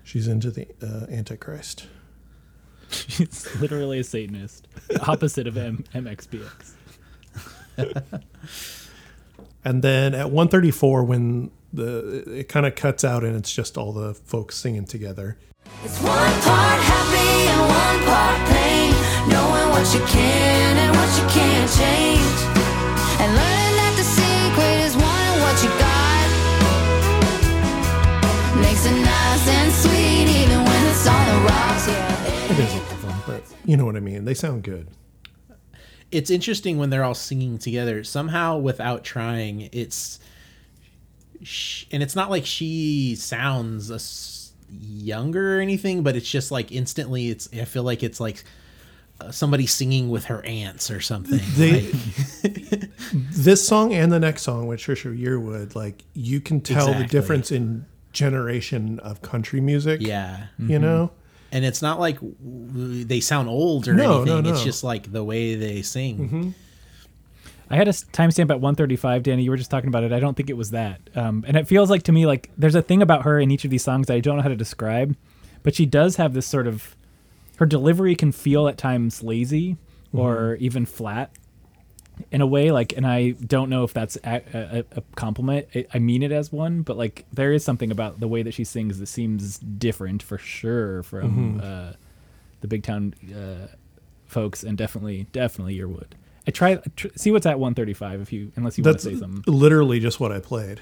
She's 0.03 0.29
into 0.29 0.51
the 0.51 0.67
uh, 0.83 1.07
Antichrist. 1.11 1.87
She's 2.91 3.49
literally 3.61 3.99
a 4.01 4.05
Satanist, 4.05 4.69
opposite 5.01 5.47
of 5.47 5.57
M- 5.57 5.85
MXPX. 5.95 6.73
And 9.65 9.83
then 9.83 10.15
at 10.15 10.27
134, 10.31 11.05
when 11.05 11.51
the 11.75 12.23
it 12.41 12.49
kind 12.49 12.67
of 12.67 12.75
cuts 12.75 13.05
out 13.05 13.25
and 13.25 13.37
it's 13.37 13.53
just 13.53 13.77
all 13.77 13.93
the 13.93 14.15
folks 14.15 14.57
singing 14.57 14.85
together. 14.85 15.37
It's 15.85 16.01
one 16.01 16.15
part 16.43 16.81
happy 16.81 17.49
and 17.51 17.61
one 17.61 17.99
part 18.09 18.41
pain. 18.49 18.93
Knowing 19.29 19.69
what 19.71 19.87
you 19.95 20.01
can 20.07 20.77
and 20.77 20.91
what 20.97 21.11
you 21.19 21.27
can't 21.35 21.71
change. 21.71 22.37
And 23.21 23.31
learning 23.35 23.77
that 23.81 23.95
the 23.97 24.05
secret 24.05 24.79
is 24.87 24.95
wanting 24.97 25.39
what 25.45 25.57
you 25.65 25.71
got. 25.81 26.27
Makes 28.61 28.87
it 28.87 28.97
nice 29.03 29.49
and 29.49 29.73
sweet 29.73 30.29
even 30.43 30.59
when 30.65 30.81
it's 30.91 31.07
on 31.07 31.25
the 31.27 31.39
rocks. 31.49 31.89
Yeah. 31.89 32.53
It 32.53 32.59
is 32.59 32.73
all 32.75 32.81
of 32.93 33.03
them, 33.03 33.19
but 33.27 33.43
you 33.65 33.77
know 33.77 33.85
what 33.85 33.97
I 33.97 34.01
mean. 34.01 34.25
They 34.25 34.35
sound 34.35 34.63
good. 34.63 34.89
it's 36.11 36.31
interesting 36.31 36.79
when 36.79 36.91
they're 36.91 37.03
all 37.05 37.15
singing 37.15 37.59
together 37.59 38.05
somehow 38.05 38.57
without 38.59 39.03
trying 39.05 39.69
it's 39.73 40.21
sh- 41.43 41.85
and 41.91 42.03
it's 42.03 42.15
not 42.17 42.31
like 42.31 42.47
she 42.47 43.15
sounds 43.17 43.91
a 43.91 43.95
s- 43.95 44.53
younger 44.71 45.59
or 45.59 45.61
anything 45.61 46.03
but 46.03 46.17
it's 46.17 46.29
just 46.29 46.51
like 46.51 46.73
instantly 46.73 47.29
it's 47.29 47.49
i 47.53 47.65
feel 47.65 47.83
like 47.85 48.03
it's 48.03 48.19
like 48.21 48.43
uh, 49.21 49.31
somebody 49.31 49.67
singing 49.67 50.09
with 50.09 50.25
her 50.25 50.45
aunts 50.45 50.91
or 50.91 51.01
something 51.01 51.39
They, 51.57 51.93
Like, 52.43 52.91
this 53.13 53.67
song 53.67 53.95
and 53.95 54.11
the 54.11 54.19
next 54.19 54.43
song 54.43 54.67
with 54.67 54.81
Trisha 54.81 55.17
Yearwood, 55.17 55.77
like 55.77 56.03
you 56.15 56.41
can 56.41 56.61
tell 56.61 56.93
the 56.93 57.05
difference 57.05 57.53
in 57.53 57.87
generation 58.13 58.99
of 59.01 59.23
country 59.23 59.61
music. 59.61 60.01
yeah. 60.01 60.47
you 60.59 60.79
know. 60.81 61.13
and 61.53 61.65
it's 61.65 61.81
not 61.81 62.01
like 62.01 62.19
they 62.21 63.21
sound 63.21 63.49
old 63.49 63.87
or 63.87 63.95
No, 63.95 64.25
no, 64.25 64.39
anything 64.39 64.53
it's 64.55 64.65
just 64.65 64.83
like 64.83 65.13
the 65.13 65.23
way 65.23 65.55
they 65.55 65.83
sing 65.83 66.55
I 67.75 67.77
had 67.77 67.89
a 67.89 67.91
timestamp 67.91 68.51
at 68.51 68.61
135, 68.61 69.25
Danny. 69.25 69.43
You 69.43 69.51
were 69.51 69.57
just 69.57 69.69
talking 69.69 69.89
about 69.89 70.05
it. 70.05 70.13
I 70.13 70.21
don't 70.21 70.37
think 70.37 70.49
it 70.49 70.57
was 70.57 70.71
that. 70.71 71.01
Um, 71.17 71.45
and 71.45 71.57
it 71.57 71.67
feels 71.67 71.91
like 71.91 72.05
to 72.05 72.13
me 72.13 72.25
like 72.25 72.51
there's 72.57 72.77
a 72.77 72.83
thing 72.83 73.03
about 73.03 73.23
her 73.23 73.41
in 73.41 73.51
each 73.51 73.65
of 73.65 73.71
these 73.73 73.83
songs 73.83 74.07
that 74.07 74.15
I 74.15 74.21
don't 74.21 74.37
know 74.37 74.43
how 74.43 74.49
to 74.49 74.55
describe, 74.55 75.17
but 75.65 75.75
she 75.75 75.85
does 75.85 76.15
have 76.15 76.35
this 76.35 76.47
sort 76.47 76.69
of 76.69 76.95
her 77.57 77.67
delivery 77.67 78.15
can 78.15 78.31
feel 78.31 78.69
at 78.69 78.79
times 78.79 79.25
lazy 79.25 79.77
or 80.13 80.55
even 80.61 80.87
flat 80.87 81.33
in 82.31 82.41
a 82.41 82.47
way 82.47 82.71
like 82.71 82.97
and 82.97 83.05
i 83.05 83.31
don't 83.31 83.69
know 83.69 83.83
if 83.83 83.93
that's 83.93 84.17
a, 84.23 84.41
a, 84.55 84.85
a 84.99 85.03
compliment 85.17 85.67
I, 85.75 85.85
I 85.95 85.99
mean 85.99 86.23
it 86.23 86.31
as 86.31 86.53
one 86.53 86.83
but 86.83 86.97
like 86.97 87.25
there 87.33 87.53
is 87.53 87.65
something 87.65 87.91
about 87.91 88.21
the 88.21 88.29
way 88.29 88.45
that 88.45 88.55
she 88.55 88.63
sings 88.63 89.01
that 89.01 89.07
seems 89.07 89.59
different 89.59 90.23
for 90.23 90.39
sure 90.39 91.03
from 91.03 91.61
uh, 91.61 91.93
the 92.61 92.69
big 92.69 92.85
town 92.85 93.15
uh, 93.35 93.67
folks 94.27 94.63
and 94.63 94.79
definitely 94.79 95.27
definitely 95.33 95.77
Yearwood. 95.77 96.13
I 96.47 96.51
try 96.51 96.77
tr- 96.97 97.09
see 97.17 97.31
what's 97.31 97.47
at 97.47 97.59
135 97.59 98.21
if 98.21 98.33
you 98.33 98.53
unless 98.57 98.77
you 98.79 98.85
want 98.85 98.95
That's 98.95 99.05
to 99.05 99.15
say 99.15 99.19
something. 99.19 99.43
literally 99.53 99.99
just 100.01 100.21
what 100.21 100.31
I 100.33 100.41
played. 100.41 100.81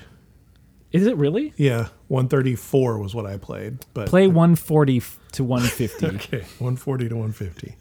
Is 0.91 1.07
it 1.07 1.17
really? 1.17 1.55
Yeah, 1.57 1.89
134 2.09 2.99
was 2.99 3.15
what 3.15 3.25
I 3.27 3.39
played, 3.39 3.79
but 3.95 4.09
Play 4.09 4.27
140 4.27 4.97
f- 4.99 5.19
to 5.33 5.45
150. 5.45 6.07
okay, 6.17 6.39
140 6.59 7.09
to 7.09 7.15
150. 7.15 7.77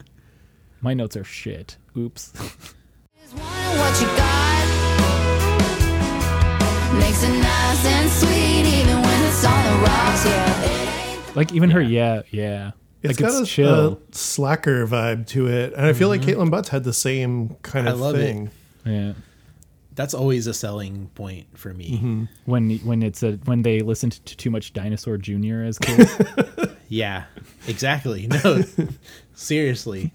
My 0.81 0.93
notes 0.93 1.17
are 1.17 1.23
shit. 1.23 1.77
Oops. 1.97 2.31
What 3.33 4.01
you 4.01 4.07
got. 4.17 4.47
Makes 6.99 7.23
it 7.23 7.29
nice 7.39 7.85
and 7.85 8.09
sweet 8.11 8.65
even 8.79 9.01
when 9.01 9.25
it's 9.25 9.43
on 9.45 9.63
the 9.63 9.85
rocks. 9.85 10.25
Yeah. 10.25 11.31
Like 11.35 11.51
even 11.53 11.69
her 11.71 11.81
yeah, 11.81 12.21
yeah. 12.31 12.71
It's 13.03 13.19
like 13.19 13.31
got 13.31 13.41
it's 13.41 13.49
a, 13.49 13.51
chill. 13.51 13.93
a 13.93 14.15
slacker 14.15 14.85
vibe 14.85 15.27
to 15.27 15.47
it, 15.47 15.73
and 15.73 15.85
I 15.85 15.93
feel 15.93 16.07
like 16.07 16.21
mm-hmm. 16.21 16.39
Kaitlin 16.41 16.51
Butts 16.51 16.69
had 16.69 16.83
the 16.83 16.93
same 16.93 17.55
kind 17.63 17.87
I 17.89 17.93
of 17.93 17.99
love 17.99 18.15
it. 18.15 18.19
thing. 18.19 18.51
yeah. 18.85 19.13
that's 19.95 20.13
always 20.13 20.47
a 20.47 20.53
selling 20.53 21.09
point 21.15 21.47
for 21.57 21.73
me 21.73 21.97
Mm-hmm. 21.97 22.23
When 22.45 22.77
when 22.79 23.03
it's 23.03 23.23
a 23.23 23.33
when 23.45 23.63
they 23.63 23.79
listened 23.81 24.13
to 24.25 24.37
too 24.37 24.49
much 24.49 24.73
Dinosaur 24.73 25.17
Jr. 25.17 25.61
as 25.63 25.79
kids. 25.79 26.15
Yeah, 26.91 27.23
exactly. 27.69 28.27
No, 28.43 28.63
seriously. 29.33 30.11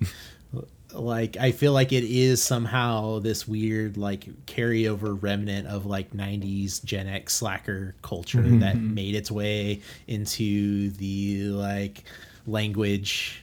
Like 0.92 1.38
I 1.38 1.52
feel 1.52 1.72
like 1.72 1.92
it 1.92 2.04
is 2.04 2.42
somehow 2.42 3.18
this 3.18 3.48
weird 3.48 3.96
like 3.96 4.26
carryover 4.44 5.16
remnant 5.20 5.68
of 5.68 5.86
like 5.86 6.12
90s 6.12 6.84
Gen 6.84 7.06
X 7.08 7.32
slacker 7.32 7.94
culture 8.02 8.42
mm-hmm. 8.42 8.60
that 8.60 8.76
mm-hmm. 8.76 8.94
made 8.94 9.14
its 9.14 9.30
way 9.30 9.80
into 10.06 10.90
the 10.90 11.44
like 11.48 12.04
language. 12.46 13.42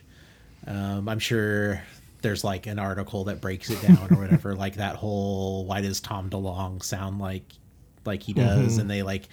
Um, 0.66 1.08
I'm 1.10 1.20
sure 1.20 1.82
there's 2.22 2.44
like 2.44 2.68
an 2.68 2.80
article 2.80 3.26
that 3.26 3.42
breaks 3.42 3.70
it 3.70 3.82
down 3.82 4.08
or 4.12 4.18
whatever 4.22 4.56
like 4.66 4.76
that 4.76 4.96
whole 4.96 5.66
why 5.66 5.82
does 5.82 6.00
Tom 6.00 6.30
DeLonge 6.30 6.82
sound 6.84 7.20
like 7.20 7.44
like 8.06 8.24
he 8.24 8.32
does 8.34 8.78
and 8.78 8.90
they 8.90 9.04
like 9.04 9.28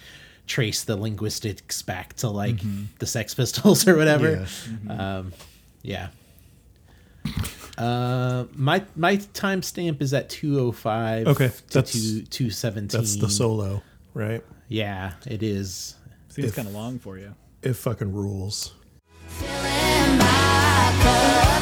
trace 0.45 0.83
the 0.83 0.97
linguistics 0.97 1.81
back 1.81 2.13
to 2.15 2.29
like 2.29 2.57
the 2.99 3.05
Sex 3.05 3.33
Pistols 3.33 3.87
or 3.87 3.95
whatever. 3.95 4.45
Yeah. 4.87 5.17
Um, 5.17 5.33
yeah. 5.83 6.07
Uh, 7.77 8.45
my 8.55 8.83
my 8.95 9.17
timestamp 9.17 10.01
is 10.01 10.13
at 10.13 10.29
two 10.29 10.59
oh 10.59 10.71
five. 10.71 11.27
Okay, 11.27 11.47
to 11.49 11.73
that's- 11.73 11.93
two 11.93 12.21
two 12.23 12.49
seventeen. 12.49 12.99
That's 12.99 13.15
the 13.15 13.29
solo, 13.29 13.81
right? 14.13 14.43
Yeah, 14.67 15.13
it 15.25 15.43
is. 15.43 15.95
Seems 16.29 16.51
kind 16.53 16.67
of 16.67 16.73
long 16.73 16.99
for 16.99 17.17
you. 17.17 17.33
It 17.61 17.73
fucking 17.73 18.11
rules. 18.11 18.73
Filling 19.41 20.17
my 20.17 20.93
cup. 21.01 21.61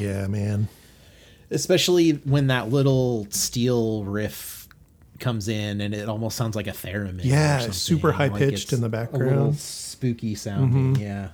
Yeah, 0.00 0.26
man. 0.28 0.68
especially 1.50 2.12
when 2.24 2.48
that 2.48 2.68
little 2.70 3.26
steel 3.30 4.04
riff 4.04 4.68
comes 5.20 5.48
in 5.48 5.80
and 5.80 5.94
it 5.94 6.08
almost 6.08 6.36
sounds 6.36 6.56
like 6.56 6.66
a 6.66 6.72
theremin. 6.72 7.20
Yeah, 7.22 7.70
super 7.70 8.08
Like 8.08 8.32
high-pitched 8.32 8.64
it's 8.64 8.72
in 8.72 8.80
the 8.80 8.88
background. 8.88 9.52
Mm-hmm. 9.52 9.58
spooky 9.58 10.34
sounding. 10.34 10.96
Yeah. 10.96 11.28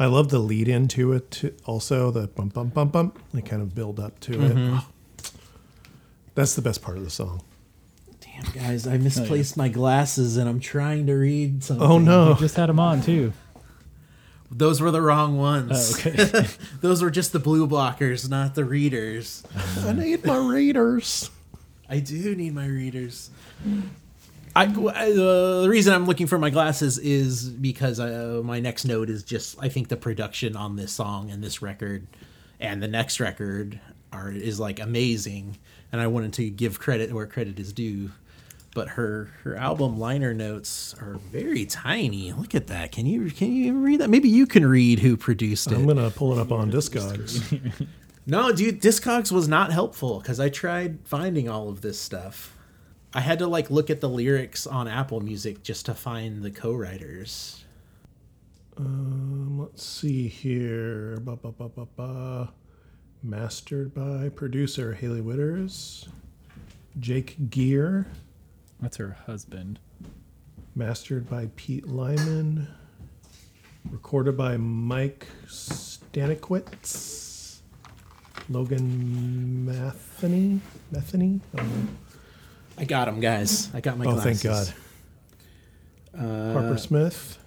I 0.00 0.06
love 0.06 0.30
the 0.30 0.38
lead 0.40 0.66
into 0.66 1.12
it 1.12 1.30
too, 1.30 1.54
also 1.66 2.10
the 2.10 2.26
bump 2.26 2.54
bump 2.54 2.74
bump 2.74 2.90
bump. 2.92 3.18
They 3.34 3.42
kind 3.42 3.62
of 3.62 3.74
build 3.74 4.00
up 4.00 4.18
to 4.20 4.32
Mm-hmm. 4.32 4.76
it. 4.78 5.32
That's 6.34 6.54
the 6.54 6.62
best 6.62 6.80
part 6.80 6.96
of 6.96 7.04
the 7.04 7.10
song. 7.10 7.42
Damn 8.20 8.50
guys, 8.52 8.86
I 8.86 8.96
misplaced 8.96 9.56
my 9.56 9.68
glasses 9.68 10.36
and 10.38 10.48
I'm 10.48 10.58
trying 10.60 11.06
to 11.06 11.14
read 11.14 11.62
something. 11.62 11.86
Oh 11.86 11.98
no. 11.98 12.34
Just 12.34 12.56
had 12.56 12.68
them 12.70 12.80
on 12.80 13.02
too. 13.02 13.32
Those 14.50 14.80
were 14.80 14.90
the 14.90 15.02
wrong 15.02 15.36
ones. 15.38 15.70
Oh, 16.06 16.08
okay. 16.10 16.46
Those 16.80 17.02
were 17.02 17.10
just 17.10 17.32
the 17.32 17.38
blue 17.38 17.68
blockers, 17.68 18.28
not 18.28 18.54
the 18.54 18.64
readers. 18.64 19.42
I 19.84 19.92
need 19.92 20.24
my 20.24 20.38
readers. 20.38 21.30
I 21.88 21.98
do 22.00 22.34
need 22.34 22.54
my 22.54 22.66
readers. 22.66 23.30
I, 24.54 24.66
uh, 24.66 25.62
the 25.62 25.68
reason 25.68 25.94
I'm 25.94 26.06
looking 26.06 26.26
for 26.26 26.38
my 26.38 26.50
glasses 26.50 26.98
is 26.98 27.48
because 27.48 28.00
uh, 28.00 28.40
my 28.44 28.60
next 28.60 28.84
note 28.84 29.10
is 29.10 29.22
just 29.22 29.56
I 29.60 29.68
think 29.68 29.88
the 29.88 29.96
production 29.96 30.56
on 30.56 30.76
this 30.76 30.92
song 30.92 31.30
and 31.30 31.42
this 31.42 31.62
record 31.62 32.06
and 32.58 32.82
the 32.82 32.88
next 32.88 33.20
record 33.20 33.80
are 34.12 34.30
is 34.30 34.58
like 34.58 34.80
amazing, 34.80 35.58
and 35.92 36.00
I 36.00 36.06
wanted 36.08 36.32
to 36.34 36.50
give 36.50 36.78
credit 36.78 37.12
where 37.12 37.26
credit 37.26 37.58
is 37.58 37.72
due. 37.72 38.10
But 38.72 38.90
her 38.90 39.30
her 39.42 39.56
album 39.56 39.98
liner 39.98 40.32
notes 40.32 40.94
are 41.00 41.18
very 41.32 41.66
tiny. 41.66 42.32
Look 42.32 42.54
at 42.54 42.68
that. 42.68 42.92
Can 42.92 43.04
you 43.06 43.30
can 43.30 43.52
you 43.52 43.78
read 43.78 44.00
that? 44.00 44.10
Maybe 44.10 44.28
you 44.28 44.46
can 44.46 44.64
read 44.64 45.00
who 45.00 45.16
produced 45.16 45.72
it. 45.72 45.74
I'm 45.74 45.86
gonna 45.86 46.10
pull 46.10 46.32
it 46.36 46.40
up 46.40 46.52
on 46.52 46.70
Discogs. 46.70 47.86
No, 48.26 48.52
dude, 48.52 48.80
Discogs 48.80 49.32
was 49.32 49.48
not 49.48 49.72
helpful 49.72 50.20
because 50.20 50.38
I 50.38 50.50
tried 50.50 50.98
finding 51.04 51.48
all 51.48 51.68
of 51.68 51.80
this 51.80 51.98
stuff. 51.98 52.56
I 53.12 53.20
had 53.20 53.40
to 53.40 53.48
like 53.48 53.70
look 53.70 53.90
at 53.90 54.00
the 54.00 54.08
lyrics 54.08 54.66
on 54.66 54.86
Apple 54.86 55.20
Music 55.20 55.62
just 55.62 55.86
to 55.86 55.94
find 55.94 56.42
the 56.42 56.50
co-writers. 56.50 57.64
Um, 58.76 59.58
let's 59.58 59.84
see 59.84 60.28
here. 60.28 61.18
Ba, 61.20 61.36
ba, 61.36 61.50
ba, 61.50 61.68
ba, 61.68 61.86
ba. 61.96 62.52
Mastered 63.22 63.92
by 63.92 64.30
producer 64.30 64.94
Hailey 64.94 65.20
Whitters, 65.20 66.08
Jake 66.98 67.50
Gear. 67.50 68.06
That's 68.80 68.96
her 68.96 69.18
husband. 69.26 69.78
Mastered 70.74 71.28
by 71.28 71.50
Pete 71.56 71.86
Lyman. 71.86 72.68
Recorded 73.90 74.36
by 74.36 74.56
Mike 74.56 75.26
Stankiewicz. 75.46 77.58
Logan 78.48 79.66
Matheny. 79.66 80.60
Matheny? 80.90 81.40
I 81.52 81.56
don't 81.58 81.68
know. 81.68 81.88
I 82.80 82.84
got 82.84 83.04
them, 83.04 83.20
guys. 83.20 83.68
I 83.74 83.80
got 83.80 83.98
my 83.98 84.06
Oh, 84.06 84.12
glasses. 84.14 84.42
thank 84.42 84.74
God. 86.16 86.52
Harper 86.54 86.78
Smith. 86.78 87.38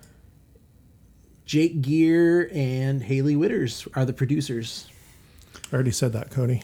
Jake 1.46 1.82
Gear 1.82 2.50
and 2.54 3.02
Hailey 3.04 3.36
Whitters 3.36 3.88
are 3.96 4.06
the 4.06 4.14
producers. 4.14 4.88
I 5.72 5.74
already 5.76 5.92
said 5.92 6.14
that, 6.14 6.30
Cody. 6.32 6.64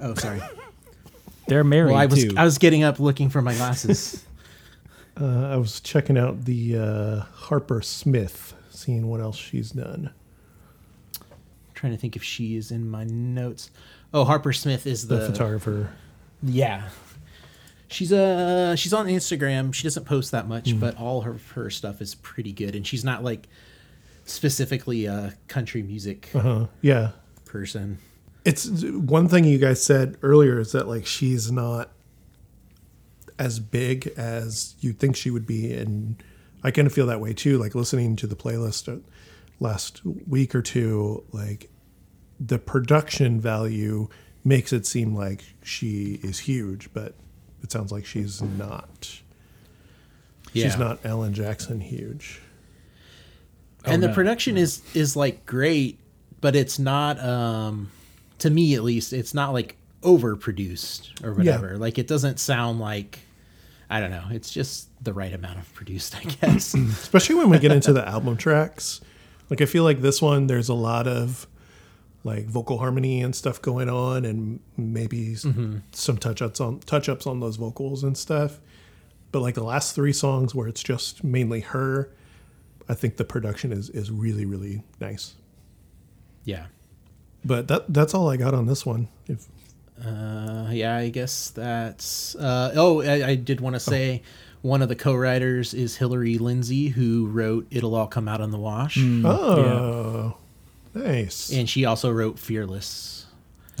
Oh, 0.00 0.14
sorry. 0.14 0.42
They're 1.46 1.64
married 1.64 1.92
well, 1.92 2.00
I 2.00 2.06
was 2.06 2.22
too. 2.24 2.34
I 2.36 2.44
was 2.44 2.58
getting 2.58 2.82
up 2.82 2.98
looking 3.00 3.30
for 3.30 3.40
my 3.42 3.54
glasses. 3.54 4.24
Uh, 5.16 5.46
I 5.52 5.56
was 5.58 5.78
checking 5.78 6.18
out 6.18 6.44
the 6.44 6.76
uh, 6.76 7.20
Harper 7.34 7.80
Smith, 7.82 8.52
seeing 8.70 9.06
what 9.06 9.20
else 9.20 9.36
she's 9.36 9.70
done. 9.70 10.10
trying 11.74 11.92
to 11.92 11.96
think 11.98 12.16
if 12.16 12.24
she 12.24 12.56
is 12.56 12.72
in 12.72 12.90
my 12.90 13.04
notes. 13.04 13.70
Oh, 14.12 14.24
Harper 14.24 14.52
Smith 14.52 14.88
is 14.88 15.06
The, 15.06 15.18
the, 15.18 15.26
photographer. 15.26 15.92
Yeah. 16.42 16.88
She's 17.88 18.12
uh 18.12 18.74
she's 18.76 18.92
on 18.92 19.06
Instagram. 19.06 19.72
She 19.74 19.82
doesn't 19.84 20.04
post 20.04 20.30
that 20.32 20.48
much, 20.48 20.70
Hmm. 20.72 20.78
but 20.80 20.96
all 20.96 21.20
her 21.22 21.36
her 21.54 21.70
stuff 21.70 22.00
is 22.00 22.14
pretty 22.16 22.52
good 22.52 22.74
and 22.74 22.86
she's 22.86 23.04
not 23.04 23.22
like 23.22 23.46
specifically 24.24 25.04
a 25.06 25.34
country 25.48 25.82
music 25.82 26.30
Uh, 26.34 26.66
yeah. 26.80 27.10
person. 27.44 27.98
It's 28.44 28.66
one 28.82 29.28
thing 29.28 29.44
you 29.44 29.58
guys 29.58 29.82
said 29.82 30.16
earlier 30.22 30.58
is 30.58 30.72
that 30.72 30.88
like 30.88 31.06
she's 31.06 31.50
not 31.52 31.90
as 33.38 33.58
big 33.58 34.12
as 34.16 34.74
you 34.80 34.92
think 34.92 35.16
she 35.16 35.30
would 35.30 35.46
be, 35.46 35.72
and 35.72 36.22
I 36.62 36.70
kind 36.70 36.86
of 36.86 36.92
feel 36.92 37.06
that 37.06 37.20
way 37.20 37.32
too. 37.32 37.58
Like 37.58 37.74
listening 37.74 38.16
to 38.16 38.26
the 38.26 38.36
playlist 38.36 38.92
uh, 38.92 39.00
last 39.60 40.02
week 40.04 40.54
or 40.54 40.62
two, 40.62 41.24
like 41.32 41.68
the 42.38 42.58
production 42.58 43.40
value 43.40 44.08
makes 44.44 44.72
it 44.72 44.86
seem 44.86 45.14
like 45.14 45.42
she 45.62 46.20
is 46.22 46.40
huge, 46.40 46.90
but 46.92 47.14
it 47.64 47.72
sounds 47.72 47.90
like 47.90 48.06
she's 48.06 48.40
not. 48.40 49.20
She's 50.52 50.78
not 50.78 51.04
Alan 51.04 51.34
Jackson 51.34 51.80
huge. 51.80 52.40
and 53.84 54.00
the 54.00 54.06
no. 54.08 54.14
production 54.14 54.56
is 54.56 54.82
is 54.94 55.16
like 55.16 55.44
great, 55.46 55.98
but 56.40 56.54
it's 56.54 56.78
not 56.78 57.18
um 57.18 57.90
to 58.38 58.50
me 58.50 58.74
at 58.74 58.84
least, 58.84 59.12
it's 59.12 59.34
not 59.34 59.52
like 59.52 59.76
overproduced 60.02 61.24
or 61.24 61.32
whatever. 61.32 61.76
Like 61.76 61.98
it 61.98 62.06
doesn't 62.06 62.38
sound 62.38 62.78
like 62.78 63.18
I 63.90 63.98
don't 63.98 64.10
know. 64.10 64.24
It's 64.30 64.50
just 64.50 64.88
the 65.02 65.12
right 65.12 65.32
amount 65.32 65.58
of 65.58 65.72
produced, 65.74 66.16
I 66.16 66.22
guess. 66.22 66.74
especially 66.74 67.34
when 67.34 67.50
we 67.50 67.58
get 67.58 67.72
into 67.72 67.92
the 67.92 68.06
album 68.08 68.36
tracks 68.36 69.00
like 69.50 69.60
i 69.60 69.66
feel 69.66 69.84
like 69.84 70.00
this 70.00 70.20
one 70.22 70.46
there's 70.46 70.68
a 70.68 70.74
lot 70.74 71.06
of 71.06 71.46
like 72.24 72.46
vocal 72.46 72.78
harmony 72.78 73.20
and 73.22 73.36
stuff 73.36 73.60
going 73.62 73.88
on 73.88 74.24
and 74.24 74.58
maybe 74.76 75.34
s- 75.34 75.46
some 75.92 76.16
touch 76.18 76.40
ups 76.42 76.60
on 76.60 76.80
touch 76.80 77.08
ups 77.08 77.26
on 77.26 77.38
those 77.40 77.56
vocals 77.56 78.02
and 78.02 78.16
stuff. 78.16 78.60
But 79.30 79.40
like 79.40 79.54
the 79.54 79.62
last 79.64 79.94
three 79.94 80.12
songs 80.12 80.54
where 80.54 80.66
it's 80.68 80.82
just 80.82 81.22
mainly 81.24 81.60
her 81.60 82.10
i 82.88 82.92
think 82.94 83.16
the 83.16 83.24
production 83.24 83.72
is 83.72 83.88
is 83.90 84.10
really 84.10 84.44
really 84.44 84.82
nice. 85.00 85.34
Yeah. 86.44 86.66
but 87.44 87.68
that 87.68 87.92
that's 87.92 88.12
all 88.14 88.28
i 88.30 88.36
got 88.36 88.54
on 88.54 88.66
this 88.66 88.84
one. 88.86 89.08
If 89.26 89.46
Uh, 90.04 90.68
yeah, 90.72 90.96
I 90.96 91.08
guess 91.08 91.50
that's. 91.50 92.34
Uh, 92.34 92.72
oh, 92.74 93.00
I, 93.02 93.28
I 93.28 93.34
did 93.36 93.60
want 93.60 93.74
to 93.76 93.80
say 93.80 94.22
one 94.60 94.82
of 94.82 94.88
the 94.88 94.96
co-writers 94.96 95.72
is 95.72 95.96
Hillary 95.96 96.36
Lindsey, 96.36 96.88
who 96.88 97.26
wrote 97.26 97.66
"It'll 97.70 97.94
All 97.94 98.08
Come 98.08 98.26
Out 98.28 98.40
in 98.40 98.50
the 98.50 98.58
Wash," 98.58 98.98
oh 98.98 100.36
nice 100.94 101.50
and 101.52 101.68
she 101.68 101.84
also 101.84 102.10
wrote 102.10 102.38
"Fearless" 102.38 103.26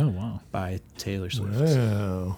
oh 0.00 0.08
wow. 0.08 0.40
by 0.50 0.80
Taylor 0.98 1.30
Swift. 1.30 1.54
wow 1.58 2.36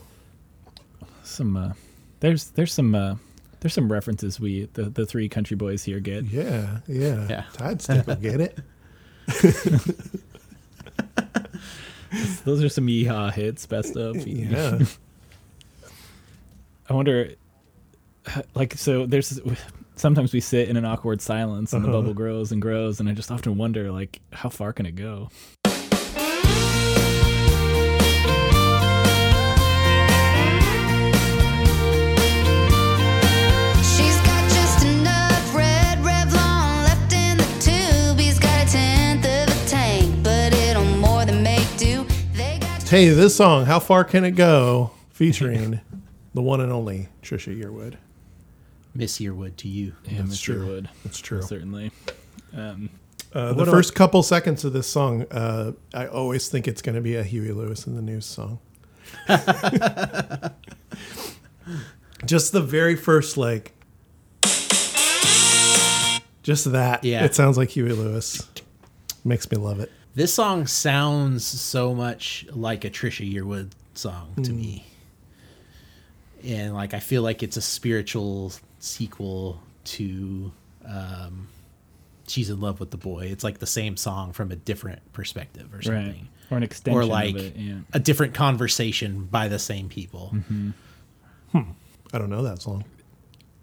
Some 1.23 1.57
uh, 1.57 1.73
there's 2.21 2.51
there's 2.51 2.73
some 2.73 2.95
uh, 2.95 3.17
there's 3.61 3.75
some 3.75 3.91
references 3.91 4.39
we 4.39 4.67
the, 4.75 4.85
the 4.85 5.07
three 5.07 5.29
country 5.29 5.57
boys 5.57 5.83
here 5.85 6.01
get. 6.01 6.25
yeah 6.25 6.79
yeah, 6.87 7.27
Yeah. 7.29 7.45
tide 7.53 7.83
stick 7.83 8.07
will 8.07 8.17
get 8.17 8.41
it 8.41 8.59
Those 12.45 12.63
are 12.63 12.69
some 12.69 12.87
yeehaw 12.87 13.33
hits, 13.33 13.67
best 13.67 13.97
of. 13.97 14.17
yeah 14.27 14.79
I 16.89 16.95
wonder, 16.95 17.31
like, 18.55 18.75
so 18.75 19.07
there's 19.07 19.41
sometimes 19.97 20.33
we 20.33 20.41
sit 20.41 20.69
in 20.69 20.77
an 20.77 20.85
awkward 20.85 21.21
silence 21.21 21.73
and 21.73 21.85
the 21.85 21.89
Uh-huh. 21.89 21.99
bubble 22.01 22.15
grows 22.15 22.53
and 22.53 22.61
grows, 22.63 23.01
and 23.01 23.09
I 23.09 23.13
just 23.13 23.31
often 23.31 23.57
wonder, 23.57 23.91
like, 23.91 24.21
how 24.33 24.49
far 24.49 24.73
can 24.73 24.87
it 24.87 24.95
go? 24.95 25.29
She's 33.97 34.17
got 34.23 34.43
just 34.51 34.85
enough 34.85 35.55
red 35.55 35.99
Revlon 35.99 36.85
left 36.85 37.13
in 37.13 37.37
the 37.39 37.45
tube. 37.61 38.19
He's 38.19 38.39
got 38.39 38.67
a 38.67 38.71
tenth 38.71 39.25
of 39.25 39.49
a 39.65 39.69
tank, 39.69 40.23
but 40.23 40.53
it'll 40.55 40.85
more 40.85 41.25
than 41.25 41.43
make 41.43 41.67
do. 41.77 42.05
They 42.35 42.59
got 42.61 42.83
Hey, 42.89 43.09
this 43.09 43.35
song, 43.37 43.65
How 43.67 43.79
Far 43.81 44.05
Can 44.05 44.25
It 44.25 44.33
Go? 44.33 44.91
featuring 45.11 45.81
the 46.35 46.43
one 46.43 46.61
and 46.61 46.71
only 46.71 47.09
Trisha 47.23 47.59
Yearwood. 47.59 47.95
Miss 48.97 49.19
Yearwood 49.19 49.57
to 49.57 49.69
you. 49.69 49.93
Yeah, 50.05 50.23
That's 50.23 50.37
Mr. 50.41 50.45
true. 50.45 50.67
Wood. 50.67 50.89
That's 51.05 51.19
true. 51.19 51.43
Certainly. 51.43 51.91
Um, 52.57 52.91
Uh, 53.33 53.49
the 53.53 53.55
What 53.55 53.69
first 53.69 53.95
couple 53.95 54.23
seconds 54.23 54.65
of 54.65 54.73
this 54.73 54.87
song, 54.87 55.27
uh, 55.31 55.73
I 55.93 56.07
always 56.07 56.49
think 56.49 56.67
it's 56.67 56.81
going 56.81 56.95
to 56.95 57.03
be 57.03 57.17
a 57.17 57.23
Huey 57.23 57.53
Lewis 57.53 57.87
and 57.87 57.97
the 57.99 58.03
News 58.03 58.25
song. 58.25 58.61
just 62.25 62.53
the 62.53 62.61
very 62.63 62.97
first 62.97 63.37
like 63.37 63.73
just 66.43 66.71
that. 66.73 67.03
Yeah. 67.05 67.25
It 67.25 67.35
sounds 67.35 67.57
like 67.59 67.71
Huey 67.71 67.93
Lewis. 67.93 68.49
Makes 69.25 69.51
me 69.51 69.59
love 69.59 69.81
it. 69.81 69.91
This 70.15 70.33
song 70.33 70.67
sounds 70.67 71.45
so 71.45 71.95
much 71.95 72.47
like 72.53 72.85
a 72.85 72.91
Trisha 72.91 73.31
Yearwood 73.31 73.73
song 73.95 74.33
to 74.43 74.51
Hmm. 74.51 74.57
me. 74.57 74.87
And 76.45 76.75
like 76.75 76.95
I 76.95 77.01
feel 77.01 77.23
like 77.23 77.43
it's 77.43 77.57
a 77.57 77.63
spiritual 77.63 78.53
sequel 78.79 79.61
to 79.85 80.53
um 80.87 81.49
She's 82.29 82.51
in 82.51 82.61
Love 82.61 82.81
with 82.81 82.91
the 82.91 82.97
Boy. 82.97 83.27
It's 83.31 83.45
like 83.45 83.59
the 83.61 83.67
same 83.67 83.97
song 83.97 84.33
from 84.33 84.51
a 84.51 84.57
different 84.57 85.01
perspective 85.13 85.73
or 85.73 85.81
something. 85.81 86.05
Right. 86.13 86.27
Or 86.51 86.57
an 86.57 86.65
extension 86.65 86.99
Or 87.01 87.05
like 87.05 87.37
of 87.37 87.41
it. 87.41 87.57
Yeah. 87.57 87.75
a 87.93 88.01
different 88.01 88.35
conversation 88.35 89.27
by 89.27 89.47
the 89.47 89.61
same 89.61 89.89
people. 89.89 90.33
Mm-hmm. 90.35 90.71
Hmm. 91.53 91.71
I 92.13 92.19
don't 92.19 92.31
know 92.31 92.43
that 92.43 92.61
song. 92.63 92.85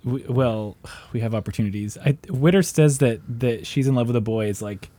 we, 0.06 0.22
well, 0.30 0.77
we 1.11 1.19
have 1.19 1.35
opportunities. 1.35 1.98
I, 1.98 2.18
Witter 2.30 2.61
says 2.61 2.99
that 2.99 3.19
that 3.40 3.68
she's 3.68 3.85
in 3.88 3.95
love 3.95 4.07
with 4.07 4.15
a 4.15 4.22
boy 4.22 4.48
is 4.48 4.61
like 4.61 4.90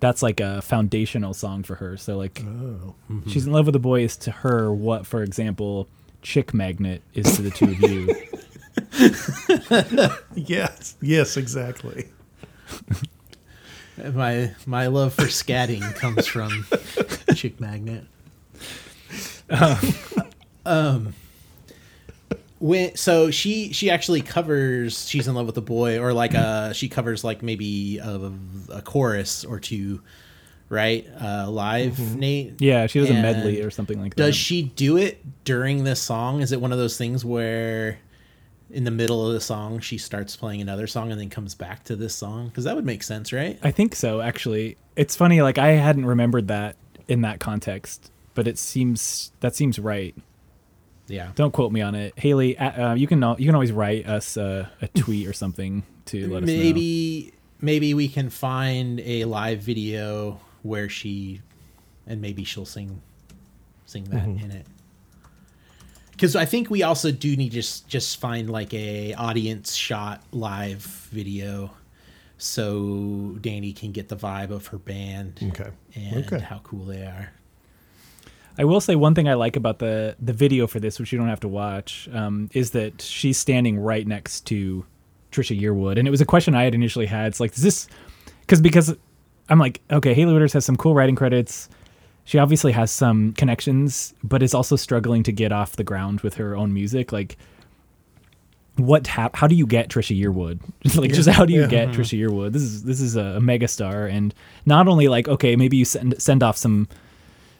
that's 0.00 0.20
like 0.20 0.40
a 0.40 0.60
foundational 0.62 1.34
song 1.34 1.62
for 1.62 1.76
her. 1.76 1.96
So 1.96 2.16
like 2.16 2.40
Oh. 2.44 2.96
Mm-hmm. 3.08 3.30
she's 3.30 3.46
in 3.46 3.52
love 3.52 3.66
with 3.66 3.76
a 3.76 3.80
boy 3.80 4.02
is 4.02 4.16
to 4.18 4.32
her 4.32 4.72
what, 4.72 5.06
for 5.06 5.22
example, 5.22 5.86
Chick 6.22 6.52
Magnet 6.52 7.02
is 7.14 7.36
to 7.36 7.42
the 7.42 7.50
two 7.52 7.66
of 7.66 7.80
you. 7.80 8.12
Yes. 10.34 10.96
Yes, 11.00 11.36
exactly. 11.36 12.08
My 14.14 14.50
my 14.66 14.86
love 14.86 15.12
for 15.12 15.24
scatting 15.24 15.94
comes 15.94 16.26
from 16.26 16.66
Chick 17.34 17.60
Magnet. 17.60 18.04
um, 20.64 21.14
when 22.58 22.96
so 22.96 23.30
she 23.30 23.72
she 23.74 23.90
actually 23.90 24.22
covers 24.22 25.06
"She's 25.08 25.28
in 25.28 25.34
Love 25.34 25.46
with 25.46 25.58
a 25.58 25.62
Boy" 25.62 26.00
or 26.00 26.14
like 26.14 26.34
uh 26.34 26.72
she 26.72 26.88
covers 26.88 27.22
like 27.22 27.42
maybe 27.42 27.98
a, 27.98 28.32
a 28.70 28.80
chorus 28.82 29.44
or 29.44 29.60
two, 29.60 30.00
right? 30.70 31.06
Uh, 31.20 31.50
live, 31.50 32.16
Nate. 32.16 32.60
Yeah, 32.60 32.86
she 32.86 33.00
does 33.00 33.10
a 33.10 33.14
medley 33.14 33.60
or 33.60 33.70
something 33.70 34.00
like 34.00 34.14
that. 34.14 34.22
Does 34.24 34.34
she 34.36 34.62
do 34.62 34.96
it 34.96 35.22
during 35.44 35.84
this 35.84 36.00
song? 36.00 36.40
Is 36.40 36.50
it 36.50 36.60
one 36.60 36.72
of 36.72 36.78
those 36.78 36.96
things 36.96 37.24
where? 37.24 37.98
In 38.72 38.84
the 38.84 38.90
middle 38.90 39.26
of 39.26 39.34
the 39.34 39.40
song, 39.40 39.80
she 39.80 39.98
starts 39.98 40.34
playing 40.34 40.62
another 40.62 40.86
song 40.86 41.12
and 41.12 41.20
then 41.20 41.28
comes 41.28 41.54
back 41.54 41.84
to 41.84 41.94
this 41.96 42.14
song 42.14 42.48
because 42.48 42.64
that 42.64 42.74
would 42.74 42.86
make 42.86 43.02
sense, 43.02 43.32
right? 43.32 43.58
I 43.62 43.70
think 43.70 43.94
so, 43.94 44.20
actually. 44.22 44.76
It's 44.96 45.14
funny, 45.14 45.42
like 45.42 45.58
I 45.58 45.72
hadn't 45.72 46.06
remembered 46.06 46.48
that 46.48 46.76
in 47.06 47.20
that 47.20 47.38
context, 47.38 48.10
but 48.34 48.48
it 48.48 48.56
seems 48.58 49.30
that 49.40 49.54
seems 49.54 49.78
right. 49.78 50.14
Yeah. 51.06 51.32
Don't 51.34 51.52
quote 51.52 51.72
me 51.72 51.82
on 51.82 51.94
it, 51.94 52.18
Hailey. 52.18 52.56
Uh, 52.56 52.94
you 52.94 53.06
can 53.06 53.20
you 53.38 53.46
can 53.46 53.54
always 53.54 53.72
write 53.72 54.06
us 54.06 54.36
uh, 54.38 54.66
a 54.80 54.88
tweet 54.88 55.26
or 55.26 55.32
something 55.34 55.82
to 56.06 56.28
let 56.32 56.42
us 56.44 56.48
know. 56.48 56.54
maybe 56.56 57.32
maybe 57.60 57.92
we 57.94 58.08
can 58.08 58.30
find 58.30 59.00
a 59.00 59.24
live 59.26 59.60
video 59.60 60.40
where 60.62 60.88
she 60.88 61.42
and 62.06 62.20
maybe 62.22 62.44
she'll 62.44 62.64
sing 62.64 63.02
sing 63.84 64.04
that 64.04 64.22
Mm-hmm. 64.26 64.44
in 64.44 64.50
it 64.52 64.66
because 66.22 66.36
i 66.36 66.44
think 66.44 66.70
we 66.70 66.84
also 66.84 67.10
do 67.10 67.36
need 67.36 67.48
to 67.48 67.54
just 67.56 67.88
just 67.88 68.20
find 68.20 68.48
like 68.48 68.72
a 68.72 69.12
audience 69.14 69.74
shot 69.74 70.22
live 70.30 70.78
video 71.10 71.68
so 72.38 73.36
danny 73.40 73.72
can 73.72 73.90
get 73.90 74.08
the 74.08 74.14
vibe 74.16 74.50
of 74.50 74.68
her 74.68 74.78
band 74.78 75.40
Okay. 75.50 75.70
and 75.96 76.24
Okay. 76.24 76.38
how 76.38 76.60
cool 76.62 76.84
they 76.84 77.02
are 77.02 77.32
I 78.58 78.64
will 78.64 78.82
say 78.82 78.96
one 78.96 79.14
thing 79.14 79.28
I 79.30 79.32
like 79.34 79.56
about 79.56 79.78
the 79.78 80.14
the 80.20 80.34
video 80.34 80.66
for 80.66 80.78
this, 80.78 81.00
which 81.00 81.10
you 81.10 81.18
don't 81.18 81.28
have 81.28 81.40
to 81.40 81.48
watch, 81.48 82.06
um, 82.12 82.50
is 82.52 82.72
that 82.72 83.00
she's 83.00 83.38
standing 83.38 83.78
right 83.78 84.06
next 84.06 84.42
to 84.48 84.84
Trisha 85.32 85.58
Yearwood, 85.58 85.98
and 85.98 86.06
it 86.06 86.10
was 86.10 86.20
a 86.20 86.26
question 86.26 86.54
I 86.54 86.64
had 86.64 86.74
initially 86.74 87.06
had. 87.06 87.28
It's 87.28 87.40
like, 87.40 87.54
is 87.54 87.62
this 87.62 87.88
because 88.42 88.60
because 88.60 88.94
I'm 89.48 89.58
like, 89.58 89.80
okay, 89.90 90.12
Hailey 90.12 90.34
Whitters 90.34 90.52
has 90.52 90.66
some 90.66 90.76
cool 90.76 90.92
writing 90.94 91.16
credits. 91.16 91.70
She 92.24 92.38
obviously 92.38 92.72
has 92.72 92.90
some 92.90 93.32
connections, 93.32 94.14
but 94.22 94.42
is 94.42 94.54
also 94.54 94.76
struggling 94.76 95.22
to 95.24 95.32
get 95.32 95.50
off 95.52 95.76
the 95.76 95.84
ground 95.84 96.20
with 96.20 96.34
her 96.34 96.56
own 96.56 96.72
music. 96.72 97.10
Like, 97.12 97.36
what? 98.76 99.06
hap- 99.06 99.36
how 99.36 99.46
do 99.46 99.54
you 99.54 99.66
get 99.66 99.88
Trisha 99.88 100.18
Yearwood? 100.18 100.60
like, 100.96 101.12
just 101.12 101.28
how 101.28 101.44
do 101.44 101.52
you 101.52 101.62
Yeah. 101.62 101.66
get 101.66 101.88
mm-hmm. 101.88 102.00
Trisha 102.00 102.18
Yearwood? 102.18 102.52
This 102.52 102.62
is 102.62 102.84
this 102.84 103.00
is 103.00 103.16
a, 103.16 103.36
a 103.36 103.40
mega 103.40 103.68
star, 103.68 104.06
and 104.06 104.34
not 104.66 104.88
only 104.88 105.08
like, 105.08 105.28
okay, 105.28 105.56
maybe 105.56 105.76
you 105.76 105.84
send 105.84 106.14
send 106.22 106.42
off 106.42 106.56
some 106.56 106.88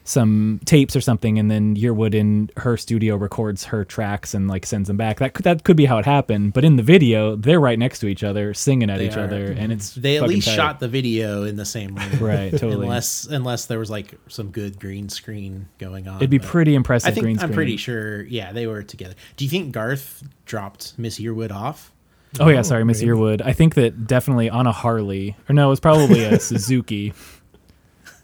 some 0.05 0.59
tapes 0.65 0.95
or 0.95 1.01
something, 1.01 1.39
and 1.39 1.49
then 1.49 1.75
Yearwood 1.75 2.13
in 2.13 2.49
her 2.57 2.75
studio 2.75 3.15
records 3.15 3.63
her 3.65 3.85
tracks 3.85 4.33
and 4.33 4.47
like 4.49 4.65
sends 4.65 4.87
them 4.87 4.97
back. 4.97 5.19
That 5.19 5.33
could, 5.33 5.43
that 5.45 5.63
could 5.63 5.77
be 5.77 5.85
how 5.85 5.97
it 5.97 6.05
happened. 6.05 6.53
But 6.53 6.65
in 6.65 6.75
the 6.75 6.83
video, 6.83 7.35
they're 7.37 7.59
right 7.59 7.79
next 7.79 7.99
to 7.99 8.07
each 8.07 8.23
other, 8.23 8.53
singing 8.53 8.89
at 8.89 8.97
They 8.97 9.07
each 9.07 9.15
are. 9.15 9.21
other, 9.23 9.45
and 9.51 9.71
it's 9.71 9.95
they 9.95 10.17
at 10.17 10.23
least 10.23 10.47
tight. 10.47 10.55
shot 10.55 10.79
the 10.81 10.89
video 10.89 11.43
in 11.43 11.55
the 11.55 11.65
same 11.65 11.95
room 11.95 12.19
right. 12.19 12.51
Totally, 12.51 12.85
unless 12.85 13.25
unless 13.25 13.65
there 13.67 13.79
was 13.79 13.89
like 13.89 14.13
some 14.27 14.49
good 14.51 14.79
green 14.79 15.07
screen 15.09 15.69
going 15.77 16.07
on 16.07 16.17
it'd 16.17 16.29
be 16.29 16.39
pretty 16.39 16.75
impressive. 16.75 17.07
I 17.09 17.11
think 17.13 17.23
green 17.25 17.39
I'm 17.39 17.53
pretty 17.53 17.77
sure. 17.77 18.23
Yeah, 18.23 18.51
they 18.51 18.67
were 18.67 18.83
together. 18.83 19.15
Do 19.37 19.45
you 19.45 19.49
think 19.49 19.71
Garth 19.71 20.21
dropped 20.45 20.93
Miss 20.97 21.17
Yearwood 21.19 21.51
off? 21.51 21.91
Oh 22.39 22.49
yeah, 22.49 22.63
sorry, 22.63 22.83
Miss 22.83 23.01
Yearwood. 23.01 23.41
I 23.45 23.53
think 23.53 23.75
that 23.75 24.07
definitely 24.07 24.49
on 24.49 24.67
a 24.67 24.71
Harley, 24.71 25.37
or 25.47 25.53
no, 25.53 25.67
it 25.67 25.69
was 25.69 25.79
probably 25.79 26.23
a 26.25 26.39
Suzuki. 26.41 27.13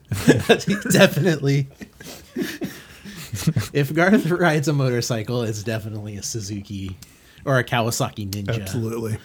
definitely. 0.92 1.68
if 3.74 3.94
Garth 3.94 4.30
rides 4.30 4.68
a 4.68 4.74
motorcycle, 4.74 5.44
it's 5.44 5.64
definitely 5.64 6.18
a 6.18 6.24
Suzuki 6.24 6.98
or 7.46 7.60
a 7.60 7.64
Kawasaki 7.64 8.30
Ninja. 8.30 8.62
Absolutely. 8.62 9.18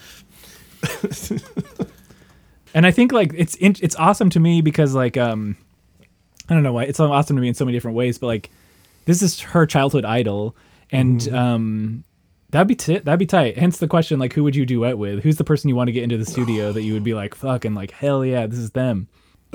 and 2.74 2.86
I 2.86 2.90
think 2.90 3.12
like 3.12 3.32
it's 3.34 3.54
in, 3.56 3.76
it's 3.80 3.96
awesome 3.96 4.30
to 4.30 4.40
me 4.40 4.60
because 4.60 4.94
like 4.94 5.16
um 5.16 5.56
I 6.48 6.54
don't 6.54 6.62
know 6.62 6.72
why 6.72 6.84
it's 6.84 7.00
awesome 7.00 7.36
to 7.36 7.42
me 7.42 7.48
in 7.48 7.54
so 7.54 7.64
many 7.64 7.76
different 7.76 7.96
ways, 7.96 8.18
but 8.18 8.26
like 8.26 8.50
this 9.06 9.22
is 9.22 9.40
her 9.40 9.66
childhood 9.66 10.04
idol, 10.04 10.56
and 10.90 11.26
um 11.32 12.04
that'd 12.50 12.68
be 12.68 12.74
t- 12.74 12.98
that'd 12.98 13.18
be 13.18 13.26
tight. 13.26 13.56
Hence 13.56 13.78
the 13.78 13.88
question 13.88 14.18
like 14.18 14.34
who 14.34 14.44
would 14.44 14.56
you 14.56 14.66
duet 14.66 14.98
with? 14.98 15.22
Who's 15.22 15.36
the 15.36 15.44
person 15.44 15.68
you 15.68 15.76
want 15.76 15.88
to 15.88 15.92
get 15.92 16.02
into 16.02 16.18
the 16.18 16.26
studio 16.26 16.72
that 16.72 16.82
you 16.82 16.92
would 16.92 17.04
be 17.04 17.14
like 17.14 17.34
fucking 17.34 17.74
like 17.74 17.90
hell 17.90 18.24
yeah 18.24 18.46
this 18.46 18.58
is 18.58 18.72
them. 18.72 19.08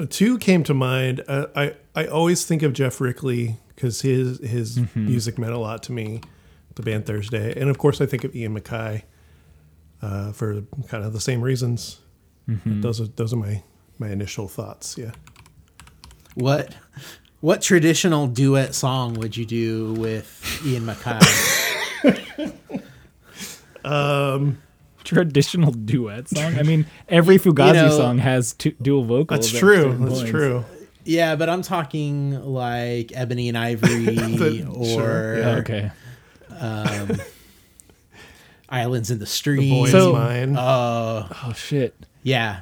Two 0.06 0.38
came 0.38 0.64
to 0.64 0.74
mind. 0.74 1.24
Uh, 1.28 1.48
I 1.56 1.76
I 1.96 2.06
always 2.06 2.46
think 2.46 2.62
of 2.64 2.74
Geoff 2.74 3.00
Rickly 3.02 3.58
because 3.76 4.02
his 4.02 4.40
his 4.40 4.78
Mm-hmm. 4.80 5.06
music 5.06 5.38
meant 5.38 5.54
a 5.54 5.58
lot 5.58 5.84
to 5.84 5.92
me. 5.92 6.22
The 6.76 6.84
band 6.84 7.06
Thursday, 7.06 7.60
and 7.60 7.70
of 7.70 7.78
course 7.78 8.00
I 8.00 8.06
think 8.06 8.24
of 8.24 8.34
Ian 8.34 8.58
MacKaye 8.58 9.02
uh, 10.02 10.32
for 10.32 10.62
kind 10.88 11.04
of 11.04 11.12
the 11.12 11.20
same 11.20 11.42
reasons. 11.42 12.00
Mm-hmm. 12.48 12.80
Those 12.82 13.02
are 13.02 13.08
those 13.08 13.34
are 13.34 13.38
my 13.38 13.64
my 13.98 14.10
initial 14.10 14.48
thoughts. 14.48 14.98
Yeah. 14.98 15.12
What 16.36 16.74
what 17.42 17.62
traditional 17.62 18.28
duet 18.28 18.76
song 18.76 19.16
would 19.16 19.36
you 19.36 19.46
do 19.46 19.94
with 19.94 20.62
Ian 20.66 20.86
MacKaye? 20.86 22.54
Traditional 25.16 25.72
duet 25.72 26.30
song. 26.30 26.56
I 26.58 26.64
mean, 26.64 26.86
every 27.08 27.38
Fugazi 27.38 27.74
know- 27.76 27.98
song 27.98 28.18
has 28.20 28.54
two, 28.54 28.72
dual 28.82 29.04
vocals. 29.04 29.50
That's 29.52 29.60
true. 29.60 29.96
That's 30.00 30.14
points. 30.20 30.30
true. 30.30 30.66
yeah, 31.06 31.36
but 31.36 31.50
I'm 31.50 31.62
talking 31.62 32.42
like 32.44 33.12
Ebony 33.16 33.50
and 33.50 33.58
Ivory 33.58 34.64
or 34.70 34.86
sure, 34.86 35.38
yeah. 35.40 35.56
Okay. 35.58 35.92
Um, 36.60 37.20
Islands 38.70 39.10
in 39.10 39.18
the 39.18 39.26
The 39.26 39.30
Stream. 39.32 39.70
boy 39.70 39.90
So- 39.90 40.10
is 40.10 40.14
mine. 40.14 40.56
Uh, 40.56 41.28
oh 41.46 41.54
shit. 41.56 41.96
yeah. 42.24 42.62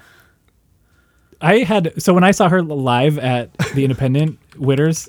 I 1.40 1.60
had 1.60 2.02
so 2.02 2.16
when 2.16 2.24
I 2.24 2.32
saw 2.32 2.50
her 2.50 2.64
live 2.64 3.20
at 3.20 3.54
the 3.76 3.84
Independent 3.84 4.40
Whitters, 4.58 5.08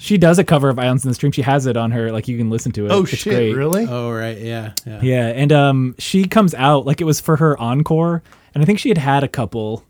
she 0.00 0.18
does 0.18 0.38
a 0.38 0.44
cover 0.44 0.68
of 0.68 0.78
Islands 0.78 1.04
in 1.04 1.10
the 1.10 1.14
Stream. 1.14 1.30
She 1.30 1.42
has 1.42 1.66
it 1.66 1.76
on 1.76 1.90
her, 1.92 2.10
like 2.10 2.26
you 2.26 2.36
can 2.36 2.50
listen 2.50 2.72
to 2.72 2.86
it. 2.86 2.90
oh 2.90 3.02
It's 3.02 3.10
shit! 3.16 3.32
great. 3.34 3.54
Really? 3.54 3.86
Oh 3.88 4.10
right, 4.10 4.38
yeah, 4.38 4.72
yeah. 4.86 5.00
Yeah, 5.02 5.26
and 5.28 5.52
um, 5.52 5.94
she 5.98 6.24
comes 6.24 6.54
out 6.54 6.86
like 6.86 7.00
it 7.00 7.04
was 7.04 7.20
for 7.20 7.36
her 7.36 7.56
encore, 7.60 8.22
and 8.54 8.62
I 8.62 8.66
think 8.66 8.78
she 8.78 8.88
had 8.88 8.98
had 8.98 9.22
a 9.22 9.28
couple, 9.28 9.84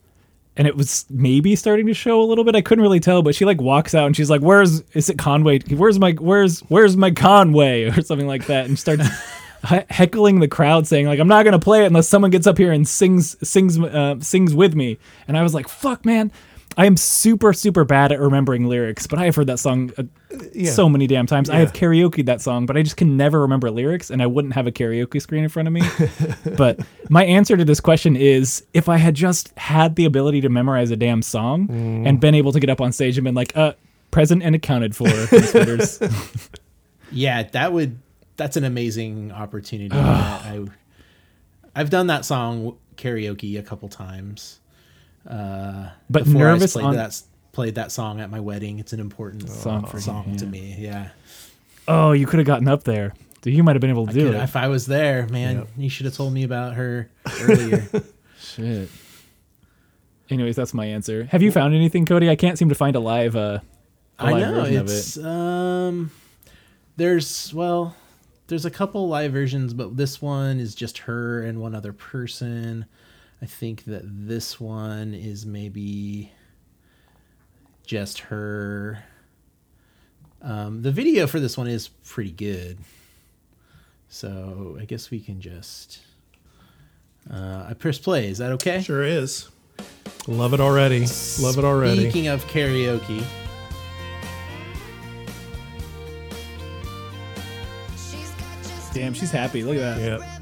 and 0.56 0.66
it 0.68 0.76
was 0.76 1.06
maybe 1.08 1.56
starting 1.56 1.86
to 1.86 1.94
show 1.94 2.20
a 2.20 2.26
little 2.26 2.44
bit. 2.44 2.54
I 2.56 2.60
couldn't 2.60 2.82
really 2.82 3.00
tell, 3.00 3.22
but 3.22 3.34
she 3.34 3.44
like 3.44 3.60
walks 3.60 3.94
out 3.94 4.06
and 4.06 4.16
she's 4.16 4.28
like, 4.30 4.40
"Where's 4.42 4.80
is 4.94 5.08
it 5.08 5.16
Conway? 5.18 5.60
Where's 5.70 5.98
my 5.98 6.12
where's 6.12 6.60
where's 6.68 6.96
my 6.96 7.10
Conway?" 7.12 7.84
or 7.96 8.02
something 8.02 8.26
like 8.26 8.46
that, 8.46 8.66
and 8.66 8.78
starts. 8.78 9.06
Heckling 9.62 10.40
the 10.40 10.48
crowd, 10.48 10.86
saying 10.86 11.04
like, 11.06 11.18
"I'm 11.20 11.28
not 11.28 11.44
gonna 11.44 11.58
play 11.58 11.82
it 11.82 11.86
unless 11.88 12.08
someone 12.08 12.30
gets 12.30 12.46
up 12.46 12.56
here 12.56 12.72
and 12.72 12.88
sings 12.88 13.36
sings 13.46 13.78
uh, 13.78 14.16
sings 14.20 14.54
with 14.54 14.74
me." 14.74 14.96
And 15.28 15.36
I 15.36 15.42
was 15.42 15.52
like, 15.52 15.68
"Fuck, 15.68 16.06
man, 16.06 16.32
I 16.76 16.86
am 16.86 16.96
super 16.96 17.52
super 17.52 17.84
bad 17.84 18.12
at 18.12 18.20
remembering 18.20 18.66
lyrics, 18.66 19.06
but 19.06 19.18
I 19.18 19.24
have 19.24 19.34
heard 19.36 19.48
that 19.48 19.58
song 19.58 19.90
uh, 19.98 20.04
Yeah. 20.54 20.70
so 20.70 20.88
many 20.88 21.06
damn 21.06 21.26
times. 21.26 21.50
I 21.50 21.56
have 21.56 21.72
karaoke 21.72 22.24
that 22.26 22.40
song, 22.40 22.64
but 22.66 22.76
I 22.76 22.82
just 22.82 22.96
can 22.96 23.16
never 23.16 23.40
remember 23.40 23.70
lyrics, 23.70 24.10
and 24.10 24.22
I 24.22 24.26
wouldn't 24.26 24.54
have 24.54 24.66
a 24.66 24.72
karaoke 24.72 25.20
screen 25.20 25.42
in 25.42 25.48
front 25.48 25.66
of 25.68 25.74
me. 25.74 25.82
but 26.56 26.80
my 27.08 27.24
answer 27.24 27.56
to 27.56 27.64
this 27.64 27.80
question 27.80 28.14
is 28.16 28.64
if 28.72 28.88
I 28.88 28.96
had 28.98 29.14
just 29.14 29.56
had 29.58 29.96
the 29.96 30.04
ability 30.04 30.40
to 30.42 30.48
memorize 30.48 30.90
a 30.90 30.96
damn 30.96 31.22
song 31.22 31.68
and 32.06 32.20
been 32.20 32.34
able 32.34 32.52
to 32.52 32.60
get 32.60 32.70
up 32.70 32.80
on 32.80 32.92
stage 32.92 33.18
and 33.18 33.24
been 33.24 33.34
like, 33.34 33.56
uh, 33.56 33.72
present 34.10 34.42
and 34.42 34.54
accounted 34.54 34.94
for, 34.96 35.04
Miss 35.32 36.00
Yeah, 37.12 37.42
that 37.42 37.72
would. 37.72 37.98
That's 38.36 38.56
an 38.56 38.64
amazing 38.64 39.32
opportunity. 39.32 39.94
I, 39.94 40.64
I've 41.74 41.90
done 41.90 42.06
that 42.06 42.24
song 42.24 42.78
karaoke 42.96 43.58
a 43.58 43.62
couple 43.62 43.88
times. 43.88 44.59
Uh, 45.28 45.88
But 46.08 46.24
before 46.24 46.48
I 46.48 46.52
nervous 46.52 46.72
played 46.72 46.86
on- 46.86 46.96
that 46.96 47.20
played 47.52 47.74
that 47.74 47.92
song 47.92 48.20
at 48.20 48.30
my 48.30 48.40
wedding. 48.40 48.78
It's 48.78 48.92
an 48.92 49.00
important 49.00 49.48
Song 49.48 49.82
song, 49.82 49.86
for 49.86 50.00
song 50.00 50.36
to 50.36 50.44
yeah. 50.44 50.50
me. 50.50 50.76
Yeah, 50.78 51.08
Oh, 51.88 52.12
you 52.12 52.26
could 52.26 52.38
have 52.38 52.46
gotten 52.46 52.68
up 52.68 52.84
there. 52.84 53.12
You 53.44 53.62
might 53.62 53.74
have 53.74 53.80
been 53.80 53.90
able 53.90 54.04
to 54.06 54.10
I 54.10 54.14
do 54.14 54.26
could- 54.26 54.34
it. 54.36 54.42
if 54.42 54.54
I 54.56 54.68
was 54.68 54.86
there, 54.86 55.26
man, 55.28 55.56
Yep. 55.56 55.68
you 55.78 55.88
should 55.90 56.06
have 56.06 56.14
told 56.14 56.32
me 56.32 56.42
about 56.44 56.74
her 56.74 57.08
earlier. 57.42 57.88
Shit. 58.40 58.88
Anyways, 60.28 60.56
that's 60.56 60.72
my 60.74 60.84
answer. 60.86 61.24
Have 61.24 61.42
you 61.42 61.50
found 61.50 61.74
anything, 61.74 62.06
Cody? 62.06 62.30
I 62.30 62.36
can't 62.36 62.56
seem 62.56 62.68
to 62.68 62.74
find 62.74 62.94
a 62.96 63.00
live 63.00 63.34
uh 63.36 63.58
a 64.18 64.22
I 64.24 64.32
live 64.32 64.40
know 64.48 64.54
version 64.62 64.76
of 64.76 64.84
it's 64.90 65.16
it. 65.16 65.24
um 65.24 66.10
there's 66.96 67.52
well 67.54 67.96
there's 68.48 68.64
a 68.66 68.70
couple 68.70 69.08
live 69.08 69.32
versions 69.32 69.72
but 69.72 69.96
this 69.96 70.20
one 70.22 70.60
is 70.60 70.74
just 70.74 70.98
her 70.98 71.42
and 71.42 71.60
one 71.60 71.74
other 71.74 71.92
person. 71.92 72.84
I 73.42 73.46
think 73.46 73.84
that 73.84 74.02
this 74.04 74.60
one 74.60 75.14
is 75.14 75.46
maybe 75.46 76.30
just 77.86 78.18
her. 78.20 79.02
Um, 80.42 80.82
the 80.82 80.92
video 80.92 81.26
for 81.26 81.40
this 81.40 81.56
one 81.56 81.66
is 81.66 81.88
pretty 81.88 82.32
good. 82.32 82.78
So 84.08 84.76
I 84.80 84.84
guess 84.84 85.10
we 85.10 85.20
can 85.20 85.40
just 85.40 86.00
uh, 87.32 87.66
I 87.68 87.74
press 87.74 87.98
play. 87.98 88.28
Is 88.28 88.38
that 88.38 88.52
okay? 88.52 88.82
Sure 88.82 89.04
is. 89.04 89.48
Love 90.26 90.52
it 90.52 90.60
already. 90.60 91.06
Love 91.40 91.58
it 91.58 91.64
already. 91.64 92.00
Speaking 92.02 92.28
of 92.28 92.44
karaoke, 92.46 93.24
Damn, 98.92 99.14
she's 99.14 99.30
happy. 99.30 99.62
Look 99.62 99.76
at 99.76 99.98
that. 99.98 100.00
Yeah. 100.00 100.39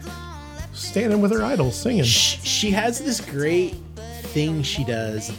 Standing 0.79 1.21
with 1.21 1.33
her 1.33 1.43
idols 1.43 1.77
singing. 1.77 2.05
sh- 2.05 2.39
she 2.43 2.71
has 2.71 2.99
this 3.01 3.21
great 3.21 3.75
thing 4.23 4.63
she 4.63 4.85
does 4.85 5.31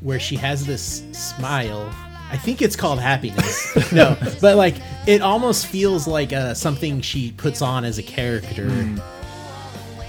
where 0.00 0.18
she 0.18 0.36
has 0.36 0.64
this 0.66 1.02
smile. 1.12 1.92
I 2.30 2.36
think 2.36 2.62
it's 2.62 2.76
called 2.76 3.00
happiness. 3.00 3.92
no, 3.92 4.16
but 4.40 4.56
like 4.56 4.76
it 5.06 5.20
almost 5.20 5.66
feels 5.66 6.06
like 6.06 6.32
uh, 6.32 6.54
something 6.54 7.00
she 7.00 7.32
puts 7.32 7.60
on 7.60 7.84
as 7.84 7.98
a 7.98 8.02
character. 8.02 8.68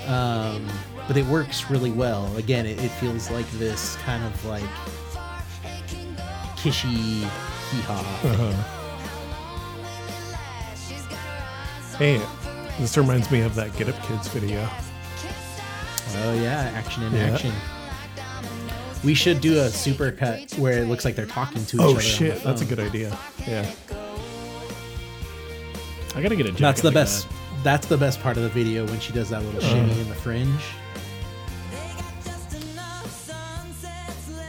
Um, 0.07 0.67
but 1.07 1.17
it 1.17 1.25
works 1.25 1.69
really 1.69 1.91
well. 1.91 2.35
Again, 2.37 2.65
it, 2.65 2.81
it 2.81 2.89
feels 2.89 3.29
like 3.31 3.49
this 3.53 3.95
kind 3.97 4.23
of 4.23 4.45
like 4.45 4.63
kishy 6.55 6.93
hee 6.93 7.81
haw. 7.81 8.67
Hey, 11.97 12.21
this 12.81 12.97
reminds 12.97 13.29
me 13.29 13.41
of 13.41 13.53
that 13.55 13.75
Get 13.77 13.87
Up 13.87 14.01
Kids 14.03 14.27
video. 14.29 14.67
Oh 16.17 16.33
yeah, 16.33 16.71
action 16.75 17.03
in 17.03 17.13
Yeah. 17.13 17.33
action. 17.33 17.53
We 19.03 19.13
should 19.13 19.39
do 19.39 19.59
a 19.59 19.69
super 19.69 20.11
cut 20.11 20.51
where 20.53 20.81
it 20.81 20.87
looks 20.87 21.05
like 21.05 21.15
they're 21.15 21.25
talking 21.25 21.63
to 21.65 21.77
each 21.77 21.81
oh, 21.81 21.89
other. 21.91 21.97
Oh 21.97 21.99
shit, 21.99 22.43
that's 22.43 22.61
a 22.61 22.65
good 22.65 22.79
idea. 22.79 23.17
Yeah. 23.47 23.71
I 26.15 26.21
gotta 26.21 26.35
get 26.35 26.47
a. 26.47 26.51
That's 26.51 26.81
the 26.81 26.91
best. 26.91 27.29
that. 27.29 27.35
That's 27.63 27.87
the 27.87 27.97
best 27.97 28.19
part 28.21 28.37
of 28.37 28.43
the 28.43 28.49
video 28.49 28.85
when 28.87 28.99
she 28.99 29.13
does 29.13 29.29
that 29.29 29.43
little 29.43 29.63
uh. 29.63 29.69
shimmy 29.69 29.99
in 30.01 30.09
the 30.09 30.15
fringe. 30.15 30.61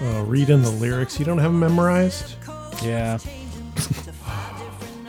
Oh, 0.05 0.23
read 0.23 0.51
in 0.51 0.63
the 0.63 0.71
lyrics. 0.71 1.19
You 1.19 1.25
don't 1.25 1.39
have 1.39 1.53
them 1.53 1.61
memorized? 1.61 2.35
Yeah. 2.83 3.19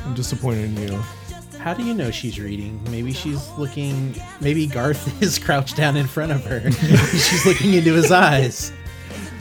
I'm 0.06 0.14
disappointed 0.14 0.66
in 0.66 0.90
you. 0.90 1.04
How 1.64 1.74
do 1.74 1.82
you 1.82 1.94
know 1.94 2.12
she's 2.12 2.42
reading? 2.42 2.78
Maybe 2.92 3.14
she's 3.14 3.50
looking. 3.52 4.14
Maybe 4.42 4.68
Garth 4.68 5.22
is 5.24 5.40
crouched 5.40 5.78
down 5.78 5.96
in 5.96 6.08
front 6.08 6.34
of 6.34 6.44
her. 6.44 6.70
she's 6.72 7.46
looking 7.46 7.74
into 7.74 7.94
his 7.94 8.12
eyes. 8.12 8.74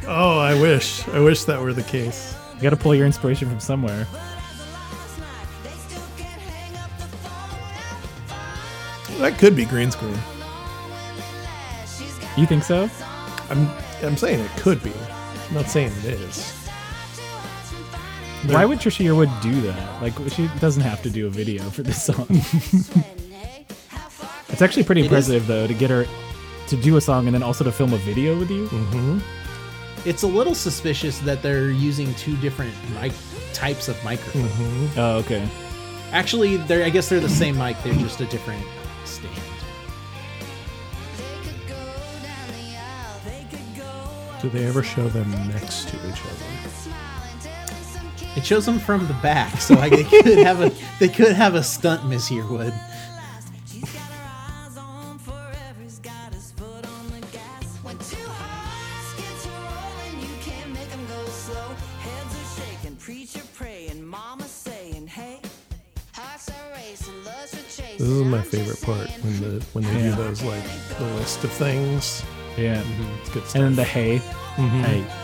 Oh, 0.07 0.39
I 0.39 0.55
wish. 0.55 1.07
I 1.09 1.19
wish 1.19 1.43
that 1.47 1.61
were 1.61 1.73
the 1.73 1.83
case. 1.83 2.37
You 2.55 2.63
gotta 2.63 2.77
pull 2.77 2.95
your 2.95 3.07
inspiration 3.07 3.49
from 3.49 3.59
somewhere. 3.59 4.07
That 9.19 9.37
could 9.37 9.57
be 9.57 9.65
green 9.65 9.91
screen. 9.91 10.17
You 12.37 12.47
think 12.47 12.63
so? 12.63 12.89
I'm 13.51 13.69
I'm 14.01 14.17
saying 14.17 14.39
it 14.39 14.51
could 14.59 14.81
be. 14.85 14.93
I'm 15.49 15.55
not 15.55 15.67
saying 15.67 15.91
it 16.05 16.05
is. 16.05 16.62
Why 18.47 18.65
would 18.65 18.79
Trisha 18.79 19.05
Yearwood 19.05 19.41
do 19.43 19.61
that? 19.63 20.03
Like, 20.03 20.15
she 20.33 20.49
doesn't 20.61 20.83
have 20.83 21.01
to 21.03 21.11
do 21.11 21.27
a 21.27 21.31
video 21.31 21.63
for 21.71 21.83
this 21.83 22.03
song. 22.03 22.27
it's 24.49 24.61
actually 24.63 24.83
pretty 24.85 25.03
It 25.03 25.05
is- 25.05 25.29
impressive, 25.29 25.47
though, 25.47 25.67
to 25.67 25.75
get 25.75 25.91
her 25.91 26.07
to 26.69 26.77
do 26.77 26.97
a 26.97 27.01
song 27.01 27.27
and 27.27 27.35
then 27.35 27.43
also 27.43 27.63
to 27.65 27.71
film 27.73 27.93
a 27.93 27.99
video 27.99 28.39
with 28.39 28.51
you. 28.51 28.67
Mm-hmm. 28.69 29.19
It's 30.09 30.23
a 30.23 30.27
little 30.27 30.55
suspicious 30.55 31.19
that 31.21 31.43
they're 31.43 31.71
using 31.71 32.13
two 32.15 32.37
different 32.39 32.75
mic 33.01 33.13
types 33.53 33.87
of 33.89 34.03
microphone. 34.05 34.43
Mm-hmm. 34.49 34.99
Oh, 34.99 35.17
okay. 35.19 35.49
Actually, 36.11 36.57
they're. 36.57 36.85
I 36.85 36.91
guess 36.91 37.09
they're 37.09 37.21
the 37.21 37.29
same 37.29 37.57
mic. 37.57 37.81
They're 37.85 37.95
just 37.95 38.21
a 38.21 38.27
different 38.27 38.65
stand. 39.05 39.33
Do 44.41 44.49
they 44.51 44.67
ever 44.67 44.83
show 44.83 45.09
them 45.09 45.31
next 45.49 45.89
to 45.91 45.97
each 46.09 46.21
other? 46.21 46.62
It 48.37 48.47
shows 48.47 48.65
them 48.67 48.79
from 48.79 49.07
the 49.07 49.15
back, 49.15 49.61
so 49.61 49.75
like 49.75 49.93
they 49.93 50.05
could 50.05 50.39
have 50.39 50.61
a 50.61 50.73
they 50.99 51.09
could 51.09 51.33
have 51.33 51.55
a 51.55 51.63
stunt 51.63 52.07
Miss 52.07 52.31
Yearwood. 52.31 52.73
When 57.83 57.99
two 57.99 58.17
hearts 58.27 59.15
get 59.17 59.35
to 59.43 59.49
rolling, 59.51 60.21
you 60.21 60.35
can't 60.41 60.73
make 60.73 60.91
'em 60.93 61.07
go 61.09 61.25
slow. 61.27 61.75
Heads 62.01 62.35
are 62.41 62.63
shaking, 62.63 62.97
preacher 62.97 63.43
praying, 63.55 64.03
mama 64.07 64.45
saying, 64.45 65.09
hey. 65.09 65.41
Hearts 66.15 66.49
are 66.49 66.73
racing, 66.75 67.25
lust 67.25 67.55
are 67.55 67.59
chasing. 67.83 67.99
This 67.99 68.09
is 68.09 68.25
my 68.25 68.41
favorite 68.41 68.81
part 68.83 69.09
when 69.23 69.41
the 69.41 69.65
when 69.73 69.85
they 69.85 69.93
Yeah. 70.05 70.17
do 70.17 70.23
those 70.23 70.43
like 70.43 70.65
the 70.99 71.05
list 71.17 71.45
of 71.45 71.51
things. 71.53 72.23
Yeah. 72.57 72.77
Mm-hmm. 72.83 73.19
It's 73.21 73.31
good 73.31 73.43
stuff. 73.45 73.55
And 73.57 73.65
then 73.65 73.77
the 73.77 73.83
mm-hmm. 73.83 74.83
hey. 74.83 75.01
Hey. 75.01 75.05
How 75.09 75.22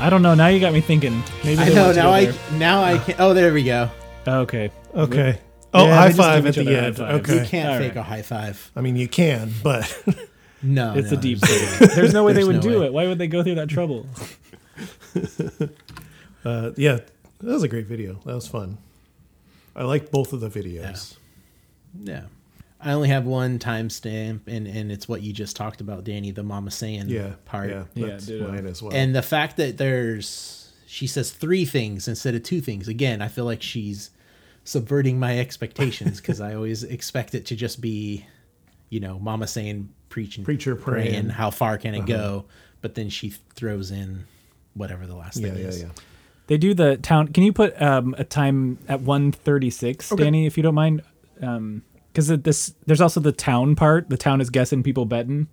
I 0.00 0.08
don't 0.10 0.22
know. 0.22 0.34
Now 0.34 0.46
you 0.48 0.60
got 0.60 0.72
me 0.72 0.80
thinking. 0.80 1.22
Maybe 1.44 1.60
I 1.60 1.68
they 1.68 1.74
know 1.74 1.84
want 1.84 1.94
to 1.96 2.00
now. 2.02 2.08
go 2.08 2.12
I 2.14 2.24
there. 2.26 2.58
now 2.58 2.82
I 2.82 2.98
can. 2.98 3.14
Oh, 3.18 3.34
there 3.34 3.52
we 3.52 3.62
go. 3.64 3.90
Okay. 4.26 4.70
okay. 4.94 5.38
Oh, 5.72 5.86
Yeah, 5.86 5.94
high 5.94 6.02
they 6.08 6.08
just 6.08 6.18
five 6.18 6.42
give 6.44 6.46
at 6.46 6.58
each 6.62 6.66
the 6.66 6.78
other 6.78 6.86
end. 6.86 6.96
high 6.98 7.06
fives. 7.18 7.28
You 7.30 7.34
Okay. 7.40 7.48
can't 7.48 7.68
All 7.70 7.78
fake 7.78 7.88
right. 7.94 7.96
a 8.00 8.02
high 8.02 8.22
five. 8.22 8.70
I 8.74 8.80
mean, 8.80 8.96
you 8.96 9.08
can, 9.08 9.52
but 9.62 10.02
No, 10.62 10.94
It's 10.94 11.10
no, 11.12 11.18
a 11.18 11.20
deep 11.20 11.38
no. 11.42 11.86
There's 11.86 12.12
no 12.12 12.24
way 12.24 12.32
they 12.34 12.38
There's 12.42 12.46
would 12.48 12.56
no 12.56 12.62
do 12.62 12.80
way. 12.80 12.86
it. 12.86 12.92
Why 12.92 13.06
would 13.06 13.18
they 13.18 13.28
go 13.28 13.42
through 13.42 13.54
that 13.56 13.68
trouble? 13.68 14.06
uh, 16.44 16.70
yeah, 16.76 16.98
that 17.40 17.52
was 17.52 17.62
a 17.62 17.68
great 17.68 17.86
video. 17.86 18.14
That 18.24 18.34
was 18.34 18.46
fun. 18.46 18.78
I 19.76 19.84
liked 19.84 20.10
both 20.10 20.32
of 20.32 20.40
the 20.40 20.48
videos. 20.50 21.16
Yeah. 22.02 22.22
I 22.82 22.92
only 22.92 23.08
have 23.08 23.26
one 23.26 23.58
timestamp, 23.58 24.40
and 24.46 24.66
and 24.66 24.90
it's 24.90 25.06
what 25.08 25.22
you 25.22 25.32
just 25.32 25.56
talked 25.56 25.80
about, 25.80 26.04
Danny, 26.04 26.30
the 26.30 26.42
Mama 26.42 26.70
saying 26.70 27.08
Yeah, 27.08 27.34
part. 27.44 27.70
Yeah, 27.70 27.84
Yeah, 27.94 28.06
that's 28.08 28.26
ditto. 28.26 28.48
mine 28.48 28.66
as 28.66 28.82
well. 28.82 28.94
And 28.94 29.14
the 29.14 29.22
fact 29.22 29.56
that 29.58 29.76
there's 29.76 30.72
she 30.86 31.06
says 31.06 31.30
three 31.30 31.64
things 31.64 32.08
instead 32.08 32.34
of 32.34 32.42
two 32.42 32.60
things. 32.60 32.88
Again, 32.88 33.22
I 33.22 33.28
feel 33.28 33.44
like 33.44 33.62
she's 33.62 34.10
subverting 34.64 35.18
my 35.20 35.38
expectations 35.38 36.20
because 36.20 36.40
I 36.40 36.54
always 36.54 36.82
expect 36.82 37.34
it 37.34 37.46
to 37.46 37.56
just 37.56 37.80
be, 37.80 38.26
you 38.88 38.98
know, 38.98 39.18
Mama 39.18 39.46
saying 39.46 39.88
preaching, 40.08 40.42
Preacher 40.42 40.74
praying. 40.74 41.28
Uh-huh. 41.28 41.36
how 41.36 41.50
far 41.50 41.78
can 41.78 41.94
it 41.94 42.06
go? 42.06 42.46
But 42.80 42.94
then 42.94 43.08
she 43.08 43.30
throws 43.54 43.90
in 43.90 44.24
whatever 44.74 45.06
the 45.06 45.14
last 45.14 45.36
yeah, 45.38 45.50
thing 45.50 45.62
yeah, 45.62 45.68
is. 45.68 45.82
yeah. 45.82 45.88
They 46.48 46.58
do 46.58 46.74
the 46.74 46.96
town. 46.96 47.28
Can 47.28 47.44
you 47.44 47.52
put 47.52 47.80
um, 47.80 48.14
a 48.18 48.24
time 48.24 48.78
at 48.88 49.00
136, 49.00 50.10
Danny, 50.10 50.46
if 50.46 50.56
you 50.56 50.64
don't 50.64 50.74
mind? 50.74 51.02
Because 52.12 52.28
this, 52.28 52.74
there's 52.86 53.00
also 53.00 53.20
the 53.20 53.32
town 53.32 53.76
part. 53.76 54.10
The 54.10 54.16
town 54.16 54.40
is 54.40 54.50
guessing, 54.50 54.82
people 54.82 55.04
betting, 55.04 55.48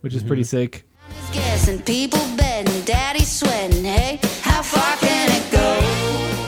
which 0.00 0.14
is 0.14 0.20
Mm-hmm. 0.20 0.28
pretty 0.28 0.44
sick. 0.44 0.84
Guessing, 1.32 1.80
people 1.82 2.20
betting, 2.36 2.82
daddy 2.84 3.24
sweating. 3.24 3.84
Hey, 3.84 4.20
how 4.42 4.62
far 4.62 4.96
can 4.98 5.28
it 5.30 5.52
go? 5.52 5.78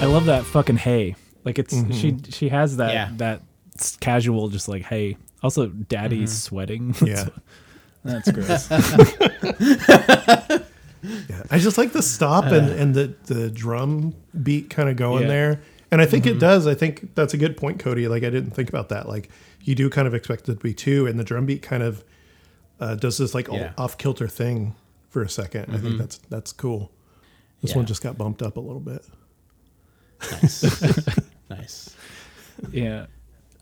I 0.00 0.06
love 0.06 0.26
that 0.26 0.44
fucking 0.44 0.76
hey. 0.76 1.16
Like 1.44 1.58
it's 1.58 1.74
mm-hmm. 1.74 1.92
she 1.92 2.16
she 2.30 2.48
has 2.48 2.76
that 2.78 2.92
Yeah. 2.92 3.10
that 3.16 3.42
casual 4.00 4.48
just 4.48 4.68
like 4.68 4.82
hey. 4.82 5.16
Also, 5.42 5.66
daddy's 5.66 6.30
mm-hmm. 6.30 6.48
sweating. 6.48 6.94
Yeah. 7.04 7.28
that's 8.04 8.30
gross. 8.30 8.70
Yeah, 11.28 11.42
I 11.50 11.58
just 11.58 11.78
like 11.78 11.92
the 11.92 12.02
stop 12.02 12.44
and, 12.46 12.68
uh. 12.68 12.72
and 12.74 12.94
the, 12.94 13.14
the 13.26 13.50
drum 13.50 14.14
beat 14.42 14.70
kind 14.70 14.88
of 14.88 14.96
going 14.96 15.22
Yeah. 15.22 15.28
there. 15.28 15.60
And 15.90 16.00
I 16.02 16.06
think 16.06 16.26
it 16.26 16.38
does. 16.40 16.66
I 16.66 16.74
think 16.74 17.14
that's 17.14 17.32
a 17.32 17.36
good 17.36 17.56
point, 17.56 17.78
Cody. 17.78 18.08
Like 18.08 18.22
I 18.24 18.30
didn't 18.30 18.50
think 18.50 18.68
about 18.68 18.88
that. 18.88 19.08
Like 19.08 19.28
you 19.62 19.74
do 19.74 19.88
kind 19.88 20.08
of 20.08 20.14
expect 20.14 20.48
it 20.48 20.54
to 20.54 20.60
be 20.60 20.74
two, 20.74 21.06
and 21.06 21.18
the 21.18 21.24
drum 21.24 21.46
beat 21.46 21.62
kind 21.62 21.82
of 21.82 22.02
uh, 22.80 22.94
does 22.96 23.18
this 23.18 23.34
like 23.34 23.48
Yeah. 23.48 23.72
off 23.78 23.96
kilter 23.96 24.28
thing 24.28 24.74
for 25.08 25.22
a 25.22 25.26
2nd 25.26 25.72
I 25.72 25.78
think 25.78 25.96
that's 25.98 26.18
that's 26.28 26.52
cool. 26.52 26.90
This 27.62 27.70
Yeah. 27.70 27.76
one 27.78 27.86
just 27.86 28.02
got 28.02 28.18
bumped 28.18 28.42
up 28.42 28.56
a 28.56 28.60
little 28.60 28.80
bit. 28.80 29.04
Nice. 30.32 30.62
nice. 31.50 31.94
Yeah. 32.72 33.06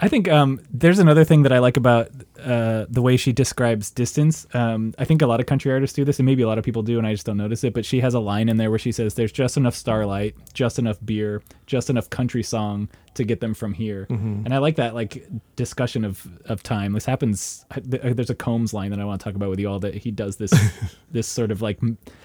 I 0.05 0.09
think 0.09 0.29
um, 0.29 0.61
there's 0.71 0.99
another 0.99 1.25
thing 1.25 1.45
that 1.45 1.53
I 1.53 1.61
like 1.61 1.79
about 1.79 2.11
uh, 2.39 2.85
the 2.91 3.01
way 3.01 3.17
she 3.17 3.33
describes 3.33 3.91
distance. 3.91 4.47
Um, 4.53 4.93
I 4.99 5.07
think 5.07 5.23
a 5.23 5.27
lot 5.27 5.41
of 5.41 5.47
country 5.47 5.73
artists 5.73 5.97
do 5.97 6.05
this, 6.05 6.19
and 6.19 6.27
maybe 6.27 6.43
a 6.43 6.47
lot 6.47 6.59
of 6.59 6.65
people 6.65 6.83
do, 6.83 6.99
and 6.99 7.07
I 7.07 7.15
just 7.15 7.25
don't 7.25 7.39
notice 7.39 7.65
it. 7.65 7.73
But 7.73 7.87
she 7.87 8.01
has 8.01 8.13
a 8.13 8.21
line 8.21 8.51
in 8.51 8.59
there 8.59 8.69
where 8.69 8.79
she 8.79 8.93
says, 8.93 9.15
"There's 9.15 9.33
just 9.33 9.57
enough 9.57 9.75
starlight, 9.75 10.35
just 10.53 10.79
enough 10.79 10.99
beer, 11.03 11.43
just 11.65 11.89
enough 11.89 12.11
country 12.11 12.43
song 12.43 12.91
to 13.15 13.25
get 13.25 13.41
them 13.41 13.55
from 13.55 13.73
here." 13.73 14.07
And 14.45 14.53
I 14.53 14.59
like 14.59 14.77
that 14.77 14.95
like 14.95 15.27
discussion 15.57 16.05
of 16.05 16.29
of 16.45 16.63
time. 16.63 16.93
This 16.93 17.07
happens. 17.07 17.65
There's 17.83 18.29
a 18.29 18.35
Combs 18.35 18.75
line 18.75 18.91
that 18.91 19.01
I 19.01 19.07
want 19.07 19.23
to 19.23 19.25
talk 19.25 19.37
about 19.37 19.49
with 19.49 19.59
you 19.59 19.71
all 19.71 19.81
that 19.81 19.95
he 19.95 20.11
does 20.11 20.37
this 20.37 20.53
this 21.13 21.27
sort 21.27 21.51
of 21.51 21.63
like 21.63 21.81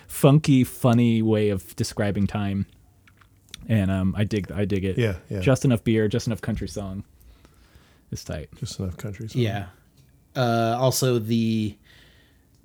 funky, 0.10 0.65
funny 0.65 1.22
way 1.22 1.47
of 1.47 1.73
describing 1.77 2.27
time. 2.27 2.65
And 3.69 3.89
um, 3.89 4.15
I 4.18 4.26
dig 4.26 4.51
I 4.51 4.65
dig 4.65 4.84
it. 4.84 4.97
Yeah, 4.97 5.15
yeah. 5.30 5.39
Just 5.39 5.64
enough 5.64 5.85
beer, 5.85 6.10
just 6.10 6.27
enough 6.27 6.41
country 6.41 6.68
song. 6.68 7.06
It's 8.11 8.23
tight. 8.23 8.49
Just 8.56 8.80
enough 8.80 8.98
countries. 8.98 9.36
Yeah. 9.36 9.68
Uh, 10.36 10.76
also, 10.80 11.19
the 11.19 11.76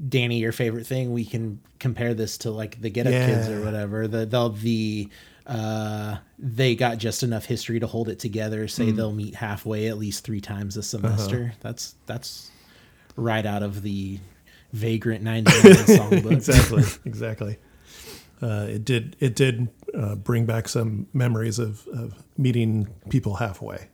Danny, 0.08 0.38
your 0.38 0.52
favorite 0.52 0.86
thing. 0.86 1.12
We 1.12 1.24
can 1.24 1.60
compare 1.78 2.14
this 2.14 2.38
to 2.38 2.50
like 2.50 2.80
the 2.80 2.90
Get 2.90 3.06
Up 3.06 3.12
Kids 3.12 3.48
or 3.48 3.64
whatever. 3.64 4.08
The 4.08 4.26
they'll 4.26 4.50
the 4.50 5.08
uh, 5.46 6.16
they 6.38 6.74
got 6.74 6.98
just 6.98 7.22
enough 7.22 7.44
history 7.44 7.78
to 7.80 7.86
hold 7.86 8.08
it 8.08 8.18
together. 8.18 8.66
Say 8.68 8.86
Mm. 8.86 8.96
they'll 8.96 9.12
meet 9.12 9.34
halfway 9.34 9.88
at 9.88 9.98
least 9.98 10.24
three 10.24 10.40
times 10.40 10.76
a 10.76 10.80
Uh-huh. 10.80 10.84
semester. 10.86 11.52
That's 11.60 11.94
that's 12.06 12.50
right 13.16 13.44
out 13.46 13.62
of 13.62 13.82
the 13.82 14.18
Vagrant 14.72 15.22
nine 15.22 15.44
songbook. 15.44 16.32
exactly, 16.32 16.82
exactly. 17.04 17.56
Uh, 18.42 18.66
it 18.68 18.84
did 18.84 19.16
it 19.20 19.36
did 19.36 19.68
uh, 19.96 20.16
bring 20.16 20.44
back 20.46 20.68
some 20.68 21.06
memories 21.12 21.58
of, 21.60 21.86
of 21.88 22.14
meeting 22.36 22.88
people 23.08 23.36
halfway 23.36 23.88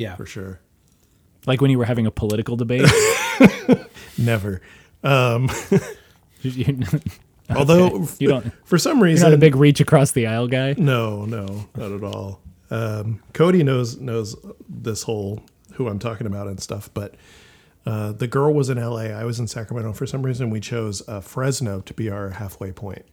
Yeah. 0.00 0.16
for 0.16 0.26
sure. 0.26 0.60
Like 1.46 1.60
when 1.60 1.70
you 1.70 1.78
were 1.78 1.84
having 1.84 2.06
a 2.06 2.10
political 2.10 2.56
debate. 2.56 2.88
Never. 4.18 4.60
You- 6.42 6.78
Although 7.54 8.06
You 8.18 8.28
don't- 8.28 8.52
for 8.64 8.78
some 8.78 8.98
You're 8.98 9.06
reason 9.06 9.28
not 9.30 9.34
a 9.34 9.38
big 9.38 9.56
reach 9.56 9.80
across 9.80 10.12
the 10.12 10.26
aisle 10.26 10.46
guy. 10.48 10.74
No, 10.78 11.24
no, 11.24 11.66
not 11.76 11.92
at 11.92 12.02
all. 12.04 12.40
Um, 12.70 13.20
Cody 13.34 13.62
knows 13.64 13.98
knows 13.98 14.36
this 14.68 15.02
whole 15.02 15.42
who 15.74 15.88
I'm 15.88 15.98
talking 15.98 16.26
about 16.26 16.46
and 16.46 16.60
stuff, 16.60 16.88
but 16.94 17.16
uh, 17.84 18.12
the 18.12 18.26
girl 18.28 18.54
was 18.54 18.70
in 18.70 18.78
LA. 18.78 19.06
I 19.08 19.24
was 19.24 19.40
in 19.40 19.48
Sacramento. 19.48 19.92
For 19.94 20.06
some 20.06 20.22
reason, 20.22 20.48
we 20.50 20.60
chose 20.60 21.06
uh, 21.08 21.20
Fresno 21.20 21.80
to 21.80 21.92
be 21.94 22.08
our 22.08 22.30
halfway 22.30 22.70
point. 22.72 23.04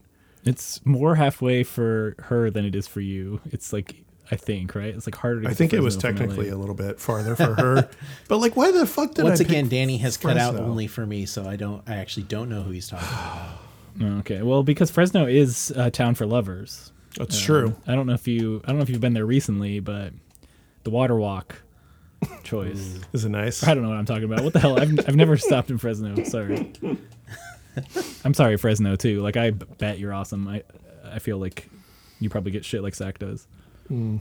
It's 0.45 0.85
more 0.85 1.15
halfway 1.15 1.63
for 1.63 2.15
her 2.19 2.49
than 2.51 2.63
it 2.63 2.75
is 2.75 2.87
for 2.87 3.01
you. 3.01 3.41
It's 3.51 3.73
like 3.73 4.05
I 4.29 4.35
think, 4.35 4.75
right? 4.75 4.93
It's 4.93 5.07
like 5.07 5.15
harder 5.15 5.41
to 5.43 5.49
I 5.49 5.53
think 5.53 5.71
to 5.71 5.77
it 5.77 5.81
was 5.83 5.95
technically 5.95 6.49
a 6.49 6.57
little 6.57 6.75
bit 6.75 6.99
farther 6.99 7.35
for 7.35 7.55
her, 7.55 7.89
but 8.27 8.37
like, 8.39 8.55
why 8.55 8.71
the 8.71 8.85
fuck 8.85 9.13
did 9.13 9.23
Once 9.23 9.39
I 9.39 9.43
pick 9.43 9.51
again, 9.51 9.69
Danny 9.69 9.97
has 9.97 10.17
cut 10.17 10.37
out 10.37 10.55
only 10.55 10.87
for 10.87 11.05
me, 11.05 11.25
so 11.25 11.47
I 11.47 11.55
don't. 11.55 11.81
I 11.87 11.95
actually 11.95 12.23
don't 12.23 12.49
know 12.49 12.61
who 12.61 12.71
he's 12.71 12.87
talking 12.89 13.07
about. 13.07 13.49
Okay. 14.19 14.43
Well, 14.43 14.61
because 14.61 14.91
Fresno 14.91 15.25
is 15.25 15.71
a 15.75 15.89
town 15.89 16.13
for 16.13 16.27
lovers. 16.27 16.91
That's 17.17 17.35
Um, 17.39 17.43
true. 17.45 17.75
I 17.87 17.95
don't 17.95 18.05
know 18.05 18.13
if 18.13 18.27
you 18.27 18.61
I 18.63 18.67
don't 18.67 18.75
know 18.77 18.83
if 18.83 18.89
you've 18.91 19.01
been 19.01 19.13
there 19.15 19.25
recently, 19.25 19.79
but 19.79 20.13
the 20.83 20.91
water 20.91 21.15
walk 21.15 21.63
choice. 22.43 22.99
Is 23.13 23.25
it 23.25 23.29
nice? 23.29 23.63
I 23.63 23.73
don't 23.73 23.81
know 23.81 23.89
what 23.89 23.97
I'm 23.97 24.05
talking 24.05 24.25
about. 24.25 24.43
What 24.43 24.53
the 24.53 24.59
hell? 24.59 24.79
I've, 24.79 24.99
I've 25.07 25.15
never 25.15 25.35
stopped 25.35 25.71
in 25.71 25.79
Fresno. 25.79 26.23
Sorry. 26.25 26.71
I'm 28.23 28.35
sorry, 28.35 28.57
Fresno 28.57 28.95
too. 28.95 29.21
Like 29.21 29.35
I 29.35 29.49
bet 29.51 29.97
you're 29.97 30.13
awesome. 30.13 30.47
I 30.47 30.61
I 31.11 31.17
feel 31.17 31.37
like 31.39 31.67
you 32.19 32.29
probably 32.29 32.51
get 32.51 32.65
shit 32.65 32.83
like 32.83 32.93
Zach 32.93 33.17
does. 33.17 33.47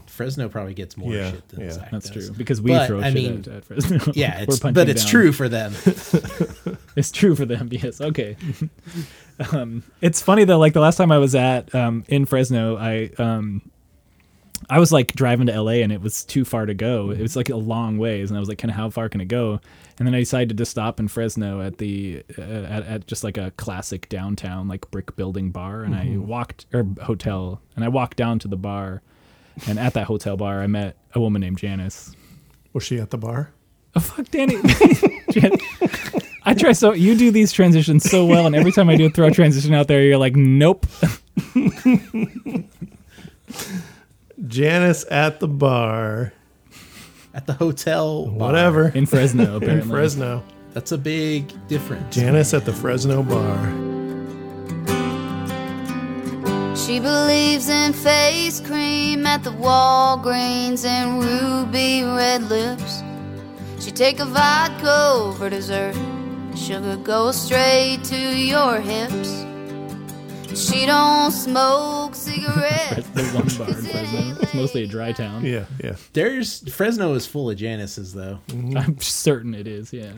Fresno 0.07 0.49
probably 0.49 0.73
gets 0.73 0.95
more 0.97 1.13
Yeah, 1.13 1.31
shit 1.31 1.47
than 1.49 1.61
yeah. 1.61 1.71
Zach 1.71 1.91
That's 1.91 2.09
does. 2.09 2.27
true 2.27 2.35
because 2.37 2.61
we 2.61 2.71
But, 2.71 2.87
throw 2.87 2.99
I 3.01 3.05
shit 3.11 3.13
mean, 3.13 3.39
at, 3.39 3.47
at 3.47 3.65
Fresno. 3.65 3.99
Yeah, 4.15 4.37
We're 4.37 4.43
it's, 4.43 4.59
punching 4.59 4.73
but 4.73 4.89
it's 4.89 5.03
down. 5.03 5.11
true 5.11 5.31
for 5.31 5.49
them. 5.49 5.73
It's 6.95 7.11
true 7.11 7.35
for 7.35 7.45
them. 7.45 7.69
Yes. 7.71 8.01
Okay. 8.01 8.35
um, 9.51 9.83
it's 10.01 10.19
funny 10.21 10.45
though. 10.45 10.57
Like 10.57 10.73
the 10.73 10.79
last 10.79 10.95
time 10.97 11.11
I 11.11 11.19
was 11.19 11.35
at 11.35 11.73
um, 11.75 12.03
in 12.07 12.25
Fresno, 12.25 12.75
I 12.75 13.11
um, 13.19 13.61
I 14.69 14.79
was 14.79 14.91
like 14.91 15.13
driving 15.13 15.45
to 15.47 15.61
LA 15.61 15.73
and 15.83 15.91
it 15.91 16.01
was 16.01 16.23
too 16.25 16.43
far 16.43 16.65
to 16.65 16.73
go. 16.73 17.11
It 17.11 17.21
was 17.21 17.35
like 17.35 17.49
a 17.49 17.55
long 17.55 17.99
ways, 17.99 18.31
and 18.31 18.37
I 18.37 18.39
was 18.39 18.49
like, 18.49 18.57
kind 18.57 18.71
of 18.71 18.75
how 18.77 18.89
far 18.89 19.09
can 19.09 19.21
it 19.21 19.25
go? 19.27 19.61
And 19.99 20.07
then 20.07 20.15
I 20.15 20.19
decided 20.19 20.57
to 20.57 20.65
stop 20.65 20.99
in 20.99 21.07
Fresno 21.07 21.61
at 21.61 21.77
the 21.77 22.23
uh, 22.37 22.41
at, 22.41 22.83
at 22.87 23.07
just 23.07 23.23
like 23.23 23.37
a 23.37 23.51
classic 23.51 24.09
downtown 24.09 24.67
like 24.67 24.89
brick 24.89 25.15
building 25.15 25.51
bar, 25.51 25.83
and 25.83 25.93
I 25.95 26.17
walked 26.17 26.65
or 26.73 26.87
hotel, 27.03 27.61
and 27.75 27.85
I 27.85 27.89
walked 27.89 28.17
down 28.17 28.39
to 28.39 28.47
the 28.47 28.57
bar, 28.57 29.03
and 29.67 29.79
at 29.79 29.93
that 29.93 30.05
hotel 30.05 30.37
bar, 30.37 30.61
I 30.61 30.67
met 30.67 30.97
a 31.13 31.19
woman 31.19 31.41
named 31.41 31.57
Janice. 31.57 32.15
Was 32.73 32.83
she 32.83 32.99
at 32.99 33.09
the 33.09 33.17
bar? 33.17 33.51
Oh 33.95 33.99
fuck, 33.99 34.29
Danny. 34.29 34.57
Jan- 35.31 35.57
I 36.43 36.53
try 36.53 36.71
so 36.73 36.93
you 36.93 37.17
do 37.17 37.31
these 37.31 37.51
transitions 37.51 38.09
so 38.09 38.25
well, 38.25 38.45
and 38.45 38.55
every 38.55 38.71
time 38.71 38.89
I 38.89 38.95
do 38.95 39.05
a 39.05 39.09
throw 39.09 39.27
a 39.27 39.31
transition 39.31 39.73
out 39.73 39.87
there, 39.87 40.01
you're 40.03 40.17
like, 40.17 40.35
nope. 40.35 40.85
Janice 44.47 45.05
at 45.09 45.39
the 45.39 45.47
bar. 45.47 46.33
At 47.33 47.47
the 47.47 47.53
hotel, 47.53 48.25
bar. 48.25 48.33
Whatever. 48.33 48.89
In 48.89 49.05
Fresno, 49.05 49.57
apparently. 49.57 49.81
In 49.81 49.89
Fresno. 49.89 50.43
That's 50.73 50.91
a 50.91 50.97
big 50.97 51.51
difference. 51.67 52.15
Janice 52.15 52.53
at 52.53 52.65
the 52.65 52.73
Fresno 52.73 53.23
bar. 53.23 53.96
She 56.87 57.01
believes 57.01 57.67
in 57.67 57.91
face 57.91 58.61
cream 58.61 59.25
at 59.27 59.43
the 59.43 59.49
Walgreens 59.49 60.85
and 60.85 61.21
ruby 61.21 62.01
red 62.01 62.43
lips. 62.43 63.03
She 63.83 63.91
take 63.91 64.21
a 64.21 64.25
vodka 64.25 65.37
for 65.37 65.49
dessert. 65.49 65.97
Sugar 66.55 66.95
goes 66.95 67.41
straight 67.41 68.05
to 68.05 68.15
your 68.15 68.79
hips. 68.79 69.43
She 70.57 70.85
don't 70.85 71.33
smoke 71.33 72.15
cigarettes. 72.15 73.05
the 73.13 73.23
one 73.33 73.47
bar 73.57 73.67
in 73.67 73.83
Fresno. 73.83 74.37
It's 74.41 74.53
mostly 74.53 74.83
a 74.83 74.87
dry 74.87 75.11
town. 75.11 75.43
Yeah, 75.43 75.65
yeah. 75.83 75.97
There's 76.13 76.73
Fresno 76.73 77.15
is 77.15 77.25
full 77.25 77.49
of 77.49 77.57
Janices 77.57 78.13
though. 78.13 78.39
Mm-hmm. 78.47 78.77
I'm 78.77 78.97
certain 79.01 79.53
it 79.53 79.67
is. 79.67 79.91
Yeah. 79.91 80.13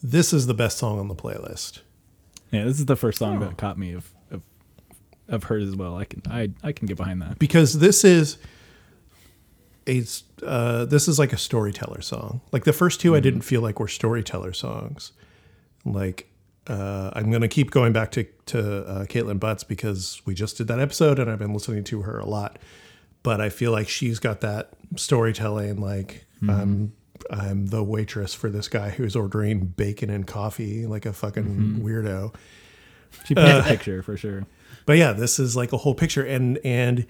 This 0.00 0.32
is 0.32 0.46
the 0.46 0.54
best 0.54 0.78
song 0.78 1.00
on 1.00 1.08
the 1.08 1.16
playlist. 1.16 1.80
Yeah. 2.52 2.66
This 2.66 2.78
is 2.78 2.86
the 2.86 2.94
first 2.94 3.18
song 3.18 3.42
oh. 3.42 3.46
that 3.46 3.58
caught 3.58 3.78
me 3.78 3.94
of, 3.94 4.12
of 5.30 5.44
hers 5.44 5.66
as 5.66 5.76
well. 5.76 5.96
I 5.96 6.04
can 6.04 6.22
I 6.30 6.50
I 6.62 6.72
can 6.72 6.86
get 6.86 6.96
behind 6.96 7.22
that. 7.22 7.38
because 7.38 7.78
this 7.78 8.04
is 8.04 8.36
a 9.86 10.04
uh, 10.44 10.84
this 10.84 11.08
is 11.08 11.18
like 11.18 11.32
a 11.32 11.36
storyteller 11.38 12.02
song. 12.02 12.40
Like 12.52 12.64
the 12.64 12.72
first 12.72 13.00
2 13.00 13.16
I 13.16 13.20
didn't 13.20 13.42
feel 13.42 13.60
like 13.62 13.80
were 13.80 13.88
storyteller 13.88 14.52
songs. 14.52 15.12
Like 15.84 16.28
uh, 16.66 17.10
I'm 17.14 17.30
gonna 17.30 17.48
keep 17.48 17.70
going 17.70 17.92
back 17.92 18.10
to 18.12 18.24
to 18.46 18.86
uh, 18.86 19.04
Kaitlin 19.06 19.40
Butts 19.40 19.64
because 19.64 20.20
we 20.26 20.34
just 20.34 20.58
did 20.58 20.68
that 20.68 20.78
episode 20.78 21.18
and 21.18 21.30
I've 21.30 21.38
been 21.38 21.54
listening 21.54 21.84
to 21.84 22.02
her 22.02 22.18
a 22.18 22.26
lot. 22.26 22.58
But 23.22 23.40
I 23.40 23.48
feel 23.48 23.70
like 23.72 23.88
she's 23.88 24.18
got 24.18 24.40
that 24.42 24.70
storytelling. 24.96 25.80
Like 25.80 26.26
I'm 26.48 26.92
I'm 27.30 27.66
the 27.66 27.82
waitress 27.84 28.34
for 28.34 28.48
this 28.50 28.68
guy 28.68 28.90
who's 28.90 29.14
ordering 29.14 29.66
bacon 29.66 30.10
and 30.10 30.26
coffee 30.26 30.86
like 30.86 31.06
a 31.06 31.12
fucking 31.12 31.80
weirdo. 31.82 32.34
She 33.26 33.34
paints 33.34 33.66
a 33.66 33.68
picture 33.68 34.02
for 34.02 34.16
sure. 34.16 34.46
But 34.90 34.98
yeah, 34.98 35.12
this 35.12 35.38
is 35.38 35.54
like 35.54 35.72
a 35.72 35.76
whole 35.76 35.94
picture, 35.94 36.24
and 36.24 36.58
and 36.64 37.06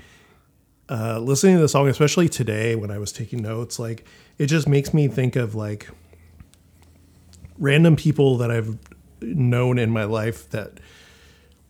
uh, 0.90 1.18
listening 1.18 1.54
to 1.56 1.62
the 1.62 1.68
song, 1.70 1.88
especially 1.88 2.28
today 2.28 2.74
when 2.74 2.90
I 2.90 2.98
was 2.98 3.10
taking 3.10 3.40
notes, 3.40 3.78
like 3.78 4.04
it 4.36 4.48
just 4.48 4.68
makes 4.68 4.92
me 4.92 5.08
think 5.08 5.34
of 5.34 5.54
like 5.54 5.88
random 7.58 7.96
people 7.96 8.36
that 8.36 8.50
I've 8.50 8.76
known 9.22 9.78
in 9.78 9.88
my 9.90 10.04
life 10.04 10.50
that 10.50 10.78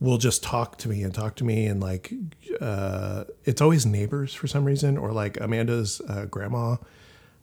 will 0.00 0.18
just 0.18 0.42
talk 0.42 0.78
to 0.78 0.88
me 0.88 1.04
and 1.04 1.14
talk 1.14 1.36
to 1.36 1.44
me, 1.44 1.66
and 1.66 1.80
like 1.80 2.12
uh, 2.60 3.22
it's 3.44 3.60
always 3.60 3.86
neighbors 3.86 4.34
for 4.34 4.48
some 4.48 4.64
reason, 4.64 4.98
or 4.98 5.12
like 5.12 5.40
Amanda's 5.40 6.02
uh, 6.08 6.24
grandma 6.24 6.76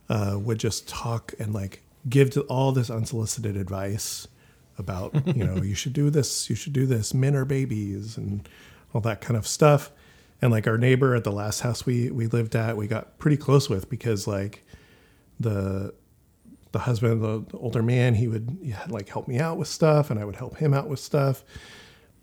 uh, 0.09 0.37
would 0.37 0.59
just 0.59 0.89
talk 0.89 1.33
and 1.39 1.53
like 1.53 1.83
give 2.09 2.31
to 2.31 2.41
all 2.41 2.73
this 2.73 2.89
unsolicited 2.89 3.55
advice 3.55 4.27
about 4.77 5.13
you 5.35 5.43
know 5.43 5.55
you 5.55 5.75
should 5.75 5.93
do 5.93 6.09
this 6.09 6.49
you 6.49 6.55
should 6.55 6.73
do 6.73 6.85
this 6.85 7.13
men 7.13 7.35
are 7.35 7.45
babies 7.45 8.17
and 8.17 8.47
all 8.93 9.01
that 9.01 9.21
kind 9.21 9.37
of 9.37 9.47
stuff. 9.47 9.91
And 10.41 10.51
like 10.51 10.67
our 10.67 10.77
neighbor 10.77 11.15
at 11.15 11.23
the 11.23 11.31
last 11.31 11.61
house 11.61 11.85
we 11.85 12.11
we 12.11 12.27
lived 12.27 12.55
at 12.55 12.77
we 12.77 12.87
got 12.87 13.17
pretty 13.17 13.37
close 13.37 13.69
with 13.69 13.89
because 13.89 14.27
like 14.27 14.63
the 15.39 15.93
the 16.71 16.79
husband 16.79 17.21
the, 17.21 17.43
the 17.49 17.57
older 17.57 17.81
man 17.81 18.13
he 18.13 18.27
would 18.27 18.57
yeah, 18.61 18.85
like 18.89 19.09
help 19.09 19.27
me 19.27 19.39
out 19.39 19.57
with 19.57 19.67
stuff 19.67 20.11
and 20.11 20.19
i 20.19 20.25
would 20.25 20.35
help 20.35 20.57
him 20.57 20.73
out 20.73 20.87
with 20.87 20.99
stuff. 20.99 21.43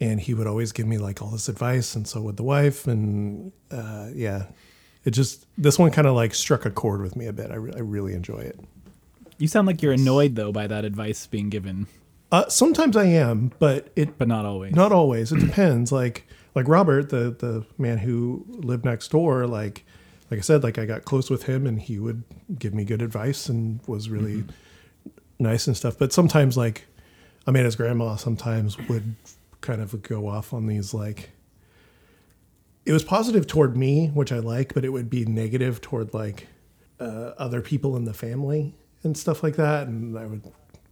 And 0.01 0.21
he 0.21 0.35
would 0.35 0.49
always 0.49 0.73
give 0.73 0.87
me 0.87 0.99
like 0.99 1.23
all 1.23 1.31
this 1.31 1.49
advice 1.49 1.95
and 1.95 2.07
so 2.07 2.21
would 2.23 2.37
the 2.37 2.43
wife 2.43 2.87
and 2.87 3.53
uh, 3.71 4.09
yeah. 4.13 4.47
It 5.05 5.11
just 5.11 5.47
this 5.59 5.79
one 5.79 5.91
kind 5.91 6.07
of 6.07 6.15
like 6.15 6.35
struck 6.35 6.65
a 6.65 6.71
chord 6.71 7.01
with 7.03 7.15
me 7.15 7.27
a 7.27 7.33
bit. 7.33 7.51
I, 7.51 7.57
re- 7.57 7.73
I 7.77 7.81
really 7.81 8.15
enjoy 8.15 8.39
it. 8.39 8.59
You 9.39 9.49
sound 9.49 9.67
like 9.67 9.83
you're 9.83 9.93
annoyed 9.93 10.35
though 10.35 10.51
by 10.51 10.67
that 10.67 10.85
advice 10.85 11.27
being 11.27 11.49
given. 11.51 11.87
Uh, 12.35 12.49
sometimes 12.49 12.97
I 12.97 13.05
am, 13.05 13.53
but 13.61 13.91
it 13.95 14.19
but 14.19 14.27
not 14.27 14.45
always. 14.45 14.75
not 14.75 14.91
always. 14.91 15.31
It 15.31 15.39
depends. 15.39 15.93
Like 15.93 16.27
like 16.57 16.67
Robert, 16.67 17.11
the 17.11 17.31
the 17.31 17.65
man 17.79 17.99
who 17.99 18.45
lived 18.49 18.85
next 18.85 19.13
door, 19.13 19.47
like 19.47 19.85
like 20.33 20.39
I 20.39 20.41
said, 20.41 20.65
like 20.65 20.77
I 20.77 20.85
got 20.85 21.05
close 21.05 21.31
with 21.31 21.45
him 21.45 21.65
and 21.65 21.81
he 21.81 22.01
would 22.01 22.25
give 22.59 22.75
me 22.75 22.85
good 22.85 23.03
advice 23.03 23.49
and 23.49 23.79
was 23.87 24.09
really 24.09 24.43
nice 25.39 25.69
and 25.69 25.77
stuff. 25.77 25.97
But 25.97 26.13
sometimes 26.13 26.57
like 26.57 26.87
Amanda's 27.47 27.77
grandma 27.77 28.17
sometimes 28.17 28.77
would 28.89 29.15
kind 29.61 29.81
of 29.81 30.03
go 30.03 30.27
off 30.27 30.53
on 30.53 30.67
these 30.67 30.93
like 30.93 31.31
it 32.85 32.93
was 32.93 33.05
positive 33.05 33.47
toward 33.47 33.77
me, 33.77 34.09
which 34.09 34.33
I 34.33 34.41
like, 34.41 34.75
but 34.75 34.85
it 34.85 34.89
would 34.89 35.09
be 35.09 35.25
negative 35.25 35.81
toward 35.81 36.13
like 36.13 36.49
uh, 36.99 37.35
other 37.39 37.61
people 37.61 37.97
in 37.97 38.07
the 38.07 38.13
family 38.13 38.75
and 39.05 39.17
stuff 39.17 39.45
like 39.45 39.55
that. 39.55 39.87
And 39.87 40.19
I 40.19 40.27
would 40.27 40.43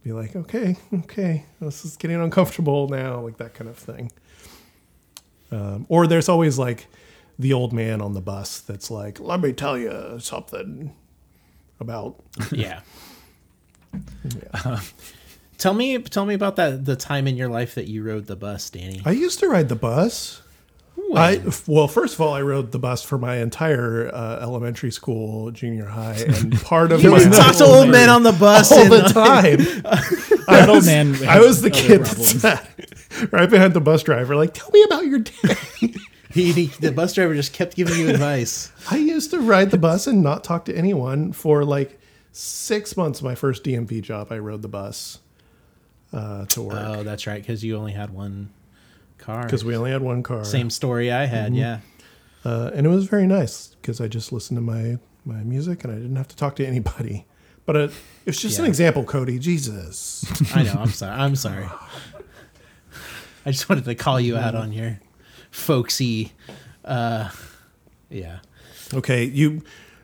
be 0.03 0.11
like, 0.11 0.35
okay, 0.35 0.75
okay, 0.93 1.45
this 1.61 1.85
is 1.85 1.95
getting 1.95 2.21
uncomfortable 2.21 2.87
now, 2.89 3.21
like 3.21 3.37
that 3.37 3.53
kind 3.53 3.69
of 3.69 3.77
thing. 3.77 4.11
Um, 5.51 5.85
or 5.87 6.07
there's 6.07 6.27
always 6.29 6.57
like 6.57 6.87
the 7.39 7.53
old 7.53 7.73
man 7.73 8.01
on 8.01 8.13
the 8.13 8.21
bus 8.21 8.59
that's 8.59 8.91
like, 8.91 9.19
let 9.19 9.39
me 9.39 9.53
tell 9.53 9.77
you 9.77 10.17
something 10.19 10.93
about. 11.79 12.21
Yeah. 12.51 12.81
tell 15.59 15.73
me, 15.73 15.99
tell 15.99 16.25
me 16.25 16.33
about 16.33 16.55
that 16.55 16.83
the 16.85 16.95
time 16.95 17.27
in 17.27 17.37
your 17.37 17.49
life 17.49 17.75
that 17.75 17.87
you 17.87 18.03
rode 18.03 18.25
the 18.25 18.35
bus, 18.35 18.69
Danny. 18.69 19.01
I 19.05 19.11
used 19.11 19.39
to 19.39 19.47
ride 19.47 19.69
the 19.69 19.75
bus. 19.75 20.41
I 21.15 21.41
well, 21.67 21.87
first 21.87 22.15
of 22.15 22.21
all, 22.21 22.33
I 22.33 22.41
rode 22.41 22.71
the 22.71 22.79
bus 22.79 23.03
for 23.03 23.17
my 23.19 23.37
entire 23.37 24.09
uh, 24.13 24.39
elementary 24.41 24.91
school, 24.91 25.51
junior 25.51 25.85
high, 25.85 26.15
and 26.27 26.59
part 26.63 26.91
of 26.91 27.03
You 27.03 27.11
my 27.11 27.17
always 27.19 27.37
talk 27.37 27.55
to 27.57 27.65
old 27.65 27.89
men 27.89 28.09
on 28.09 28.23
the 28.23 28.31
bus 28.31 28.71
all 28.71 28.89
the 28.89 29.01
time. 29.09 29.59
That 30.47 30.67
old 30.67 30.85
man. 30.85 31.15
I 31.27 31.39
was 31.39 31.61
the 31.61 31.69
kid 31.69 32.01
that 32.01 32.17
sat 32.17 32.67
right 33.31 33.49
behind 33.49 33.73
the 33.73 33.79
bus 33.79 34.03
driver, 34.03 34.35
like, 34.35 34.53
tell 34.53 34.69
me 34.71 34.83
about 34.83 35.05
your 35.05 35.19
day. 35.19 35.55
He, 36.31 36.51
he- 36.51 36.65
the 36.65 36.91
bus 36.91 37.13
driver 37.13 37.33
just 37.33 37.53
kept 37.53 37.75
giving 37.77 37.97
you 37.97 38.09
advice. 38.09 38.71
I 38.91 38.97
used 38.97 39.31
to 39.31 39.39
ride 39.39 39.71
the 39.71 39.77
bus 39.77 40.05
and 40.05 40.21
not 40.21 40.43
talk 40.43 40.65
to 40.65 40.75
anyone 40.75 41.31
for 41.31 41.63
like 41.63 41.97
six 42.33 42.97
months. 42.97 43.19
of 43.19 43.25
My 43.25 43.35
first 43.35 43.63
DMV 43.63 44.01
job, 44.01 44.31
I 44.31 44.39
rode 44.39 44.61
the 44.61 44.67
bus 44.67 45.19
uh, 46.11 46.45
to 46.47 46.61
work 46.61 46.77
Oh, 46.77 47.03
that's 47.03 47.25
right, 47.25 47.41
because 47.41 47.63
you 47.63 47.77
only 47.77 47.93
had 47.93 48.09
one 48.09 48.49
car. 49.23 49.43
because 49.43 49.63
we 49.63 49.75
only 49.75 49.91
had 49.91 50.01
one 50.01 50.23
car. 50.23 50.43
Same 50.43 50.69
story 50.69 51.11
I 51.11 51.25
had, 51.25 51.55
yeah. 51.55 51.79
uh, 52.45 52.71
and 52.73 52.85
it 52.85 52.89
was 52.89 53.05
very 53.05 53.27
nice 53.27 53.75
because 53.81 54.01
I 54.01 54.07
just 54.07 54.31
listened 54.31 54.57
to 54.57 54.61
my 54.61 54.97
my 55.25 55.43
music 55.43 55.83
and 55.83 55.93
I 55.93 55.95
didn't 55.95 56.15
have 56.15 56.27
to 56.29 56.35
talk 56.35 56.55
to 56.57 56.65
anybody. 56.65 57.25
But 57.65 57.75
it, 57.77 57.91
it's 58.25 58.41
just 58.41 58.59
an 58.59 58.65
example, 58.65 59.05
Cody. 59.05 59.39
Jesus. 59.39 60.25
I 60.55 60.63
know. 60.63 60.75
I'm 60.79 60.89
sorry. 60.89 61.13
I'm 61.13 61.35
sorry. 61.35 61.69
I 63.45 63.51
just 63.51 63.69
wanted 63.69 63.85
to 63.85 63.95
call 63.95 64.19
you 64.19 64.37
out 64.37 64.55
on 64.55 64.73
your 64.73 64.99
folksy. 65.51 66.33
Uh, 66.83 67.29
yeah. 68.09 68.39
Okay, 68.93 69.23
you, 69.23 69.63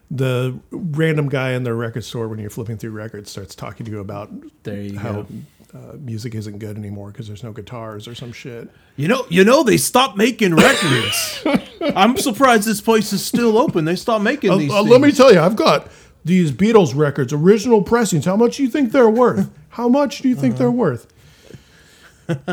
the 0.10 0.60
random 0.72 1.30
guy 1.30 1.52
in 1.52 1.64
the 1.64 1.74
record 1.74 2.04
store 2.04 2.28
when 2.28 2.40
you're 2.40 2.50
flipping 2.50 2.78
through 2.78 2.92
records 2.92 3.30
starts 3.30 3.56
talking 3.56 3.86
to 3.86 3.92
you 3.92 4.00
about 4.00 4.32
There 4.64 4.82
you 4.82 4.98
how 4.98 5.24
go. 5.24 5.28
Uh, 5.74 5.94
music 6.00 6.34
isn't 6.36 6.58
good 6.60 6.78
anymore 6.78 7.12
because 7.12 7.28
there's 7.28 7.44
no 7.44 7.52
guitars 7.54 8.08
or 8.08 8.16
some 8.16 8.32
shit. 8.32 8.70
You 8.96 9.08
know, 9.08 9.26
you 9.30 9.44
know, 9.44 9.64
they 9.64 9.78
stopped 9.78 10.18
making 10.18 10.56
records. 10.56 11.44
I'm 11.96 12.18
surprised 12.18 12.68
this 12.68 12.82
place 12.82 13.14
is 13.14 13.24
still 13.24 13.58
open. 13.58 13.86
They 13.86 13.96
stopped 13.96 14.24
making 14.24 14.50
Uh, 14.52 14.58
these. 14.58 14.72
uh, 14.72 14.82
let 14.82 15.00
me 15.02 15.12
tell 15.12 15.32
you, 15.32 15.40
I've 15.40 15.56
got 15.56 15.90
these 16.26 16.52
Beatles 16.52 16.96
records, 16.96 17.32
original 17.34 17.82
pressings. 17.84 18.26
How 18.26 18.36
much 18.36 18.58
do 18.58 18.64
you 18.64 18.70
think 18.70 18.92
they're 18.92 19.10
worth? 19.10 19.50
How 19.70 19.88
much 19.88 20.20
do 20.20 20.30
you 20.30 20.36
think 20.36 20.58
they're 20.58 20.72
worth? 20.72 21.08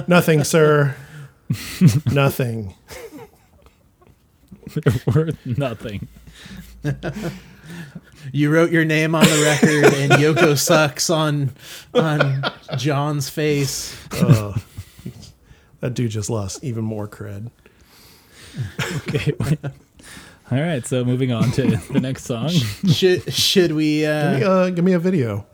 Nothing, 0.06 0.44
sir. 0.44 0.94
Nothing. 2.12 2.74
They're 4.74 4.94
worth 5.14 5.38
nothing. 5.46 6.08
You 8.32 8.50
wrote 8.50 8.70
your 8.70 8.84
name 8.84 9.14
on 9.14 9.24
the 9.24 9.42
record, 9.44 9.94
and 9.94 10.12
Yoko 10.12 10.56
sucks 10.58 11.10
on 11.10 11.50
on 11.94 12.42
John's 12.76 13.28
face. 13.28 13.96
That 15.80 15.92
dude 15.94 16.10
just 16.10 16.30
lost 16.30 16.64
even 16.64 16.84
more 16.84 17.06
cred. 17.06 17.50
Okay. 19.08 19.32
wait. 19.38 19.58
All 20.50 20.58
right. 20.60 20.84
So 20.86 21.04
moving 21.04 21.32
on 21.32 21.50
to 21.52 21.62
the 21.92 22.00
next 22.00 22.24
song. 22.24 22.48
Should 22.48 23.32
should 23.32 23.72
we? 23.72 24.00
Give 24.00 24.32
me, 24.32 24.42
Uh, 24.44 24.50
uh, 24.50 24.70
give 24.70 24.84
me 24.84 24.92
a 24.94 24.98
video. 24.98 25.46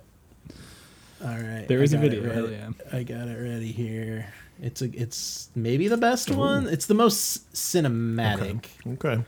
All 1.25 1.29
right. 1.37 1.67
There 1.69 1.83
is 1.83 1.93
a 1.93 1.99
video, 1.99 2.33
hell 2.33 2.51
yeah. 2.51 2.71
I 2.93 3.03
got 3.03 3.29
it 3.29 3.37
ready 3.41 3.73
here. 3.73 4.33
It's 4.61 4.83
a. 4.83 4.87
It's 4.93 5.51
maybe 5.55 5.89
the 5.89 5.97
best 5.97 6.31
one. 6.31 6.69
It's 6.69 6.87
the 6.87 6.95
most 6.95 7.53
cinematic, 7.53 8.67
Okay. 8.95 9.23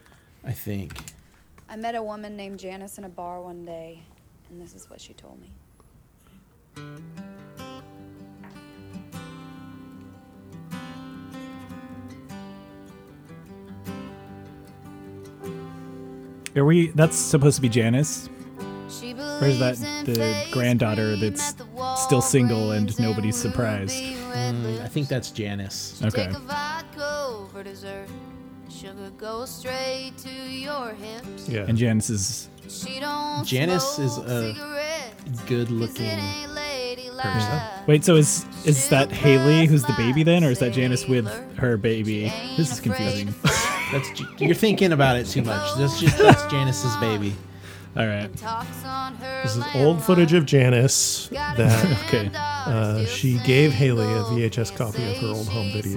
I 0.45 0.53
think. 0.53 1.14
I 1.74 1.76
met 1.76 1.96
a 1.96 2.02
woman 2.05 2.36
named 2.36 2.60
Janice 2.60 2.98
in 2.98 3.05
a 3.05 3.09
bar 3.09 3.42
one 3.42 3.64
day, 3.64 4.01
and 4.48 4.62
this 4.62 4.76
is 4.76 4.88
what 4.88 5.01
she 5.01 5.12
told 5.12 5.40
me. 5.40 5.51
Are 16.55 16.64
we? 16.64 16.90
That's 16.90 17.16
supposed 17.16 17.56
to 17.56 17.62
be 17.62 17.68
Janice. 17.68 18.28
Or 19.40 19.48
is 19.48 19.59
that 19.59 19.76
the 20.05 20.46
granddaughter 20.52 21.16
that's 21.16 21.56
still 21.96 22.22
single 22.22 22.70
and 22.70 22.96
nobody's 23.01 23.34
surprised? 23.34 24.01
Mm, 24.01 24.80
I 24.80 24.86
think 24.86 25.09
that's 25.09 25.32
Janice. 25.32 26.01
Okay. 26.05 26.32
Yeah. 31.55 31.66
And 31.68 31.78
Janice 31.78 32.10
is 32.10 32.48
She 32.68 33.01
don't 33.01 33.44
Janice 33.44 33.98
is 33.98 34.18
a 34.18 34.55
good 35.47 35.70
looking 35.70 36.06
it 36.06 36.18
ain't 36.18 36.55
person. 37.24 37.62
Wait, 37.86 38.05
so 38.05 38.16
is 38.16 38.44
is 38.64 38.89
that 38.89 39.10
Hailey 39.10 39.66
who's 39.66 39.82
the 39.85 39.94
baby 39.97 40.22
then, 40.22 40.44
or 40.44 40.51
is 40.51 40.59
that 40.60 40.72
Janice 40.72 41.06
with 41.06 41.26
her 41.56 41.76
baby? 41.76 42.32
This 42.56 42.72
is 42.72 42.81
confusing. 42.81 43.35
That's 43.93 44.09
you're 44.39 44.55
thinking 44.55 44.93
about 44.93 45.16
it 45.16 45.26
too 45.26 45.43
much. 45.43 45.76
That's 45.78 46.01
just 46.01 46.18
that's 46.18 46.44
Janice's 46.47 46.97
baby. 46.97 47.35
All 47.97 48.06
right. 48.06 48.35
Talks 48.36 48.85
on 48.85 49.14
her 49.16 49.43
This 49.43 49.56
is 49.56 49.64
old 49.76 50.02
footage 50.02 50.32
of 50.32 50.47
Janice 50.47 51.28
that 51.28 52.05
Okay. 52.06 52.31
Uh, 52.66 53.05
she 53.07 53.39
gave 53.41 53.73
Hailey 53.73 54.05
a 54.07 54.23
VHS 54.24 54.74
copy 54.77 55.03
of 55.11 55.16
her 55.19 55.28
old 55.28 55.49
home 55.49 55.69
videos 55.70 55.97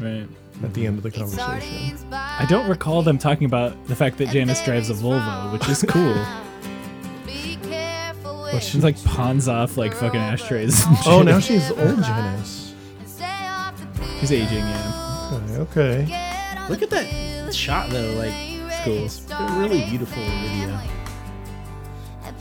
Right. 0.00 0.18
Right. 0.20 0.28
at 0.64 0.74
the 0.74 0.86
end 0.86 0.98
of 0.98 1.02
the 1.02 1.10
conversation. 1.10 1.98
I 2.12 2.46
don't 2.48 2.68
recall 2.68 3.02
them 3.02 3.18
talking 3.18 3.44
about 3.46 3.86
the 3.86 3.96
fact 3.96 4.18
that 4.18 4.28
Janice 4.28 4.62
drives 4.64 4.90
a 4.90 4.94
Volvo, 4.94 5.52
which 5.52 5.68
is 5.68 5.84
cool. 5.88 6.14
Be 7.26 7.56
careful 7.62 8.42
with 8.52 8.62
She 8.62 8.78
like 8.80 9.02
pawns 9.04 9.48
off 9.48 9.76
like 9.76 9.94
fucking 9.94 10.20
ashtrays. 10.20 10.84
Oh, 11.06 11.22
now 11.22 11.40
she's 11.40 11.70
old 11.70 12.02
Janice. 12.02 12.74
stay 13.06 13.24
off 13.46 13.78
the 13.78 13.86
pill. 14.00 14.18
she's 14.20 14.32
aging. 14.32 14.58
Yeah. 14.58 15.56
Okay. 15.60 16.02
okay. 16.04 16.66
Look 16.68 16.82
at 16.82 16.90
that 16.90 17.54
shot 17.54 17.88
though. 17.90 18.12
Like 18.14 18.34
It's 18.86 19.24
cool. 19.24 19.36
a 19.36 19.58
really 19.58 19.84
beautiful 19.86 20.22
video. 20.22 20.78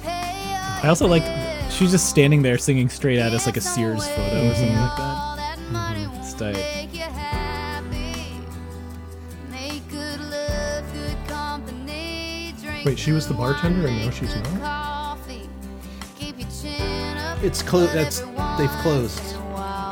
I 0.04 0.88
also 0.90 1.08
like 1.08 1.24
she's 1.78 1.92
just 1.92 2.10
standing 2.10 2.42
there 2.42 2.58
singing 2.58 2.90
straight 2.90 3.20
at 3.20 3.34
us 3.34 3.46
like 3.46 3.58
a 3.58 3.62
Sears 3.62 4.08
photo 4.08 4.50
or 4.50 4.54
something 4.56 4.76
like 4.76 4.98
that. 4.98 5.00
all 5.00 5.36
that 5.36 5.60
mm-hmm. 5.60 6.20
It's 6.20 6.34
tight. 6.34 6.54
make 6.54 6.94
you 6.94 7.02
happy. 7.02 8.42
Make 9.52 9.88
good 9.90 10.20
love, 10.20 10.94
good 10.94 11.18
company. 11.28 12.56
Drink 12.62 12.86
Wait, 12.86 12.98
she 12.98 13.12
was 13.12 13.28
the 13.28 13.34
bartender 13.34 13.88
and 13.88 13.98
now 13.98 14.10
she's 14.10 14.36
not? 14.36 14.46
coffee. 14.60 15.50
Keep 16.18 16.40
your 16.40 16.50
chin 16.50 17.18
up. 17.18 17.44
It's 17.44 17.62
closed. 17.62 17.94
That's 17.94 18.22
they've 18.58 18.70
closed. 18.82 19.22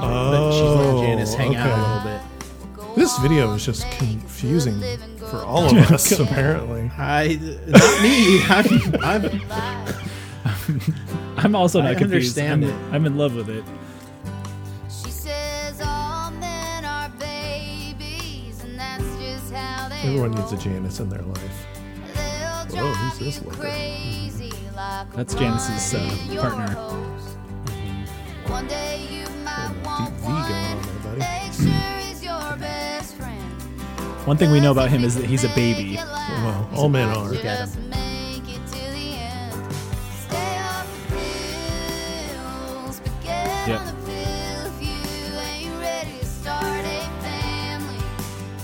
Oh, 0.07 0.51
she's 0.51 0.61
letting 0.61 0.97
oh, 0.97 1.01
Janice 1.01 1.33
hang 1.33 1.55
out 1.55 1.67
a 1.67 1.71
okay. 1.71 1.81
little 1.81 2.85
bit. 2.85 2.95
This 2.95 3.17
video 3.19 3.53
is 3.53 3.65
just 3.65 3.89
confusing 3.91 4.81
for 5.17 5.37
all 5.43 5.65
of 5.65 5.91
us, 5.91 6.11
apparently. 6.19 6.91
I 6.97 7.39
not 7.67 8.01
me. 8.01 8.43
I'm, 8.49 9.41
I'm 9.41 9.41
I'm 11.45 11.55
also 11.55 11.79
I 11.79 11.91
not 11.91 11.97
confused. 11.97 12.37
understand 12.39 12.65
I'm, 12.65 12.69
it. 12.71 12.93
I'm 12.95 13.05
in 13.05 13.17
love 13.17 13.35
with 13.35 13.49
it. 13.49 13.63
She 14.89 15.11
says 15.11 15.79
all 15.79 16.31
men 16.31 16.83
are 16.83 17.09
babies, 17.19 18.63
and 18.63 18.79
that's 18.79 19.03
just 19.17 19.53
how 19.53 19.87
they 19.89 19.95
Everyone 20.07 20.31
needs 20.31 20.51
a. 20.53 20.57
Janice 20.57 20.99
in 20.99 21.09
their 21.09 21.21
life. 21.21 21.67
They'll 22.71 22.85
Whoa, 22.87 22.93
who's 22.93 23.19
this 23.19 23.37
you 23.43 23.47
looker? 23.49 23.61
crazy 23.61 24.51
like 24.75 25.13
That's 25.13 25.35
Janice's, 25.35 25.93
uh, 25.93 25.99
bullet 25.99 26.25
in 26.25 26.31
your 26.33 26.41
partner. 26.49 26.75
One 28.47 28.67
day 28.67 29.05
you 29.11 29.29
might 29.43 29.71
want 29.85 30.13
V 30.15 30.21
going 30.21 30.33
on 30.33 30.77
one. 30.77 30.81
there, 30.81 30.99
buddy. 31.03 31.19
Make 31.19 31.53
sure 31.53 31.99
he's 31.99 32.23
your 32.23 32.57
best 32.57 33.15
friend. 33.17 33.41
One 34.25 34.37
thing 34.37 34.49
we 34.51 34.59
know 34.61 34.71
about 34.71 34.89
him 34.89 35.03
is 35.03 35.13
that 35.15 35.25
he's 35.25 35.43
a 35.43 35.49
baby. 35.49 35.95
Well, 35.97 36.69
all 36.75 36.89
men 36.89 37.07
are. 37.09 37.31
Yeah. 43.67 43.81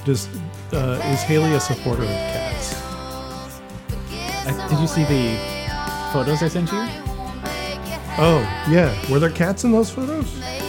Does 0.05 0.27
uh, 0.73 1.01
is 1.05 1.21
Hailey 1.23 1.53
a 1.53 1.59
supporter 1.59 2.03
of 2.03 2.09
cats? 2.09 2.75
I, 4.45 4.67
did 4.69 4.79
you 4.79 4.87
see 4.87 5.03
the 5.05 5.35
photos 6.13 6.43
I 6.43 6.49
sent 6.49 6.71
you? 6.71 6.77
Oh 8.19 8.41
yeah, 8.69 8.93
were 9.11 9.17
there 9.17 9.31
cats 9.31 9.63
in 9.63 9.71
those 9.71 9.89
photos? 9.89 10.37
Yeah. 10.37 10.59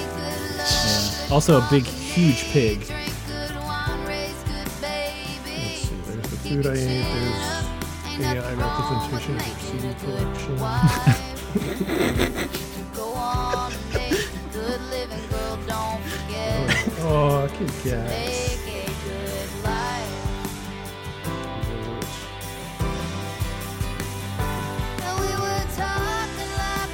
Also 1.30 1.58
a 1.58 1.66
big, 1.70 1.84
huge 1.84 2.44
pig. 2.52 2.78
Let's 2.78 2.88
see. 4.82 5.90
There's 6.06 6.28
the 6.30 6.36
food 6.36 6.66
I 6.66 6.72
ate. 6.72 7.04
There's 8.18 8.36
AI 8.38 8.54
representation 8.54 9.36
of 9.36 9.42
CD 9.60 9.94
collection. 10.00 10.56
oh, 17.12 17.48
cute 17.56 17.68
cats. 17.82 18.62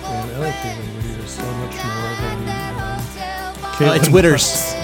Man, 0.03 0.35
I 0.35 0.39
like 0.39 0.55
Caitlin 0.55 0.89
Whittier 0.97 1.27
so 1.27 1.43
much 1.43 1.77
more 1.77 2.13
than 2.21 2.49
Uh, 3.81 3.93
it's 3.95 4.09
Caitlin 4.09 4.13
Witters. 4.13 4.75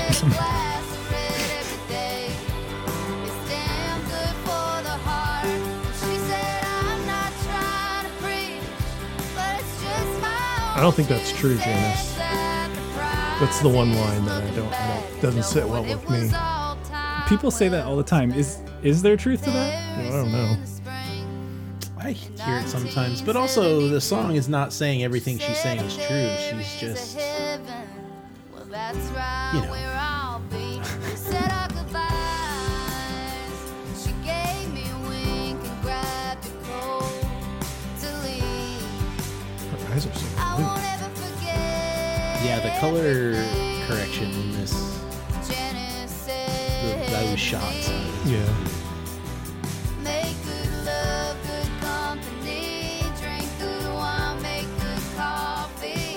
I 10.77 10.81
don't 10.81 10.94
think 10.94 11.09
that's 11.09 11.32
true, 11.32 11.56
Janice. 11.56 12.14
That's 13.40 13.61
the 13.61 13.69
one 13.69 13.93
line 13.94 14.24
that 14.27 14.44
I 14.44 14.51
don't, 14.55 14.73
I 14.73 15.01
don't 15.11 15.20
doesn't 15.20 15.43
sit 15.44 15.69
well 15.69 15.82
with 15.82 16.09
me. 16.09 16.31
People 17.28 17.51
say 17.51 17.69
that 17.69 17.85
all 17.85 17.97
the 17.97 18.05
time. 18.05 18.32
Is 18.32 18.59
is 18.82 19.02
there 19.02 19.16
truth 19.16 19.43
to 19.44 19.51
that? 19.51 19.98
I 19.98 20.11
don't 20.11 20.31
know. 20.32 20.56
I 21.98 22.12
hear 22.12 22.59
it 22.59 22.69
sometimes, 22.69 23.23
but 23.23 23.35
also 23.35 23.89
the 23.89 24.01
song 24.01 24.36
is 24.36 24.48
not 24.48 24.73
saying 24.73 25.02
everything 25.02 25.39
she's 25.39 25.59
saying 25.59 25.81
is 25.81 25.97
true. 25.97 26.31
She's 26.39 26.77
just, 26.81 27.16
you 27.19 27.23
know. 29.62 29.84
Yeah, 42.55 42.60
the 42.60 42.78
color 42.78 43.35
correction 43.89 44.31
in 44.31 44.52
this, 44.52 44.70
the, 46.22 47.09
those 47.10 47.36
shots. 47.40 47.90
Yeah. 48.24 48.47
Make 50.05 50.36
good 50.44 50.70
love, 50.86 51.36
good 51.43 51.68
company. 51.81 53.02
Drink 53.20 53.48
good 53.59 53.93
wine, 53.93 54.40
make 54.40 54.68
good 54.78 55.02
coffee. 55.16 56.16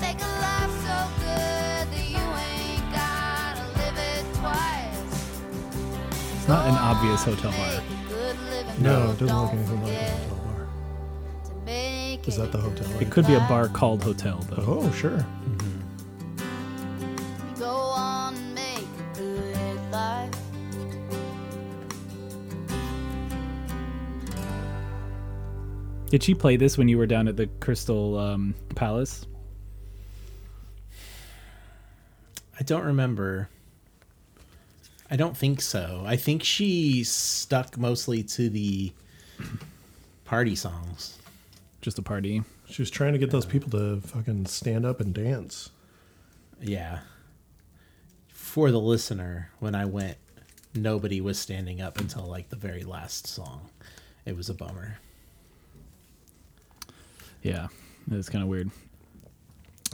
Make 0.00 0.20
a 0.20 0.32
life 0.42 0.74
so 0.82 0.98
good 1.20 1.86
that 1.92 2.06
you 2.10 2.18
ain't 2.18 2.92
gotta 2.92 3.62
live 3.78 3.98
it 3.98 4.24
twice. 4.34 5.30
It's 6.38 6.48
not 6.48 6.66
an 6.66 6.74
obvious 6.74 7.22
hotel 7.22 7.52
bar. 7.52 7.82
No, 8.80 9.12
it 9.12 9.18
doesn't 9.20 9.36
look 9.36 9.52
anything 9.52 9.82
like 9.84 9.92
a 9.92 10.10
hotel 10.10 10.38
bar. 10.38 10.68
Is 12.26 12.36
that 12.36 12.50
the 12.50 12.58
hotel? 12.58 13.00
It 13.00 13.10
could 13.10 13.28
be 13.28 13.34
a 13.34 13.40
bar 13.40 13.68
called 13.68 14.02
hotel 14.02 14.44
though. 14.50 14.64
Oh, 14.66 14.90
sure. 14.90 15.24
Did 26.10 26.22
she 26.22 26.34
play 26.34 26.56
this 26.56 26.78
when 26.78 26.88
you 26.88 26.96
were 26.96 27.06
down 27.06 27.28
at 27.28 27.36
the 27.36 27.46
Crystal 27.60 28.18
um, 28.18 28.54
Palace? 28.74 29.26
I 32.58 32.62
don't 32.62 32.84
remember. 32.84 33.50
I 35.10 35.16
don't 35.16 35.36
think 35.36 35.60
so. 35.60 36.02
I 36.06 36.16
think 36.16 36.42
she 36.42 37.04
stuck 37.04 37.76
mostly 37.76 38.22
to 38.22 38.48
the 38.48 38.92
party 40.24 40.56
songs. 40.56 41.18
Just 41.82 41.98
a 41.98 42.02
party. 42.02 42.42
She 42.68 42.82
was 42.82 42.90
trying 42.90 43.12
to 43.12 43.18
get 43.18 43.30
those 43.30 43.46
people 43.46 43.70
to 43.70 44.00
fucking 44.00 44.46
stand 44.46 44.84
up 44.84 45.00
and 45.00 45.14
dance. 45.14 45.70
Yeah. 46.60 47.00
For 48.28 48.70
the 48.70 48.80
listener, 48.80 49.50
when 49.58 49.74
I 49.74 49.84
went, 49.84 50.16
nobody 50.74 51.20
was 51.20 51.38
standing 51.38 51.80
up 51.80 51.98
until 51.98 52.24
like 52.24 52.48
the 52.48 52.56
very 52.56 52.82
last 52.82 53.26
song. 53.26 53.68
It 54.24 54.36
was 54.36 54.48
a 54.48 54.54
bummer. 54.54 54.98
Yeah, 57.48 57.68
it's 58.10 58.28
kind 58.28 58.42
of 58.42 58.48
weird. 58.48 58.70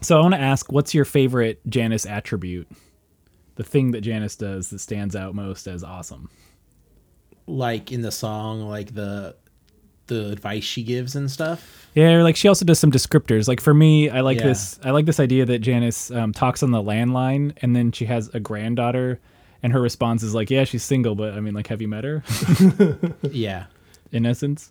So 0.02 0.18
I 0.18 0.22
want 0.22 0.34
to 0.34 0.40
ask, 0.40 0.70
what's 0.72 0.92
your 0.94 1.04
favorite 1.04 1.60
Janice 1.68 2.04
attribute? 2.06 2.68
The 3.56 3.62
thing 3.64 3.92
that 3.92 4.00
Janice 4.00 4.36
does 4.36 4.70
that 4.70 4.80
stands 4.80 5.14
out 5.14 5.34
most 5.34 5.66
as 5.66 5.84
awesome. 5.84 6.28
Like 7.46 7.92
in 7.92 8.00
the 8.02 8.10
song, 8.10 8.60
like 8.62 8.94
the 8.94 9.36
the 10.06 10.30
advice 10.30 10.64
she 10.64 10.82
gives 10.82 11.16
and 11.16 11.30
stuff. 11.30 11.86
Yeah, 11.94 12.22
like 12.22 12.36
she 12.36 12.48
also 12.48 12.64
does 12.64 12.78
some 12.78 12.90
descriptors. 12.90 13.48
Like 13.48 13.60
for 13.60 13.72
me, 13.72 14.10
I 14.10 14.20
like 14.20 14.38
Yeah. 14.38 14.48
this. 14.48 14.78
I 14.84 14.90
like 14.90 15.06
this 15.06 15.20
idea 15.20 15.46
that 15.46 15.60
Janice 15.60 16.10
um, 16.10 16.32
talks 16.32 16.62
on 16.62 16.72
the 16.72 16.82
landline, 16.82 17.56
and 17.62 17.74
then 17.76 17.92
she 17.92 18.04
has 18.06 18.28
a 18.34 18.40
granddaughter, 18.40 19.20
and 19.62 19.72
her 19.72 19.80
response 19.80 20.22
is 20.22 20.34
like, 20.34 20.50
"Yeah, 20.50 20.64
she's 20.64 20.82
single, 20.82 21.14
but 21.14 21.34
I 21.34 21.40
mean, 21.40 21.54
like, 21.54 21.68
have 21.68 21.80
you 21.80 21.88
met 21.88 22.04
her?" 22.04 22.22
Yeah. 23.30 23.66
In 24.12 24.26
essence, 24.26 24.70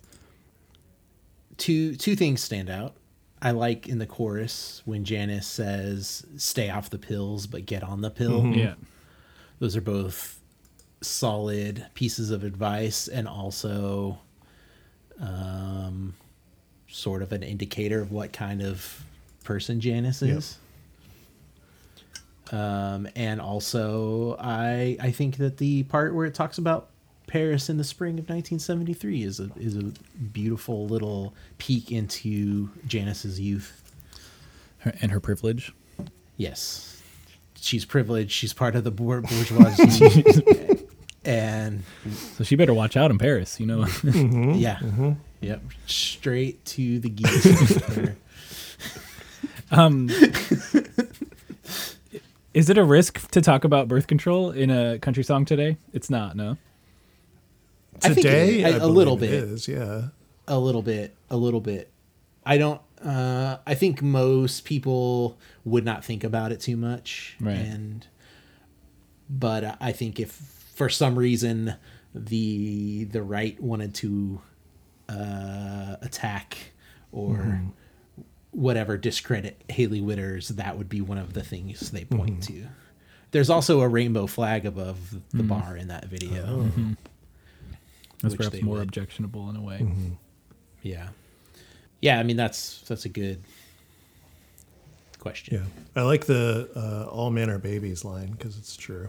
two 1.56 1.94
two 1.96 2.16
things 2.16 2.42
stand 2.42 2.68
out. 2.70 2.94
I 3.42 3.50
like 3.50 3.88
in 3.88 3.98
the 3.98 4.06
chorus 4.06 4.80
when 4.84 5.04
Janice 5.04 5.46
says, 5.46 6.24
"Stay 6.36 6.70
off 6.70 6.88
the 6.90 6.98
pills, 6.98 7.46
but 7.46 7.66
get 7.66 7.82
on 7.82 8.00
the 8.00 8.10
pill." 8.10 8.42
Mhm. 8.42 8.56
Yeah. 8.56 8.74
those 9.60 9.76
are 9.76 9.80
both 9.80 10.40
solid 11.00 11.86
pieces 11.94 12.30
of 12.30 12.42
advice, 12.44 13.06
and 13.08 13.28
also, 13.28 14.18
um, 15.20 16.14
sort 16.88 17.22
of 17.22 17.32
an 17.32 17.42
indicator 17.42 18.00
of 18.00 18.10
what 18.10 18.32
kind 18.32 18.62
of 18.62 19.04
person 19.44 19.80
Janice 19.80 20.22
Yep. 20.22 20.38
is. 20.38 20.58
Um, 22.50 23.08
and 23.16 23.40
also, 23.40 24.36
I 24.38 24.96
I 25.00 25.10
think 25.12 25.36
that 25.38 25.56
the 25.58 25.84
part 25.84 26.14
where 26.14 26.26
it 26.26 26.34
talks 26.34 26.58
about 26.58 26.90
Paris 27.26 27.68
in 27.68 27.78
the 27.78 27.84
spring 27.84 28.14
of 28.14 28.28
1973 28.28 29.22
is 29.22 29.40
a 29.40 29.50
is 29.56 29.76
a 29.76 29.82
beautiful 30.32 30.86
little 30.86 31.34
peek 31.58 31.90
into 31.90 32.70
Janice's 32.86 33.40
youth. 33.40 33.82
her, 34.78 34.94
and 35.00 35.10
her 35.10 35.20
privilege. 35.20 35.72
Yes, 36.36 37.02
she's 37.60 37.84
privileged. 37.84 38.30
She's 38.32 38.52
part 38.52 38.74
of 38.76 38.84
the 38.84 38.90
bourgeoisie, 38.90 40.24
and 41.24 41.82
So 42.34 42.44
she 42.44 42.56
better 42.56 42.74
watch 42.74 42.96
out 42.96 43.10
in 43.10 43.18
Paris. 43.18 43.58
You 43.58 43.66
know. 43.66 43.80
Mm-hmm. 43.84 44.52
yeah, 44.54 45.14
yep, 45.40 45.62
straight 45.86 46.64
to 46.66 46.98
the 47.00 47.08
geese. 47.10 48.16
Um, 49.70 50.08
is 52.52 52.70
it 52.70 52.78
a 52.78 52.84
risk 52.84 53.28
to 53.32 53.40
talk 53.40 53.64
about 53.64 53.88
birth 53.88 54.06
control 54.06 54.50
in 54.50 54.70
a 54.70 54.98
country 54.98 55.24
song 55.24 55.44
today? 55.44 55.76
It's 55.92 56.10
not. 56.10 56.36
No. 56.36 56.56
I 58.04 58.14
think 58.14 58.18
it- 58.18 58.22
Today, 58.22 58.62
a- 58.64 58.66
I 58.66 58.70
a 58.78 58.86
little 58.86 59.16
bit. 59.16 59.32
is, 59.32 59.68
yeah. 59.68 60.08
a 60.46 60.58
little 60.58 60.82
bit 60.82 61.14
a 61.30 61.36
little 61.38 61.60
bit 61.62 61.90
i 62.44 62.58
don't 62.58 62.80
uh 63.02 63.56
i 63.66 63.74
think 63.74 64.02
most 64.02 64.64
people 64.66 65.38
would 65.64 65.84
not 65.86 66.04
think 66.04 66.22
about 66.22 66.52
it 66.52 66.60
too 66.60 66.76
much 66.76 67.34
Right. 67.40 67.56
and 67.56 68.06
but 69.30 69.78
i 69.80 69.90
think 69.92 70.20
if 70.20 70.30
for 70.74 70.88
some 70.90 71.18
reason 71.18 71.74
the 72.14 73.04
the 73.04 73.22
right 73.22 73.58
wanted 73.60 73.94
to 73.94 74.40
uh 75.08 75.96
attack 76.02 76.72
or 77.12 77.36
Mhm. 77.36 77.70
whatever 78.50 78.96
discredit 78.98 79.62
hailey 79.70 80.00
whitters 80.02 80.48
that 80.48 80.76
would 80.76 80.88
be 80.88 81.00
one 81.00 81.18
of 81.18 81.32
the 81.32 81.42
things 81.42 81.90
they 81.90 82.04
point 82.04 82.40
Mhm. 82.40 82.46
to 82.48 82.66
there's 83.30 83.50
also 83.50 83.80
a 83.80 83.88
rainbow 83.88 84.26
flag 84.26 84.64
above 84.66 85.16
the 85.32 85.42
Mhm. 85.42 85.48
bar 85.48 85.76
in 85.76 85.88
that 85.88 86.06
video 86.06 86.64
Mhm. 86.76 86.96
That's 88.30 88.36
perhaps 88.36 88.62
more 88.62 88.76
would. 88.76 88.84
objectionable 88.84 89.50
in 89.50 89.56
a 89.56 89.62
way. 89.62 89.78
Mm-hmm. 89.80 90.10
Yeah. 90.82 91.08
Yeah, 92.00 92.18
I 92.18 92.22
mean 92.22 92.36
that's 92.36 92.80
that's 92.82 93.04
a 93.04 93.08
good 93.08 93.42
question. 95.18 95.54
Yeah. 95.54 96.00
I 96.00 96.04
like 96.04 96.26
the 96.26 96.68
uh, 96.76 97.10
all 97.10 97.30
men 97.30 97.50
are 97.50 97.58
babies 97.58 98.04
line 98.04 98.32
because 98.32 98.58
it's 98.58 98.76
true. 98.76 99.08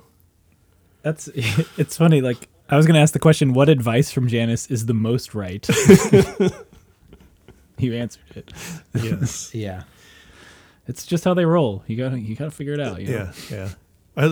That's 1.02 1.28
it's 1.78 1.98
funny. 1.98 2.22
Like 2.22 2.48
I 2.70 2.78
was 2.78 2.88
gonna 2.88 3.00
ask 3.00 3.14
the 3.14 3.20
question, 3.20 3.54
what 3.54 3.70
advice 3.70 4.12
from 4.12 4.28
Janice 4.28 4.68
is 4.68 4.86
the 4.86 4.94
most 4.94 5.36
right? 5.36 5.68
you 7.78 7.94
answered 7.94 8.24
it. 8.36 8.52
Yes. 8.94 9.54
Yeah. 9.54 9.84
It's 10.88 11.06
just 11.06 11.24
how 11.24 11.34
they 11.34 11.46
roll. 11.46 11.84
You 11.88 11.98
gotta 11.98 12.20
you 12.20 12.36
gotta 12.36 12.52
figure 12.52 12.74
it 12.74 12.80
out. 12.80 13.02
You 13.02 13.08
know? 13.08 13.14
Yeah, 13.14 13.32
yeah. 13.52 13.70
I, 14.18 14.28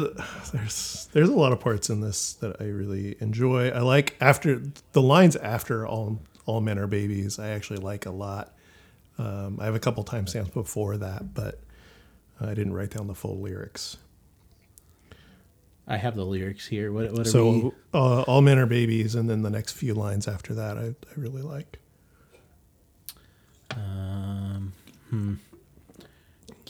there's 0.54 1.10
there's 1.12 1.30
a 1.30 1.34
lot 1.34 1.52
of 1.52 1.60
parts 1.60 1.90
in 1.90 2.02
this 2.02 2.34
that 2.36 2.62
I 2.62 2.66
really 2.66 3.16
enjoy. 3.20 3.70
I 3.70 3.80
like 3.80 4.16
after 4.22 4.62
the 4.94 5.02
lines 5.02 5.36
after 5.36 5.86
all 5.86 6.22
all 6.46 6.62
men 6.62 6.78
are 6.80 6.88
babies. 6.88 7.40
I 7.40 7.50
actually 7.50 7.80
like 7.80 8.06
a 8.06 8.12
lot. 8.12 8.54
Um, 9.18 9.60
I 9.62 9.66
have 9.66 9.76
a 9.76 9.80
couple 9.80 10.04
timestamps 10.04 10.54
before 10.54 10.98
that, 10.98 11.34
but 11.34 11.60
I 12.42 12.54
didn't 12.54 12.74
write 12.74 12.92
down 12.92 13.08
the 13.08 13.16
full 13.16 13.40
lyrics. 13.40 13.98
I 15.88 15.98
have 15.98 16.16
the 16.16 16.26
lyrics 16.26 16.68
here. 16.68 16.92
What 16.92 17.12
what 17.12 17.20
are 17.20 17.24
we? 17.24 17.30
So 17.30 17.74
uh, 17.94 18.22
all 18.22 18.42
men 18.42 18.58
are 18.58 18.66
babies, 18.66 19.16
and 19.16 19.30
then 19.30 19.42
the 19.42 19.50
next 19.50 19.74
few 19.74 19.94
lines 19.94 20.28
after 20.28 20.54
that, 20.54 20.78
I, 20.78 20.86
I 20.88 21.14
really 21.18 21.42
like. 21.42 21.80
Um, 23.72 24.74
hmm. 25.10 25.34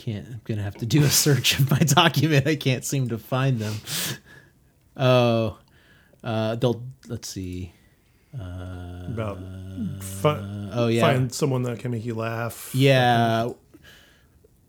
Can't. 0.03 0.27
I'm 0.27 0.41
gonna 0.43 0.61
have 0.63 0.75
to 0.75 0.85
do 0.85 1.01
a 1.03 1.09
search 1.09 1.59
of 1.59 1.71
my 1.71 1.77
document. 1.85 2.45
I 2.45 2.55
can't 2.57 2.83
seem 2.83 3.07
to 3.09 3.17
find 3.17 3.57
them. 3.59 3.75
Oh, 4.97 5.57
uh, 6.23 6.55
they'll. 6.55 6.83
Let's 7.07 7.29
see. 7.29 7.71
Uh, 8.37 9.05
About 9.07 9.37
fi- 10.01 10.69
oh 10.73 10.87
yeah. 10.87 11.01
find 11.01 11.33
someone 11.33 11.61
that 11.63 11.79
can 11.79 11.91
make 11.91 12.03
you 12.03 12.15
laugh. 12.15 12.71
Yeah. 12.73 13.49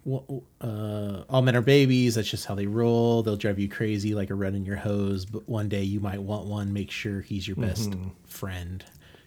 Uh, 0.06 1.23
all 1.31 1.43
men 1.43 1.56
are 1.56 1.62
babies. 1.62 2.15
That's 2.15 2.28
just 2.31 2.44
how 2.47 2.55
they 2.55 2.66
roll. 2.66 3.23
They'll 3.23 3.36
drive 3.36 3.59
you 3.59 3.69
crazy 3.69 4.15
like 4.15 4.31
a 4.31 4.35
run 4.35 4.55
in 4.55 4.65
your 4.65 4.77
hose. 4.77 5.24
But 5.24 5.48
one 5.48 5.69
day 5.69 5.82
you 5.82 5.98
might 5.98 6.23
want 6.23 6.47
one. 6.47 6.73
Make 6.73 6.90
sure 6.90 7.20
he's 7.23 7.48
your 7.48 7.56
best 7.56 7.90
Mm-hmm. 7.90 8.09
friend. 8.27 8.85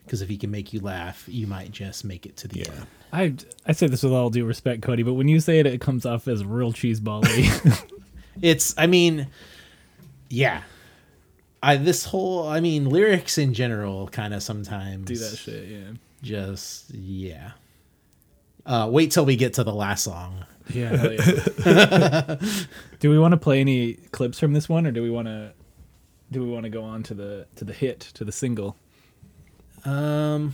Because 0.08 0.22
if 0.22 0.30
he 0.30 0.38
can 0.38 0.50
make 0.50 0.72
you 0.72 0.80
laugh, 0.80 1.26
you 1.28 1.48
might 1.48 1.72
just 1.72 2.06
make 2.06 2.26
it 2.26 2.38
to 2.38 2.48
the 2.48 2.66
end. 2.66 2.88
I 3.12 3.36
I 3.66 3.74
say 3.74 3.88
this 3.88 4.04
with 4.04 4.14
all 4.14 4.30
due 4.30 4.46
respect, 4.46 4.82
Cody, 4.82 5.04
but 5.04 5.14
when 5.14 5.28
you 5.28 5.42
say 5.42 5.60
it, 5.60 5.66
it 5.66 5.82
comes 5.82 6.06
off 6.06 6.30
as 6.30 6.46
real 6.46 6.72
cheesebally. 6.72 7.84
It's. 8.42 8.74
I 8.78 8.88
mean, 8.88 9.28
yeah. 10.30 10.64
I 11.62 11.78
this 11.78 12.06
whole. 12.06 12.48
I 12.48 12.60
mean, 12.60 12.90
lyrics 12.90 13.38
in 13.38 13.54
general 13.54 14.08
kind 14.08 14.34
of 14.34 14.44
sometimes 14.44 15.06
Do 15.06 15.16
that 15.16 15.38
shit, 15.38 15.68
yeah. 15.68 15.92
Just 16.22 16.94
yeah. 16.94 17.52
Uh, 18.66 18.88
wait 18.92 19.12
till 19.12 19.26
we 19.26 19.36
get 19.36 19.54
to 19.54 19.64
the 19.64 19.74
last 19.74 20.04
song. 20.04 20.46
Yeah. 20.70 21.12
yeah. 21.66 22.36
do 23.00 23.10
we 23.10 23.18
want 23.18 23.32
to 23.32 23.38
play 23.38 23.62
any 23.62 23.94
clips 24.12 24.40
from 24.40 24.54
this 24.54 24.68
one, 24.68 24.86
or 24.86 24.92
do 24.92 25.02
we 25.02 25.10
want 25.10 25.28
to? 25.28 25.54
Do 26.32 26.44
we 26.44 26.50
want 26.50 26.64
to 26.66 26.70
go 26.70 26.84
on 26.84 27.04
to 27.04 27.14
the 27.14 27.48
to 27.56 27.66
the 27.66 27.74
hit 27.74 28.02
to 28.16 28.26
the 28.26 28.32
single? 28.32 28.76
Um, 29.86 30.54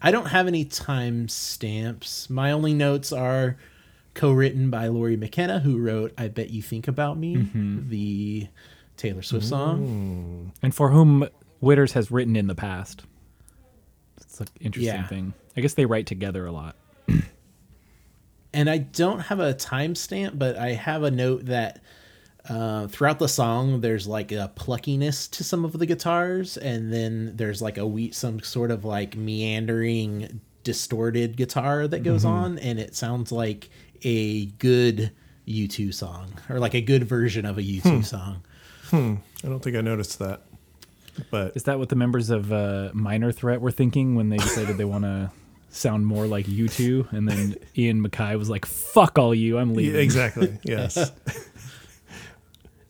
I 0.00 0.10
don't 0.10 0.26
have 0.26 0.46
any 0.46 0.64
time 0.64 1.28
stamps. 1.28 2.28
My 2.30 2.52
only 2.52 2.74
notes 2.74 3.12
are 3.12 3.56
co-written 4.14 4.70
by 4.70 4.88
Lori 4.88 5.16
McKenna, 5.16 5.60
who 5.60 5.78
wrote 5.78 6.12
"I 6.18 6.28
Bet 6.28 6.50
You 6.50 6.62
Think 6.62 6.88
About 6.88 7.18
Me," 7.18 7.36
Mm-hmm. 7.36 7.88
the 7.88 8.48
Taylor 8.96 9.22
Swift 9.22 9.46
song. 9.46 10.52
And 10.62 10.74
for 10.74 10.90
whom 10.90 11.26
Whitters 11.60 11.92
has 11.92 12.10
written 12.10 12.36
in 12.36 12.46
the 12.46 12.54
past. 12.54 13.02
It's 14.20 14.40
an 14.40 14.48
interesting 14.60 14.94
Yeah. 14.94 15.06
thing. 15.06 15.32
I 15.56 15.60
guess 15.60 15.74
they 15.74 15.86
write 15.86 16.06
together 16.06 16.46
a 16.46 16.52
lot. 16.52 16.76
And 18.54 18.68
I 18.68 18.78
don't 18.78 19.20
have 19.20 19.40
a 19.40 19.54
timestamp, 19.54 20.38
but 20.38 20.56
I 20.58 20.72
have 20.74 21.02
a 21.04 21.10
note 21.10 21.46
that 21.46 21.80
uh, 22.48 22.88
throughout 22.88 23.18
the 23.18 23.28
song, 23.28 23.80
there's 23.80 24.06
like 24.06 24.32
a 24.32 24.50
pluckiness 24.56 25.30
to 25.30 25.44
some 25.44 25.64
of 25.64 25.78
the 25.78 25.86
guitars, 25.86 26.56
and 26.56 26.92
then 26.92 27.36
there's 27.36 27.62
like 27.62 27.78
a 27.78 27.86
wheat, 27.86 28.14
some 28.14 28.40
sort 28.40 28.70
of 28.70 28.84
like 28.84 29.16
meandering, 29.16 30.40
distorted 30.64 31.36
guitar 31.36 31.86
that 31.88 32.02
goes 32.02 32.24
on, 32.24 32.58
and 32.58 32.78
it 32.78 32.94
sounds 32.96 33.30
like 33.32 33.70
a 34.02 34.46
good 34.46 35.12
U2 35.46 35.92
song 35.94 36.32
or 36.48 36.58
like 36.58 36.74
a 36.74 36.80
good 36.80 37.04
version 37.04 37.44
of 37.46 37.58
a 37.58 37.62
U2 37.62 38.04
song. 38.04 38.42
Hmm. 38.90 39.14
I 39.44 39.48
don't 39.48 39.60
think 39.60 39.76
I 39.76 39.80
noticed 39.80 40.18
that, 40.18 40.42
but 41.30 41.56
Is 41.56 41.64
that 41.64 41.78
what 41.78 41.88
the 41.88 41.96
members 41.96 42.30
of 42.30 42.52
uh, 42.52 42.90
Minor 42.92 43.32
Threat 43.32 43.60
were 43.60 43.70
thinking 43.70 44.14
when 44.14 44.28
they 44.28 44.36
decided 44.36 44.76
they 44.76 44.84
want 44.84 45.04
to 45.04 45.30
sound 45.70 46.06
more 46.06 46.26
like 46.26 46.46
U2? 46.46 47.12
And 47.12 47.28
then 47.28 47.56
Ian 47.76 48.06
MacKaye 48.06 48.38
was 48.38 48.50
like, 48.50 48.66
"Fuck 48.66 49.18
all 49.18 49.34
you, 49.34 49.58
I'm 49.58 49.70
yeah, 49.70 49.76
leaving." 49.76 50.00
exactly. 50.00 50.58
Yes. 50.64 51.12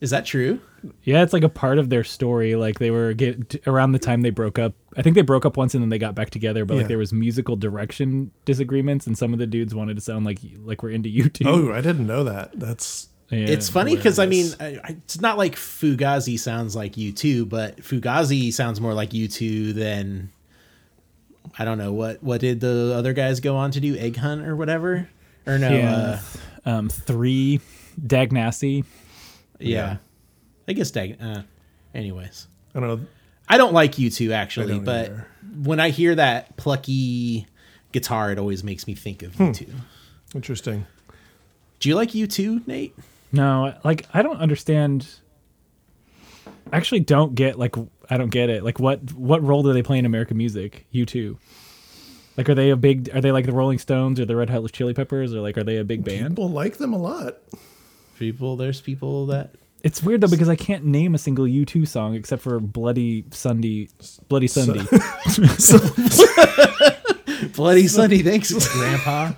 Is 0.03 0.09
that 0.09 0.25
true? 0.25 0.59
Yeah, 1.03 1.23
it's 1.23 1.31
like 1.31 1.43
a 1.43 1.49
part 1.49 1.77
of 1.79 1.89
their 1.89 2.03
story. 2.03 2.55
Like 2.57 2.77
they 2.77 2.91
were 2.91 3.13
get 3.13 3.65
around 3.65 3.93
the 3.93 3.99
time 3.99 4.21
they 4.21 4.31
broke 4.31 4.59
up. 4.59 4.73
I 4.97 5.01
think 5.01 5.15
they 5.15 5.21
broke 5.21 5.45
up 5.45 5.55
once 5.55 5.73
and 5.73 5.81
then 5.81 5.89
they 5.89 5.97
got 5.97 6.13
back 6.13 6.29
together. 6.29 6.65
But 6.65 6.73
Yeah. 6.73 6.79
like 6.81 6.87
there 6.89 6.97
was 6.97 7.13
musical 7.13 7.55
direction 7.55 8.29
disagreements, 8.43 9.07
and 9.07 9.17
some 9.17 9.31
of 9.31 9.39
the 9.39 9.47
dudes 9.47 9.73
wanted 9.73 9.95
to 9.95 10.01
sound 10.01 10.25
like 10.25 10.39
like 10.65 10.83
we're 10.83 10.89
into 10.89 11.07
you 11.17 11.29
two. 11.29 11.45
oh, 11.47 11.71
I 11.71 11.79
didn't 11.79 12.05
know 12.05 12.25
that. 12.25 12.51
That's 12.59 13.07
Yeah. 13.29 13.45
it's 13.47 13.69
funny 13.69 13.95
because 13.95 14.19
I 14.19 14.25
mean. 14.25 14.51
I, 14.59 14.65
I- 14.83 14.97
it's 15.05 15.21
not 15.21 15.37
like 15.37 15.55
Fugazi 15.55 16.37
sounds 16.37 16.75
like 16.75 16.93
U2, 16.95 17.47
but 17.47 17.77
Fugazi 17.77 18.51
sounds 18.51 18.81
more 18.81 18.93
like 18.93 19.11
U2 19.11 19.73
than 19.73 20.31
I 21.57 21.63
don't 21.65 21.77
know 21.77 21.93
what 21.93 22.21
what 22.21 22.41
did 22.41 22.59
the 22.59 22.93
other 22.95 23.13
guys 23.13 23.39
go 23.39 23.55
on 23.55 23.71
to 23.71 23.79
do? 23.79 23.95
Egg 23.95 24.17
Hunt 24.17 24.45
or 24.45 24.55
whatever? 24.57 25.07
Or 25.47 25.57
no? 25.57 25.69
Yeah. 25.69 26.19
Uh, 26.65 26.69
um, 26.69 26.89
three, 26.89 27.59
Dag 28.05 28.31
Nasty. 28.33 28.83
Yeah. 29.69 29.97
I 30.67 30.73
guess 30.73 30.91
Dag. 30.91 31.17
Uh, 31.21 31.43
anyways, 31.93 32.47
I 32.73 32.79
don't 32.79 32.89
know. 32.89 33.05
I 33.47 33.57
don't 33.57 33.73
like 33.73 33.93
U2 33.93 34.31
actually, 34.33 34.79
but 34.79 35.05
either. 35.05 35.27
when 35.63 35.79
I 35.79 35.89
hear 35.89 36.15
that 36.15 36.55
plucky 36.55 37.45
guitar, 37.91 38.31
it 38.31 38.39
always 38.39 38.63
makes 38.63 38.87
me 38.87 38.95
think 38.95 39.21
of 39.23 39.33
U2. 39.33 39.69
Interesting. 40.35 40.85
Do 41.79 41.89
you 41.89 41.95
like 41.95 42.11
U2, 42.11 42.65
Nate? 42.67 42.95
No, 43.31 43.73
like 43.83 44.05
I 44.13 44.21
don't 44.21 44.37
understand. 44.37 45.07
I 46.71 46.77
actually 46.77 47.01
don't 47.01 47.35
get 47.35 47.59
like 47.59 47.75
I 48.09 48.17
don't 48.17 48.29
get 48.29 48.49
it. 48.49 48.63
Like 48.63 48.79
what 48.79 49.13
what 49.13 49.43
role 49.43 49.63
do 49.63 49.73
they 49.73 49.83
play 49.83 49.97
in 49.99 50.05
American 50.05 50.37
music? 50.37 50.85
U2. 50.93 51.37
Like 52.37 52.49
are 52.49 52.55
they 52.55 52.69
a 52.69 52.75
big? 52.75 53.09
Are 53.13 53.21
they 53.21 53.31
like 53.31 53.45
the 53.45 53.51
Rolling 53.51 53.79
Stones 53.79 54.19
or 54.19 54.25
the 54.25 54.35
Red 54.35 54.49
Hot 54.49 54.71
Chili 54.71 54.93
Peppers 54.93 55.33
or 55.33 55.41
like 55.41 55.57
are 55.57 55.63
they 55.63 55.77
a 55.77 55.83
big 55.83 56.03
band? 56.03 56.29
People 56.29 56.49
like 56.49 56.77
them 56.77 56.93
a 56.93 56.97
lot. 56.97 57.37
People, 58.19 58.55
there's 58.55 58.79
people 58.81 59.25
that 59.27 59.55
It's 59.83 60.01
weird 60.03 60.21
though 60.21 60.27
because 60.27 60.49
I 60.49 60.55
can't 60.55 60.85
name 60.85 61.13
a 61.15 61.17
single 61.17 61.47
U 61.47 61.65
two 61.65 61.85
song 61.85 62.15
except 62.15 62.41
for 62.41 62.59
Bloody 62.59 63.25
Sunday, 63.31 63.89
Bloody 64.29 64.47
Sunday. 64.47 64.83
Bloody 67.55 67.87
Sunday, 67.87 68.19
thanks, 68.19 68.53
Grandpa. 68.73 69.31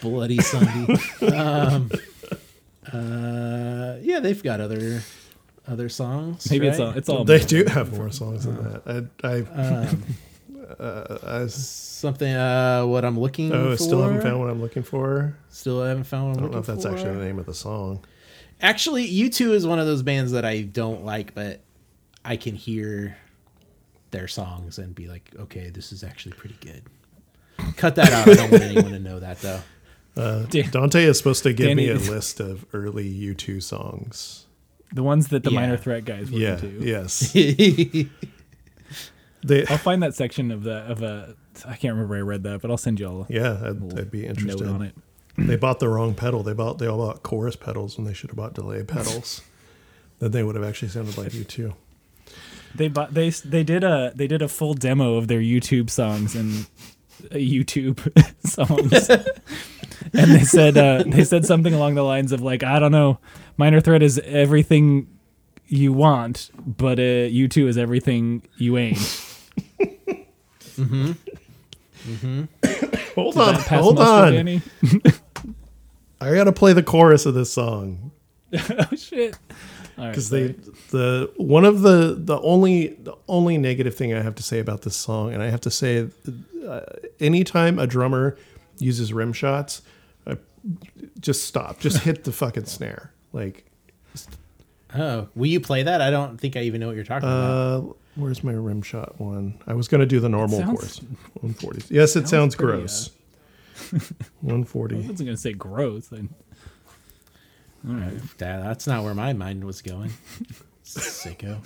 Bloody 0.00 0.38
Sunday. 0.38 0.94
Um, 1.34 1.90
uh, 2.92 3.96
yeah, 4.00 4.20
they've 4.20 4.42
got 4.42 4.60
other 4.60 5.02
other 5.68 5.88
songs. 5.88 6.50
Maybe 6.50 6.66
it's 6.68 6.80
all 6.80 6.90
it's 6.90 7.08
all. 7.08 7.24
They 7.24 7.38
do 7.40 7.64
have 7.66 7.96
more 7.96 8.10
songs 8.10 8.44
than 8.44 8.56
that. 8.64 9.10
I, 9.22 9.26
I, 9.26 9.40
Um, 9.86 10.02
uh, 10.82 11.18
I 11.24 11.42
s- 11.42 11.54
something. 11.66 12.32
Uh, 12.34 12.84
what 12.86 13.04
I'm 13.04 13.18
looking. 13.18 13.52
oh, 13.52 13.70
for. 13.76 13.82
still 13.82 14.02
haven't 14.02 14.22
found 14.22 14.40
what 14.40 14.50
I'm 14.50 14.60
looking 14.60 14.82
for. 14.82 15.36
Still 15.50 15.82
haven't 15.82 16.04
found. 16.04 16.28
What 16.28 16.30
I 16.30 16.36
I'm 16.36 16.42
don't 16.42 16.50
know 16.52 16.58
if 16.58 16.68
looking 16.68 16.82
that's 16.82 16.94
actually 17.00 17.16
the 17.18 17.24
name 17.24 17.38
of 17.38 17.46
the 17.46 17.54
song. 17.54 18.04
Actually, 18.60 19.06
U2 19.10 19.52
is 19.52 19.66
one 19.66 19.78
of 19.78 19.86
those 19.86 20.02
bands 20.02 20.32
that 20.32 20.44
I 20.44 20.62
don't 20.62 21.04
like, 21.04 21.34
but 21.34 21.60
I 22.24 22.36
can 22.36 22.54
hear 22.54 23.16
their 24.12 24.28
songs 24.28 24.78
and 24.78 24.94
be 24.94 25.08
like, 25.08 25.30
okay, 25.38 25.70
this 25.70 25.90
is 25.92 26.04
actually 26.04 26.32
pretty 26.32 26.56
good. 26.60 26.82
Cut 27.76 27.94
that 27.96 28.12
out. 28.12 28.28
I 28.28 28.34
don't 28.34 28.50
want 28.50 28.62
anyone 28.62 28.92
to 28.92 28.98
know 28.98 29.20
that 29.20 29.40
though. 29.40 29.60
Uh, 30.14 30.42
Dante 30.44 31.04
is 31.04 31.16
supposed 31.16 31.42
to 31.42 31.54
give 31.54 31.74
me 31.74 31.88
a 31.88 31.94
list 31.94 32.38
of 32.38 32.66
early 32.74 33.10
U2 33.10 33.62
songs. 33.62 34.44
the 34.92 35.02
ones 35.02 35.28
that 35.28 35.42
the 35.42 35.50
Yeah. 35.50 35.60
Minor 35.60 35.78
Threat 35.78 36.04
guys 36.04 36.30
were 36.30 36.36
Yeah, 36.38 36.58
into. 36.58 36.84
yes. 36.84 37.34
They, 39.44 39.66
I'll 39.66 39.78
find 39.78 40.02
that 40.02 40.14
section 40.14 40.50
of 40.50 40.62
the 40.62 40.78
of 40.78 41.02
a. 41.02 41.34
I 41.66 41.76
can't 41.76 41.94
remember 41.94 42.06
where 42.10 42.18
I 42.20 42.22
read 42.22 42.44
that, 42.44 42.62
but 42.62 42.70
I'll 42.70 42.76
send 42.76 43.00
you 43.00 43.06
all 43.06 43.26
yeah, 43.28 43.58
I'd, 43.62 43.92
a 43.92 44.00
I'd 44.00 44.10
be 44.10 44.24
interested. 44.26 44.66
on 44.66 44.82
it. 44.82 44.94
They 45.36 45.56
bought 45.56 45.80
the 45.80 45.88
wrong 45.88 46.14
pedal. 46.14 46.42
They 46.42 46.52
bought 46.52 46.78
they 46.78 46.86
all 46.86 46.98
bought 46.98 47.22
chorus 47.22 47.56
pedals 47.56 47.98
and 47.98 48.06
they 48.06 48.12
should 48.12 48.30
have 48.30 48.36
bought 48.36 48.54
delay 48.54 48.82
pedals. 48.84 49.42
then 50.18 50.30
they 50.30 50.42
would 50.42 50.54
have 50.54 50.64
actually 50.64 50.88
sounded 50.88 51.16
like 51.18 51.32
U2. 51.32 51.74
They 52.74 52.88
bought 52.88 53.14
they 53.14 53.30
they 53.30 53.64
did 53.64 53.84
a 53.84 54.12
they 54.14 54.26
did 54.26 54.42
a 54.42 54.48
full 54.48 54.74
demo 54.74 55.16
of 55.16 55.28
their 55.28 55.40
YouTube 55.40 55.90
songs 55.90 56.34
and 56.34 56.66
uh, 57.30 57.34
YouTube 57.34 58.00
songs, 58.46 59.08
and 60.12 60.30
they 60.30 60.44
said 60.44 60.76
uh, 60.78 61.04
they 61.06 61.24
said 61.24 61.44
something 61.44 61.74
along 61.74 61.94
the 61.96 62.02
lines 62.02 62.32
of 62.32 62.40
like 62.40 62.62
I 62.62 62.78
don't 62.78 62.92
know, 62.92 63.18
Minor 63.56 63.80
Threat 63.80 64.02
is 64.02 64.18
everything 64.20 65.08
you 65.66 65.92
want, 65.92 66.50
but 66.66 66.98
uh, 66.98 67.02
U2 67.32 67.68
is 67.68 67.78
everything 67.78 68.42
you 68.56 68.76
ain't. 68.78 68.98
Mm-hmm. 70.76 72.44
Hold 73.14 73.34
Did 73.34 73.42
on, 73.42 73.54
that 73.54 73.66
pass 73.66 73.82
hold 73.82 73.98
on. 73.98 74.34
I 76.20 76.34
gotta 76.34 76.52
play 76.52 76.72
the 76.72 76.82
chorus 76.82 77.26
of 77.26 77.34
this 77.34 77.52
song. 77.52 78.12
oh 78.54 78.86
shit! 78.96 79.36
All 79.98 80.04
right, 80.04 80.10
because 80.10 80.30
they 80.30 80.54
the 80.90 81.30
one 81.36 81.64
of 81.64 81.82
the 81.82 82.16
the 82.18 82.40
only 82.40 82.88
the 82.88 83.14
only 83.28 83.58
negative 83.58 83.94
thing 83.94 84.14
I 84.14 84.22
have 84.22 84.34
to 84.36 84.42
say 84.42 84.58
about 84.58 84.82
this 84.82 84.96
song, 84.96 85.32
and 85.32 85.42
I 85.42 85.50
have 85.50 85.60
to 85.62 85.70
say, 85.70 86.08
uh, 86.66 86.80
anytime 87.20 87.78
a 87.78 87.86
drummer 87.86 88.36
uses 88.78 89.12
rim 89.12 89.32
shots, 89.32 89.82
I 90.26 90.36
just 91.20 91.44
stop. 91.44 91.78
Just 91.80 91.98
hit 91.98 92.24
the 92.24 92.32
fucking 92.32 92.66
snare. 92.66 93.12
Like, 93.32 93.64
Oh, 94.94 95.28
will 95.34 95.46
you 95.46 95.60
play 95.60 95.82
that? 95.84 96.00
I 96.00 96.10
don't 96.10 96.38
think 96.38 96.56
I 96.56 96.60
even 96.62 96.80
know 96.80 96.88
what 96.88 96.96
you're 96.96 97.04
talking 97.04 97.28
about. 97.28 97.50
Uh, 97.50 97.92
uh, 98.16 98.20
where's 98.20 98.42
my 98.44 98.52
rim 98.52 98.82
shot 98.82 99.20
one? 99.20 99.60
I 99.66 99.74
was 99.74 99.88
gonna 99.88 100.06
do 100.06 100.20
the 100.20 100.28
normal 100.28 100.58
sounds- 100.60 100.80
course. 100.80 100.98
140. 101.40 101.94
Yes, 101.94 102.16
it 102.16 102.28
sounds 102.28 102.54
pretty, 102.54 102.78
gross. 102.78 103.10
I 103.92 103.96
140. 104.40 104.96
wasn't 104.96 105.18
gonna 105.20 105.36
say 105.36 105.52
gross. 105.52 106.12
I, 106.12 106.16
all 107.88 107.94
right. 107.94 108.12
That, 108.38 108.62
that's 108.62 108.86
not 108.86 109.02
where 109.02 109.14
my 109.14 109.32
mind 109.32 109.64
was 109.64 109.82
going. 109.82 110.12
Sicko. 110.84 111.58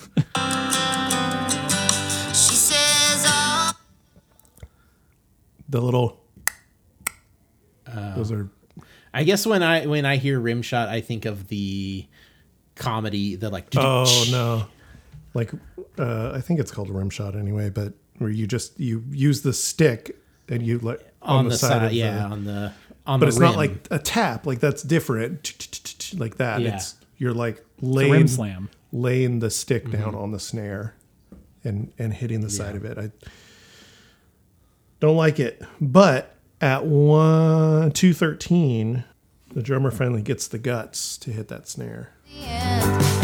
She 2.34 2.54
says, 2.54 3.24
oh. 3.26 3.72
The 5.68 5.80
little. 5.80 6.20
Those 8.14 8.30
are. 8.32 8.48
I 9.12 9.24
guess 9.24 9.46
when 9.46 9.62
I 9.62 9.86
when 9.86 10.04
I 10.04 10.16
hear 10.16 10.38
Rimshot, 10.40 10.88
I 10.88 11.00
think 11.00 11.24
of 11.24 11.48
the 11.48 12.06
comedy, 12.74 13.36
the 13.36 13.48
like. 13.50 13.66
Oh 13.74 14.26
no, 14.30 14.66
like 15.36 15.52
uh, 15.98 16.32
I 16.34 16.40
think 16.40 16.58
it's 16.60 16.70
called 16.70 16.88
a 16.88 16.92
rim 16.92 17.10
shot 17.10 17.36
anyway, 17.36 17.68
but 17.70 17.92
where 18.18 18.30
you 18.30 18.46
just 18.46 18.80
you 18.80 19.04
use 19.10 19.42
the 19.42 19.52
stick 19.52 20.16
and 20.48 20.62
you 20.66 20.78
like 20.78 21.00
on, 21.22 21.48
the, 21.48 21.56
side, 21.56 21.82
of 21.84 21.90
the- 21.90 21.96
yeah, 21.96 22.24
on 22.26 22.44
the 22.44 22.72
on 23.06 23.20
the 23.20 23.26
but 23.26 23.26
the 23.26 23.26
it's 23.26 23.38
not 23.38 23.56
like 23.56 23.86
a 23.90 23.98
tap. 23.98 24.46
Like 24.46 24.60
that's 24.60 24.82
different. 24.82 26.12
Like 26.18 26.38
that. 26.38 26.60
Yeah. 26.62 26.74
It's 26.76 26.94
you're 27.18 27.34
like 27.34 27.64
laying 27.80 28.12
rim 28.12 28.28
slam. 28.28 28.70
laying 28.92 29.40
the 29.40 29.50
stick 29.50 29.90
down 29.90 30.14
on 30.14 30.32
the 30.32 30.40
snare 30.40 30.94
and 31.62 31.92
and 31.98 32.14
hitting 32.14 32.40
the 32.40 32.50
side 32.50 32.74
of 32.76 32.84
it. 32.84 32.96
I 32.98 33.10
don't 35.00 35.16
like 35.16 35.38
it. 35.38 35.62
But 35.80 36.34
at 36.60 36.86
one 36.86 37.90
two 37.92 38.14
thirteen, 38.14 39.04
the 39.52 39.62
drummer 39.62 39.90
finally 39.90 40.22
gets 40.22 40.48
the 40.48 40.58
guts 40.58 41.18
to 41.18 41.30
hit 41.30 41.48
that 41.48 41.68
snare. 41.68 42.12
Stay 42.26 43.15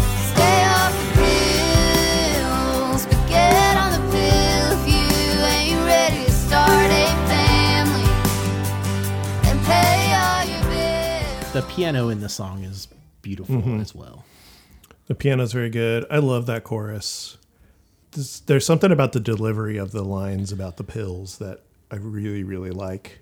piano 11.75 12.09
in 12.09 12.21
the 12.21 12.29
song 12.29 12.65
is 12.65 12.89
beautiful 13.23 13.57
Mm-hmm. 13.57 13.81
as 13.81 13.95
well. 13.95 14.25
The 15.07 15.15
piano 15.15 15.43
is 15.43 15.53
very 15.53 15.71
good. 15.71 16.05
I 16.11 16.19
love 16.19 16.47
that 16.47 16.65
chorus. 16.65 17.37
There's, 18.13 18.41
there's 18.41 18.67
something 18.67 18.93
about 18.93 19.13
the 19.13 19.21
delivery 19.21 19.77
of 19.79 19.93
the 19.93 20.03
lines 20.03 20.53
about 20.53 20.77
the 20.77 20.85
pills 20.85 21.39
that 21.39 21.61
I 21.91 21.97
really, 21.97 22.45
really 22.45 22.71
like. 22.71 23.21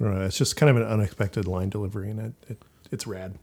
I 0.00 0.04
don't 0.04 0.18
know. 0.18 0.24
It's 0.24 0.38
just 0.38 0.56
kind 0.56 0.70
of 0.70 0.76
an 0.76 0.84
unexpected 0.84 1.46
line 1.46 1.68
delivery, 1.68 2.10
and 2.10 2.20
it, 2.20 2.32
it 2.48 2.62
it's 2.90 3.06
rad. 3.06 3.38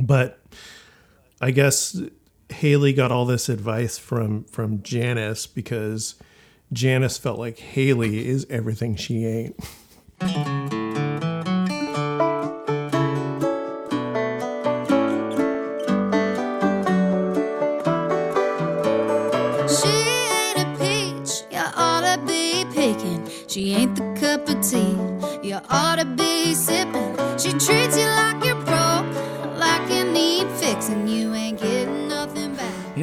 But 0.00 0.38
I 1.40 1.50
guess 1.50 2.00
Hailey 2.50 2.92
got 2.92 3.10
all 3.10 3.24
this 3.26 3.48
advice 3.48 3.98
from 3.98 4.44
from 4.44 4.82
Janice 4.82 5.46
because 5.46 6.14
Janice 6.72 7.18
felt 7.18 7.38
like 7.38 7.58
Hailey 7.58 8.26
is 8.28 8.46
everything 8.48 8.96
she 8.96 9.26
ain't. 9.26 9.58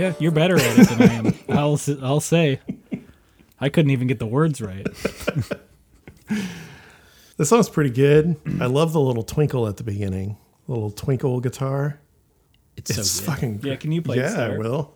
Yeah, 0.06 0.14
you're 0.20 0.32
better 0.32 0.58
at 0.58 0.80
it 0.80 0.88
than 0.90 1.02
I 1.02 1.14
am. 1.14 1.34
I'll 1.58 1.74
s- 1.74 1.90
I'll 2.02 2.20
say. 2.20 2.60
I 3.60 3.70
couldn't 3.70 3.92
even 3.92 4.08
get 4.08 4.20
the 4.20 4.28
words 4.28 4.62
right. 4.62 4.86
This 7.38 7.50
song's 7.50 7.68
pretty 7.68 7.90
good. 7.90 8.38
I 8.62 8.68
love 8.68 8.94
the 8.94 9.02
little 9.02 9.22
twinkle 9.24 9.68
at 9.68 9.76
the 9.76 9.84
beginning, 9.84 10.38
the 10.68 10.72
little 10.74 10.90
twinkle 10.90 11.42
guitar. 11.42 12.00
It's, 12.78 12.98
It's 12.98 13.12
so 13.12 13.26
good. 13.26 13.30
fucking 13.32 13.60
Yeah, 13.62 13.76
can 13.76 13.92
you 13.92 14.02
play 14.02 14.20
it, 14.20 14.22
Yeah, 14.22 14.54
I 14.54 14.58
will. 14.58 14.94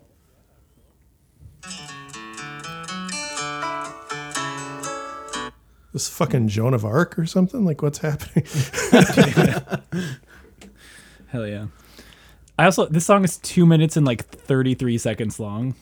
This 5.92 6.08
fucking 6.08 6.50
Joan 6.50 6.76
of 6.76 6.86
Arc 6.86 7.18
or 7.18 7.26
something? 7.26 7.66
Like 7.66 7.82
what's 7.82 7.98
happening? 7.98 8.46
Hell 11.30 11.48
yeah. 11.48 11.66
I 12.60 12.66
also 12.66 12.86
this 12.88 13.06
song 13.06 13.24
is 13.24 13.38
two 13.38 13.66
minutes 13.66 13.96
and 13.98 14.06
like 14.06 14.26
thirty 14.28 14.74
three 14.76 14.98
seconds 14.98 15.40
long. 15.40 15.76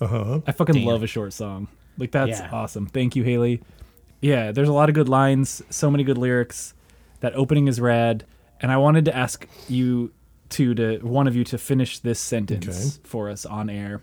Uh 0.00 0.06
huh. 0.06 0.40
I 0.46 0.52
fucking 0.52 0.76
Damn. 0.76 0.84
love 0.84 1.02
a 1.02 1.06
short 1.06 1.32
song. 1.32 1.68
Like 1.98 2.12
that's 2.12 2.38
Yeah. 2.40 2.48
awesome. 2.52 2.86
Thank 2.86 3.14
you, 3.16 3.24
Hailey. 3.24 3.60
Yeah, 4.20 4.52
there's 4.52 4.68
a 4.68 4.72
lot 4.72 4.88
of 4.88 4.94
good 4.94 5.08
lines, 5.08 5.62
so 5.70 5.90
many 5.90 6.02
good 6.04 6.18
lyrics. 6.18 6.72
That 7.20 7.34
opening 7.34 7.66
is 7.68 7.80
rad, 7.80 8.24
and 8.60 8.70
I 8.72 8.76
wanted 8.76 9.04
to 9.06 9.16
ask 9.16 9.46
you 9.68 10.12
two 10.48 10.74
to 10.76 10.98
one 11.00 11.26
of 11.26 11.36
you 11.36 11.44
to 11.44 11.58
finish 11.58 11.98
this 11.98 12.18
sentence 12.20 12.66
Okay. 12.98 13.08
for 13.08 13.28
us 13.28 13.44
on 13.44 13.68
air. 13.68 14.00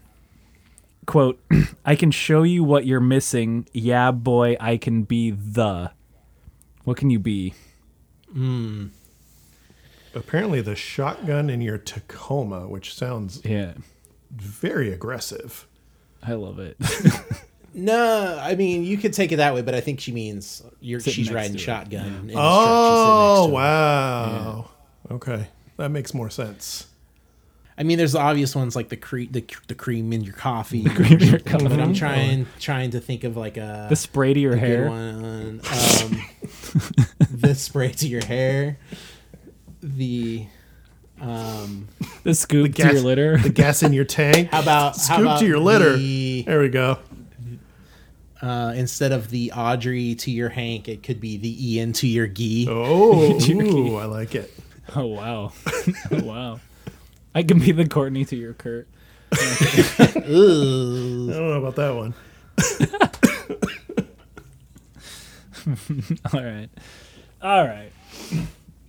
Quote, 1.07 1.39
I 1.85 1.95
can 1.95 2.11
show 2.11 2.43
you 2.43 2.63
what 2.63 2.85
you're 2.85 2.99
missing. 2.99 3.67
Yeah, 3.73 4.11
boy, 4.11 4.57
I 4.59 4.77
can 4.77 5.03
be 5.03 5.31
the. 5.31 5.91
What 6.83 6.97
can 6.97 7.09
you 7.09 7.19
be? 7.19 7.53
Apparently, 10.15 10.61
the 10.61 10.75
shotgun 10.75 11.49
in 11.49 11.61
your 11.61 11.77
Tacoma, 11.77 12.67
which 12.67 12.93
sounds 12.95 13.41
Yeah, 13.45 13.73
very 14.31 14.91
aggressive. 14.91 15.67
I 16.23 16.33
love 16.33 16.59
it. 16.59 16.77
No, 17.77 18.39
I 18.41 18.55
mean 18.55 18.85
you 18.85 18.97
could 18.97 19.11
take 19.11 19.33
it 19.33 19.35
that 19.35 19.53
way, 19.53 19.61
but 19.61 19.75
I 19.75 19.81
think 19.81 19.99
she 19.99 20.13
means 20.13 20.63
you're 20.79 21.01
she's 21.01 21.29
riding 21.29 21.57
shotgun. 21.57 22.05
in 22.05 22.27
the 22.27 22.33
truck. 22.33 22.37
She's 22.37 22.37
sitting 22.37 22.39
Oh 22.39 23.35
next 23.41 23.47
to 23.47 23.49
it. 23.49 23.53
wow! 23.53 24.69
Okay, 25.11 25.47
that 25.75 25.89
makes 25.89 26.13
more 26.13 26.29
sense. 26.29 26.87
I 27.77 27.83
mean, 27.83 27.97
there's 27.97 28.13
the 28.13 28.19
obvious 28.21 28.55
ones 28.55 28.77
like 28.77 28.87
the 28.87 28.95
cre- 28.95 29.29
the, 29.29 29.43
the 29.67 29.75
cream 29.75 30.13
in 30.13 30.21
your 30.21 30.35
coffee. 30.35 30.85
cream 30.85 31.19
in 31.19 31.27
your 31.27 31.39
But 31.39 31.63
I'm 31.63 31.69
coffee. 31.77 31.93
trying 31.95 32.47
trying 32.61 32.91
to 32.91 33.01
think 33.01 33.25
of 33.25 33.35
like 33.35 33.57
a 33.57 33.87
the 33.89 33.97
spray 33.97 34.33
to 34.33 34.39
your 34.39 34.55
hair. 34.55 34.87
one. 34.89 35.59
Um, 35.69 36.21
the 37.29 37.53
spray 37.55 37.91
to 37.91 38.07
your 38.07 38.23
hair. 38.23 38.77
The 39.87 40.47
um, 41.21 41.87
The 42.23 42.33
scoop 42.33 42.73
gas- 42.73 42.87
to 42.89 42.93
your 42.95 43.03
litter. 43.03 43.37
The 43.37 43.49
gas 43.49 43.83
in 43.83 43.93
your 43.93 44.03
tank. 44.05 44.49
how 44.51 44.61
about 44.61 44.95
Scoop 44.95 45.15
how 45.17 45.21
about 45.21 45.39
to 45.41 45.45
your 45.45 45.59
litter. 45.59 45.95
the, 45.95 46.43
There 46.47 46.59
we 46.59 46.69
go. 46.69 46.97
uh, 48.41 48.73
instead 48.75 49.11
of 49.11 49.29
the 49.29 49.51
Audrey 49.55 50.15
to 50.15 50.31
your 50.31 50.49
Hank, 50.49 50.87
it 50.87 51.03
could 51.03 51.21
be 51.21 51.37
the 51.37 51.73
Ian 51.75 51.93
to 51.93 52.07
your 52.07 52.25
Gee. 52.27 52.67
Oh, 52.69 53.39
ooh, 53.49 53.95
I 53.97 54.05
like 54.05 54.33
it. 54.35 54.51
Oh 54.95 55.05
wow, 55.05 55.51
oh, 56.11 56.23
wow! 56.23 56.59
I 57.33 57.41
can 57.43 57.57
be 57.59 57.71
the 57.71 57.87
Courtney 57.87 58.23
to 58.25 58.35
your 58.35 58.53
Kurt. 58.53 58.87
I 59.31 60.11
don't 60.25 61.27
know 61.27 61.53
about 61.53 61.75
that 61.77 61.95
one. 61.95 62.13
All 66.33 66.43
right, 66.43 66.69
all 67.41 67.65
right. 67.65 67.91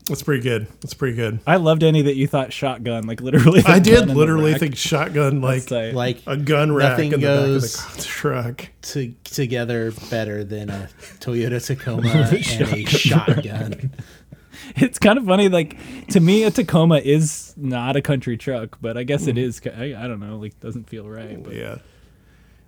That's 0.08 0.22
pretty 0.22 0.42
good. 0.42 0.68
That's 0.80 0.94
pretty 0.94 1.16
good. 1.16 1.40
I 1.46 1.56
loved 1.56 1.82
any 1.82 2.02
that 2.02 2.14
you 2.14 2.28
thought 2.28 2.52
shotgun, 2.52 3.06
like 3.06 3.20
literally. 3.20 3.62
I 3.66 3.80
did 3.80 4.08
literally 4.08 4.54
think 4.54 4.76
shotgun 4.76 5.40
like 5.40 5.70
Like 5.70 6.18
a 6.26 6.36
gun 6.36 6.72
rack 6.72 6.90
Nothing 6.92 7.12
in 7.12 7.20
the 7.20 7.26
back 7.26 7.38
of 7.38 7.96
the 7.96 8.02
truck. 8.02 8.68
to, 8.82 9.14
together 9.24 9.92
better 10.08 10.44
than 10.44 10.70
a 10.70 10.88
Toyota 11.18 11.64
Tacoma 11.64 12.08
and 12.08 12.32
a 12.72 12.84
shotgun. 12.86 13.90
it's 14.76 15.00
kind 15.00 15.18
of 15.18 15.26
funny. 15.26 15.48
Like 15.48 15.76
to 16.08 16.20
me, 16.20 16.44
a 16.44 16.52
Tacoma 16.52 16.98
is 16.98 17.52
not 17.56 17.96
a 17.96 18.02
country 18.02 18.36
truck, 18.36 18.78
but 18.80 18.96
I 18.96 19.02
guess 19.02 19.26
it 19.26 19.34
mm. 19.36 19.42
is. 19.42 19.60
I, 19.66 20.04
I 20.04 20.06
don't 20.06 20.20
know. 20.20 20.36
Like 20.36 20.58
doesn't 20.60 20.88
feel 20.88 21.08
right. 21.08 21.42
But 21.42 21.54
Yeah. 21.54 21.78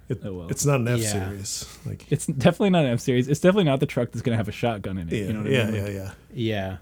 It, 0.09 0.23
Oh, 0.25 0.33
well. 0.33 0.49
It's 0.49 0.65
not 0.65 0.81
an 0.81 0.89
F 0.89 1.01
Yeah. 1.01 1.13
series. 1.13 1.79
Like 1.87 2.11
it's 2.11 2.27
definitely 2.27 2.71
not 2.71 2.85
an 2.85 2.93
F 2.93 3.01
series. 3.01 3.29
It's 3.29 3.41
definitely 3.41 3.65
not 3.65 3.79
the 3.79 3.87
truck 3.87 4.11
that's 4.11 4.23
gonna 4.23 4.39
have 4.39 4.49
a 4.49 4.53
shotgun 4.53 4.99
in 4.99 5.09
it. 5.09 5.15
yeah, 5.15 5.27
you 5.27 5.33
know 5.35 5.43
what 5.43 5.53
yeah, 5.53 5.63
I 5.63 5.71
mean? 5.71 5.75
yeah, 5.75 5.89
yeah. 5.89 6.11
Yeah. 6.33 6.77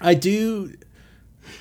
I 0.00 0.14
do. 0.14 0.74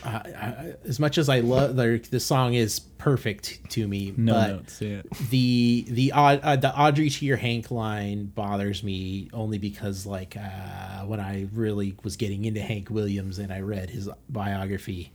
I, 0.03 0.09
I, 0.09 0.73
as 0.85 0.97
much 0.99 1.17
as 1.17 1.27
I 1.27 1.41
love 1.41 1.75
like 1.75 2.09
the 2.09 2.21
song 2.21 2.53
is 2.53 2.79
perfect 2.79 3.59
to 3.71 3.85
me, 3.87 4.13
No 4.15 4.33
but 4.33 4.47
notes. 4.47 4.81
Yeah. 4.81 5.01
the 5.29 5.85
the 5.89 6.13
Aud- 6.13 6.39
uh, 6.41 6.55
the 6.55 6.73
Audrey 6.77 7.09
to 7.09 7.25
your 7.25 7.35
Hank 7.37 7.69
line 7.69 8.25
bothers 8.27 8.81
me 8.81 9.29
only 9.33 9.57
because 9.57 10.05
like 10.05 10.37
uh, 10.37 11.01
when 11.05 11.19
I 11.19 11.47
really 11.53 11.95
was 12.03 12.15
getting 12.15 12.45
into 12.45 12.61
Hank 12.61 12.89
Williams 12.89 13.39
and 13.39 13.51
I 13.51 13.59
read 13.59 13.89
his 13.89 14.07
biography, 14.29 15.11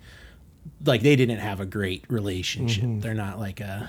like 0.84 1.00
they 1.02 1.16
didn't 1.16 1.38
have 1.38 1.60
a 1.60 1.66
great 1.66 2.04
relationship. 2.08 2.84
They're 3.00 3.14
not 3.14 3.38
like 3.38 3.60
a 3.60 3.88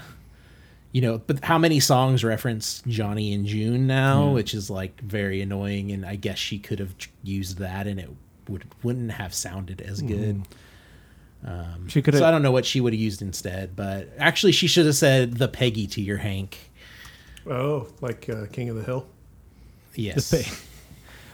you 0.96 1.02
know, 1.02 1.18
but 1.18 1.44
how 1.44 1.58
many 1.58 1.82
songs 1.82 2.24
reference 2.24 2.82
Johnny 2.88 3.34
and 3.34 3.46
June 3.46 3.86
now, 3.86 4.28
Yeah. 4.28 4.32
which 4.32 4.54
is 4.54 4.70
like 4.70 5.02
very 5.02 5.42
annoying. 5.42 5.92
And 5.92 6.06
I 6.06 6.16
guess 6.16 6.38
she 6.38 6.58
could 6.58 6.80
have 6.80 6.96
used 7.22 7.58
that, 7.58 7.86
and 7.86 8.00
it 8.00 8.10
would 8.48 8.64
wouldn't 8.82 9.12
have 9.12 9.34
sounded 9.34 9.82
as 9.82 10.02
good. 10.02 10.44
Um, 11.44 11.90
She 11.90 12.02
could 12.02 12.16
So 12.16 12.26
I 12.26 12.32
don't 12.32 12.42
know 12.44 12.54
what 12.54 12.66
she 12.66 12.80
would 12.80 12.94
have 12.94 13.00
used 13.02 13.22
instead, 13.22 13.76
but 13.76 14.08
actually, 14.18 14.54
she 14.54 14.68
should 14.68 14.86
have 14.86 14.96
said 14.96 15.34
the 15.34 15.50
Peggy 15.50 15.86
to 15.88 16.02
your 16.02 16.16
Hank. 16.20 16.72
Oh, 17.46 17.88
like 18.00 18.30
uh, 18.30 18.46
King 18.54 18.70
of 18.70 18.78
the 18.78 18.84
Hill. 18.84 19.06
Yes. 19.96 20.30
The 20.30 20.44
pay- 20.44 20.52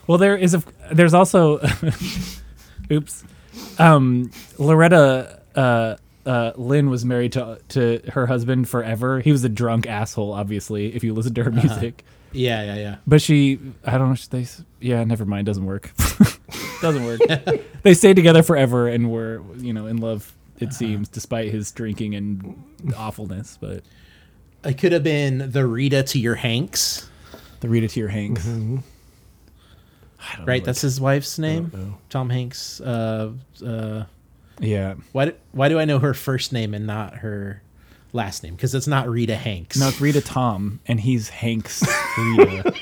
Well, 0.07 0.17
there 0.17 0.35
is 0.35 0.55
a. 0.55 0.63
There's 0.91 1.13
also. 1.13 1.59
oops. 2.91 3.23
Um, 3.77 4.31
Loretta 4.57 5.39
uh, 5.55 5.97
uh, 6.26 6.52
Lynn 6.56 6.89
was 6.89 7.03
married 7.06 7.31
to 7.34 7.60
to 7.69 8.02
her 8.14 8.27
husband 8.27 8.69
forever. 8.69 9.19
He 9.22 9.31
was 9.31 9.43
a 9.43 9.49
drunk 9.49 9.88
asshole, 9.88 10.34
obviously. 10.34 10.93
If 10.95 11.03
you 11.03 11.14
listen 11.14 11.34
to 11.35 11.43
her 11.43 11.52
Uh-huh. 11.52 11.61
music, 11.68 12.03
Yeah, 12.31 12.64
yeah, 12.64 12.76
yeah. 12.76 12.95
but 13.07 13.22
she, 13.22 13.60
I 13.85 13.98
don't 13.98 14.10
know. 14.10 14.15
They, 14.39 14.48
yeah, 14.80 15.03
never 15.03 15.26
mind. 15.26 15.45
Doesn't 15.48 15.65
work. 15.65 15.91
doesn't 16.81 17.06
work. 17.06 17.19
they 17.84 17.93
stayed 17.93 18.15
together 18.15 18.43
forever 18.43 18.88
and 18.88 19.11
were, 19.11 19.41
you 19.57 19.73
know, 19.73 19.88
in 19.88 19.98
love. 19.98 20.31
It 20.60 20.65
Uh-huh. 20.69 20.73
seems, 20.77 21.10
despite 21.10 21.52
his 21.52 21.72
drinking 21.72 22.14
and 22.15 22.64
awfulness. 22.95 23.57
But 23.60 23.84
It 24.64 24.77
could 24.77 24.91
have 24.91 25.03
been 25.03 25.49
the 25.52 25.65
Rita 25.65 26.03
to 26.03 26.19
your 26.19 26.35
Hanks, 26.35 27.10
the 27.61 27.68
Rita 27.69 27.88
to 27.88 27.99
your 27.99 28.10
Hanks, 28.10 28.45
Mm-hmm. 28.45 28.77
I 30.19 30.38
don't 30.38 30.45
right? 30.45 30.61
know. 30.61 30.65
That's 30.68 30.81
his 30.81 31.02
wife's 31.02 31.39
name. 31.39 31.98
Tom 32.11 32.30
Hanks. 32.30 32.80
Uh, 32.80 33.31
uh, 33.65 34.03
yeah. 34.61 34.95
why? 35.11 35.25
Do, 35.25 35.33
why 35.51 35.69
do 35.69 35.79
I 35.79 35.85
know 35.85 35.99
her 35.99 36.13
first 36.13 36.53
name 36.53 36.73
and 36.73 36.88
not 36.88 37.15
her 37.17 37.61
last 38.13 38.43
name? 38.43 38.55
Because 38.55 38.73
it's 38.73 38.88
not 38.88 39.09
Rita 39.09 39.35
Hanks. 39.35 39.77
No, 39.77 39.89
it's 39.89 39.99
Rita 39.99 40.21
Tom, 40.21 40.79
and 40.88 40.99
he's 40.99 41.29
Hank's 41.29 41.83
Rita. 42.17 42.73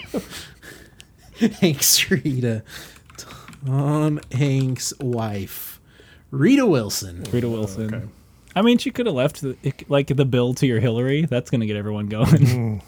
Hanks 1.62 2.12
Rita. 2.12 2.64
Tom 3.66 4.20
Hanks' 4.32 4.94
wife, 5.00 5.80
Rita 6.32 6.66
Wilson. 6.66 7.24
Rita 7.32 7.50
Wilson. 7.50 8.12
I 8.56 8.62
mean, 8.62 8.78
she 8.78 8.92
could 8.92 9.06
have 9.06 9.16
left 9.16 9.42
the, 9.42 9.56
like 9.90 10.08
the 10.08 10.26
bill 10.26 10.54
to 10.56 10.68
your 10.68 10.80
Hillary. 10.80 11.26
That's 11.26 11.50
gonna 11.50 11.66
get 11.66 11.76
everyone 11.76 12.08
going. 12.08 12.82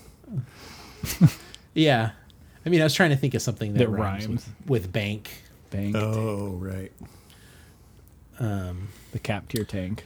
Mm. 1.04 1.38
Yeah, 1.74 2.12
I 2.66 2.70
mean, 2.70 2.82
I 2.82 2.84
was 2.84 2.94
trying 2.94 3.12
to 3.12 3.16
think 3.16 3.34
of 3.34 3.42
something 3.42 3.74
that, 3.74 3.80
That 3.80 3.90
rhymes, 3.90 4.28
rhymes. 4.28 4.50
With, 4.66 4.70
with 4.84 4.92
bank. 4.94 5.30
Bank 5.70 5.96
Oh, 5.96 6.58
right. 6.60 6.92
Um, 8.42 8.88
the 9.12 9.20
cap 9.20 9.48
to 9.50 9.58
your 9.58 9.66
tank. 9.66 10.04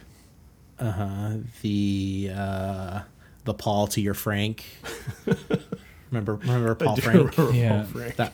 uh 0.78 0.90
huh. 0.90 1.30
The 1.62 2.30
uh, 2.36 3.00
the 3.44 3.54
Paul 3.54 3.86
to 3.88 4.00
your 4.00 4.12
Frank. 4.14 4.64
remember, 6.10 6.34
remember 6.34 6.74
Paul 6.74 6.96
Frank? 6.96 7.36
remember 7.36 7.56
Yeah. 7.56 7.68
Paul 7.70 7.84
Frank. 7.84 8.16
That 8.16 8.32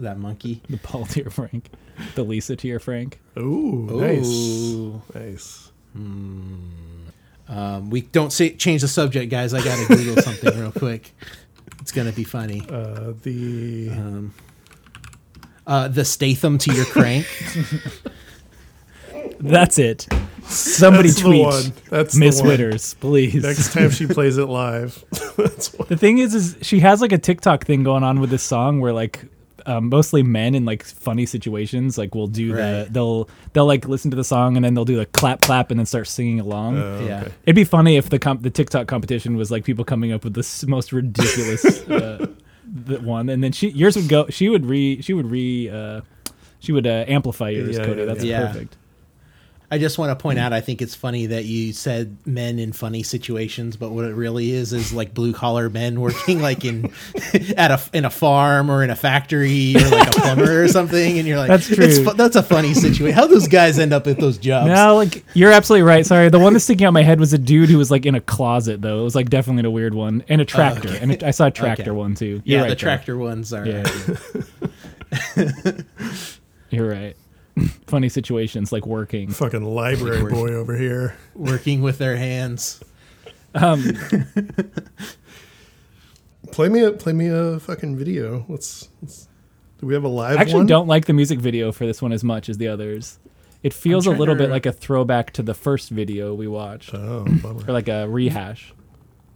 that 0.00 0.18
monkey. 0.18 0.62
The 0.68 0.78
Paul 0.78 1.06
to 1.06 1.20
your 1.20 1.30
Frank. 1.30 1.70
The 2.16 2.24
Lisa 2.24 2.56
to 2.56 2.66
your 2.66 2.80
Frank. 2.80 3.20
Ooh, 3.38 3.88
nice. 4.00 4.26
Ooh. 4.26 5.00
Nice. 5.14 5.70
Um, 5.94 7.90
we 7.90 8.00
don't 8.00 8.32
say 8.32 8.50
change 8.56 8.80
the 8.80 8.88
subject, 8.88 9.30
guys. 9.30 9.54
I 9.54 9.62
gotta 9.62 9.86
Google 9.86 10.20
something 10.22 10.58
real 10.58 10.72
quick. 10.72 11.12
It's 11.80 11.92
gonna 11.92 12.10
be 12.10 12.24
funny. 12.24 12.62
Uh, 12.68 13.12
the 13.22 13.90
Uh, 15.66 15.86
the 15.88 16.04
Statham 16.04 16.58
to 16.58 16.74
your 16.74 16.84
crank. 16.86 17.26
That's 19.50 19.78
it. 19.78 20.06
Somebody 20.44 21.08
That's 21.08 21.22
the 21.22 21.28
tweet 21.28 21.42
one. 21.42 21.72
That's 21.88 22.14
the 22.14 22.20
Miss 22.20 22.40
one. 22.40 22.48
Whitters, 22.48 22.94
please. 22.94 23.42
next 23.42 23.72
time 23.72 23.90
she 23.90 24.06
plays 24.18 24.36
it 24.36 24.46
live. 24.46 25.02
That's 25.36 25.72
what. 25.74 25.88
The 25.88 25.96
thing 25.96 26.18
is, 26.18 26.34
is 26.34 26.56
she 26.60 26.80
has 26.80 27.00
like 27.00 27.12
a 27.12 27.18
TikTok 27.18 27.64
thing 27.64 27.82
going 27.82 28.02
on 28.04 28.20
with 28.20 28.28
this 28.30 28.42
song 28.42 28.80
where 28.80 28.92
like 28.92 29.24
um, 29.66 29.88
mostly 29.88 30.22
men 30.22 30.54
in 30.54 30.66
like 30.66 30.84
funny 30.84 31.24
situations 31.24 31.96
like 31.96 32.14
will 32.14 32.26
do 32.26 32.52
the 32.52 32.86
they'll 32.90 33.26
they'll 33.54 33.64
like 33.64 33.88
listen 33.88 34.10
to 34.10 34.16
the 34.18 34.24
song 34.24 34.56
and 34.56 34.62
then 34.64 34.74
they'll 34.74 34.84
do 34.84 34.96
the 34.96 35.06
clap 35.06 35.40
clap 35.40 35.70
and 35.70 35.80
then 35.80 35.86
start 35.86 36.06
singing 36.06 36.40
along. 36.40 36.76
yeah. 36.76 37.22
okay. 37.22 37.32
It'd 37.46 37.56
be 37.56 37.64
funny 37.64 37.96
if 37.96 38.10
the 38.10 38.18
comp- 38.18 38.42
the 38.42 38.50
TikTok 38.50 38.86
competition 38.86 39.36
was 39.36 39.50
like 39.50 39.64
people 39.64 39.84
coming 39.86 40.12
up 40.12 40.24
with 40.24 40.34
the 40.34 40.66
most 40.68 40.92
ridiculous 40.92 41.64
uh, 41.88 42.26
the 42.66 43.00
one, 43.00 43.30
and 43.30 43.42
then 43.42 43.52
she 43.52 43.68
yours 43.70 43.96
would 43.96 44.08
go. 44.10 44.26
She 44.28 44.50
would 44.50 44.66
re 44.66 45.00
she 45.00 45.14
would 45.14 45.30
re 45.30 45.70
uh, 45.70 46.02
she 46.58 46.72
would 46.72 46.86
uh, 46.86 47.04
amplify 47.08 47.48
yours, 47.48 47.78
Yeah, 47.78 47.84
Cody. 47.86 48.00
yeah, 48.00 48.06
That's 48.06 48.24
yeah. 48.24 48.46
perfect. 48.48 48.76
I 49.70 49.78
just 49.78 49.98
want 49.98 50.10
to 50.10 50.22
point 50.22 50.38
mm. 50.38 50.42
out, 50.42 50.52
I 50.52 50.60
think 50.60 50.82
it's 50.82 50.94
funny 50.94 51.26
that 51.26 51.44
you 51.46 51.72
said 51.72 52.16
men 52.26 52.58
in 52.58 52.72
funny 52.72 53.02
situations, 53.02 53.76
but 53.76 53.90
what 53.90 54.04
it 54.04 54.14
really 54.14 54.52
is 54.52 54.72
is 54.72 54.92
like 54.92 55.14
blue 55.14 55.32
collar 55.32 55.70
men 55.70 56.00
working 56.00 56.40
like 56.40 56.64
in 56.64 56.92
at 57.56 57.70
a 57.70 57.80
in 57.92 58.04
a 58.04 58.10
farm 58.10 58.70
or 58.70 58.84
in 58.84 58.90
a 58.90 58.96
factory 58.96 59.74
or 59.76 59.88
like 59.88 60.08
a 60.08 60.20
plumber 60.20 60.62
or 60.62 60.68
something, 60.68 61.18
and 61.18 61.26
you're 61.26 61.38
like, 61.38 61.48
That's 61.48 61.70
It's 61.70 61.98
true. 61.98 62.12
that's 62.12 62.36
a 62.36 62.42
funny 62.42 62.74
situation. 62.74 63.16
How 63.16 63.26
those 63.26 63.48
guys 63.48 63.78
end 63.78 63.92
up 63.92 64.06
at 64.06 64.20
those 64.20 64.38
jobs? 64.38 64.68
No, 64.68 64.96
like 64.96 65.24
you're 65.34 65.52
absolutely 65.52 65.82
right. 65.82 66.04
Sorry, 66.04 66.28
the 66.28 66.38
one 66.38 66.52
that's 66.52 66.64
sticking 66.64 66.86
out 66.86 66.92
my 66.92 67.02
head 67.02 67.18
was 67.18 67.32
a 67.32 67.38
dude 67.38 67.68
who 67.70 67.78
was 67.78 67.90
like 67.90 68.06
in 68.06 68.14
a 68.14 68.20
closet 68.20 68.82
though. 68.82 69.00
It 69.00 69.04
was 69.04 69.14
like 69.14 69.30
definitely 69.30 69.66
a 69.66 69.70
weird 69.70 69.94
one, 69.94 70.24
and 70.28 70.40
a 70.40 70.44
tractor, 70.44 70.88
okay. 70.88 70.98
and 71.00 71.12
a, 71.12 71.28
I 71.28 71.30
saw 71.30 71.46
a 71.46 71.50
tractor 71.50 71.82
Okay. 71.84 71.90
one 71.90 72.14
too. 72.14 72.42
yeah, 72.44 72.58
You're 72.58 72.62
right, 72.62 72.68
the 72.70 72.76
Joe. 72.76 72.84
tractor 72.86 73.16
ones 73.16 73.52
are. 73.52 73.66
Yeah, 73.66 73.84
you're 76.70 76.88
right. 76.88 77.16
Funny 77.86 78.08
situations 78.08 78.72
like 78.72 78.86
working. 78.86 79.30
Fucking 79.30 79.64
library 79.64 80.30
boy 80.30 80.52
over 80.54 80.76
here. 80.76 81.16
working 81.34 81.82
with 81.82 81.98
their 81.98 82.16
hands. 82.16 82.82
Um, 83.54 83.84
Play 86.52 86.68
me 86.68 86.82
a 86.82 86.92
play 86.92 87.12
me 87.12 87.28
a 87.28 87.58
fucking 87.58 87.96
video. 87.96 88.44
Let's. 88.48 88.88
let's 89.02 89.28
do 89.78 89.86
we 89.86 89.94
have 89.94 90.04
a 90.04 90.08
live 90.08 90.38
I 90.38 90.40
actually 90.42 90.58
one? 90.58 90.66
don't 90.66 90.86
like 90.86 91.06
the 91.06 91.12
music 91.12 91.40
video 91.40 91.72
for 91.72 91.84
this 91.86 92.00
one 92.00 92.12
as 92.12 92.22
much 92.22 92.48
as 92.48 92.58
the 92.58 92.68
others. 92.68 93.18
It 93.62 93.72
feels 93.72 94.06
a 94.06 94.10
little 94.10 94.34
to- 94.34 94.38
bit 94.38 94.50
like 94.50 94.66
a 94.66 94.72
throwback 94.72 95.32
to 95.32 95.42
the 95.42 95.54
first 95.54 95.88
video 95.90 96.34
we 96.34 96.46
watched, 96.46 96.94
Oh, 96.94 97.24
bummer. 97.42 97.62
or 97.66 97.72
like 97.72 97.88
a 97.88 98.06
rehash. 98.08 98.72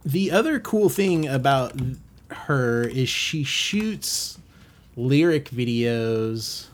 The 0.05 0.31
other 0.31 0.59
cool 0.59 0.87
thing 0.87 1.27
about 1.27 1.73
her 2.29 2.83
is 2.83 3.09
she 3.09 3.43
shoots 3.43 4.37
lyric 4.95 5.49
videos 5.49 6.67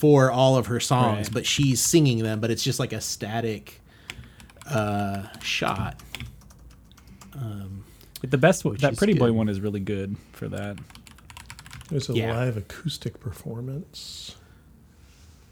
for 0.00 0.30
all 0.30 0.56
of 0.56 0.66
her 0.68 0.80
songs, 0.80 1.26
Right. 1.26 1.32
but 1.34 1.44
she's 1.46 1.78
singing 1.78 2.20
them, 2.22 2.40
but 2.40 2.50
it's 2.50 2.64
just 2.64 2.78
like 2.80 2.94
a 2.94 3.02
static 3.02 3.82
uh, 4.66 5.24
shot. 5.42 6.00
The 8.22 8.38
best 8.38 8.64
one, 8.64 8.76
that 8.76 8.92
is 8.92 8.98
Pretty 8.98 9.12
Boy 9.14 9.30
one 9.32 9.48
is 9.50 9.60
really 9.60 9.80
good 9.80 10.16
for 10.32 10.48
that. 10.48 10.78
There's 11.90 12.08
a 12.08 12.14
Yeah. 12.14 12.34
live 12.34 12.56
acoustic 12.56 13.20
performance. 13.20 14.36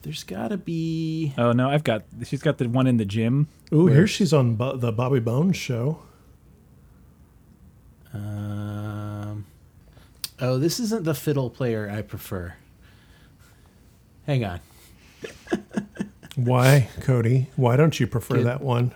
There's 0.02 0.22
got 0.24 0.48
to 0.48 0.56
be. 0.56 1.34
Oh 1.36 1.52
no, 1.52 1.68
I've 1.68 1.84
got. 1.84 2.04
She's 2.24 2.40
got 2.42 2.56
the 2.58 2.68
one 2.70 2.86
in 2.86 2.96
the 2.96 3.04
gym. 3.04 3.48
Ooh, 3.72 3.84
Where- 3.84 3.94
here 3.94 4.06
she's 4.06 4.32
on 4.32 4.54
Bo- 4.54 4.76
the 4.76 4.92
Bobby 4.92 5.20
Bones 5.20 5.56
show. 5.56 5.98
Um, 8.14 9.44
oh, 10.40 10.56
this 10.58 10.80
isn't 10.80 11.04
the 11.04 11.14
fiddle 11.14 11.50
player 11.50 11.90
I 11.90 12.00
prefer. 12.02 12.54
Hang 14.28 14.44
on. 14.44 14.60
Why, 16.36 16.90
Cody? 17.00 17.46
Why 17.56 17.76
don't 17.76 17.98
you 17.98 18.06
prefer 18.06 18.36
Good. 18.36 18.46
that 18.46 18.60
one? 18.60 18.94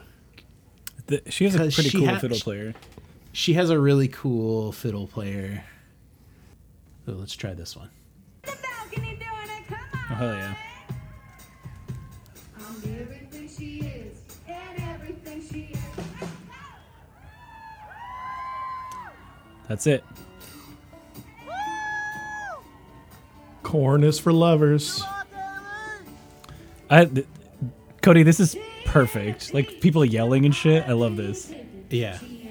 The, 1.07 1.23
she 1.31 1.45
has 1.45 1.55
a 1.55 1.71
pretty 1.71 1.91
cool 1.91 2.07
ha- 2.07 2.19
fiddle 2.19 2.39
player. 2.39 2.75
She 3.33 3.55
has 3.55 3.71
a 3.71 3.81
really 3.81 4.09
cool 4.09 4.73
fiddle 4.73 5.07
player. 5.07 5.65
So 7.07 7.13
let's 7.13 7.35
try 7.35 7.55
this 7.55 7.75
one. 7.75 7.89
Oh 8.47 10.15
hell 10.15 10.35
yeah! 10.35 10.55
everything 13.01 13.49
she 13.49 13.79
is 13.81 14.19
and 14.47 14.83
everything 14.83 15.43
she 15.51 15.73
is. 15.73 16.29
That's 19.67 19.87
it. 19.87 20.05
Corn 23.63 24.05
is 24.05 24.19
for 24.19 24.35
lovers. 24.35 25.03
I, 26.93 27.07
th- 27.07 27.27
Cody, 28.03 28.23
this 28.23 28.39
is 28.39 28.55
perfect. 28.85 29.55
Like 29.55 29.81
people 29.81 30.05
yelling 30.05 30.45
and 30.45 30.55
shit. 30.55 30.87
I 30.87 30.93
love 30.93 31.17
this. 31.17 31.51
Yeah. 31.89 32.19
She 32.19 32.43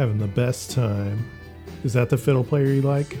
Having 0.00 0.16
the 0.16 0.28
best 0.28 0.70
time. 0.70 1.28
Is 1.84 1.92
that 1.92 2.08
the 2.08 2.16
fiddle 2.16 2.42
player 2.42 2.68
you 2.68 2.80
like? 2.80 3.18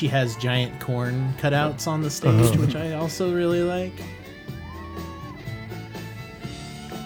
She 0.00 0.08
has 0.08 0.34
giant 0.36 0.80
corn 0.80 1.34
cutouts 1.36 1.86
on 1.86 2.00
the 2.00 2.08
stage, 2.08 2.30
Uh-huh. 2.32 2.60
which 2.62 2.74
I 2.74 2.94
also 2.94 3.34
really 3.34 3.62
like. 3.62 3.92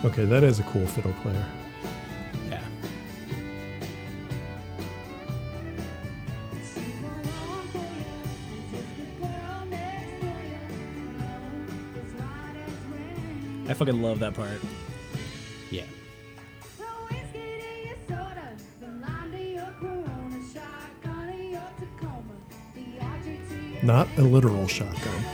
Okay, 0.04 0.24
that 0.26 0.44
is 0.44 0.60
a 0.60 0.62
cool 0.62 0.86
fiddle 0.86 1.12
player. 1.14 1.44
Yeah. 2.48 2.62
I 13.68 13.72
fucking 13.74 14.02
love 14.02 14.20
that 14.20 14.34
part. 14.34 14.60
Not 23.84 24.08
a 24.16 24.22
literal 24.22 24.66
shotgun. 24.66 25.24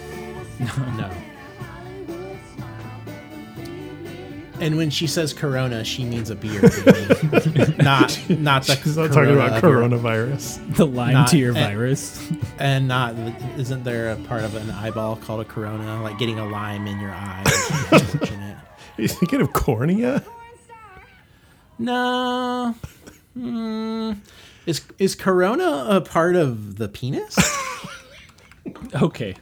No. 0.98 1.10
And 4.60 4.76
when 4.76 4.90
she 4.90 5.06
says 5.06 5.32
Corona, 5.32 5.84
she 5.84 6.04
means 6.04 6.28
a 6.28 6.34
beer, 6.34 6.60
baby. 6.60 7.74
not 7.82 8.20
not 8.28 8.66
the. 8.66 8.76
She's 8.76 8.98
not 8.98 9.10
talking 9.10 9.32
about 9.32 9.52
of 9.56 9.62
your- 9.62 9.72
coronavirus. 9.80 10.76
The 10.76 10.86
line 10.86 11.14
Not- 11.14 11.28
to 11.28 11.38
your 11.38 11.54
virus. 11.54 12.30
And 12.58 12.86
not 12.86 13.14
isn't 13.56 13.84
there 13.84 14.10
a 14.12 14.16
part 14.16 14.44
of 14.44 14.54
an 14.56 14.70
eyeball 14.70 15.16
called 15.16 15.40
a 15.40 15.44
corona, 15.46 16.02
like 16.02 16.18
getting 16.18 16.38
a 16.38 16.44
lime 16.46 16.86
in 16.86 17.00
your 17.00 17.10
eye? 17.10 17.42
is 17.46 17.70
unfortunate. 18.02 18.56
Are 18.98 19.02
you 19.02 19.08
thinking 19.08 19.40
of 19.40 19.52
cornea? 19.54 20.22
no. 21.78 22.74
Hmm. 23.32 24.12
Is 24.66 24.82
is 24.98 25.14
corona 25.14 25.86
a 25.88 26.02
part 26.02 26.36
of 26.36 26.76
the 26.76 26.86
penis? 26.88 27.34
Okay. 28.94 29.34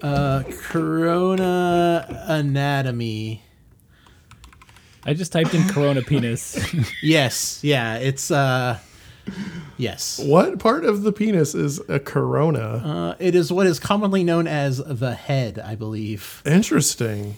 Uh, 0.00 0.42
corona 0.62 2.24
anatomy. 2.28 3.42
I 5.04 5.14
just 5.14 5.32
typed 5.32 5.54
in 5.54 5.68
corona 5.68 6.02
penis. 6.02 6.58
Yes, 7.02 7.62
yeah, 7.62 7.96
it's 7.96 8.30
uh, 8.30 8.78
yes. 9.76 10.20
What 10.24 10.58
part 10.58 10.84
of 10.84 11.02
the 11.02 11.12
penis 11.12 11.54
is 11.54 11.80
a 11.88 11.98
corona? 11.98 12.60
Uh, 12.60 13.14
it 13.18 13.34
is 13.34 13.52
what 13.52 13.66
is 13.66 13.78
commonly 13.80 14.22
known 14.24 14.46
as 14.46 14.78
the 14.78 15.14
head, 15.14 15.58
I 15.58 15.74
believe. 15.74 16.42
Interesting. 16.46 17.36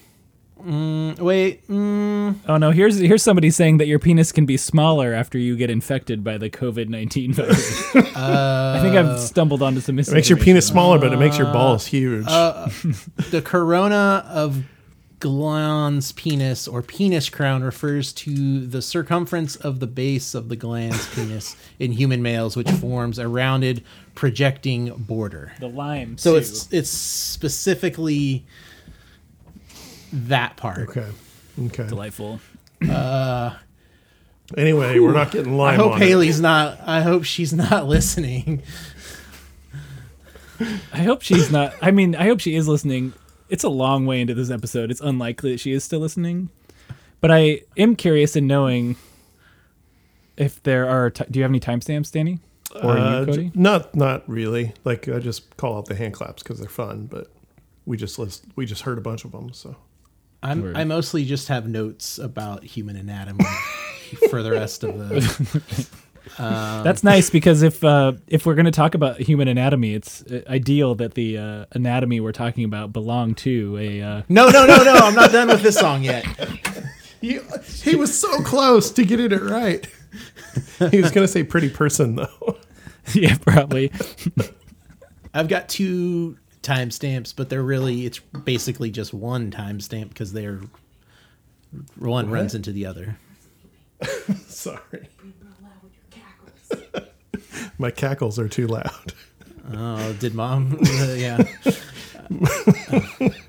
Mm, 0.64 1.18
wait, 1.18 1.66
mm, 1.68 2.36
oh 2.48 2.56
no, 2.56 2.70
here's 2.70 2.98
here's 2.98 3.22
somebody 3.22 3.50
saying 3.50 3.78
that 3.78 3.86
your 3.86 3.98
penis 3.98 4.32
can 4.32 4.46
be 4.46 4.56
smaller 4.56 5.12
after 5.12 5.36
you 5.36 5.56
get 5.56 5.68
infected 5.68 6.24
by 6.24 6.38
the 6.38 6.48
COVID 6.48 6.88
nineteen 6.88 7.32
virus. 7.34 7.94
I 7.94 8.78
think 8.80 8.96
I've 8.96 9.20
stumbled 9.20 9.60
onto 9.62 9.80
some 9.80 9.98
It 9.98 10.10
makes 10.10 10.30
your 10.30 10.38
penis 10.38 10.66
smaller, 10.66 10.98
but 10.98 11.12
it 11.12 11.18
makes 11.18 11.36
your 11.36 11.52
balls 11.52 11.86
huge. 11.86 12.24
uh, 12.26 12.68
the 13.30 13.42
corona 13.44 14.24
of 14.28 14.64
glans 15.20 16.14
penis 16.16 16.68
or 16.68 16.82
penis 16.82 17.30
crown 17.30 17.62
refers 17.62 18.12
to 18.12 18.66
the 18.66 18.82
circumference 18.82 19.56
of 19.56 19.80
the 19.80 19.86
base 19.86 20.34
of 20.34 20.50
the 20.50 20.56
glans 20.56 21.14
penis 21.14 21.56
in 21.78 21.92
human 21.92 22.20
males, 22.22 22.56
which 22.56 22.70
forms 22.70 23.18
a 23.18 23.26
rounded 23.28 23.82
projecting 24.14 24.94
border. 24.96 25.52
The 25.60 25.68
lime. 25.68 26.16
So 26.18 26.32
too. 26.32 26.36
it's 26.38 26.72
it's 26.72 26.90
specifically 26.90 28.44
that 30.28 30.56
part. 30.56 30.88
okay. 30.90 31.06
Okay. 31.66 31.86
delightful. 31.86 32.40
Uh, 32.88 33.54
anyway, 34.56 34.98
we're 34.98 35.12
not 35.12 35.30
getting 35.30 35.56
live. 35.56 35.74
I 35.78 35.82
hope 35.82 35.92
on 35.92 36.02
it. 36.02 36.04
Hailey's 36.06 36.40
not. 36.40 36.78
I 36.84 37.00
hope 37.02 37.24
she's 37.24 37.52
not 37.52 37.86
listening. 37.88 38.62
I 40.92 40.98
hope 40.98 41.22
she's 41.22 41.50
not. 41.50 41.74
I 41.82 41.90
mean, 41.90 42.14
I 42.14 42.24
hope 42.24 42.40
she 42.40 42.54
is 42.54 42.68
listening. 42.68 43.12
It's 43.48 43.64
a 43.64 43.68
long 43.68 44.06
way 44.06 44.20
into 44.20 44.34
this 44.34 44.50
episode. 44.50 44.90
It's 44.90 45.00
unlikely 45.00 45.52
that 45.52 45.60
she 45.60 45.72
is 45.72 45.84
still 45.84 46.00
listening. 46.00 46.48
But 47.20 47.30
I 47.30 47.62
am 47.76 47.96
curious 47.96 48.36
in 48.36 48.46
knowing 48.46 48.96
if 50.36 50.62
there 50.62 50.88
are. 50.88 51.10
T- 51.10 51.24
do 51.30 51.38
you 51.38 51.42
have 51.42 51.50
any 51.50 51.60
timestamps, 51.60 52.12
Danny? 52.12 52.38
Or 52.82 52.96
Uh, 52.98 53.20
you, 53.20 53.26
Cody? 53.26 53.50
not 53.54 53.94
not 53.94 54.28
really. 54.28 54.74
Like 54.84 55.08
I 55.08 55.18
just 55.18 55.56
call 55.56 55.78
out 55.78 55.86
the 55.86 55.94
hand 55.94 56.14
claps 56.14 56.42
because 56.42 56.58
they're 56.60 56.68
fun, 56.68 57.06
but 57.06 57.28
we 57.86 57.96
just 57.96 58.18
list 58.18 58.44
we 58.56 58.66
just 58.66 58.82
heard 58.82 58.98
a 58.98 59.00
bunch 59.00 59.24
of 59.24 59.32
them. 59.32 59.52
So 59.52 59.76
I'm, 60.44 60.62
Word. 60.62 60.76
I 60.76 60.84
mostly 60.84 61.24
just 61.24 61.48
have 61.48 61.66
notes 61.66 62.18
about 62.18 62.62
human 62.62 62.96
anatomy 62.96 63.44
for 64.30 64.42
the 64.42 64.52
rest 64.52 64.84
of 64.84 64.98
the. 64.98 65.88
That's 66.38 67.02
nice 67.02 67.30
because 67.30 67.62
if 67.62 67.82
uh, 67.82 68.12
if 68.26 68.44
we're 68.44 68.54
going 68.54 68.66
to 68.66 68.70
talk 68.70 68.94
about 68.94 69.18
human 69.18 69.48
anatomy, 69.48 69.94
it's 69.94 70.22
uh, 70.22 70.42
ideal 70.46 70.94
that 70.96 71.14
the 71.14 71.38
uh, 71.38 71.64
anatomy 71.72 72.20
we're 72.20 72.32
talking 72.32 72.64
about 72.64 72.92
belong 72.92 73.34
to 73.36 73.78
a. 73.78 74.02
Uh, 74.02 74.22
No, 74.28 74.48
no, 74.50 74.66
no, 74.66 74.84
no! 74.84 74.92
I'm 74.94 75.14
not 75.14 75.32
done 75.32 75.48
with 75.48 75.62
this 75.62 75.78
song 75.78 76.02
yet. 76.04 76.24
he, 77.20 77.40
he 77.82 77.96
was 77.96 78.16
so 78.16 78.42
close 78.42 78.90
to 78.92 79.04
getting 79.04 79.32
it 79.32 79.42
right. 79.42 79.86
he 80.90 81.00
was 81.00 81.10
gonna 81.10 81.28
say 81.28 81.42
pretty 81.42 81.70
person 81.70 82.16
though. 82.16 82.58
yeah, 83.14 83.36
probably. 83.38 83.90
I've 85.32 85.48
got 85.48 85.68
two 85.68 86.36
timestamps, 86.64 87.32
but 87.36 87.48
they're 87.48 87.62
really 87.62 88.06
it's 88.06 88.18
basically 88.18 88.90
just 88.90 89.14
one 89.14 89.50
timestamp 89.50 90.08
because 90.08 90.32
they're 90.32 90.60
one 91.96 92.30
runs 92.30 92.54
into 92.54 92.72
the 92.72 92.86
other. 92.86 93.16
Sorry. 94.46 95.08
My 97.78 97.90
cackles 97.90 98.38
are 98.38 98.48
too 98.48 98.66
loud. 98.66 99.12
Oh, 99.72 100.12
did 100.14 100.34
mom? 100.34 100.78
Uh, 101.00 101.14
yeah. 101.16 101.44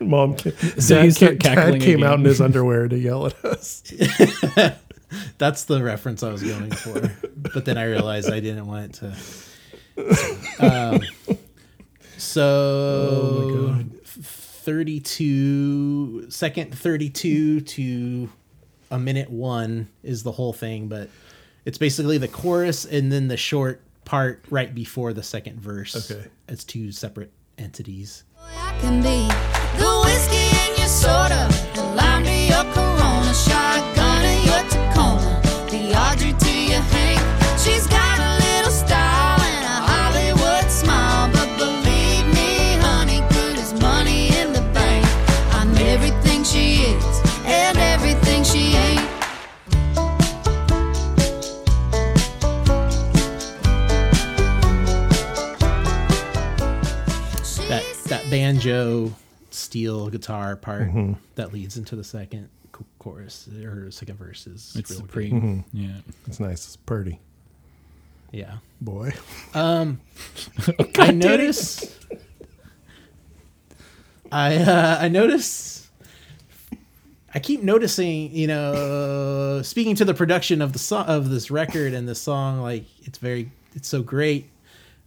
Mom, 0.02 0.36
ca- 0.36 0.52
So 0.80 1.04
Dad, 1.04 1.14
start 1.14 1.40
ca- 1.40 1.50
Dad 1.50 1.56
cackling 1.56 1.82
came 1.82 2.04
out 2.04 2.20
in 2.20 2.26
his 2.26 2.42
underwear 2.42 2.88
to 2.88 2.98
yell 2.98 3.28
at 3.28 3.46
us. 3.46 3.82
That's 5.38 5.64
the 5.66 5.82
reference 5.82 6.24
I 6.24 6.32
was 6.32 6.44
going 6.44 6.72
for. 6.72 7.12
But 7.54 7.66
then 7.66 7.78
I 7.78 7.86
realized 7.86 8.30
I 8.30 8.40
didn't 8.42 8.68
want 8.68 9.02
it 9.02 9.16
to. 10.60 10.98
Um, 10.98 11.38
Oh 12.38 13.82
so, 13.82 13.86
32, 14.06 16.32
second 16.32 16.76
32 16.76 17.62
to 17.62 18.30
a 18.92 18.98
minute 18.98 19.30
one 19.30 19.90
is 20.04 20.24
the 20.24 20.32
whole 20.32 20.54
thing, 20.54 20.88
but 20.88 21.10
it's 21.66 21.78
basically 21.78 22.18
the 22.18 22.28
chorus 22.28 22.86
and 22.86 23.12
then 23.12 23.28
the 23.28 23.38
short 23.38 23.82
part 24.06 24.44
right 24.50 24.74
before 24.74 25.14
the 25.14 25.24
second 25.24 25.60
verse. 25.60 26.12
Okay. 26.12 26.28
It's 26.48 26.64
two 26.64 26.92
separate 26.92 27.32
entities. 27.58 28.24
I 28.40 28.80
banjo 58.46 59.12
steel 59.50 60.10
guitar 60.10 60.56
part 60.56 60.90
that 61.36 61.52
leads 61.54 61.78
into 61.78 61.96
the 61.96 62.04
second 62.04 62.50
chorus 63.00 63.48
or 63.64 63.90
second 63.90 64.18
verse 64.18 64.46
is 64.48 64.76
It's 64.78 64.92
real 64.92 65.00
good. 65.02 65.08
supreme. 65.08 65.66
Yeah. 65.74 65.90
It's 66.28 66.40
nice. 66.40 66.66
It's 66.66 66.76
pretty. 66.76 67.20
Yeah. 68.32 68.58
Boy. 68.82 69.14
Um, 69.54 70.00
I 71.00 71.12
notice. 71.12 71.98
I 74.32 74.58
uh, 74.58 74.98
I 75.02 75.08
noticed 75.08 75.88
I 77.34 77.40
keep 77.40 77.64
noticing, 77.64 78.32
you 78.36 78.48
know, 78.48 79.62
speaking 79.64 79.96
to 79.96 80.06
the 80.06 80.14
production 80.14 80.62
of 80.62 80.74
the 80.74 80.80
song 80.80 81.06
of 81.08 81.30
this 81.30 81.50
record 81.50 81.94
and 81.94 82.08
the 82.08 82.16
song, 82.16 82.62
like 82.62 82.86
it's 83.04 83.18
very, 83.18 83.52
it's 83.76 83.88
so 83.88 84.02
great, 84.02 84.50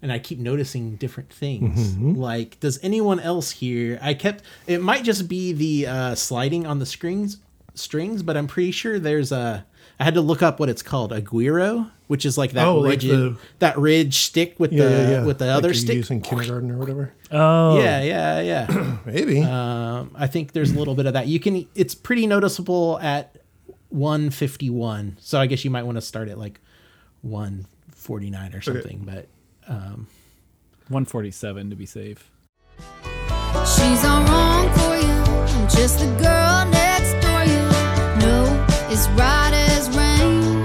and 0.03 0.13
I 0.13 0.19
keep 0.19 0.39
noticing 0.39 0.97
different 0.97 1.33
things. 1.33 1.97
Like, 1.99 2.61
does 2.61 2.79
anyone 2.83 3.19
else 3.21 3.51
here? 3.51 3.99
I 4.03 4.15
kept. 4.15 4.45
It 4.67 4.81
might 4.81 5.05
just 5.05 5.29
be 5.29 5.53
the 5.53 5.87
uh, 5.87 6.15
sliding 6.15 6.67
on 6.67 6.79
the 6.79 6.87
strings, 6.87 7.39
strings, 7.75 8.23
but 8.23 8.37
I'm 8.37 8.47
pretty 8.47 8.71
sure 8.71 8.99
there's 8.99 9.33
a. 9.33 9.67
I 10.01 10.05
had 10.05 10.15
to 10.15 10.21
look 10.21 10.43
up 10.43 10.61
what 10.61 10.69
it's 10.69 10.83
called, 10.83 11.13
a 11.13 11.21
guiro, 11.21 11.91
which 12.07 12.25
is 12.25 12.39
like 12.39 12.53
that 12.53 12.65
Oh, 12.69 12.79
like 12.79 13.01
the- 13.01 13.37
that 13.59 13.77
ridge 13.77 14.15
stick 14.19 14.55
with 14.61 14.73
Yeah, 14.73 14.85
the 14.85 14.91
yeah, 14.91 15.11
yeah. 15.11 15.25
with 15.25 15.39
the 15.39 15.47
Like 15.47 15.57
other 15.57 15.69
you 15.71 15.75
stick. 15.75 15.97
use 15.97 16.11
in 16.13 16.21
kindergarten 16.21 16.71
or 16.71 16.77
whatever. 16.79 17.13
Oh, 17.33 17.81
Yeah, 17.81 18.01
yeah, 18.03 18.41
yeah. 18.41 18.97
Maybe. 19.05 19.43
Um, 19.43 20.13
I 20.15 20.29
think 20.29 20.53
there's 20.53 20.71
a 20.71 20.79
little 20.79 20.95
bit 20.95 21.07
of 21.07 21.15
that. 21.15 21.27
You 21.27 21.41
can. 21.41 21.67
It's 21.75 21.97
pretty 21.97 22.29
noticeable 22.29 23.01
at 23.01 23.39
151. 23.89 25.17
So 25.21 25.41
I 25.41 25.47
guess 25.47 25.65
you 25.65 25.71
might 25.73 25.83
want 25.83 25.97
to 25.97 26.01
start 26.03 26.29
at 26.29 26.39
like 26.39 26.61
149 27.23 28.55
or 28.55 28.61
something. 28.61 29.03
But 29.05 29.27
um, 29.69 30.07
147 30.89 31.71
to 31.71 31.77
be 31.77 31.87
safe. 31.87 32.31
She's 32.79 34.05
all 34.05 34.23
wrong 34.25 34.71
for 34.75 34.97
you. 34.97 35.13
I'm 35.13 35.69
just 35.69 35.99
the 36.01 36.07
girl 36.23 36.65
next 36.71 37.13
door. 37.25 37.43
You 37.45 37.63
know 38.21 38.67
it's 38.89 39.09
right 39.11 39.53
as 39.53 39.89
rain. 39.97 40.63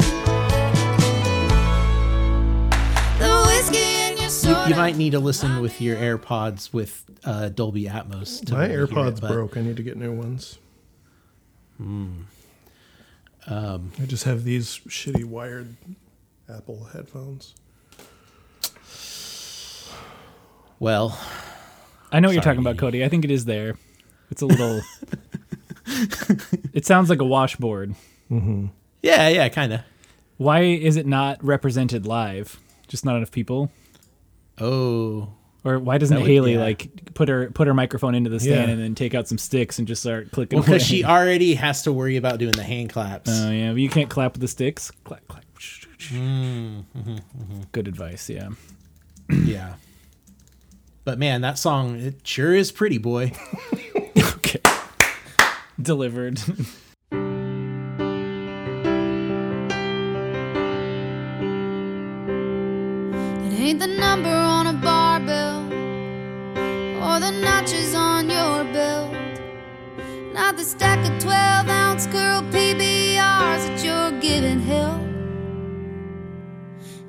The 3.19 3.43
whiskey 3.47 3.77
in 3.77 4.17
your 4.17 4.29
you, 4.63 4.69
you 4.69 4.75
might 4.75 4.95
need 4.97 5.11
to 5.11 5.19
listen 5.19 5.59
with 5.61 5.81
your 5.81 5.95
AirPods 5.97 6.71
with 6.73 7.03
uh, 7.25 7.49
Dolby 7.49 7.85
Atmos. 7.85 8.45
To 8.45 8.53
My 8.53 8.67
AirPods 8.69 9.17
it, 9.17 9.21
but- 9.21 9.31
broke. 9.31 9.57
I 9.57 9.61
need 9.61 9.77
to 9.77 9.83
get 9.83 9.97
new 9.97 10.13
ones. 10.13 10.57
Um, 11.79 12.27
I 14.01 14.05
just 14.05 14.23
have 14.23 14.43
these 14.45 14.79
shitty 14.87 15.25
wired 15.25 15.75
Apple 16.49 16.85
headphones. 16.93 17.55
Well, 20.83 21.17
I 22.11 22.19
know 22.19 22.27
what 22.27 22.33
you're 22.33 22.43
Sorry. 22.43 22.55
talking 22.57 22.67
about, 22.67 22.77
Cody. 22.77 23.05
I 23.05 23.07
think 23.07 23.23
it 23.23 23.31
is 23.31 23.45
there. 23.45 23.75
It's 24.29 24.41
a 24.41 24.45
little. 24.45 24.81
it 26.73 26.85
sounds 26.85 27.09
like 27.09 27.21
a 27.21 27.23
washboard. 27.23 27.95
yeah, 28.29 29.29
yeah, 29.29 29.47
kind 29.47 29.71
of. 29.71 29.81
Why 30.35 30.63
is 30.63 30.97
it 30.97 31.05
not 31.05 31.41
represented 31.41 32.05
live? 32.05 32.59
Just 32.89 33.05
not 33.05 33.15
enough 33.15 33.31
people. 33.31 33.71
Oh, 34.59 35.29
Or 35.63 35.79
why 35.79 35.97
doesn't 35.99 36.17
would- 36.19 36.27
Hailey 36.27 36.55
yeah. 36.55 36.59
like 36.59 37.13
put 37.13 37.29
her 37.29 37.49
put 37.51 37.67
her 37.67 37.73
microphone 37.73 38.13
into 38.13 38.29
the 38.29 38.41
stand 38.41 38.67
Yeah. 38.67 38.73
and 38.73 38.81
then 38.83 38.93
take 38.93 39.15
out 39.15 39.29
some 39.29 39.37
sticks 39.37 39.79
and 39.79 39.87
just 39.87 40.01
start 40.01 40.31
clicking? 40.31 40.57
well, 40.57 40.65
because 40.65 40.81
away? 40.81 40.97
she 40.99 41.05
already 41.05 41.53
has 41.55 41.83
to 41.83 41.93
worry 41.93 42.17
about 42.17 42.39
doing 42.39 42.51
the 42.51 42.63
hand 42.63 42.89
claps. 42.89 43.29
Oh 43.31 43.49
yeah, 43.49 43.71
but 43.71 43.79
you 43.79 43.87
can't 43.87 44.09
clap 44.09 44.33
with 44.33 44.41
the 44.41 44.49
sticks. 44.49 44.91
Clap, 45.05 45.25
clap. 45.29 45.45
Mm, 46.09 46.83
Good 47.71 47.87
advice. 47.87 48.29
Yeah. 48.29 48.49
yeah. 49.29 49.75
But 51.05 51.19
man, 51.19 51.41
that 51.41 51.57
song 51.57 51.99
it 51.99 52.25
sure 52.25 52.53
is 52.53 52.71
pretty, 52.71 52.97
boy. 52.97 53.31
Okay. 54.45 54.59
Delivered. 55.81 56.39
It 63.45 63.53
ain't 63.59 63.79
the 63.79 63.87
number 63.87 64.29
on 64.29 64.67
a 64.67 64.73
barbell 64.73 65.61
or 67.03 67.19
the 67.19 67.31
notches 67.31 67.93
on 67.95 68.29
your 68.29 68.63
belt. 68.73 69.11
Not 70.33 70.57
the 70.57 70.63
stack 70.63 70.99
of 71.09 71.19
12 71.21 71.67
ounce 71.69 72.05
curl 72.07 72.41
PBRs 72.51 73.67
that 73.67 73.83
you're 73.83 74.19
giving 74.21 74.59
hell. 74.61 74.99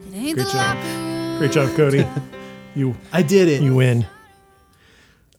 It 0.09 0.15
ain't 0.17 0.35
Great 0.35 0.47
the 0.47 0.53
job. 0.53 0.77
locker 0.77 0.89
room. 0.89 1.39
Great 1.39 1.53
job, 1.53 1.77
Cody. 1.77 2.07
you 2.75 2.97
I 3.13 3.23
did 3.23 3.49
it. 3.49 3.63
you 3.63 3.75
win. 3.75 4.07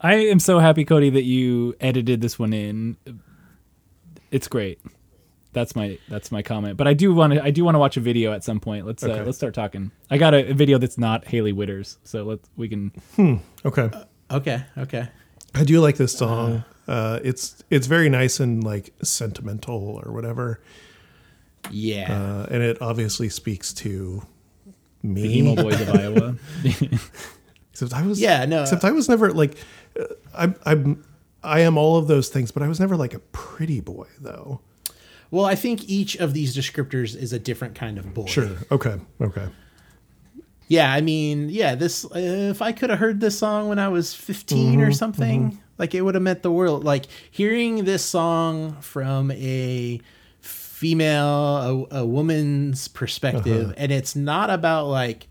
I 0.01 0.15
am 0.15 0.39
so 0.39 0.59
happy, 0.59 0.85
Cody, 0.85 1.09
that 1.09 1.23
you 1.23 1.75
edited 1.79 2.21
this 2.21 2.37
one 2.37 2.53
in. 2.53 2.97
It's 4.31 4.47
great. 4.47 4.79
That's 5.53 5.75
my 5.75 5.97
that's 6.09 6.31
my 6.31 6.41
comment. 6.41 6.75
But 6.77 6.87
I 6.87 6.93
do 6.93 7.13
want 7.13 7.33
to 7.33 7.43
I 7.43 7.49
do 7.49 7.63
want 7.63 7.75
to 7.75 7.79
watch 7.79 7.95
a 7.97 8.01
video 8.01 8.33
at 8.33 8.43
some 8.43 8.59
point. 8.59 8.85
Let's 8.85 9.03
uh, 9.03 9.23
let's 9.25 9.37
start 9.37 9.53
talking. 9.53 9.91
I 10.09 10.17
got 10.17 10.33
a, 10.33 10.51
a 10.51 10.53
video 10.53 10.77
that's 10.77 10.97
not 10.97 11.25
Hailey 11.25 11.53
Whitters, 11.53 11.97
so 12.03 12.23
let's 12.23 12.49
we 12.57 12.67
can. 12.67 12.91
Okay. 13.63 13.89
Okay, 14.31 14.63
okay. 14.77 15.07
I 15.53 15.63
do 15.63 15.79
like 15.79 15.95
this 15.97 16.11
song. 16.17 16.65
Uh, 16.87 17.19
it's 17.23 17.63
it's 17.69 17.87
very 17.87 18.09
nice 18.09 18.39
and 18.41 18.63
like 18.63 18.93
sentimental 19.01 20.01
or 20.05 20.11
whatever, 20.11 20.59
Yeah. 21.71 22.11
uh, 22.11 22.47
and 22.51 22.61
it 22.61 22.81
obviously 22.81 23.29
speaks 23.29 23.71
to 23.75 24.23
me. 25.13 25.21
The 25.21 25.37
emo 25.39 25.55
boys 25.55 25.79
of 25.81 25.89
Iowa. 25.89 26.35
Except 27.71 27.93
I 27.93 28.05
was 28.05 28.19
Yeah, 28.19 28.45
no. 28.45 28.61
Except 28.61 28.83
I 28.83 28.91
was 28.91 29.09
never 29.09 29.31
like 29.31 29.57
uh, 29.99 30.05
I'm 30.33 30.55
I'm 30.65 31.05
I 31.43 31.59
am 31.61 31.77
all 31.77 31.97
of 31.97 32.07
those 32.07 32.29
things, 32.29 32.51
but 32.51 32.63
I 32.63 32.67
was 32.67 32.79
never 32.79 32.95
like 32.97 33.13
a 33.13 33.19
pretty 33.19 33.81
boy 33.81 34.07
though. 34.19 34.61
well, 35.31 35.45
I 35.45 35.55
think 35.55 35.87
each 35.89 36.15
of 36.15 36.33
these 36.33 36.55
descriptors 36.55 37.15
is 37.15 37.33
a 37.33 37.39
different 37.39 37.75
kind 37.75 37.97
of 37.97 38.13
boy. 38.13 38.25
Sure. 38.25 38.57
Okay. 38.71 38.95
Okay. 39.21 39.47
Yeah, 40.67 40.91
I 40.91 41.01
mean, 41.01 41.49
yeah, 41.49 41.75
this 41.75 42.05
uh, 42.05 42.09
if 42.15 42.61
I 42.61 42.71
could 42.71 42.89
have 42.89 42.97
heard 42.97 43.19
this 43.19 43.37
song 43.37 43.69
when 43.69 43.77
I 43.77 43.87
was 43.89 44.15
15 44.15 44.81
or 44.81 44.91
something, 44.91 45.61
like 45.77 45.93
it 45.93 46.01
would 46.01 46.15
have 46.15 46.23
meant 46.23 46.41
the 46.41 46.51
world. 46.51 46.83
Like 46.83 47.05
hearing 47.29 47.85
this 47.85 48.03
song 48.03 48.77
from 48.81 49.29
a 49.31 50.01
female, 50.75 51.87
a, 51.89 51.99
a 52.01 52.05
woman's 52.05 52.89
perspective, 52.89 53.67
uh-huh. 53.67 53.73
and 53.77 53.93
it's 53.93 54.13
not 54.13 54.49
about 54.49 54.87
like 54.87 55.29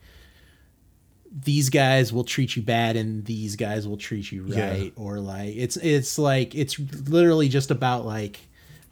these 1.30 1.68
guys 1.68 2.14
will 2.14 2.24
treat 2.24 2.56
you 2.56 2.62
bad 2.62 2.96
and 2.96 3.26
these 3.26 3.54
guys 3.54 3.86
will 3.86 3.98
treat 3.98 4.32
you 4.32 4.46
Yeah. 4.46 4.70
right 4.70 4.92
or 4.96 5.18
like 5.18 5.54
it's 5.56 5.76
it's 5.76 6.18
like 6.18 6.54
it's 6.54 6.78
literally 6.78 7.50
just 7.50 7.70
about 7.70 8.06
like 8.06 8.38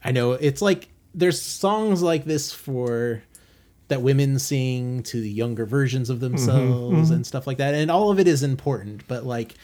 I 0.04 0.12
know 0.12 0.32
it's 0.32 0.60
like 0.60 0.88
there's 1.14 1.40
songs 1.40 2.02
like 2.02 2.24
this 2.26 2.52
for 2.52 3.22
that 3.88 4.02
women 4.02 4.38
sing 4.38 5.04
to 5.04 5.20
the 5.20 5.30
younger 5.30 5.64
versions 5.64 6.10
of 6.10 6.16
mm-hmm, 6.16 6.34
themselves 6.34 7.06
mm-hmm. 7.06 7.14
and 7.14 7.26
stuff 7.26 7.46
like 7.46 7.58
that 7.58 7.74
and 7.74 7.90
all 7.90 8.10
of 8.10 8.18
it 8.18 8.26
is 8.26 8.42
important 8.42 9.06
but 9.06 9.24
like 9.24 9.54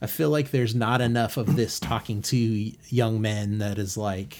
I 0.00 0.06
feel 0.06 0.28
like 0.28 0.50
there's 0.50 0.74
not 0.74 1.00
enough 1.00 1.38
of 1.38 1.56
this 1.56 1.80
talking 1.80 2.20
to 2.22 2.36
young 2.90 3.20
men 3.20 3.58
that 3.58 3.78
is 3.78 3.96
like 3.96 4.36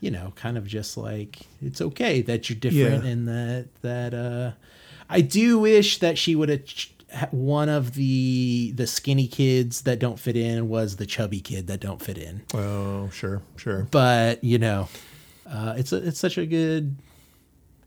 you 0.00 0.10
know 0.10 0.32
kind 0.36 0.56
of 0.58 0.66
just 0.66 0.96
like 0.96 1.40
it's 1.62 1.80
okay 1.80 2.22
that 2.22 2.48
you're 2.48 2.58
different 2.58 3.04
Yeah. 3.04 3.10
and 3.10 3.28
that 3.28 3.68
that 3.82 4.14
uh 4.14 4.52
I 5.08 5.20
do 5.22 5.58
wish 5.58 5.98
that 5.98 6.16
she 6.18 6.34
would 6.36 6.48
have 6.48 6.64
ch- 6.64 6.94
one 7.32 7.68
of 7.68 7.94
the 7.94 8.72
the 8.76 8.86
skinny 8.86 9.26
kids 9.26 9.82
that 9.82 9.98
don't 9.98 10.18
fit 10.20 10.36
in 10.36 10.68
was 10.68 10.96
the 10.96 11.06
chubby 11.06 11.40
kid 11.40 11.66
that 11.66 11.80
don't 11.80 12.00
fit 12.00 12.16
in. 12.16 12.42
Oh, 12.54 13.10
sure, 13.10 13.42
sure. 13.56 13.88
But 13.90 14.44
you 14.44 14.58
know, 14.58 14.88
uh, 15.46 15.74
it's 15.76 15.92
a, 15.92 15.96
it's 16.06 16.20
such 16.20 16.38
a 16.38 16.46
good. 16.46 16.94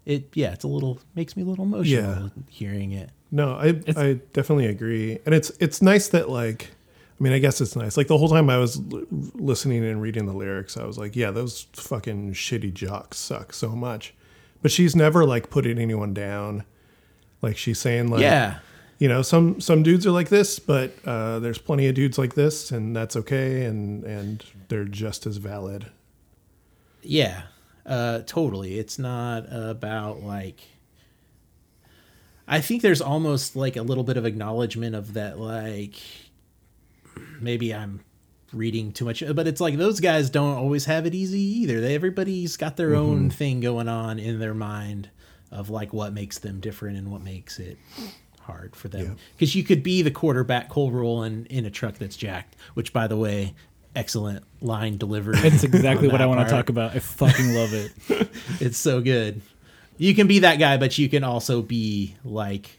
It 0.05 0.27
yeah, 0.33 0.51
it's 0.51 0.65
a 0.65 0.67
little 0.67 0.99
makes 1.15 1.37
me 1.37 1.43
a 1.43 1.45
little 1.45 1.63
emotional 1.63 2.03
Yeah. 2.25 2.29
hearing 2.49 2.91
it. 2.91 3.09
No, 3.31 3.53
I 3.53 3.81
I 3.95 4.19
definitely 4.33 4.65
agree, 4.67 5.19
and 5.25 5.33
it's 5.33 5.49
it's 5.61 5.81
nice 5.81 6.09
that 6.09 6.29
like, 6.29 6.71
I 7.23 7.25
mean, 7.25 7.31
I 7.31 7.39
guess 7.39 7.61
it's 7.61 7.77
nice. 7.77 7.95
Like 7.95 8.07
the 8.07 8.17
whole 8.17 8.27
time 8.27 8.49
I 8.49 8.57
was 8.57 8.75
l- 8.91 9.03
listening 9.35 9.85
and 9.85 10.01
reading 10.01 10.25
the 10.25 10.33
lyrics, 10.33 10.75
I 10.75 10.83
was 10.83 10.97
like, 10.97 11.15
yeah, 11.15 11.31
those 11.31 11.67
fucking 11.71 12.33
shitty 12.33 12.73
jocks 12.73 13.17
suck 13.17 13.53
so 13.53 13.69
much. 13.69 14.13
But 14.61 14.71
she's 14.71 14.93
never 14.93 15.23
like 15.23 15.49
putting 15.49 15.77
anyone 15.79 16.13
down. 16.13 16.65
Like 17.41 17.55
she's 17.55 17.79
saying 17.79 18.09
like, 18.09 18.19
yeah, 18.23 18.59
you 18.99 19.07
know, 19.07 19.21
some 19.21 19.61
some 19.61 19.83
dudes 19.83 20.05
are 20.05 20.11
like 20.11 20.27
this, 20.27 20.59
but 20.59 20.91
uh, 21.05 21.39
there's 21.39 21.59
plenty 21.59 21.87
of 21.87 21.95
dudes 21.95 22.17
like 22.17 22.35
this, 22.35 22.71
and 22.71 22.93
that's 22.93 23.15
okay, 23.15 23.63
and 23.63 24.03
and 24.03 24.43
they're 24.67 24.83
just 24.83 25.25
as 25.25 25.37
valid. 25.37 25.85
yeah, 27.03 27.43
uh, 27.85 28.19
totally. 28.25 28.79
It's 28.79 28.99
not 28.99 29.45
about 29.49 30.23
like. 30.23 30.59
I 32.49 32.59
think 32.59 32.81
there's 32.81 33.01
almost 33.01 33.55
like 33.55 33.77
a 33.77 33.81
little 33.81 34.03
bit 34.03 34.17
of 34.17 34.25
acknowledgement 34.25 34.93
of 34.95 35.13
that, 35.13 35.39
like 35.39 35.95
maybe 37.43 37.73
I'm 37.73 38.01
reading 38.51 38.91
too 38.91 39.05
much, 39.05 39.23
but 39.33 39.47
it's 39.47 39.61
like 39.61 39.77
those 39.77 39.99
guys 39.99 40.29
don't 40.29 40.57
always 40.57 40.85
have 40.85 41.05
it 41.05 41.15
easy 41.15 41.41
either. 41.41 41.81
They, 41.81 41.95
everybody's 41.95 42.55
got 42.57 42.77
their 42.77 42.95
own 42.95 43.29
thing 43.29 43.59
going 43.59 43.89
on 43.89 44.19
in 44.19 44.39
their 44.39 44.53
mind 44.53 45.09
of 45.51 45.69
like 45.69 45.93
what 45.93 46.13
makes 46.13 46.39
them 46.39 46.59
different 46.59 46.97
and 46.97 47.11
what 47.11 47.21
makes 47.21 47.59
it 47.59 47.77
hard 48.41 48.75
for 48.75 48.87
them. 48.87 49.17
Because 49.35 49.55
you 49.55 49.63
could 49.63 49.83
be 49.83 50.01
the 50.01 50.11
quarterback 50.11 50.69
Cole 50.69 50.91
rolling 50.91 51.45
in 51.49 51.65
a 51.65 51.71
truck 51.71 51.95
that's 51.95 52.15
jacked, 52.15 52.55
which 52.73 52.93
by 52.93 53.07
the 53.07 53.17
way, 53.17 53.53
excellent 53.95 54.43
line 54.61 54.97
delivery. 54.97 55.37
It's 55.39 55.63
exactly 55.63 56.07
what 56.07 56.21
I 56.21 56.25
want 56.25 56.41
to 56.47 56.53
talk 56.53 56.69
about. 56.69 56.95
I 56.95 56.99
fucking 56.99 57.53
love 57.53 57.73
it. 57.73 57.91
It's 58.59 58.77
so 58.77 59.01
good. 59.01 59.41
You 59.97 60.15
can 60.15 60.27
be 60.27 60.39
that 60.39 60.57
guy, 60.57 60.77
but 60.77 60.97
you 60.97 61.09
can 61.09 61.23
also 61.23 61.61
be 61.61 62.15
like 62.23 62.69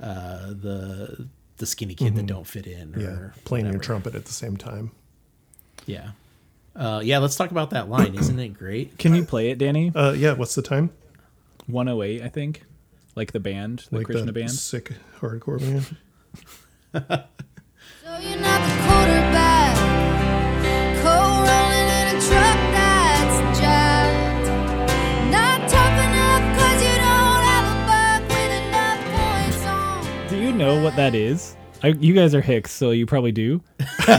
uh, 0.00 0.48
the 0.48 1.28
the 1.58 1.66
skinny 1.66 1.94
kid 1.94 2.14
that 2.16 2.26
don't 2.26 2.46
fit 2.46 2.66
in. 2.66 2.94
Or 2.94 3.00
Yeah, 3.00 3.30
playing 3.44 3.66
your 3.66 3.78
trumpet 3.80 4.14
at 4.14 4.24
the 4.24 4.32
same 4.32 4.56
time. 4.56 4.90
Yeah. 5.86 6.10
Uh, 6.74 7.00
yeah, 7.04 7.18
let's 7.18 7.36
talk 7.36 7.50
about 7.50 7.70
that 7.70 7.88
line. 7.88 8.14
Isn't 8.14 8.38
it 8.38 8.50
great? 8.50 8.98
Can 8.98 9.14
you 9.14 9.24
play 9.24 9.50
it, 9.50 9.58
Danny? 9.58 9.90
Uh, 9.94 10.12
yeah, 10.12 10.32
what's 10.34 10.54
the 10.54 10.62
time? 10.62 10.90
108, 11.66 12.22
I 12.22 12.28
think. 12.28 12.64
Like 13.16 13.32
the 13.32 13.40
band, 13.40 13.84
the 13.90 13.96
Like 13.98 14.06
Krishna 14.06 14.26
the 14.26 14.32
band. 14.32 14.52
sick 14.52 14.92
hardcore 15.20 15.58
band. 15.60 15.96
So 18.04 18.14
know 30.58 30.82
what 30.82 30.96
that 30.96 31.14
is? 31.14 31.56
I, 31.82 31.88
you 31.88 32.12
guys 32.14 32.34
are 32.34 32.40
Hicks, 32.40 32.72
so 32.72 32.90
you 32.90 33.06
probably 33.06 33.32
do. 33.32 33.62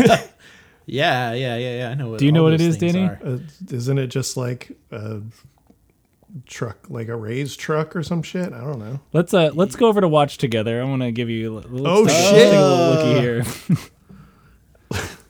Yeah, 0.92 1.34
yeah, 1.34 1.56
yeah, 1.56 1.78
yeah. 1.78 1.90
I 1.90 1.94
know. 1.94 2.10
What 2.10 2.20
Do 2.20 2.26
you 2.26 2.32
know 2.32 2.44
what 2.44 2.54
it 2.54 2.58
those 2.58 2.70
is, 2.70 2.78
things 2.78 2.94
Danny? 2.94 3.08
Uh, 3.24 3.38
isn't 3.72 3.98
it 4.00 4.08
just 4.08 4.36
like 4.38 4.76
a 4.92 5.22
truck, 6.48 6.90
like 6.90 7.10
a 7.10 7.16
raised 7.16 7.60
truck 7.60 7.96
or 7.96 8.02
some 8.02 8.24
shit? 8.24 8.52
I 8.52 8.62
don't 8.62 8.80
know. 8.80 9.00
Let's 9.14 9.34
uh 9.34 9.52
let's 9.54 9.76
go 9.76 9.88
over 9.88 10.02
to 10.02 10.08
watch 10.08 10.40
together. 10.40 10.82
I 10.82 10.86
want 10.86 11.04
to 11.04 11.12
give 11.12 11.30
you. 11.30 11.62
Oh, 11.72 12.08
shit. 12.08 12.54
a 12.54 12.60
looky 12.60 13.22
here. 13.22 13.44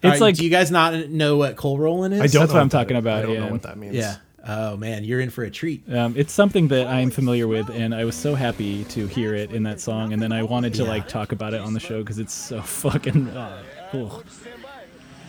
It's 0.02 0.12
right, 0.12 0.22
like 0.22 0.36
do 0.36 0.46
you 0.46 0.50
guys 0.50 0.72
not 0.72 1.10
know 1.10 1.36
what 1.36 1.58
coal 1.58 1.78
rolling 1.78 2.14
is? 2.14 2.22
I 2.22 2.28
don't. 2.28 2.40
That's 2.40 2.54
know 2.54 2.56
what 2.56 2.62
I'm 2.62 2.70
talking 2.70 2.96
is. 2.96 3.02
about, 3.02 3.20
I 3.20 3.22
don't 3.24 3.34
yeah. 3.34 3.40
know 3.42 3.52
what 3.52 3.64
that 3.64 3.78
means. 3.78 3.96
Yeah. 3.96 4.16
Oh 4.52 4.76
man, 4.78 5.04
you're 5.04 5.20
in 5.20 5.30
for 5.30 5.44
a 5.44 5.52
treat. 5.52 5.84
um, 5.94 6.16
it's 6.18 6.34
something 6.34 6.70
that 6.70 6.88
I'm 6.88 7.12
familiar 7.12 7.48
with, 7.48 7.70
and 7.70 7.94
I 7.94 8.04
was 8.04 8.16
so 8.16 8.34
happy 8.34 8.84
to 8.86 9.06
hear 9.06 9.36
it 9.36 9.52
in 9.52 9.62
that 9.64 9.80
song, 9.80 10.12
and 10.12 10.20
then 10.20 10.32
I 10.32 10.42
wanted 10.42 10.74
to 10.76 10.84
Yeah. 10.84 10.90
like 10.90 11.08
talk 11.08 11.32
about 11.32 11.54
it 11.54 11.62
on 11.62 11.74
the 11.74 11.80
show 11.80 12.00
because 12.02 12.18
it's 12.18 12.34
so 12.34 12.60
fucking 12.84 13.28
uh, 13.30 13.62
cool. 13.92 14.24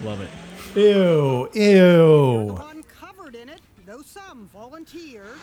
Love 0.03 0.23
it. 0.23 0.31
Ew. 0.75 1.51
Ew. 1.53 2.55
One 2.55 2.83
covered 2.85 3.35
in 3.35 3.51
it, 3.51 3.61
though 3.85 4.01
some 4.03 4.49
volunteered. 4.55 5.37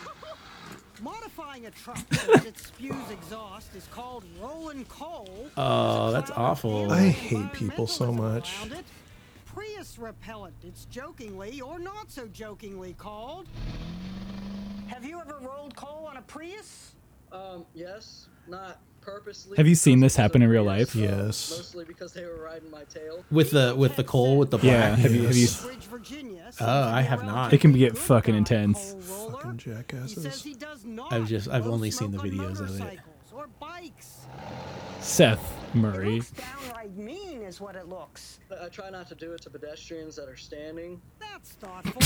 Modifying 1.00 1.66
a 1.66 1.70
truck 1.70 1.98
so 2.12 2.32
that 2.32 2.46
it 2.46 2.58
spews 2.58 2.96
exhaust 3.12 3.72
is 3.76 3.86
called 3.92 4.24
rolling 4.42 4.84
coal. 4.86 5.46
Oh, 5.56 6.10
that's 6.10 6.32
awful. 6.32 6.90
I 6.90 7.10
hate 7.10 7.52
people 7.52 7.86
so 7.86 8.10
much. 8.10 8.56
Around 9.58 9.66
it. 9.66 9.74
Prius 9.74 9.98
repellent, 9.98 10.54
it's 10.62 10.84
jokingly 10.86 11.60
or 11.60 11.78
not 11.78 12.10
so 12.10 12.26
jokingly 12.28 12.94
called. 12.94 13.48
Have 14.88 15.04
you 15.04 15.20
ever 15.20 15.38
rolled 15.40 15.76
coal 15.76 16.06
on 16.10 16.16
a 16.16 16.22
Prius? 16.22 16.94
Um, 17.30 17.64
yes, 17.74 18.28
not 18.48 18.80
purposely. 19.00 19.56
Have 19.56 19.66
you 19.66 19.74
seen 19.74 20.00
this 20.00 20.16
happen 20.16 20.42
in 20.42 20.48
real 20.48 20.64
Prius, 20.64 20.94
life? 20.94 20.96
uh, 20.96 21.06
Yes. 21.26 21.50
Mostly 21.50 21.84
because 21.84 22.12
they 22.12 22.24
were 22.24 22.42
riding 22.42 22.70
my 22.70 22.84
tail. 22.84 23.24
with 23.30 23.50
the 23.50 23.74
with 23.76 23.96
the 23.96 24.04
coal 24.04 24.38
with 24.38 24.50
the 24.50 24.58
Yeah. 24.58 24.88
black. 24.90 24.98
Have 25.00 25.14
you 25.14 25.26
have 25.26 25.36
you? 25.36 25.48
Bridge, 25.62 25.84
Virginia. 25.84 26.50
Oh, 26.60 26.66
I 26.88 27.02
have 27.02 27.24
not. 27.24 27.52
It 27.52 27.60
can 27.60 27.72
get 27.72 27.96
fucking 27.98 28.34
intense. 28.34 28.92
coal 29.08 29.30
roller. 29.30 29.42
Fucking 29.42 29.58
He 29.58 29.58
says 29.58 29.74
jackasses. 29.76 30.42
he 30.42 30.54
does 30.54 30.84
not 30.84 31.12
I've 31.12 31.28
just- 31.28 31.48
I've 31.48 31.66
only 31.66 31.90
seen 31.90 32.10
smoke 32.12 32.22
the 32.24 32.30
on 32.40 32.54
videos 32.54 32.60
of 32.60 32.80
it. 32.80 32.98
Or 33.34 33.46
bikes. 33.60 34.26
Seth 35.00 35.54
It 35.68 35.74
Murray. 35.76 36.22
Looks 36.98 37.14
downright 37.14 37.30
mean, 37.30 37.42
is 37.42 37.60
what 37.60 37.76
it 37.76 37.88
looks. 37.88 38.40
I 38.62 38.68
try 38.68 38.90
not 38.90 39.08
to 39.08 39.14
do 39.14 39.32
it 39.32 39.42
to 39.42 39.50
pedestrians 39.50 40.16
that 40.16 40.28
are 40.28 40.36
standing. 40.36 41.00
That's 41.20 41.52
thoughtful. 41.52 42.02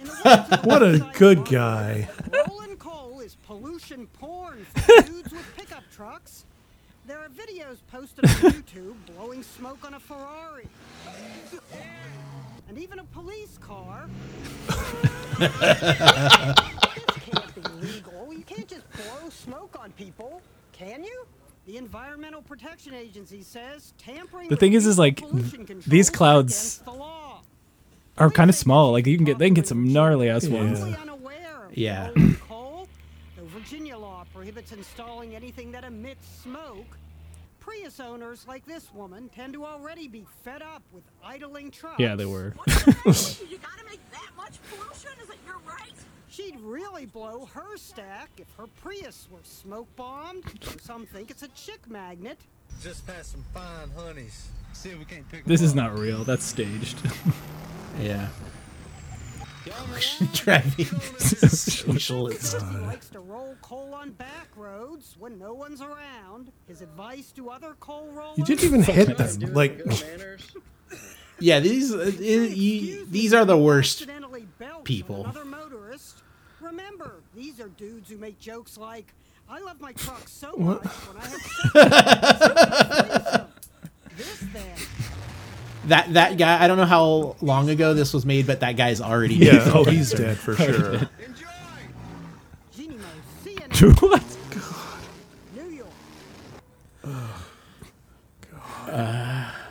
In 0.00 0.06
the 0.06 0.12
words 0.24 0.52
of 0.52 0.64
What 0.66 0.82
a 0.82 1.10
good 1.14 1.44
guy. 1.46 2.08
Rolling 2.48 2.76
coal 2.76 3.20
is 3.20 3.36
pollution 3.46 4.06
porn 4.08 4.66
for 4.74 5.02
dudes 5.06 5.32
with 5.32 5.56
pickup 5.56 5.84
trucks. 5.90 6.44
There 7.06 7.18
are 7.18 7.28
videos 7.28 7.78
posted 7.90 8.24
on 8.24 8.30
YouTube 8.52 8.96
blowing 9.14 9.42
smoke 9.42 9.84
on 9.84 9.94
a 9.94 10.00
Ferrari. 10.00 10.66
And 12.68 12.78
even 12.78 12.98
a 12.98 13.04
police 13.04 13.58
car. 13.58 14.08
this 15.38 15.52
can't 17.20 17.54
be 17.54 17.62
legal. 17.80 18.32
You 18.32 18.42
can't 18.44 18.66
just 18.66 18.84
blow 18.92 19.30
smoke 19.30 19.76
on 19.78 19.92
people, 19.92 20.42
can 20.72 21.04
you? 21.04 21.26
The 21.66 21.76
Environmental 21.78 22.42
Protection 22.42 22.94
Agency 22.94 23.42
says 23.42 23.92
tampering 23.98 24.48
The 24.48 24.52
with 24.52 24.60
thing 24.60 24.72
is, 24.74 24.86
is 24.86 24.98
like 24.98 25.16
pollution 25.18 25.66
controls 25.66 25.84
these 25.86 26.10
clouds 26.10 26.52
against 26.52 26.84
the 26.84 26.92
law. 26.92 27.42
are 28.18 28.30
kind 28.30 28.48
of 28.48 28.54
small. 28.56 28.92
Like 28.92 29.06
you 29.06 29.16
can 29.16 29.24
get 29.24 29.38
they 29.38 29.46
can 29.48 29.54
get 29.54 29.66
some 29.66 29.92
gnarly 29.92 30.28
ass 30.30 30.46
ones. 30.46 30.78
Totally 30.78 30.96
unaware 30.96 31.64
of 31.66 31.76
Yeah. 31.76 32.10
coal. 32.48 32.86
The 33.36 33.42
Virginia 33.46 33.96
law 33.98 34.24
prohibits 34.32 34.70
installing 34.72 35.34
anything 35.34 35.72
that 35.72 35.82
emits 35.82 36.26
smoke. 36.42 36.98
Prius 37.58 37.98
owners 37.98 38.44
like 38.46 38.64
this 38.64 38.94
woman 38.94 39.28
tend 39.34 39.52
to 39.54 39.64
already 39.66 40.06
be 40.06 40.24
fed 40.44 40.62
up 40.62 40.82
with 40.92 41.02
idling 41.24 41.72
trucks. 41.72 41.98
Yeah, 41.98 42.14
they 42.14 42.26
were. 42.26 42.54
You 46.38 46.52
gotta 46.52 46.62
make 46.62 46.62
that 46.62 46.72
much 46.72 46.76
pollution? 46.76 46.96
Is 46.96 46.96
it 46.96 46.96
your 46.96 46.96
right? 46.96 46.96
She'd 46.96 46.96
really 46.96 47.06
blow 47.06 47.46
her 47.46 47.76
stack 47.76 48.30
if 48.38 48.46
her 48.56 48.66
Prius 48.82 49.28
were 49.30 49.38
smoke 49.42 49.88
bombed. 49.96 50.44
Some 50.82 51.06
think 51.06 51.30
it's 51.30 51.42
a 51.42 51.48
chick 51.48 51.88
magnet. 51.88 52.38
Just 52.82 53.06
past 53.06 53.32
some 53.32 53.44
fine 53.54 53.90
honeys. 53.96 54.48
See 54.72 54.90
if 54.90 54.98
we 54.98 55.04
can't 55.04 55.28
pick 55.30 55.44
This 55.44 55.62
is 55.62 55.74
not 55.74 55.98
real. 55.98 56.24
That's 56.24 56.44
staged. 56.44 56.98
Yeah. 58.00 58.28
Driving 60.34 60.84
socialist. 61.18 62.56
He 62.60 62.76
likes 62.78 63.08
to 63.08 63.20
roll 63.20 63.56
coal 63.62 63.94
on 63.94 64.10
back 64.12 64.48
roads 64.54 65.16
when 65.18 65.38
no 65.38 65.54
one's 65.54 65.80
around. 65.80 66.52
His 66.68 66.82
advice 66.82 67.32
to 67.32 67.48
other 67.48 67.74
coal 67.80 68.08
rollers. 68.12 68.38
You 68.38 68.44
didn't 68.44 68.64
even 68.64 68.82
hit 68.82 69.16
them. 69.16 69.54
Like, 69.54 69.78
with 69.78 69.88
good 69.88 70.18
manners. 70.18 70.54
Yeah, 71.38 71.60
these 71.60 71.94
uh, 71.94 72.12
you, 72.18 73.06
these 73.06 73.34
are 73.34 73.44
the 73.44 73.58
worst. 73.58 74.02
accidentally 74.02 74.46
belch 74.58 74.74
on 74.74 74.82
people. 74.84 75.24
Another 76.68 76.76
motorist. 76.76 76.98
Remember, 76.98 77.14
these 77.34 77.60
are 77.60 77.68
dudes 77.68 78.10
who 78.10 78.16
make 78.18 78.38
jokes 78.38 78.76
like, 78.76 79.12
"I 79.48 79.60
love 79.60 79.80
my 79.80 79.92
truck 79.92 80.26
so 80.28 80.52
much 80.56 80.82
when 80.84 81.16
I 81.22 81.26
have 81.26 81.40
sex, 82.38 83.44
this 84.16 84.44
then." 84.52 84.76
That 85.88 86.12
that 86.14 86.36
guy. 86.38 86.62
I 86.62 86.66
don't 86.66 86.78
know 86.78 86.84
how 86.84 87.36
long 87.40 87.70
ago 87.70 87.94
this 87.94 88.12
was 88.12 88.26
made, 88.26 88.46
but 88.46 88.60
that 88.60 88.76
guy's 88.76 89.00
already 89.00 89.36
yeah, 89.36 89.52
dead. 89.52 89.68
oh, 89.74 89.84
he's 89.84 90.10
dead 90.10 90.36
for 90.36 90.54
sure. 90.56 90.98
Jeanne 92.74 92.98
Moos, 92.98 93.00
CNN, 93.44 94.02
what? 94.02 94.22
New 95.54 95.70
York. 95.70 95.90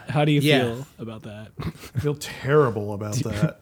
How 0.09 0.23
do 0.23 0.31
you 0.31 0.39
Yeah. 0.39 0.61
feel 0.61 0.87
about 0.99 1.23
that? 1.23 1.51
I 1.59 1.99
feel 1.99 2.15
terrible 2.15 2.93
about 2.93 3.15
that. 3.15 3.59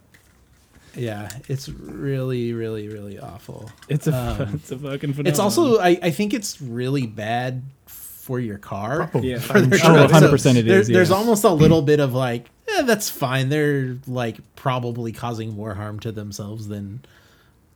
Yeah, 0.96 1.30
it's 1.48 1.70
really, 1.70 2.54
really, 2.54 2.88
really 2.88 3.20
awful. 3.20 3.70
It's 3.90 4.08
a 4.08 4.48
it's 4.54 4.72
a 4.72 4.78
fucking 4.78 5.14
phenomenon. 5.14 5.28
It's 5.28 5.40
also, 5.40 5.80
I, 5.80 5.98
I 6.02 6.12
think 6.12 6.34
it's 6.34 6.62
really 6.62 7.06
bad 7.08 7.64
for 7.88 8.40
your 8.40 8.58
car. 8.58 9.08
Probably. 9.08 9.32
Yeah. 9.32 9.40
For 9.40 9.60
their 9.62 9.80
Oh, 9.84 10.08
100% 10.08 10.56
it 10.56 10.66
there- 10.66 10.80
is, 10.80 10.88
There's 10.88 11.12
almost 11.12 11.44
a 11.44 11.50
little 11.64 11.82
bit 11.82 12.00
of 12.00 12.14
like, 12.14 12.50
eh, 12.68 12.84
that's 12.84 13.10
fine. 13.10 13.50
They're 13.50 13.98
like 14.08 14.38
probably 14.56 15.12
causing 15.12 15.54
more 15.56 15.74
harm 15.74 16.00
to 16.02 16.12
themselves 16.12 16.68
than 16.68 17.04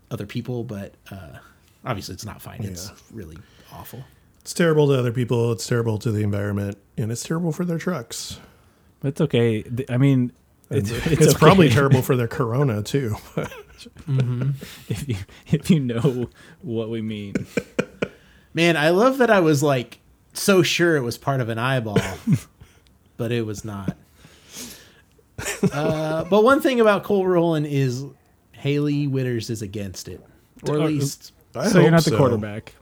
other 0.10 0.26
people, 0.26 0.64
but 0.64 0.94
uh, 1.12 1.40
obviously 1.86 2.14
it's 2.14 2.26
not 2.26 2.42
fine. 2.42 2.64
It's 2.64 2.88
Yeah. 2.90 2.96
really 3.12 3.38
awful. 3.74 4.06
It's 4.42 4.54
terrible 4.54 4.88
to 4.88 4.94
other 4.98 5.12
people. 5.12 5.52
It's 5.52 5.68
terrible 5.68 5.98
to 6.00 6.12
the 6.12 6.24
environment, 6.24 6.78
and 6.98 7.12
it's 7.12 7.24
terrible 7.24 7.52
for 7.52 7.66
their 7.66 7.78
trucks. 7.78 8.40
That's 9.02 9.20
okay. 9.20 9.66
I 9.90 9.98
mean, 9.98 10.32
It's, 10.72 10.92
it's, 10.92 11.08
it's, 11.08 11.28
okay 11.28 11.40
probably 11.40 11.70
terrible 11.70 12.02
for 12.02 12.18
their 12.18 12.28
corona 12.28 12.84
too. 12.84 13.16
if 14.90 15.08
you 15.08 15.16
if 15.48 15.70
you 15.70 15.80
know 15.80 16.30
what 16.62 16.90
we 16.90 17.02
mean. 17.02 17.36
Man, 18.54 18.76
I 18.76 18.90
love 18.90 19.20
that 19.20 19.30
I 19.30 19.40
was 19.40 19.64
like 19.64 20.00
so 20.34 20.64
sure 20.64 20.98
it 20.98 21.02
was 21.02 21.18
part 21.18 21.40
of 21.42 21.48
an 21.50 21.58
eyeball, 21.58 22.02
but 23.16 23.32
it 23.32 23.46
was 23.46 23.64
not. 23.64 23.96
Uh, 25.72 26.24
but 26.26 26.44
one 26.44 26.60
thing 26.62 26.80
about 26.82 27.04
coal 27.04 27.26
rolling 27.26 27.66
is 27.66 28.04
Hailey 28.54 29.08
Whitters 29.08 29.50
is 29.50 29.62
against 29.62 30.08
it, 30.08 30.22
or 30.68 30.76
at 30.76 30.82
Uh, 30.82 30.86
least 30.86 31.32
I 31.56 31.68
so 31.68 31.80
you're 31.80 31.92
not 31.92 32.04
the 32.04 32.10
so. 32.12 32.18
quarterback. 32.18 32.74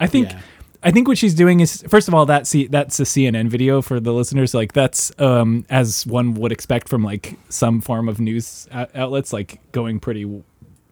I 0.00 0.06
think 0.06 0.30
Yeah. 0.30 0.40
I 0.84 0.90
think 0.90 1.08
what 1.08 1.16
she's 1.16 1.34
doing 1.34 1.60
is 1.60 1.82
first 1.88 2.08
of 2.08 2.14
all 2.14 2.26
that 2.26 2.46
C, 2.46 2.66
that's 2.66 3.00
a 3.00 3.04
CNN 3.04 3.48
video 3.48 3.80
for 3.80 3.98
the 4.00 4.12
listeners. 4.12 4.52
Like 4.54 4.74
that's 4.74 5.10
um, 5.18 5.64
as 5.70 6.06
one 6.06 6.34
would 6.34 6.52
expect 6.52 6.88
from 6.90 7.02
like 7.02 7.38
some 7.48 7.80
form 7.80 8.08
of 8.08 8.20
news 8.20 8.68
ou- 8.74 8.86
outlets, 8.94 9.32
like 9.32 9.60
going 9.72 9.98
pretty 9.98 10.42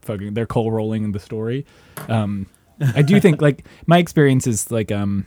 fucking. 0.01 0.32
They're 0.32 0.47
coal 0.47 0.73
rolling 0.73 1.05
in 1.05 1.12
the 1.12 1.20
story. 1.20 1.66
Um, 2.09 2.47
I 2.81 3.02
do 3.02 3.20
think 3.20 3.43
like 3.43 3.64
my 3.86 3.98
experience 3.98 4.47
is 4.47 4.70
like 4.70 4.90
um, 4.90 5.27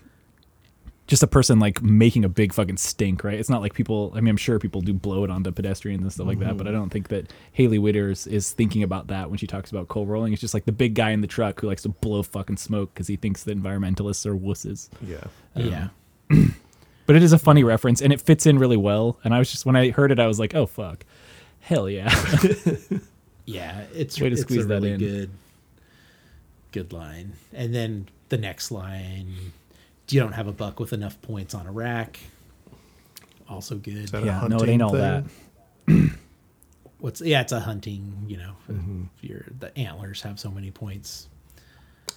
just 1.07 1.21
a 1.21 1.27
person 1.27 1.59
like 1.59 1.81
making 1.81 2.25
a 2.25 2.29
big 2.29 2.53
fucking 2.53 2.77
stink, 2.77 3.23
right? 3.23 3.39
It's 3.39 3.49
not 3.49 3.61
like 3.61 3.73
people. 3.73 4.11
I 4.15 4.21
mean, 4.21 4.29
I'm 4.29 4.37
sure 4.37 4.59
people 4.59 4.81
do 4.81 4.93
blow 4.93 5.23
it 5.23 5.29
onto 5.29 5.51
pedestrians 5.51 6.01
and 6.01 6.11
stuff 6.11 6.27
like 6.27 6.39
that, 6.39 6.57
but 6.57 6.65
I 6.67 6.71
mm-hmm. 6.71 6.79
don't 6.79 6.89
think 6.89 7.09
that 7.09 7.31
Hailey 7.53 7.77
Whitters 7.77 8.27
is 8.27 8.51
thinking 8.51 8.83
about 8.83 9.07
that 9.07 9.29
when 9.29 9.37
she 9.37 9.47
talks 9.47 9.71
about 9.71 9.87
coal 9.87 10.05
rolling. 10.05 10.33
It's 10.33 10.41
just 10.41 10.53
like 10.53 10.65
the 10.65 10.71
big 10.71 10.95
guy 10.95 11.11
in 11.11 11.21
the 11.21 11.27
truck 11.27 11.61
who 11.61 11.67
likes 11.67 11.83
to 11.83 11.89
blow 11.89 12.23
fucking 12.23 12.57
smoke 12.57 12.93
because 12.93 13.07
he 13.07 13.15
thinks 13.15 13.43
that 13.43 13.57
environmentalists 13.61 14.25
are 14.25 14.35
wusses. 14.35 14.89
Yeah. 15.01 15.23
yeah. 15.55 15.87
Uh, 16.31 16.45
but 17.05 17.15
it 17.15 17.23
is 17.23 17.33
a 17.33 17.39
funny 17.39 17.63
reference 17.63 18.01
and 18.01 18.11
it 18.11 18.19
fits 18.19 18.45
in 18.45 18.57
really 18.57 18.77
well. 18.77 19.19
And 19.23 19.33
I 19.33 19.39
was 19.39 19.51
just 19.51 19.65
when 19.65 19.75
I 19.75 19.91
heard 19.91 20.11
it, 20.11 20.19
I 20.19 20.27
was 20.27 20.39
like, 20.39 20.55
oh 20.55 20.65
fuck. 20.65 21.05
Hell 21.59 21.89
yeah. 21.89 22.13
Yeah, 23.45 23.85
it's 23.93 24.19
Way 24.19 24.29
to 24.29 24.33
it's 24.33 24.41
squeeze 24.41 24.65
a 24.65 24.67
that 24.67 24.81
really 24.81 24.93
in. 24.93 24.99
good 24.99 25.29
good 26.71 26.91
line. 26.91 27.33
And 27.53 27.73
then 27.73 28.07
the 28.29 28.37
next 28.37 28.71
line, 28.71 29.53
you 30.09 30.19
don't 30.19 30.33
have 30.33 30.47
a 30.47 30.51
buck 30.51 30.79
with 30.79 30.93
enough 30.93 31.21
points 31.21 31.53
on 31.53 31.67
a 31.67 31.71
rack. 31.71 32.19
Also 33.49 33.75
good. 33.75 34.07
that 34.09 34.23
yeah, 34.23 34.45
no, 34.47 34.57
it 34.57 34.69
ain't 34.69 34.81
all 34.81 34.91
thing? 34.91 35.29
that. 35.87 36.11
What's 36.99 37.21
yeah, 37.21 37.41
it's 37.41 37.51
a 37.51 37.59
hunting, 37.59 38.23
you 38.27 38.37
know. 38.37 38.53
Mm-hmm. 38.71 39.03
If 39.17 39.23
you're 39.23 39.45
the 39.59 39.77
antlers 39.77 40.21
have 40.23 40.39
so 40.39 40.49
many 40.49 40.71
points. 40.71 41.27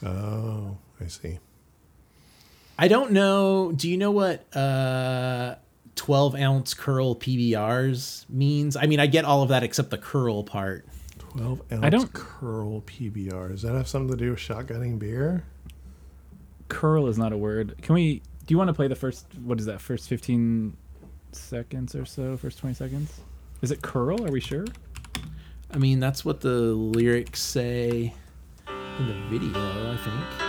Oh, 0.05 0.77
I 1.01 1.07
see. 1.09 1.39
I 2.79 2.89
don't 2.89 3.11
know. 3.13 3.73
Do 3.73 3.89
you 3.91 3.97
know 3.99 4.11
what 4.13 4.47
uh 4.57 5.57
12 5.97 6.37
ounce 6.37 6.75
curl 6.75 7.17
PBRs 7.17 8.25
means? 8.31 8.77
I 8.77 8.87
mean, 8.87 9.01
I 9.01 9.07
get 9.07 9.25
all 9.25 9.43
of 9.43 9.49
that 9.51 9.63
except 9.65 9.91
the 9.91 9.99
curl 9.99 10.45
part. 10.45 10.87
12 11.19 11.61
ounce 11.73 11.85
I 11.85 11.91
don't- 11.91 12.13
curl 12.13 12.81
PBR. 12.83 13.49
Does 13.51 13.63
that 13.63 13.75
have 13.75 13.89
something 13.89 14.17
to 14.17 14.25
do 14.25 14.31
with 14.31 14.39
shotgunning 14.39 14.99
beer? 14.99 15.45
Curl 16.69 17.07
is 17.09 17.19
not 17.19 17.33
a 17.33 17.37
word. 17.37 17.77
Can 17.83 17.95
we? 17.95 18.23
Do 18.47 18.55
you 18.55 18.59
want 18.59 18.69
to 18.69 18.75
play 18.75 18.89
the 18.89 18.97
first? 18.97 19.27
What 19.43 19.59
is 19.59 19.67
that? 19.67 19.81
First 19.81 20.09
fifteen 20.09 20.77
seconds 21.33 21.95
or 21.95 22.05
so? 22.05 22.37
First 22.37 22.59
twenty 22.59 22.75
seconds? 22.75 23.21
Is 23.63 23.71
it 23.71 23.83
curl? 23.83 24.25
Are 24.25 24.31
we 24.31 24.41
sure? 24.41 24.67
I 25.71 25.79
mean, 25.79 26.01
that's 26.01 26.25
what 26.25 26.41
the 26.41 26.73
lyrics 26.73 27.43
say 27.43 28.15
in 28.99 29.07
the 29.07 29.15
video, 29.29 29.93
I 29.93 29.97
think. 29.97 30.48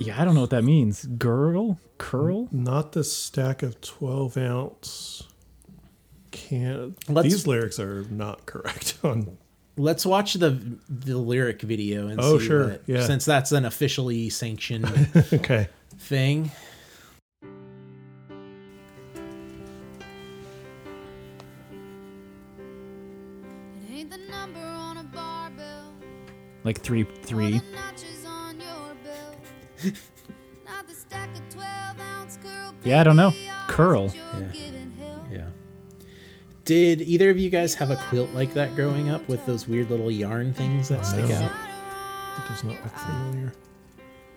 Yeah, 0.00 0.20
I 0.20 0.24
don't 0.24 0.34
know 0.34 0.40
what 0.40 0.50
that 0.50 0.64
means. 0.64 1.04
Girl, 1.04 1.78
curl. 1.98 2.48
Not 2.50 2.92
the 2.92 3.04
stack 3.04 3.62
of 3.62 3.80
12 3.82 4.36
ounce 4.38 5.22
can. 6.30 6.96
Let's- 7.08 7.28
These 7.28 7.46
lyrics 7.46 7.78
are 7.78 8.04
not 8.10 8.46
correct 8.46 8.98
on. 9.04 9.36
Let's 9.76 10.04
watch 10.04 10.34
the 10.34 10.58
the 10.88 11.16
lyric 11.16 11.62
video 11.62 12.08
and 12.08 12.20
Oh, 12.20 12.38
see 12.38 12.46
sure, 12.46 12.68
what- 12.68 12.82
yeah. 12.86 13.06
since 13.06 13.24
that's 13.24 13.52
an 13.52 13.64
officially 13.64 14.28
sanctioned 14.30 14.86
Okay. 15.32 15.68
thing. 15.98 16.50
It 23.82 23.92
ain't 23.92 24.10
the 24.10 24.18
number 24.30 24.60
on 24.60 24.98
a 24.98 25.04
barbell 25.04 25.92
Like 26.64 26.80
three, 26.80 27.04
three. 27.22 27.60
Yeah, 32.84 33.00
I 33.00 33.04
don't 33.04 33.16
know. 33.16 33.32
Curl. 33.68 34.08
that 34.08 34.16
you're 34.16 34.48
giving 34.52 34.92
hell. 34.98 35.26
Yeah. 35.30 35.46
Did 36.64 37.02
either 37.02 37.30
of 37.30 37.38
you 37.38 37.50
guys 37.50 37.74
have 37.74 37.90
a 37.90 37.96
quilt 38.08 38.30
like 38.32 38.54
that 38.54 38.74
growing 38.74 39.10
up 39.10 39.26
with 39.28 39.44
those 39.46 39.68
weird 39.68 39.90
little 39.90 40.10
yarn 40.10 40.54
things 40.54 40.88
that 40.88 41.04
stick 41.04 41.28
No. 41.28 41.34
out? 41.36 41.50
It 42.38 42.48
does 42.48 42.64
not 42.64 42.76
look 42.82 42.92
familiar. 42.96 43.52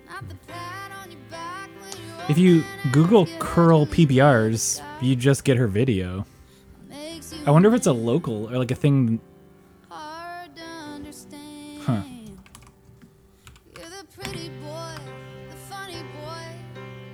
Not 0.09 0.27
the 0.27 0.35
pat 0.47 0.91
on 1.01 1.11
your 1.11 1.19
back 1.31 1.69
when 1.81 1.91
you're 2.19 2.29
If 2.29 2.37
you 2.37 2.63
Google 2.91 3.27
curl 3.39 3.85
PBRs, 3.85 4.81
you 5.01 5.15
just 5.15 5.43
get 5.45 5.57
her 5.57 5.67
video. 5.67 6.25
I 7.45 7.51
wonder 7.51 7.67
if 7.69 7.75
it's 7.75 7.87
a 7.87 7.93
local 7.93 8.49
or 8.51 8.57
like 8.57 8.71
a 8.71 8.75
thing. 8.75 9.19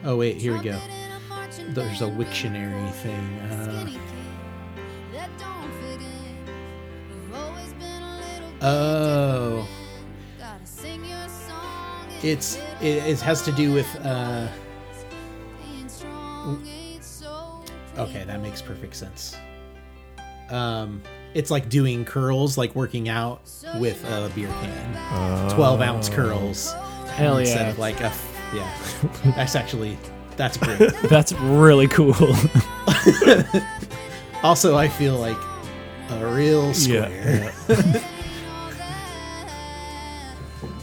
Oh 0.10 0.16
wait, 0.16 0.38
here 0.38 0.54
we 0.54 0.64
go. 0.64 0.72
trumpet 0.72 0.90
in 0.90 1.12
a 1.12 1.20
marching 1.30 1.74
There's 1.76 2.02
a 2.02 2.06
Wiktionary 2.06 2.92
thing. 2.94 3.14
Uh, 3.42 3.64
skinny 3.64 3.92
kid 3.92 4.02
that 5.14 5.30
don't 5.38 5.72
fit 5.74 6.02
in. 6.02 6.48
You've 7.12 7.36
always 7.36 7.74
been 7.74 8.02
a 8.02 8.18
little 8.18 8.50
bit 8.50 8.64
oh, 8.64 9.68
different. 9.68 10.40
Gotta 10.40 10.66
sing 10.66 11.06
your 11.06 11.28
song. 11.28 12.08
it's 12.24 12.56
it, 12.82 13.06
it 13.06 13.20
has 13.20 13.44
to 13.44 13.52
do 13.52 13.72
with 13.72 13.86
uh. 14.04 14.48
being 15.64 15.88
strong 15.88 16.66
ain't 16.66 17.04
so 17.04 17.62
Okay, 18.00 18.24
that 18.24 18.42
makes 18.42 18.64
perfect 18.64 18.96
sense. 18.96 19.38
Um, 20.50 21.04
it's 21.36 21.52
like 21.52 21.70
doing 21.70 22.04
curls, 22.04 22.58
like 22.58 22.74
working 22.74 23.10
out 23.10 23.42
with 23.76 24.04
a 24.06 24.32
beer 24.34 24.48
can. 24.48 25.50
Twelve 25.52 25.82
ounce 25.82 26.10
curls. 26.10 26.74
Hell 27.12 27.38
instead 27.38 27.70
of 27.70 27.78
like 27.78 28.02
a 28.02 28.10
yeah. 28.54 28.72
That's 29.36 29.56
actually 29.56 29.98
that's 30.40 30.56
great. 30.56 30.80
That's 31.10 31.34
really 31.34 31.90
cool. 31.90 32.16
also, 34.42 34.78
I 34.78 34.88
feel 34.88 35.18
like 35.18 35.36
a 36.12 36.26
real 36.34 36.74
square. 36.74 37.54
Yeah. 37.68 38.02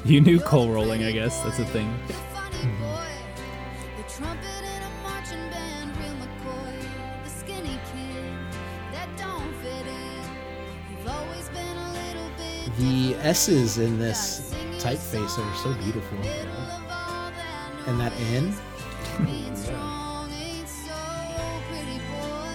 you 0.05 0.21
knew 0.21 0.41
coal 0.41 0.69
rolling, 0.69 1.05
I 1.05 1.13
guess. 1.13 1.41
That's 1.41 1.59
a 1.59 1.65
thing. 1.65 1.91
The 2.07 2.13
trumpet 4.13 4.45
in 4.61 4.83
a 4.83 4.91
marching 5.03 5.49
band, 5.49 5.97
real 5.97 6.13
McCoy. 6.17 6.85
The 7.25 7.31
skinny 7.31 7.81
kid 7.91 8.35
that 8.93 9.09
don't 9.17 9.55
fit 9.63 9.87
in. 9.87 10.23
You've 10.91 11.09
always 11.09 11.49
been 11.49 11.79
a 11.79 11.93
little 11.95 12.31
bit 12.37 12.77
The 12.77 13.15
S's 13.27 13.79
in 13.79 13.99
this 13.99 14.53
typeface 14.81 15.39
are 15.39 15.57
so 15.57 15.73
beautiful. 15.83 16.19
And 17.87 18.01
that 18.01 18.13
N, 18.33 18.53
being 19.25 19.55
strong 19.55 20.31
ain't 20.33 20.69
so 20.69 20.93
pretty 21.71 21.99
boy. 22.11 22.49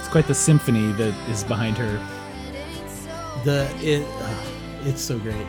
It's 0.00 0.08
quite 0.08 0.26
the 0.26 0.34
symphony 0.34 0.92
that 0.92 1.14
is 1.30 1.44
behind 1.44 1.78
her. 1.78 2.04
It 2.48 2.56
ain't 2.56 2.90
so 2.90 3.40
the 3.44 3.70
it, 3.80 4.04
uh, 4.04 4.44
it's 4.84 5.00
so 5.00 5.18
great. 5.18 5.46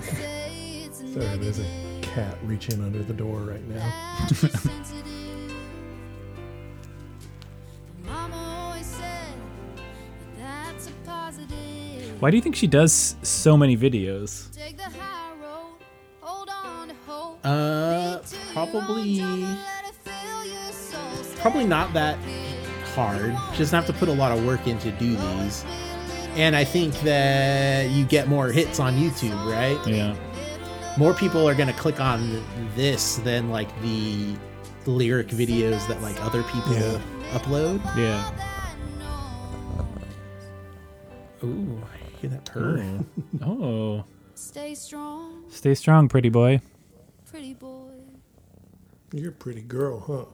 say 0.00 0.82
it's 0.84 1.00
a 1.00 1.12
Sorry, 1.12 1.38
there's 1.38 1.58
a 1.58 1.98
cat 2.00 2.38
reaching 2.44 2.82
under 2.84 3.02
the 3.02 3.14
door 3.14 3.40
right 3.40 3.66
now. 3.68 4.28
Why 12.20 12.30
do 12.30 12.36
you 12.36 12.42
think 12.42 12.56
she 12.56 12.66
does 12.66 13.16
so 13.22 13.56
many 13.56 13.76
videos? 13.76 14.52
Take 14.54 14.76
the 14.76 14.82
high 14.84 15.32
road, 15.40 15.76
hold 16.20 16.48
on 16.50 16.88
to 16.88 16.94
hope. 17.06 17.40
Uh, 17.44 18.18
probably, 18.52 19.20
Let 19.20 19.84
it 19.84 19.94
fill 20.02 20.44
your 20.46 20.72
soul. 20.72 21.34
probably 21.36 21.64
not 21.64 21.92
that 21.94 22.18
hard. 22.94 23.36
She 23.52 23.58
doesn't 23.58 23.76
have 23.76 23.86
to 23.86 23.92
put 23.92 24.08
a 24.08 24.12
lot 24.12 24.36
of 24.36 24.44
work 24.44 24.66
in 24.66 24.78
to 24.80 24.90
do 24.92 25.14
these. 25.16 25.64
And 26.34 26.56
I 26.56 26.64
think 26.64 26.94
that 27.00 27.90
you 27.90 28.04
get 28.04 28.26
more 28.28 28.48
hits 28.50 28.80
on 28.80 28.94
YouTube, 28.96 29.36
right? 29.50 29.78
Yeah. 29.86 30.16
More 30.96 31.14
people 31.14 31.48
are 31.48 31.54
gonna 31.54 31.72
click 31.72 32.00
on 32.00 32.42
this 32.74 33.16
than 33.18 33.50
like 33.50 33.68
the 33.82 34.34
lyric 34.86 35.28
videos 35.28 35.86
that 35.86 36.02
like 36.02 36.20
other 36.24 36.42
people 36.44 36.72
Yeah. 36.74 36.98
upload. 37.32 37.80
Yeah. 37.96 38.28
Purr. 42.48 43.00
Oh. 43.42 44.04
Stay 44.34 44.74
strong, 44.74 45.44
Stay 45.48 45.74
strong, 45.74 46.08
pretty 46.08 46.28
boy. 46.28 46.60
pretty 47.26 47.54
boy. 47.54 47.90
You're 49.12 49.30
a 49.30 49.32
pretty 49.32 49.62
girl, 49.62 49.98
huh? 50.00 50.24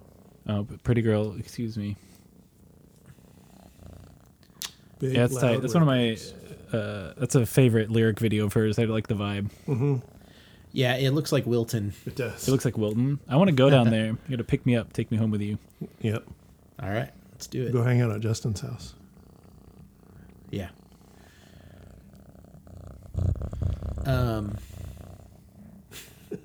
Oh, 0.52 0.66
pretty 0.82 1.00
girl, 1.00 1.34
excuse 1.38 1.76
me. 1.78 1.96
Big, 4.98 5.14
Yeah, 5.14 5.24
it's 5.24 5.38
tight. 5.38 5.60
That's 5.62 5.74
one 5.74 5.82
of 5.82 5.86
my. 5.86 6.16
Uh, 6.76 7.14
that's 7.16 7.34
a 7.34 7.46
favorite 7.46 7.90
lyric 7.90 8.18
video 8.18 8.46
of 8.46 8.52
hers. 8.52 8.78
I 8.78 8.84
like 8.84 9.06
the 9.06 9.14
vibe. 9.14 10.02
Yeah, 10.72 10.96
it 10.96 11.10
looks 11.10 11.30
like 11.30 11.46
Wilton. 11.46 11.92
It 12.04 12.16
does. 12.16 12.48
It 12.48 12.50
looks 12.50 12.64
like 12.64 12.76
Wilton. 12.76 13.20
I 13.28 13.36
want 13.36 13.48
to 13.48 13.54
go 13.54 13.70
down 13.70 13.90
there. 13.90 14.06
You 14.08 14.18
got 14.30 14.36
to 14.38 14.44
pick 14.44 14.66
me 14.66 14.74
up, 14.76 14.92
take 14.92 15.10
me 15.10 15.16
home 15.16 15.30
with 15.30 15.40
you. 15.40 15.56
Yep. 16.00 16.24
All 16.82 16.90
right, 16.90 17.10
let's 17.32 17.46
do 17.46 17.64
it. 17.64 17.72
Go 17.72 17.82
hang 17.84 18.00
out 18.00 18.10
at 18.10 18.20
Justin's 18.20 18.60
house. 18.60 18.94
Yeah. 20.50 20.70
Um, 24.06 24.56
the 26.30 26.38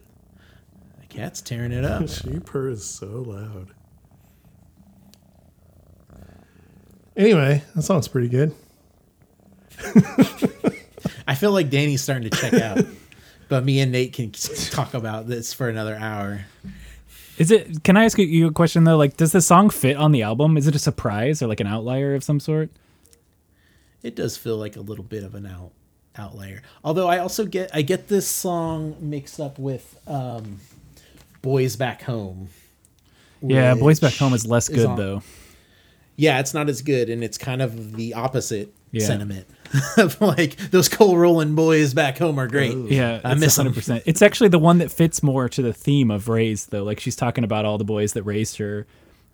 cat's 1.09 1.41
tearing 1.41 1.71
it 1.71 1.83
up. 1.85 2.07
she 2.09 2.39
purrs 2.39 2.83
so 2.83 3.07
loud. 3.07 3.69
Anyway, 7.17 7.61
that 7.75 7.81
sounds 7.81 8.07
pretty 8.07 8.29
good. 8.29 8.55
I 11.27 11.35
feel 11.35 11.51
like 11.51 11.69
Danny's 11.69 12.01
starting 12.01 12.29
to 12.29 12.37
check 12.37 12.53
out, 12.53 12.85
but 13.49 13.63
me 13.65 13.81
and 13.81 13.91
Nate 13.91 14.13
can 14.13 14.31
talk 14.31 14.93
about 14.93 15.27
this 15.27 15.53
for 15.53 15.67
another 15.69 15.95
hour. 15.95 16.45
Is 17.37 17.51
it? 17.51 17.83
Can 17.83 17.97
I 17.97 18.05
ask 18.05 18.17
you 18.17 18.47
a 18.47 18.51
question 18.51 18.83
though? 18.83 18.97
Like, 18.97 19.17
does 19.17 19.31
the 19.31 19.41
song 19.41 19.69
fit 19.69 19.95
on 19.97 20.11
the 20.11 20.23
album? 20.23 20.57
Is 20.57 20.67
it 20.67 20.75
a 20.75 20.79
surprise 20.79 21.41
or 21.41 21.47
like 21.47 21.59
an 21.59 21.67
outlier 21.67 22.15
of 22.15 22.23
some 22.23 22.39
sort? 22.39 22.69
It 24.01 24.15
does 24.15 24.37
feel 24.37 24.57
like 24.57 24.75
a 24.75 24.81
little 24.81 25.03
bit 25.03 25.23
of 25.23 25.35
an 25.35 25.45
out 25.45 25.71
outlier. 26.19 26.61
Although 26.83 27.07
I 27.07 27.17
also 27.19 27.45
get 27.45 27.71
I 27.73 27.81
get 27.81 28.07
this 28.07 28.27
song 28.27 28.95
mixed 28.99 29.39
up 29.39 29.57
with 29.57 29.99
um, 30.07 30.59
"Boys 31.41 31.75
Back 31.75 32.03
Home." 32.03 32.49
Yeah, 33.41 33.73
Boys 33.75 33.99
Back 33.99 34.15
Home 34.15 34.33
is 34.33 34.45
less 34.45 34.67
good 34.69 34.85
on- 34.85 34.97
though. 34.97 35.23
Yeah, 36.17 36.39
it's 36.41 36.53
not 36.53 36.67
as 36.67 36.81
good, 36.81 37.09
and 37.09 37.23
it's 37.23 37.37
kind 37.37 37.61
of 37.61 37.95
the 37.95 38.13
opposite 38.13 38.73
Yeah. 38.91 39.05
sentiment 39.05 39.47
of 39.97 40.19
like 40.19 40.57
those 40.71 40.89
coal 40.89 41.17
rolling 41.17 41.55
boys 41.55 41.93
back 41.93 42.17
home 42.17 42.37
are 42.37 42.47
great. 42.47 42.75
Yeah, 42.91 43.21
I 43.23 43.35
miss 43.35 43.57
100%. 43.57 44.03
It's 44.05 44.21
actually 44.21 44.49
the 44.49 44.59
one 44.59 44.79
that 44.79 44.91
fits 44.91 45.23
more 45.23 45.47
to 45.47 45.61
the 45.61 45.71
theme 45.71 46.11
of 46.11 46.27
raised 46.27 46.71
though. 46.71 46.83
Like 46.83 46.99
she's 46.99 47.15
talking 47.15 47.45
about 47.45 47.63
all 47.63 47.77
the 47.77 47.85
boys 47.85 48.11
that 48.13 48.23
raised 48.23 48.57
her 48.57 48.85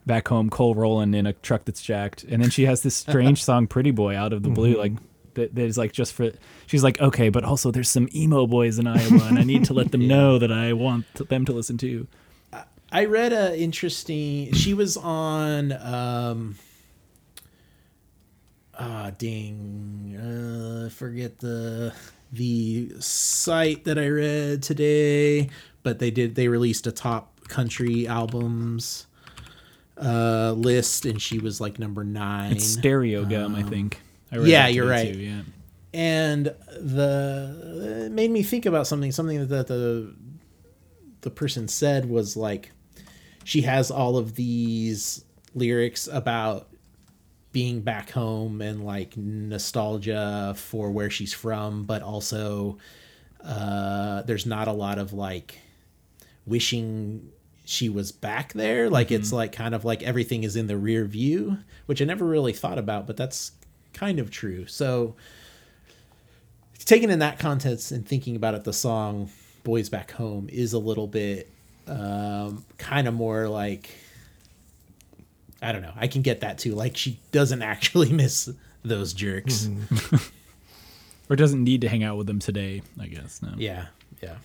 back 0.06 0.28
home, 0.28 0.52
coal 0.52 0.76
rolling 0.76 1.16
in 1.16 1.26
a 1.26 1.34
truck 1.34 1.66
that's 1.66 1.82
jacked, 1.82 2.24
and 2.26 2.44
then 2.44 2.52
she 2.52 2.66
has 2.66 2.84
this 2.84 2.96
strange 2.96 3.44
song, 3.44 3.66
"Pretty 3.66 3.90
Boy," 3.90 4.16
out 4.16 4.32
of 4.34 4.44
the 4.44 4.50
blue, 4.50 4.76
Mhm. 4.76 4.78
like. 4.78 4.92
That, 5.36 5.54
that 5.56 5.66
is 5.66 5.78
like 5.78 5.92
just 5.92 6.14
for 6.14 6.32
she's 6.68 6.84
like 6.84 7.00
okay 7.00 7.30
but 7.30 7.44
also 7.44 7.72
there's 7.72 7.90
some 7.90 8.08
emo 8.16 8.48
boys 8.48 8.80
in 8.80 8.88
iowa 8.88 9.26
and 9.28 9.38
i 9.38 9.44
need 9.44 9.66
to 9.66 9.74
let 9.74 9.92
them 9.92 10.08
know 10.14 10.40
that 10.40 10.52
i 10.52 10.74
want 10.74 11.06
them 11.30 11.46
to 11.46 11.52
listen 11.54 11.78
to 11.80 12.08
I 12.92 13.06
read 13.06 13.34
a 13.34 13.58
interesting. 13.60 14.54
She 14.54 14.74
was 14.74 14.96
on. 14.96 15.74
um 15.74 16.56
Ah, 18.78 19.12
ding! 19.18 20.16
Uh, 20.16 20.90
forget 20.90 21.40
the 21.40 21.94
the 22.32 22.92
site 23.00 23.86
that 23.86 23.98
I 23.98 24.08
read 24.08 24.64
today, 24.64 25.50
but 25.84 26.00
they 26.00 26.12
did. 26.12 26.36
They 26.36 26.48
released 26.48 26.86
a 26.88 26.92
top 26.92 27.48
country 27.48 28.08
albums 28.08 29.08
uh 29.98 30.52
list, 30.58 31.06
and 31.06 31.22
she 31.22 31.40
was 31.40 31.60
like 31.62 31.80
number 31.80 32.04
nine. 32.04 32.52
it's 32.54 32.76
Stereogum 32.76 33.56
i 33.56 33.64
think 33.64 33.96
I 33.96 34.00
read 34.00 34.05
yeah, 34.44 34.68
you're 34.68 34.88
right. 34.88 35.14
too, 35.14 35.20
yeah 35.20 35.42
And 35.94 36.46
the 36.80 38.06
it 38.08 38.12
made 38.12 38.32
me 38.32 38.44
think 38.44 38.66
about 38.66 38.88
something. 38.88 39.12
Something 39.12 39.48
that 39.48 39.68
the 39.68 40.14
the 41.22 41.30
person 41.30 41.68
said 41.68 42.10
was 42.10 42.36
like, 42.38 42.72
she 43.44 43.62
has 43.62 43.92
all 43.92 44.18
of 44.18 44.36
these 44.36 45.24
lyrics 45.54 46.08
about 46.12 46.68
being 47.52 47.80
back 47.80 48.12
home 48.12 48.62
and 48.62 48.86
like 48.86 49.16
nostalgia 49.16 50.54
for 50.58 50.92
where 50.92 51.10
she's 51.10 51.34
from, 51.34 51.86
but 51.86 52.02
also 52.02 52.78
uh, 53.42 54.22
there's 54.24 54.46
not 54.46 54.68
a 54.68 54.74
lot 54.74 54.98
of 54.98 55.14
like 55.14 55.60
wishing 56.46 57.32
she 57.64 57.88
was 57.90 58.12
back 58.12 58.54
there. 58.54 58.90
Like 58.90 59.12
it's 59.12 59.32
like 59.32 59.52
kind 59.52 59.74
of 59.74 59.86
like 59.86 60.04
everything 60.04 60.44
is 60.44 60.56
in 60.56 60.68
the 60.68 60.78
rear 60.78 61.06
view, 61.06 61.58
which 61.86 62.02
I 62.02 62.06
never 62.06 62.26
really 62.26 62.54
thought 62.54 62.78
about, 62.78 63.08
but 63.08 63.18
that's 63.18 63.52
kind 63.96 64.20
of 64.20 64.30
true. 64.30 64.68
So 64.68 65.16
taken 66.86 67.10
in 67.10 67.20
that 67.20 67.40
context 67.40 67.92
and 67.92 68.08
thinking 68.08 68.36
about 68.36 68.54
it, 68.54 68.64
the 68.64 68.74
song 68.74 69.30
"Boys 69.64 69.90
Back 69.90 70.12
Home" 70.12 70.48
is 70.52 70.74
a 70.74 70.80
little 70.80 71.08
bit 71.08 71.50
um, 71.88 72.64
kind 72.78 73.08
of 73.08 73.14
more 73.14 73.48
like 73.48 73.90
I 75.62 75.72
don't 75.72 75.82
know. 75.82 75.94
I 75.96 76.08
can 76.08 76.22
get 76.22 76.42
that 76.42 76.60
too. 76.60 76.76
Like 76.76 76.96
she 76.96 77.20
doesn't 77.32 77.62
actually 77.74 78.12
miss 78.12 78.50
those 78.84 79.14
jerks. 79.14 79.68
or 81.30 81.36
doesn't 81.36 81.64
need 81.64 81.82
to 81.82 81.90
hang 81.90 82.04
out 82.04 82.18
with 82.18 82.28
them 82.28 82.38
today 82.38 82.84
i 83.00 83.08
guess 83.08 83.42
no 83.42 83.50
Yeah, 83.58 83.88
yeah. 84.22 84.36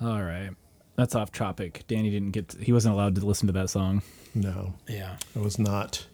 all 0.00 0.20
right 0.20 0.50
that's 0.96 1.14
off 1.14 1.30
topic 1.30 1.84
danny 1.86 2.10
didn't 2.10 2.32
get 2.32 2.48
to, 2.48 2.58
he 2.58 2.72
wasn't 2.72 2.94
allowed 2.94 3.14
to 3.14 3.24
listen 3.24 3.46
to 3.46 3.52
that 3.52 3.70
song 3.70 4.02
No, 4.34 4.74
Yeah. 4.88 5.16
I 5.36 5.38
was 5.38 5.60
not. 5.60 6.04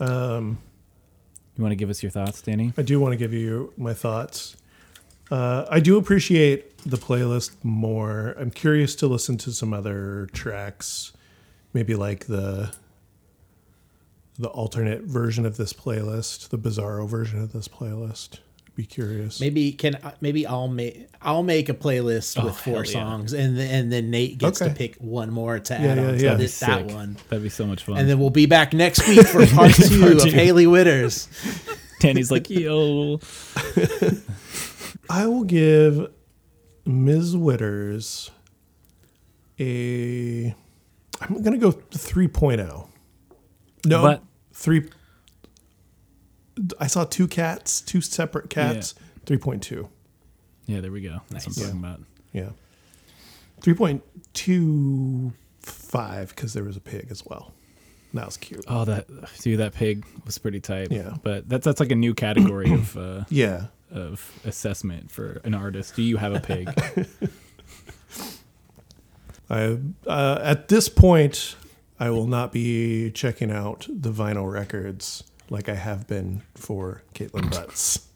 Um, 0.00 0.56
you 1.56 1.62
want 1.62 1.72
to 1.72 1.76
give 1.76 1.90
us 1.90 2.02
your 2.02 2.10
thoughts 2.10 2.40
danny 2.42 2.72
I 2.76 2.82
do 2.82 3.00
want 3.00 3.12
to 3.12 3.16
give 3.16 3.32
you 3.32 3.72
my 3.76 3.94
thoughts. 3.94 4.56
Uh, 5.30 5.66
I 5.68 5.80
do 5.80 5.96
appreciate 5.96 6.78
the 6.78 6.96
playlist 6.96 7.52
more. 7.64 8.34
I'm 8.38 8.50
curious 8.50 8.94
to 8.96 9.08
listen 9.08 9.36
to 9.38 9.52
some 9.52 9.72
other 9.72 10.28
tracks, 10.32 11.12
maybe 11.72 11.94
like 11.94 12.26
the 12.26 12.72
the 14.38 14.48
alternate 14.48 15.02
version 15.02 15.46
of 15.46 15.56
this 15.56 15.72
playlist, 15.72 16.50
the 16.50 16.58
Bizarro 16.58 17.08
version 17.08 17.40
of 17.40 17.52
this 17.52 17.68
playlist. 17.68 18.40
Be 18.76 18.84
curious. 18.84 19.40
Maybe 19.40 19.72
can 19.72 19.96
maybe 20.20 20.46
I'll 20.46 20.68
make 20.68 21.08
I'll 21.22 21.42
make 21.42 21.68
a 21.70 21.74
playlist 21.74 22.38
Oh, 22.38 22.44
with 22.44 22.56
four 22.58 22.74
hell 22.74 22.84
yeah. 22.84 22.92
songs, 22.92 23.32
and 23.32 23.56
then, 23.58 23.70
and 23.74 23.90
then 23.92 24.10
Nate 24.10 24.36
gets 24.36 24.58
to 24.58 24.68
pick 24.68 24.96
one 24.96 25.30
more 25.32 25.58
to 25.58 25.72
Yeah, 25.74 25.78
add 25.80 25.96
yeah, 25.96 26.02
on 26.04 26.08
yeah. 26.08 26.10
to 26.12 26.22
That'd 26.24 26.38
be 26.38 26.44
this, 26.44 26.60
that 26.60 26.84
one. 26.86 27.16
that'd 27.30 27.42
be 27.42 27.48
so 27.48 27.66
much 27.66 27.84
fun 27.84 27.96
And 27.96 28.06
then 28.08 28.18
we'll 28.18 28.28
be 28.28 28.44
back 28.44 28.74
next 28.74 29.08
week 29.08 29.26
for 29.26 29.46
part 29.54 29.72
two 29.72 30.00
Part 30.00 30.12
of 30.16 30.22
two. 30.24 30.30
Hailey 30.30 30.66
Whitters. 30.66 31.26
danny's 32.00 32.30
like 32.30 32.50
yo 32.50 33.18
I 35.08 35.26
will 35.26 35.44
give 35.44 36.10
Ms. 36.84 37.34
Whitters 37.34 38.30
a. 39.58 40.54
I'm 41.22 41.42
gonna 41.42 41.56
go 41.58 41.72
3.0. 41.72 42.88
No, 43.86 44.02
But- 44.02 44.22
three. 44.52 44.88
I 46.80 46.86
saw 46.86 47.04
two 47.04 47.26
cats, 47.28 47.80
two 47.80 48.00
separate 48.00 48.48
cats. 48.50 48.94
3.2. 49.26 49.88
yeah 50.66 50.80
there 50.80 50.92
we 50.92 51.00
go 51.00 51.20
that's 51.30 51.46
what 51.48 51.56
i'm 51.58 51.62
talking 51.64 51.78
about 51.80 52.00
Yeah. 52.32 52.50
3.25 53.62 56.28
because 56.28 56.52
there 56.52 56.62
was 56.64 56.76
a 56.76 56.80
pig 56.80 57.08
as 57.10 57.24
well. 57.26 57.52
That 58.14 58.26
was 58.26 58.36
cute. 58.36 58.64
Oh, 58.68 58.84
that 58.84 59.06
dude, 59.40 59.58
that 59.60 59.74
pig 59.74 60.04
was 60.24 60.38
pretty 60.38 60.60
tight. 60.60 60.92
Yeah. 60.92 61.14
but 61.22 61.48
that's 61.48 61.64
that's 61.64 61.80
like 61.80 61.90
a 61.90 61.94
new 61.96 62.14
category 62.14 62.72
of 62.72 62.96
uh, 62.96 63.24
Yeah. 63.28 63.66
of 63.90 64.30
assessment 64.44 65.10
for 65.10 65.40
an 65.44 65.54
artist. 65.54 65.96
Do 65.96 66.02
you 66.02 66.16
have 66.18 66.34
a 66.34 66.40
pig? 66.40 66.68
I 69.50 69.78
uh, 70.06 70.38
at 70.42 70.68
this 70.68 70.88
point, 70.88 71.56
I 72.00 72.10
will 72.10 72.26
not 72.26 72.52
be 72.52 73.10
checking 73.10 73.50
out 73.50 73.86
the 73.88 74.12
vinyl 74.12 74.50
records 74.50 75.24
like 75.50 75.68
I 75.68 75.74
have 75.74 76.06
been 76.06 76.42
for 76.54 77.02
Kaitlin 77.14 77.50
Butts. 77.50 78.06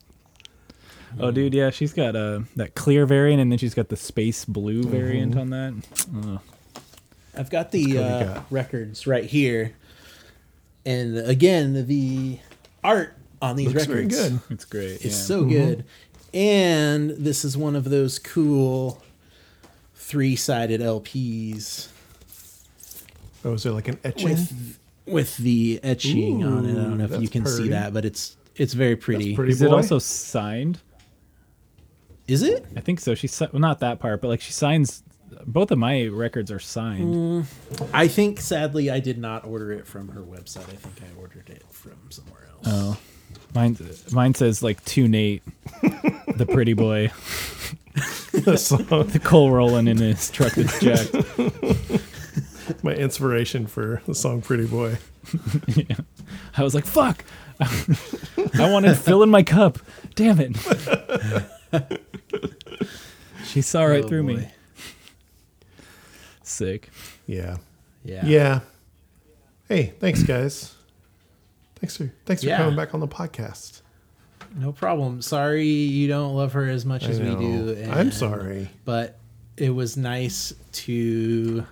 oh, 1.18 1.30
dude, 1.30 1.54
yeah, 1.54 1.70
she's 1.70 1.92
got 1.92 2.14
uh, 2.16 2.40
that 2.56 2.74
clear 2.74 3.06
variant, 3.06 3.40
and 3.40 3.50
then 3.50 3.58
she's 3.58 3.74
got 3.74 3.88
the 3.88 3.96
space 3.96 4.44
blue 4.44 4.82
Mm-hmm. 4.82 4.90
variant 4.90 5.36
on 5.36 5.50
that. 5.50 5.74
Ugh. 6.24 6.40
I've 7.36 7.50
got 7.50 7.70
the 7.70 7.84
Cody 7.84 7.98
uh, 7.98 8.34
got? 8.34 8.46
records 8.52 9.06
right 9.06 9.24
here, 9.24 9.74
and 10.84 11.16
again, 11.18 11.86
the 11.86 12.38
art 12.82 13.14
on 13.40 13.56
these 13.56 13.72
Looks 13.72 13.86
very 13.86 14.04
records 14.04 14.28
good. 14.30 14.40
It's 14.50 14.64
great. 14.64 14.92
It's 14.96 15.04
yeah. 15.04 15.10
so 15.12 15.44
good. 15.44 15.84
And 16.34 17.10
this 17.10 17.44
is 17.44 17.56
one 17.56 17.74
of 17.76 17.84
those 17.84 18.18
cool 18.18 19.00
three-sided 19.94 20.80
LPs 20.80 21.88
Oh, 23.44 23.54
is 23.54 23.62
there 23.62 23.72
like 23.72 23.88
an 23.88 23.98
etching? 24.04 24.28
with 24.30 24.78
with 25.06 25.36
the 25.38 25.80
etching 25.82 26.44
on 26.44 26.66
it. 26.66 26.72
I 26.72 26.74
don't 26.74 26.98
know 26.98 27.04
if 27.04 27.10
you 27.12 27.18
that's 27.18 27.30
can 27.30 27.46
see 27.46 27.68
that, 27.70 27.92
but 27.92 28.04
it's 28.04 28.36
it's 28.56 28.74
very 28.74 28.96
pretty. 28.96 29.34
pretty. 29.34 29.52
Is 29.52 29.62
it 29.62 29.72
also 29.72 29.98
signed? 29.98 30.80
Is 32.28 32.42
it? 32.42 32.64
I 32.76 32.80
think 32.80 33.00
so. 33.00 33.14
She 33.14 33.26
si- 33.26 33.46
well, 33.52 33.60
not 33.60 33.80
that 33.80 33.98
part, 33.98 34.20
but 34.20 34.28
like 34.28 34.40
she 34.40 34.52
signs. 34.52 35.02
Both 35.46 35.70
of 35.70 35.78
my 35.78 36.06
records 36.06 36.50
are 36.50 36.58
signed. 36.58 37.14
Mm, 37.14 37.44
I 37.94 38.08
think 38.08 38.40
sadly 38.40 38.90
I 38.90 39.00
did 39.00 39.16
not 39.18 39.44
order 39.46 39.72
it 39.72 39.86
from 39.86 40.08
her 40.08 40.20
website. 40.20 40.68
I 40.68 40.76
think 40.76 41.00
I 41.02 41.20
ordered 41.20 41.48
it 41.48 41.64
from 41.70 41.96
somewhere 42.10 42.48
else. 42.52 42.66
Oh, 42.66 42.98
mine 43.54 43.76
mine 44.12 44.34
says 44.34 44.62
like 44.62 44.84
to 44.86 45.08
Nate, 45.08 45.42
the 46.36 46.46
pretty 46.50 46.74
boy, 46.74 47.10
The 48.32 48.56
song- 48.58 48.84
the 49.08 49.20
coal 49.22 49.50
rolling 49.50 49.88
in 49.88 49.96
his 49.98 50.30
truck 50.30 50.52
that's 50.52 50.78
jacked. 50.80 51.14
my 52.84 52.92
inspiration 52.94 53.66
for 53.66 54.02
the 54.06 54.14
song 54.14 54.40
"Pretty 54.42 54.66
Boy." 54.66 54.98
yeah. 55.68 55.96
I 56.56 56.62
was 56.62 56.74
like, 56.74 56.86
fuck. 56.86 57.24
I 57.60 58.70
wanted 58.70 58.88
to 58.88 58.94
fill 58.94 59.22
in 59.22 59.28
my 59.30 59.42
cup. 59.42 59.78
Damn 60.14 60.38
it. 60.40 60.56
she 63.44 63.60
saw 63.62 63.84
right 63.84 64.04
Oh, 64.04 64.08
through 64.08 64.22
me. 64.24 64.48
Sick. 66.42 66.90
Yeah. 67.26 67.58
Yeah. 68.04 68.24
Yeah. 68.24 68.60
Hey, 69.68 69.92
thanks 70.00 70.22
guys. 70.22 70.74
Thanks 71.76 71.96
for 71.96 72.10
thanks 72.26 72.42
for 72.42 72.50
coming 72.56 72.76
back 72.76 72.94
on 72.94 73.00
the 73.00 73.08
podcast. 73.08 73.82
No 74.56 74.72
problem. 74.72 75.22
Sorry 75.22 75.66
you 75.66 76.08
don't 76.08 76.34
love 76.34 76.54
her 76.54 76.68
as 76.68 76.84
much 76.84 77.04
I 77.04 77.10
as 77.10 77.20
we 77.20 77.26
know. 77.28 77.74
do. 77.74 77.88
I'm 77.90 78.10
sorry. 78.10 78.68
But 78.84 79.18
it 79.56 79.70
was 79.70 79.96
nice 79.96 80.52
to 80.72 81.64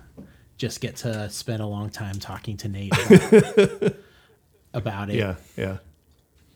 just 0.59 0.81
get 0.81 0.97
to 0.97 1.29
spend 1.29 1.63
a 1.63 1.65
long 1.65 1.89
time 1.89 2.19
talking 2.19 2.57
to 2.57 2.67
Nate 2.67 2.93
about, 2.93 3.93
about 4.73 5.09
it. 5.09 5.15
Yeah, 5.15 5.35
yeah. 5.57 5.77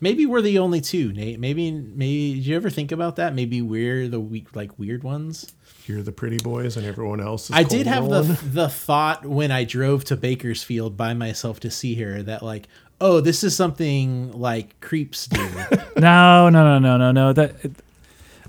Maybe 0.02 0.26
we're 0.26 0.42
the 0.42 0.60
only 0.60 0.82
two, 0.82 1.14
Nate. 1.14 1.40
Maybe 1.40 1.72
maybe 1.72 2.36
did 2.36 2.46
you 2.46 2.56
ever 2.58 2.70
think 2.70 2.92
about 2.92 3.16
that? 3.16 3.34
Maybe 3.34 3.62
we're 3.62 4.10
the 4.10 4.20
we, 4.20 4.46
like 4.54 4.78
weird 4.78 5.04
ones. 5.04 5.54
You're 5.88 6.02
the 6.02 6.12
pretty 6.12 6.38
boys, 6.38 6.76
and 6.76 6.86
everyone 6.86 7.22
else 7.22 7.50
is. 7.50 7.56
I 7.56 7.64
did 7.64 7.88
have 7.88 8.04
the 8.04 8.24
rolling. 8.24 8.38
the 8.44 8.68
thought 8.68 9.26
when 9.26 9.52
I 9.52 9.64
drove 9.64 10.04
to 10.06 10.18
Bakersfield 10.18 10.98
by 10.98 11.14
myself 11.14 11.62
to 11.62 11.72
see 11.72 11.96
her 11.96 12.22
that 12.24 12.44
like, 12.44 12.68
oh, 13.00 13.22
this 13.22 13.46
is 13.46 13.56
something 13.56 14.34
like 14.34 14.80
creeps 14.82 15.28
do. 15.28 15.50
No, 15.96 16.50
no, 16.50 16.80
no, 16.80 16.80
no, 16.80 16.98
no, 16.98 17.12
no. 17.12 17.32
That 17.32 17.56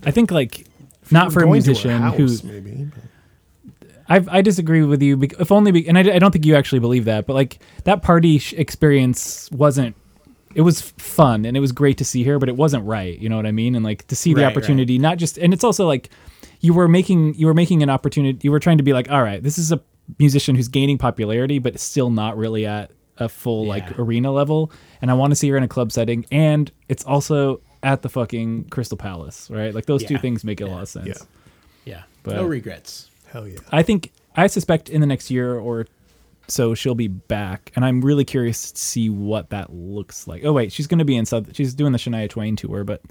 I 0.03 0.11
think 0.11 0.33
like 0.33 0.67
not 1.13 1.33
for 1.33 1.41
a 1.41 1.43
Going 1.45 1.63
to 1.63 1.69
musician 1.69 2.01
house, 2.01 2.41
who 2.41 2.49
maybe. 2.49 2.89
I 4.09 4.25
I 4.29 4.43
disagree 4.43 4.83
with 4.83 5.03
you. 5.03 5.21
If 5.39 5.51
only, 5.53 5.73
be, 5.73 5.89
and 5.89 5.97
I, 5.97 6.01
I 6.03 6.19
don't 6.19 6.31
think 6.31 6.45
you 6.47 6.55
actually 6.57 6.79
believe 6.81 7.05
that, 7.07 7.27
but 7.27 7.35
like 7.35 7.59
that 7.85 8.03
party 8.03 8.39
sh- 8.39 8.53
experience 8.55 9.51
wasn't. 9.51 9.97
It 10.55 10.61
was 10.61 10.81
fun 10.99 11.45
and 11.47 11.57
it 11.57 11.61
was 11.61 11.73
great 11.73 11.99
to 11.99 12.05
see 12.05 12.23
her, 12.25 12.39
but 12.39 12.49
it 12.49 12.55
wasn't 12.57 12.85
right. 12.87 13.19
You 13.19 13.29
know 13.29 13.35
what 13.37 13.45
I 13.47 13.51
mean? 13.51 13.75
And 13.75 13.85
like 13.85 14.07
to 14.07 14.15
see 14.15 14.35
the 14.35 14.43
Right, 14.43 14.47
right. 14.49 14.57
opportunity, 14.57 14.99
not 15.01 15.19
just, 15.19 15.37
and 15.37 15.53
it's 15.53 15.65
also 15.65 15.85
like 15.87 16.11
you 16.61 16.73
were 16.73 16.87
making 16.87 17.35
you 17.35 17.47
were 17.47 17.55
making 17.55 17.83
an 17.83 17.91
opportunity. 17.91 18.39
You 18.43 18.53
were 18.53 18.61
trying 18.61 18.77
to 18.79 18.85
be 18.85 18.93
like, 18.93 19.11
all 19.11 19.23
right, 19.23 19.43
this 19.43 19.59
is 19.59 19.73
a 19.73 19.81
musician 20.19 20.55
who's 20.55 20.69
gaining 20.69 20.97
popularity, 20.99 21.59
but 21.59 21.81
still 21.81 22.11
not 22.11 22.37
really 22.37 22.67
at 22.67 22.93
a 23.19 23.29
full 23.29 23.67
like 23.67 23.99
arena 23.99 24.31
level. 24.31 24.71
And 25.03 25.11
I 25.11 25.15
want 25.15 25.33
to 25.33 25.35
see 25.37 25.49
her 25.49 25.57
in 25.57 25.63
a 25.65 25.69
club 25.69 25.91
setting, 25.91 26.25
and 26.31 26.71
it's 26.89 27.05
also 27.05 27.61
at 27.83 28.03
the 28.03 28.09
fucking 28.09 28.69
Crystal 28.71 28.97
Palace, 28.97 29.51
right? 29.51 29.75
Like 29.75 29.87
those 29.87 30.05
two 30.05 30.19
things 30.19 30.45
make 30.45 30.61
a 30.61 30.67
lot 30.67 30.83
of 30.83 30.89
sense. 30.89 31.07
Yeah. 31.85 31.95
yeah, 31.97 32.03
But- 32.23 32.37
no 32.37 32.45
regrets. 32.45 33.11
Hell 33.35 33.49
yeah. 33.49 33.59
I 33.73 33.83
think 33.83 34.13
I 34.37 34.47
suspect 34.47 34.89
in 34.89 35.01
the 35.01 35.09
next 35.09 35.29
year 35.29 35.59
or 35.59 35.87
so 36.47 36.73
she'll 36.75 36.95
be 36.95 37.09
back, 37.09 37.73
and 37.75 37.85
I'm 37.85 38.01
really 38.01 38.25
curious 38.25 38.71
to 38.71 38.81
see 38.81 39.11
what 39.11 39.51
that 39.51 39.73
looks 39.73 40.29
like. 40.29 40.45
Oh 40.45 40.53
wait, 40.53 40.71
she's 40.73 40.87
going 40.87 41.01
to 41.01 41.05
be 41.05 41.17
in 41.17 41.27
South. 41.27 41.55
She's 41.57 41.75
doing 41.75 41.91
the 41.91 41.99
Shania 41.99 42.31
Twain 42.31 42.55
tour, 42.55 42.85
but 42.85 43.03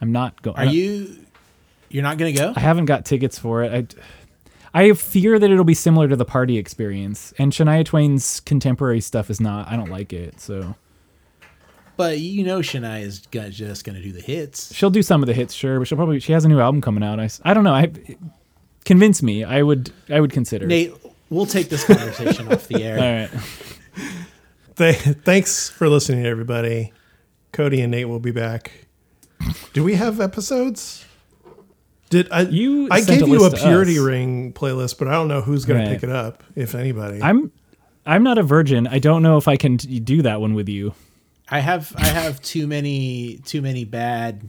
I'm 0.00 0.10
not 0.10 0.40
going. 0.40 0.56
Are 0.56 0.64
you? 0.64 1.16
You're 1.90 2.02
not 2.02 2.16
gonna 2.16 2.32
go? 2.32 2.54
I 2.56 2.60
haven't 2.60 2.86
got 2.86 3.04
tickets 3.04 3.38
for 3.38 3.62
it. 3.62 3.94
I 4.74 4.82
I 4.82 4.92
fear 4.94 5.38
that 5.38 5.50
it'll 5.50 5.64
be 5.64 5.74
similar 5.74 6.08
to 6.08 6.16
the 6.16 6.24
party 6.24 6.56
experience, 6.56 7.34
and 7.38 7.52
Shania 7.52 7.84
Twain's 7.84 8.40
contemporary 8.40 9.02
stuff 9.02 9.28
is 9.28 9.38
not. 9.38 9.68
I 9.68 9.76
don't 9.76 9.90
like 9.90 10.14
it, 10.14 10.40
so 10.40 10.76
But 11.98 12.20
you 12.20 12.42
know, 12.42 12.60
Shania 12.60 13.02
is 13.02 13.20
just 13.20 13.84
gonna 13.84 14.00
do 14.00 14.12
the 14.12 14.22
hits. 14.22 14.74
she'll 14.74 14.88
do 14.88 15.02
some 15.02 15.22
of 15.22 15.26
the 15.26 15.34
hits, 15.34 15.52
sure, 15.52 15.78
but 15.78 15.88
she'll 15.88 15.96
probably 15.96 16.20
she 16.20 16.32
has 16.32 16.46
a 16.46 16.48
new 16.48 16.60
album 16.60 16.80
coming 16.80 17.02
out. 17.02 17.20
I, 17.20 17.28
I 17.42 17.52
don't 17.52 17.64
know. 17.64 17.74
I 17.74 17.90
convince 18.88 19.22
me. 19.22 19.44
I 19.44 19.62
would 19.62 19.92
I 20.10 20.18
would 20.20 20.32
consider. 20.32 20.66
Nate, 20.66 20.92
we'll 21.30 21.46
take 21.46 21.68
this 21.68 21.84
conversation 21.84 22.50
off 22.52 22.66
the 22.68 22.82
air. 22.82 23.30
All 23.34 23.38
right. 23.38 23.42
Th- 24.76 25.16
thanks 25.24 25.68
for 25.68 25.88
listening, 25.88 26.24
everybody. 26.26 26.92
Cody 27.52 27.80
and 27.80 27.90
Nate 27.90 28.08
will 28.08 28.20
be 28.20 28.30
back. 28.30 28.86
Do 29.72 29.84
we 29.84 29.94
have 29.94 30.20
episodes? 30.20 31.04
Did 32.10 32.28
I? 32.32 32.42
You 32.42 32.88
I 32.90 33.00
gave 33.02 33.22
a 33.22 33.26
you 33.26 33.44
a 33.44 33.50
purity 33.54 33.98
us. 33.98 34.04
ring 34.04 34.52
playlist, 34.52 34.98
but 34.98 35.08
I 35.08 35.12
don't 35.12 35.28
know 35.28 35.42
who's 35.42 35.64
going 35.64 35.80
Right. 35.80 35.88
to 35.88 35.94
pick 35.94 36.02
it 36.02 36.10
up, 36.10 36.42
if 36.56 36.74
anybody. 36.74 37.22
I'm 37.22 37.52
I'm 38.06 38.22
not 38.22 38.38
a 38.38 38.42
virgin. 38.42 38.86
I 38.86 38.98
don't 38.98 39.22
know 39.22 39.36
if 39.36 39.46
I 39.46 39.56
can 39.56 39.76
t- 39.78 40.00
do 40.00 40.22
that 40.22 40.40
one 40.40 40.54
with 40.54 40.68
you. 40.68 40.94
I 41.50 41.60
have 41.60 41.92
I 41.96 42.06
have 42.06 42.40
too 42.40 42.66
many 42.66 43.38
too 43.44 43.60
many 43.62 43.84
bad 43.84 44.48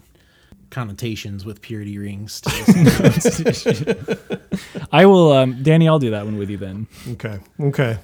connotations 0.70 1.46
with 1.46 1.62
purity 1.62 1.98
rings. 1.98 2.42
To. 2.42 4.40
I 4.92 5.06
will, 5.06 5.32
um, 5.32 5.62
Danny. 5.64 5.88
I'll 5.88 6.00
do 6.00 6.12
that 6.12 6.26
one 6.26 6.38
with 6.38 6.50
you 6.50 6.58
then. 6.58 6.88
okay. 7.12 7.40
Okay. 7.60 7.98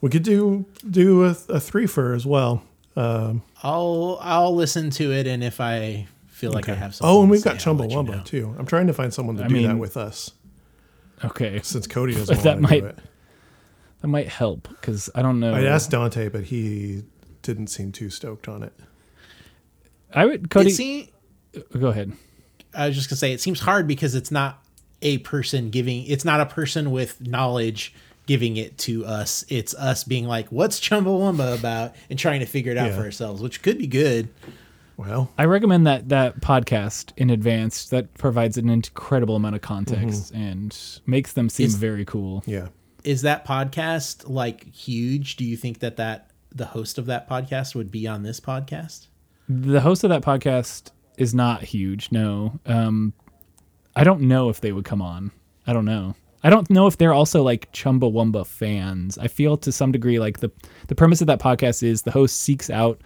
We 0.00 0.10
could 0.10 0.22
do 0.22 0.66
do 0.88 1.24
a, 1.24 1.36
a 1.48 1.58
three 1.60 1.86
for 1.86 2.12
as 2.14 2.26
well. 2.26 2.62
Um, 2.96 3.42
I'll 3.62 4.18
I'll 4.20 4.54
listen 4.54 4.90
to 4.90 5.12
it, 5.12 5.26
and 5.26 5.42
if 5.42 5.60
I 5.60 6.06
feel 6.28 6.52
like 6.52 6.68
I 6.68 6.74
have 6.74 6.94
something, 6.94 7.14
Oh, 7.16 7.22
and 7.22 7.30
we've 7.30 7.42
got 7.42 7.60
say, 7.60 7.70
I'll 7.70 7.76
you 7.76 7.88
Chumbawamba 7.88 8.16
know. 8.18 8.22
too. 8.22 8.54
I'm 8.58 8.66
trying 8.66 8.86
to 8.88 8.92
find 8.92 9.12
someone 9.12 9.36
to 9.36 9.44
I 9.44 9.48
do 9.48 9.66
that 9.66 9.78
with 9.78 9.96
us 9.96 10.32
Okay, 11.24 11.60
since 11.62 11.86
Cody 11.86 12.14
doesn't 12.16 12.42
that 12.42 12.44
want 12.44 12.56
to 12.56 12.62
might 12.62 12.80
do 12.80 12.86
it. 12.86 12.98
that 14.02 14.08
might 14.08 14.28
help 14.28 14.68
because 14.68 15.08
I 15.14 15.22
don't 15.22 15.40
know. 15.40 15.54
I 15.54 15.62
asked 15.64 15.90
Dante, 15.90 16.28
but 16.28 16.44
he 16.44 17.04
didn't 17.42 17.68
seem 17.68 17.90
too 17.92 18.10
stoked 18.10 18.48
on 18.48 18.62
it. 18.62 18.74
I 20.14 20.26
would 20.26 20.50
Cody. 20.50 20.70
It 20.70 20.74
seem- 20.74 21.08
Uh, 21.56 21.78
go 21.78 21.88
ahead. 21.88 22.12
I 22.74 22.86
was 22.88 22.96
just 22.96 23.08
gonna 23.08 23.16
say 23.16 23.32
it 23.32 23.40
seems 23.40 23.60
hard 23.60 23.86
because 23.86 24.14
it's 24.14 24.30
not 24.30 24.62
a 25.02 25.18
person 25.18 25.70
giving. 25.70 26.04
It's 26.06 26.24
not 26.24 26.40
a 26.40 26.46
person 26.46 26.90
with 26.90 27.20
knowledge 27.20 27.94
giving 28.26 28.56
it 28.56 28.76
to 28.78 29.04
us. 29.06 29.44
It's 29.48 29.74
us 29.74 30.04
being 30.04 30.26
like, 30.26 30.48
"What's 30.48 30.80
Chumbawamba 30.80 31.58
about?" 31.58 31.94
and 32.10 32.18
trying 32.18 32.40
to 32.40 32.46
figure 32.46 32.72
it 32.72 32.78
out 32.78 32.90
Yeah. 32.90 32.96
for 32.96 33.02
ourselves, 33.04 33.40
which 33.42 33.62
could 33.62 33.78
be 33.78 33.86
good. 33.86 34.28
Well, 34.96 35.30
I 35.36 35.44
recommend 35.44 35.86
that 35.86 36.08
that 36.08 36.40
podcast 36.40 37.12
in 37.16 37.28
advance 37.30 37.88
that 37.90 38.14
provides 38.14 38.56
an 38.56 38.70
incredible 38.70 39.36
amount 39.36 39.54
of 39.54 39.60
context 39.60 40.32
mm-hmm. 40.32 40.42
and 40.42 41.00
makes 41.06 41.34
them 41.34 41.48
seem 41.48 41.66
Is- 41.66 41.74
very 41.76 42.04
cool. 42.04 42.42
yeah. 42.46 42.68
Is 43.04 43.22
that 43.22 43.46
podcast 43.46 44.28
like 44.28 44.74
huge? 44.74 45.36
Do 45.36 45.44
you 45.44 45.56
think 45.56 45.78
that 45.78 45.96
that 45.96 46.30
the 46.52 46.64
host 46.66 46.98
of 46.98 47.06
that 47.06 47.28
podcast 47.28 47.74
would 47.74 47.92
be 47.92 48.08
on 48.08 48.22
this 48.24 48.40
podcast? 48.40 49.06
The 49.48 49.80
host 49.80 50.02
of 50.02 50.10
that 50.10 50.22
podcast 50.22 50.90
is 51.16 51.34
not 51.34 51.62
huge. 51.62 52.10
No, 52.12 52.58
um, 52.66 53.12
I 53.94 54.04
don't 54.04 54.22
know 54.22 54.48
if 54.48 54.60
they 54.60 54.72
would 54.72 54.84
come 54.84 55.02
on. 55.02 55.30
I 55.66 55.72
don't 55.72 55.84
know. 55.84 56.14
I 56.42 56.50
don't 56.50 56.70
know 56.70 56.86
if 56.86 56.96
they're 56.96 57.14
also 57.14 57.42
like 57.42 57.72
Chumbawamba 57.72 58.46
fans. 58.46 59.18
I 59.18 59.26
feel 59.26 59.56
to 59.58 59.72
some 59.72 59.90
degree 59.90 60.18
like 60.20 60.40
the 60.40 60.50
the 60.86 60.94
premise 60.94 61.20
of 61.20 61.26
that 61.26 61.40
podcast 61.40 61.82
is 61.82 62.02
the 62.02 62.12
host 62.12 62.40
seeks 62.40 62.70
out 62.70 63.00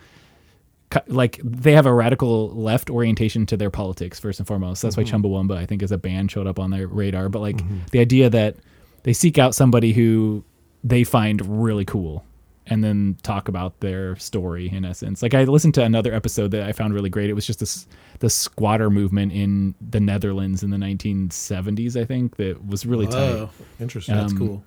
like 1.06 1.40
they 1.44 1.72
have 1.72 1.86
a 1.86 1.94
radical 1.94 2.50
left 2.50 2.90
orientation 2.90 3.46
to 3.46 3.56
their 3.56 3.70
politics 3.70 4.18
first 4.18 4.40
and 4.40 4.46
foremost. 4.46 4.82
That's 4.82 4.96
why 4.96 5.04
Chumbawamba 5.04 5.56
I 5.56 5.64
think 5.64 5.82
as 5.82 5.92
a 5.92 5.98
band 5.98 6.30
showed 6.30 6.46
up 6.46 6.58
on 6.58 6.70
their 6.70 6.86
radar. 6.86 7.28
But 7.28 7.40
like 7.40 7.62
the 7.90 8.00
idea 8.00 8.28
that 8.28 8.56
they 9.04 9.12
seek 9.12 9.38
out 9.38 9.54
somebody 9.54 9.92
who 9.92 10.44
they 10.82 11.04
find 11.04 11.64
really 11.64 11.84
cool 11.84 12.24
and 12.66 12.84
then 12.84 13.16
talk 13.22 13.48
about 13.48 13.80
their 13.80 14.16
story 14.16 14.68
in 14.70 14.84
essence. 14.84 15.22
Like 15.22 15.34
I 15.34 15.44
listened 15.44 15.74
to 15.74 15.82
another 15.84 16.12
episode 16.14 16.50
that 16.52 16.62
I 16.62 16.72
found 16.72 16.94
really 16.94 17.10
great. 17.10 17.30
It 17.30 17.34
was 17.34 17.46
just 17.46 17.58
this 17.60 17.86
the 18.20 18.30
squatter 18.30 18.90
movement 18.90 19.32
in 19.32 19.74
the 19.90 19.98
Netherlands 20.00 20.62
in 20.62 20.70
the 20.70 20.76
1970s, 20.76 22.00
I 22.00 22.04
think, 22.04 22.36
that 22.36 22.64
was 22.66 22.84
really 22.86 23.06
Whoa, 23.06 23.46
tight. 23.46 23.50
Interesting. 23.80 24.14
that's 24.14 24.32
Um, 24.32 24.38
cool. 24.38 24.64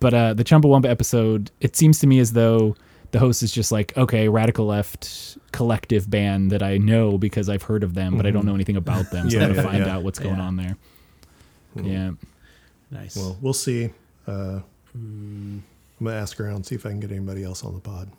But 0.00 0.14
uh, 0.14 0.34
the 0.34 0.44
Chumbawamba 0.44 0.86
episode, 0.86 1.50
it 1.60 1.74
seems 1.76 1.98
to 2.00 2.06
me 2.06 2.18
as 2.20 2.34
though 2.34 2.76
the 3.10 3.18
host 3.18 3.42
is 3.42 3.50
just 3.52 3.72
like, 3.72 3.96
okay, 3.96 4.28
radical 4.28 4.66
left 4.66 5.36
collective 5.52 6.08
band 6.08 6.50
that 6.50 6.62
I 6.62 6.78
know 6.78 7.18
because 7.18 7.48
I've 7.48 7.62
heard 7.62 7.82
of 7.82 7.94
them, 7.94 8.16
but 8.16 8.26
I 8.26 8.30
don't 8.30 8.46
know 8.46 8.54
anything 8.54 8.76
about 8.76 9.10
them. 9.10 9.28
So 9.28 9.38
Yeah, 9.38 9.44
I'm 9.46 9.50
gonna 9.54 9.62
yeah, 9.62 9.70
find 9.72 9.84
yeah. 9.86 9.94
out 9.96 10.02
what's 10.02 10.18
going 10.18 10.36
Yeah. 10.36 10.42
on 10.42 10.56
there. 10.56 10.76
Yeah. 11.82 12.10
Nice. 12.90 13.16
Well, 13.16 13.36
we'll 13.40 13.52
see. 13.54 13.90
Uh, 14.26 14.60
I'm 16.02 16.06
gonna 16.08 16.20
ask 16.20 16.40
around 16.40 16.66
see 16.66 16.74
if 16.74 16.84
I 16.84 16.88
can 16.90 16.98
get 16.98 17.12
anybody 17.12 17.44
else 17.44 17.62
on 17.64 17.74
the 17.74 17.80
pod. 17.80 18.10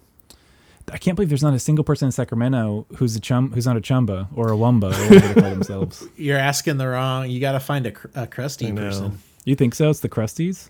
I 0.92 0.98
can't 0.98 1.16
believe 1.18 1.30
there's 1.30 1.44
not 1.44 1.54
a 1.54 1.60
single 1.60 1.84
person 1.84 2.06
in 2.08 2.12
Sacramento 2.14 2.86
who's 2.98 3.14
a 3.16 3.20
chum 3.20 3.52
who's 3.52 3.66
not 3.66 3.76
a 3.76 3.82
chumba 3.82 4.30
or 4.36 4.52
a 4.52 4.56
wumba 4.56 4.86
or 4.98 5.14
whatever 5.14 5.34
they 5.34 5.42
call 5.42 5.50
themselves. 5.52 6.08
You're 6.18 6.38
asking 6.38 6.78
the 6.78 6.88
wrong. 6.88 7.30
You 7.30 7.40
got 7.42 7.54
to 7.54 7.60
find 7.60 7.86
a, 7.88 7.94
a 8.16 8.28
crusty 8.28 8.72
person. 8.72 9.18
You 9.46 9.56
think 9.56 9.76
so? 9.76 9.90
It's 9.90 10.00
the 10.00 10.08
Crusties 10.10 10.70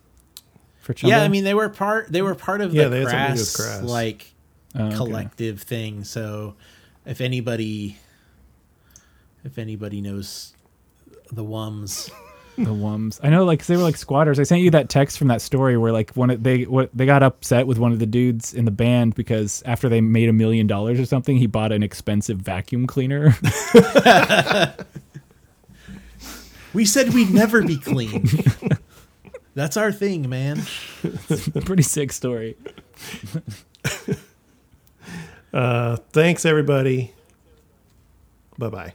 for 0.82 0.93
chumba. 0.93 1.16
Yeah, 1.17 1.24
I 1.24 1.27
mean 1.27 1.43
they 1.43 1.53
were 1.53 1.69
part. 1.69 2.11
They 2.11 2.22
were 2.24 2.33
part 2.35 2.61
of 2.61 2.74
Yeah, 2.74 2.85
the 2.85 2.90
they 2.90 3.00
had 3.01 3.09
something 3.09 3.27
to 3.27 3.33
do 3.35 3.40
with 3.42 3.56
crass, 3.56 3.56
Crass. 3.56 3.83
like 3.83 4.33
Oh, 4.75 4.85
okay. 4.88 4.95
collective 4.95 5.61
thing. 5.61 6.03
So 6.03 6.56
if 7.06 7.22
anybody, 7.22 7.98
if 9.43 9.59
anybody 9.59 10.01
knows 10.01 10.53
the 11.32 11.43
Wums, 11.43 12.09
the 12.58 12.74
Wums. 12.74 13.20
I 13.24 13.30
know, 13.30 13.46
like 13.46 13.60
'cause 13.60 13.68
they 13.68 13.78
were 13.78 13.84
like 13.84 13.98
squatters. 13.98 14.40
I 14.40 14.44
sent 14.44 14.62
you 14.62 14.70
that 14.72 14.90
text 14.90 15.18
from 15.18 15.28
that 15.30 15.42
story 15.42 15.78
where 15.78 15.92
like 15.92 16.12
one 16.16 16.30
of 16.30 16.44
they 16.44 16.64
what 16.64 16.90
they 16.94 17.06
got 17.06 17.24
upset 17.24 17.66
with 17.68 17.80
one 17.80 17.92
of 17.92 18.00
the 18.00 18.06
dudes 18.06 18.54
in 18.54 18.66
the 18.66 18.72
band 18.72 19.16
because 19.16 19.64
after 19.66 19.90
they 19.90 20.02
made 20.02 20.30
a 20.30 20.34
million 20.34 20.68
dollars 20.68 21.00
or 21.00 21.06
something, 21.06 21.38
he 21.38 21.48
bought 21.48 21.72
an 21.72 21.84
expensive 21.84 22.38
vacuum 22.40 22.86
cleaner. 22.88 23.36
we 26.74 26.86
said 26.86 27.14
we'd 27.14 27.32
never 27.32 27.62
be 27.64 27.78
clean. 27.78 28.28
That's 29.56 29.78
our 29.78 29.92
thing, 29.92 30.30
man. 30.30 30.62
It's 31.30 31.48
a 31.48 31.62
Pretty 31.62 31.84
sick 31.84 32.12
story. 32.12 32.58
Uh, 35.54 35.98
thanks, 36.12 36.46
everybody. 36.46 37.14
Bye 38.58 38.70
bye. 38.70 38.94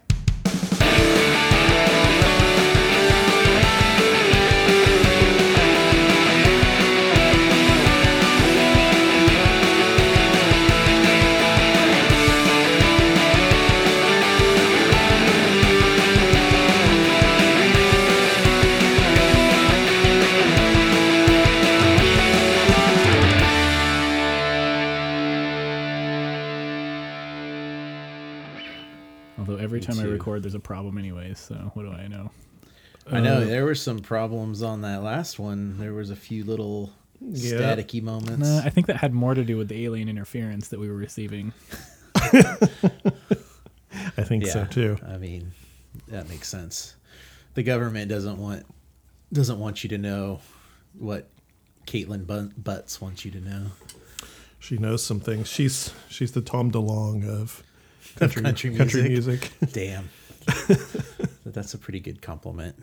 Every 29.68 29.80
Me 29.80 29.86
time 29.86 30.00
I 30.00 30.05
record, 30.05 30.42
there's 30.42 30.55
a 30.55 30.60
problem 30.60 30.97
anyways. 30.97 31.38
So 31.38 31.55
what 31.74 31.82
do 31.82 31.92
I 31.92 32.06
know? 32.08 32.30
I 33.10 33.20
know 33.20 33.42
Uh, 33.42 33.44
there 33.44 33.64
were 33.66 33.74
some 33.74 33.98
problems 33.98 34.62
on 34.62 34.80
that 34.82 35.02
last 35.02 35.38
one. 35.38 35.76
There 35.78 35.92
was 35.92 36.08
a 36.10 36.16
few 36.16 36.42
little 36.44 36.90
Yeah. 37.20 37.52
staticky 37.52 38.02
moments. 38.02 38.48
Nah, 38.48 38.60
I 38.64 38.70
think 38.70 38.86
that 38.86 38.97
had 38.97 39.12
more 39.12 39.34
to 39.34 39.44
do 39.44 39.56
with 39.58 39.68
the 39.68 39.84
alien 39.84 40.08
interference 40.08 40.68
that 40.68 40.80
we 40.80 40.88
were 40.88 40.97
receiving. 40.97 41.52
I 44.16 44.22
think 44.24 44.47
so 44.47 44.64
too. 44.64 44.98
I 45.06 45.16
mean, 45.18 45.52
that 46.08 46.28
makes 46.28 46.48
sense. 46.48 46.97
The 47.55 47.62
government 47.62 48.08
doesn't 48.08 48.38
want 48.38 48.64
doesn't 49.32 49.58
want 49.58 49.82
you 49.84 49.88
to 49.90 49.98
know 49.98 50.40
what 50.98 51.28
Kaitlin 51.86 52.52
Butts 52.56 53.00
wants 53.00 53.24
you 53.24 53.30
to 53.32 53.40
know. 53.40 53.66
She 54.58 54.76
knows 54.78 55.02
some 55.05 55.20
things. 55.20 55.48
She's 55.48 55.92
she's 56.08 56.32
the 56.32 56.40
Tom 56.40 56.70
DeLonge 56.70 57.28
of 57.28 57.62
country, 58.18 58.42
Country 58.42 58.74
country 58.76 59.02
music. 59.08 59.50
music. 59.60 59.72
Damn. 59.72 60.08
That's 61.47 61.74
a 61.74 61.78
pretty 61.78 62.00
good 62.00 62.22
compliment. 62.22 62.76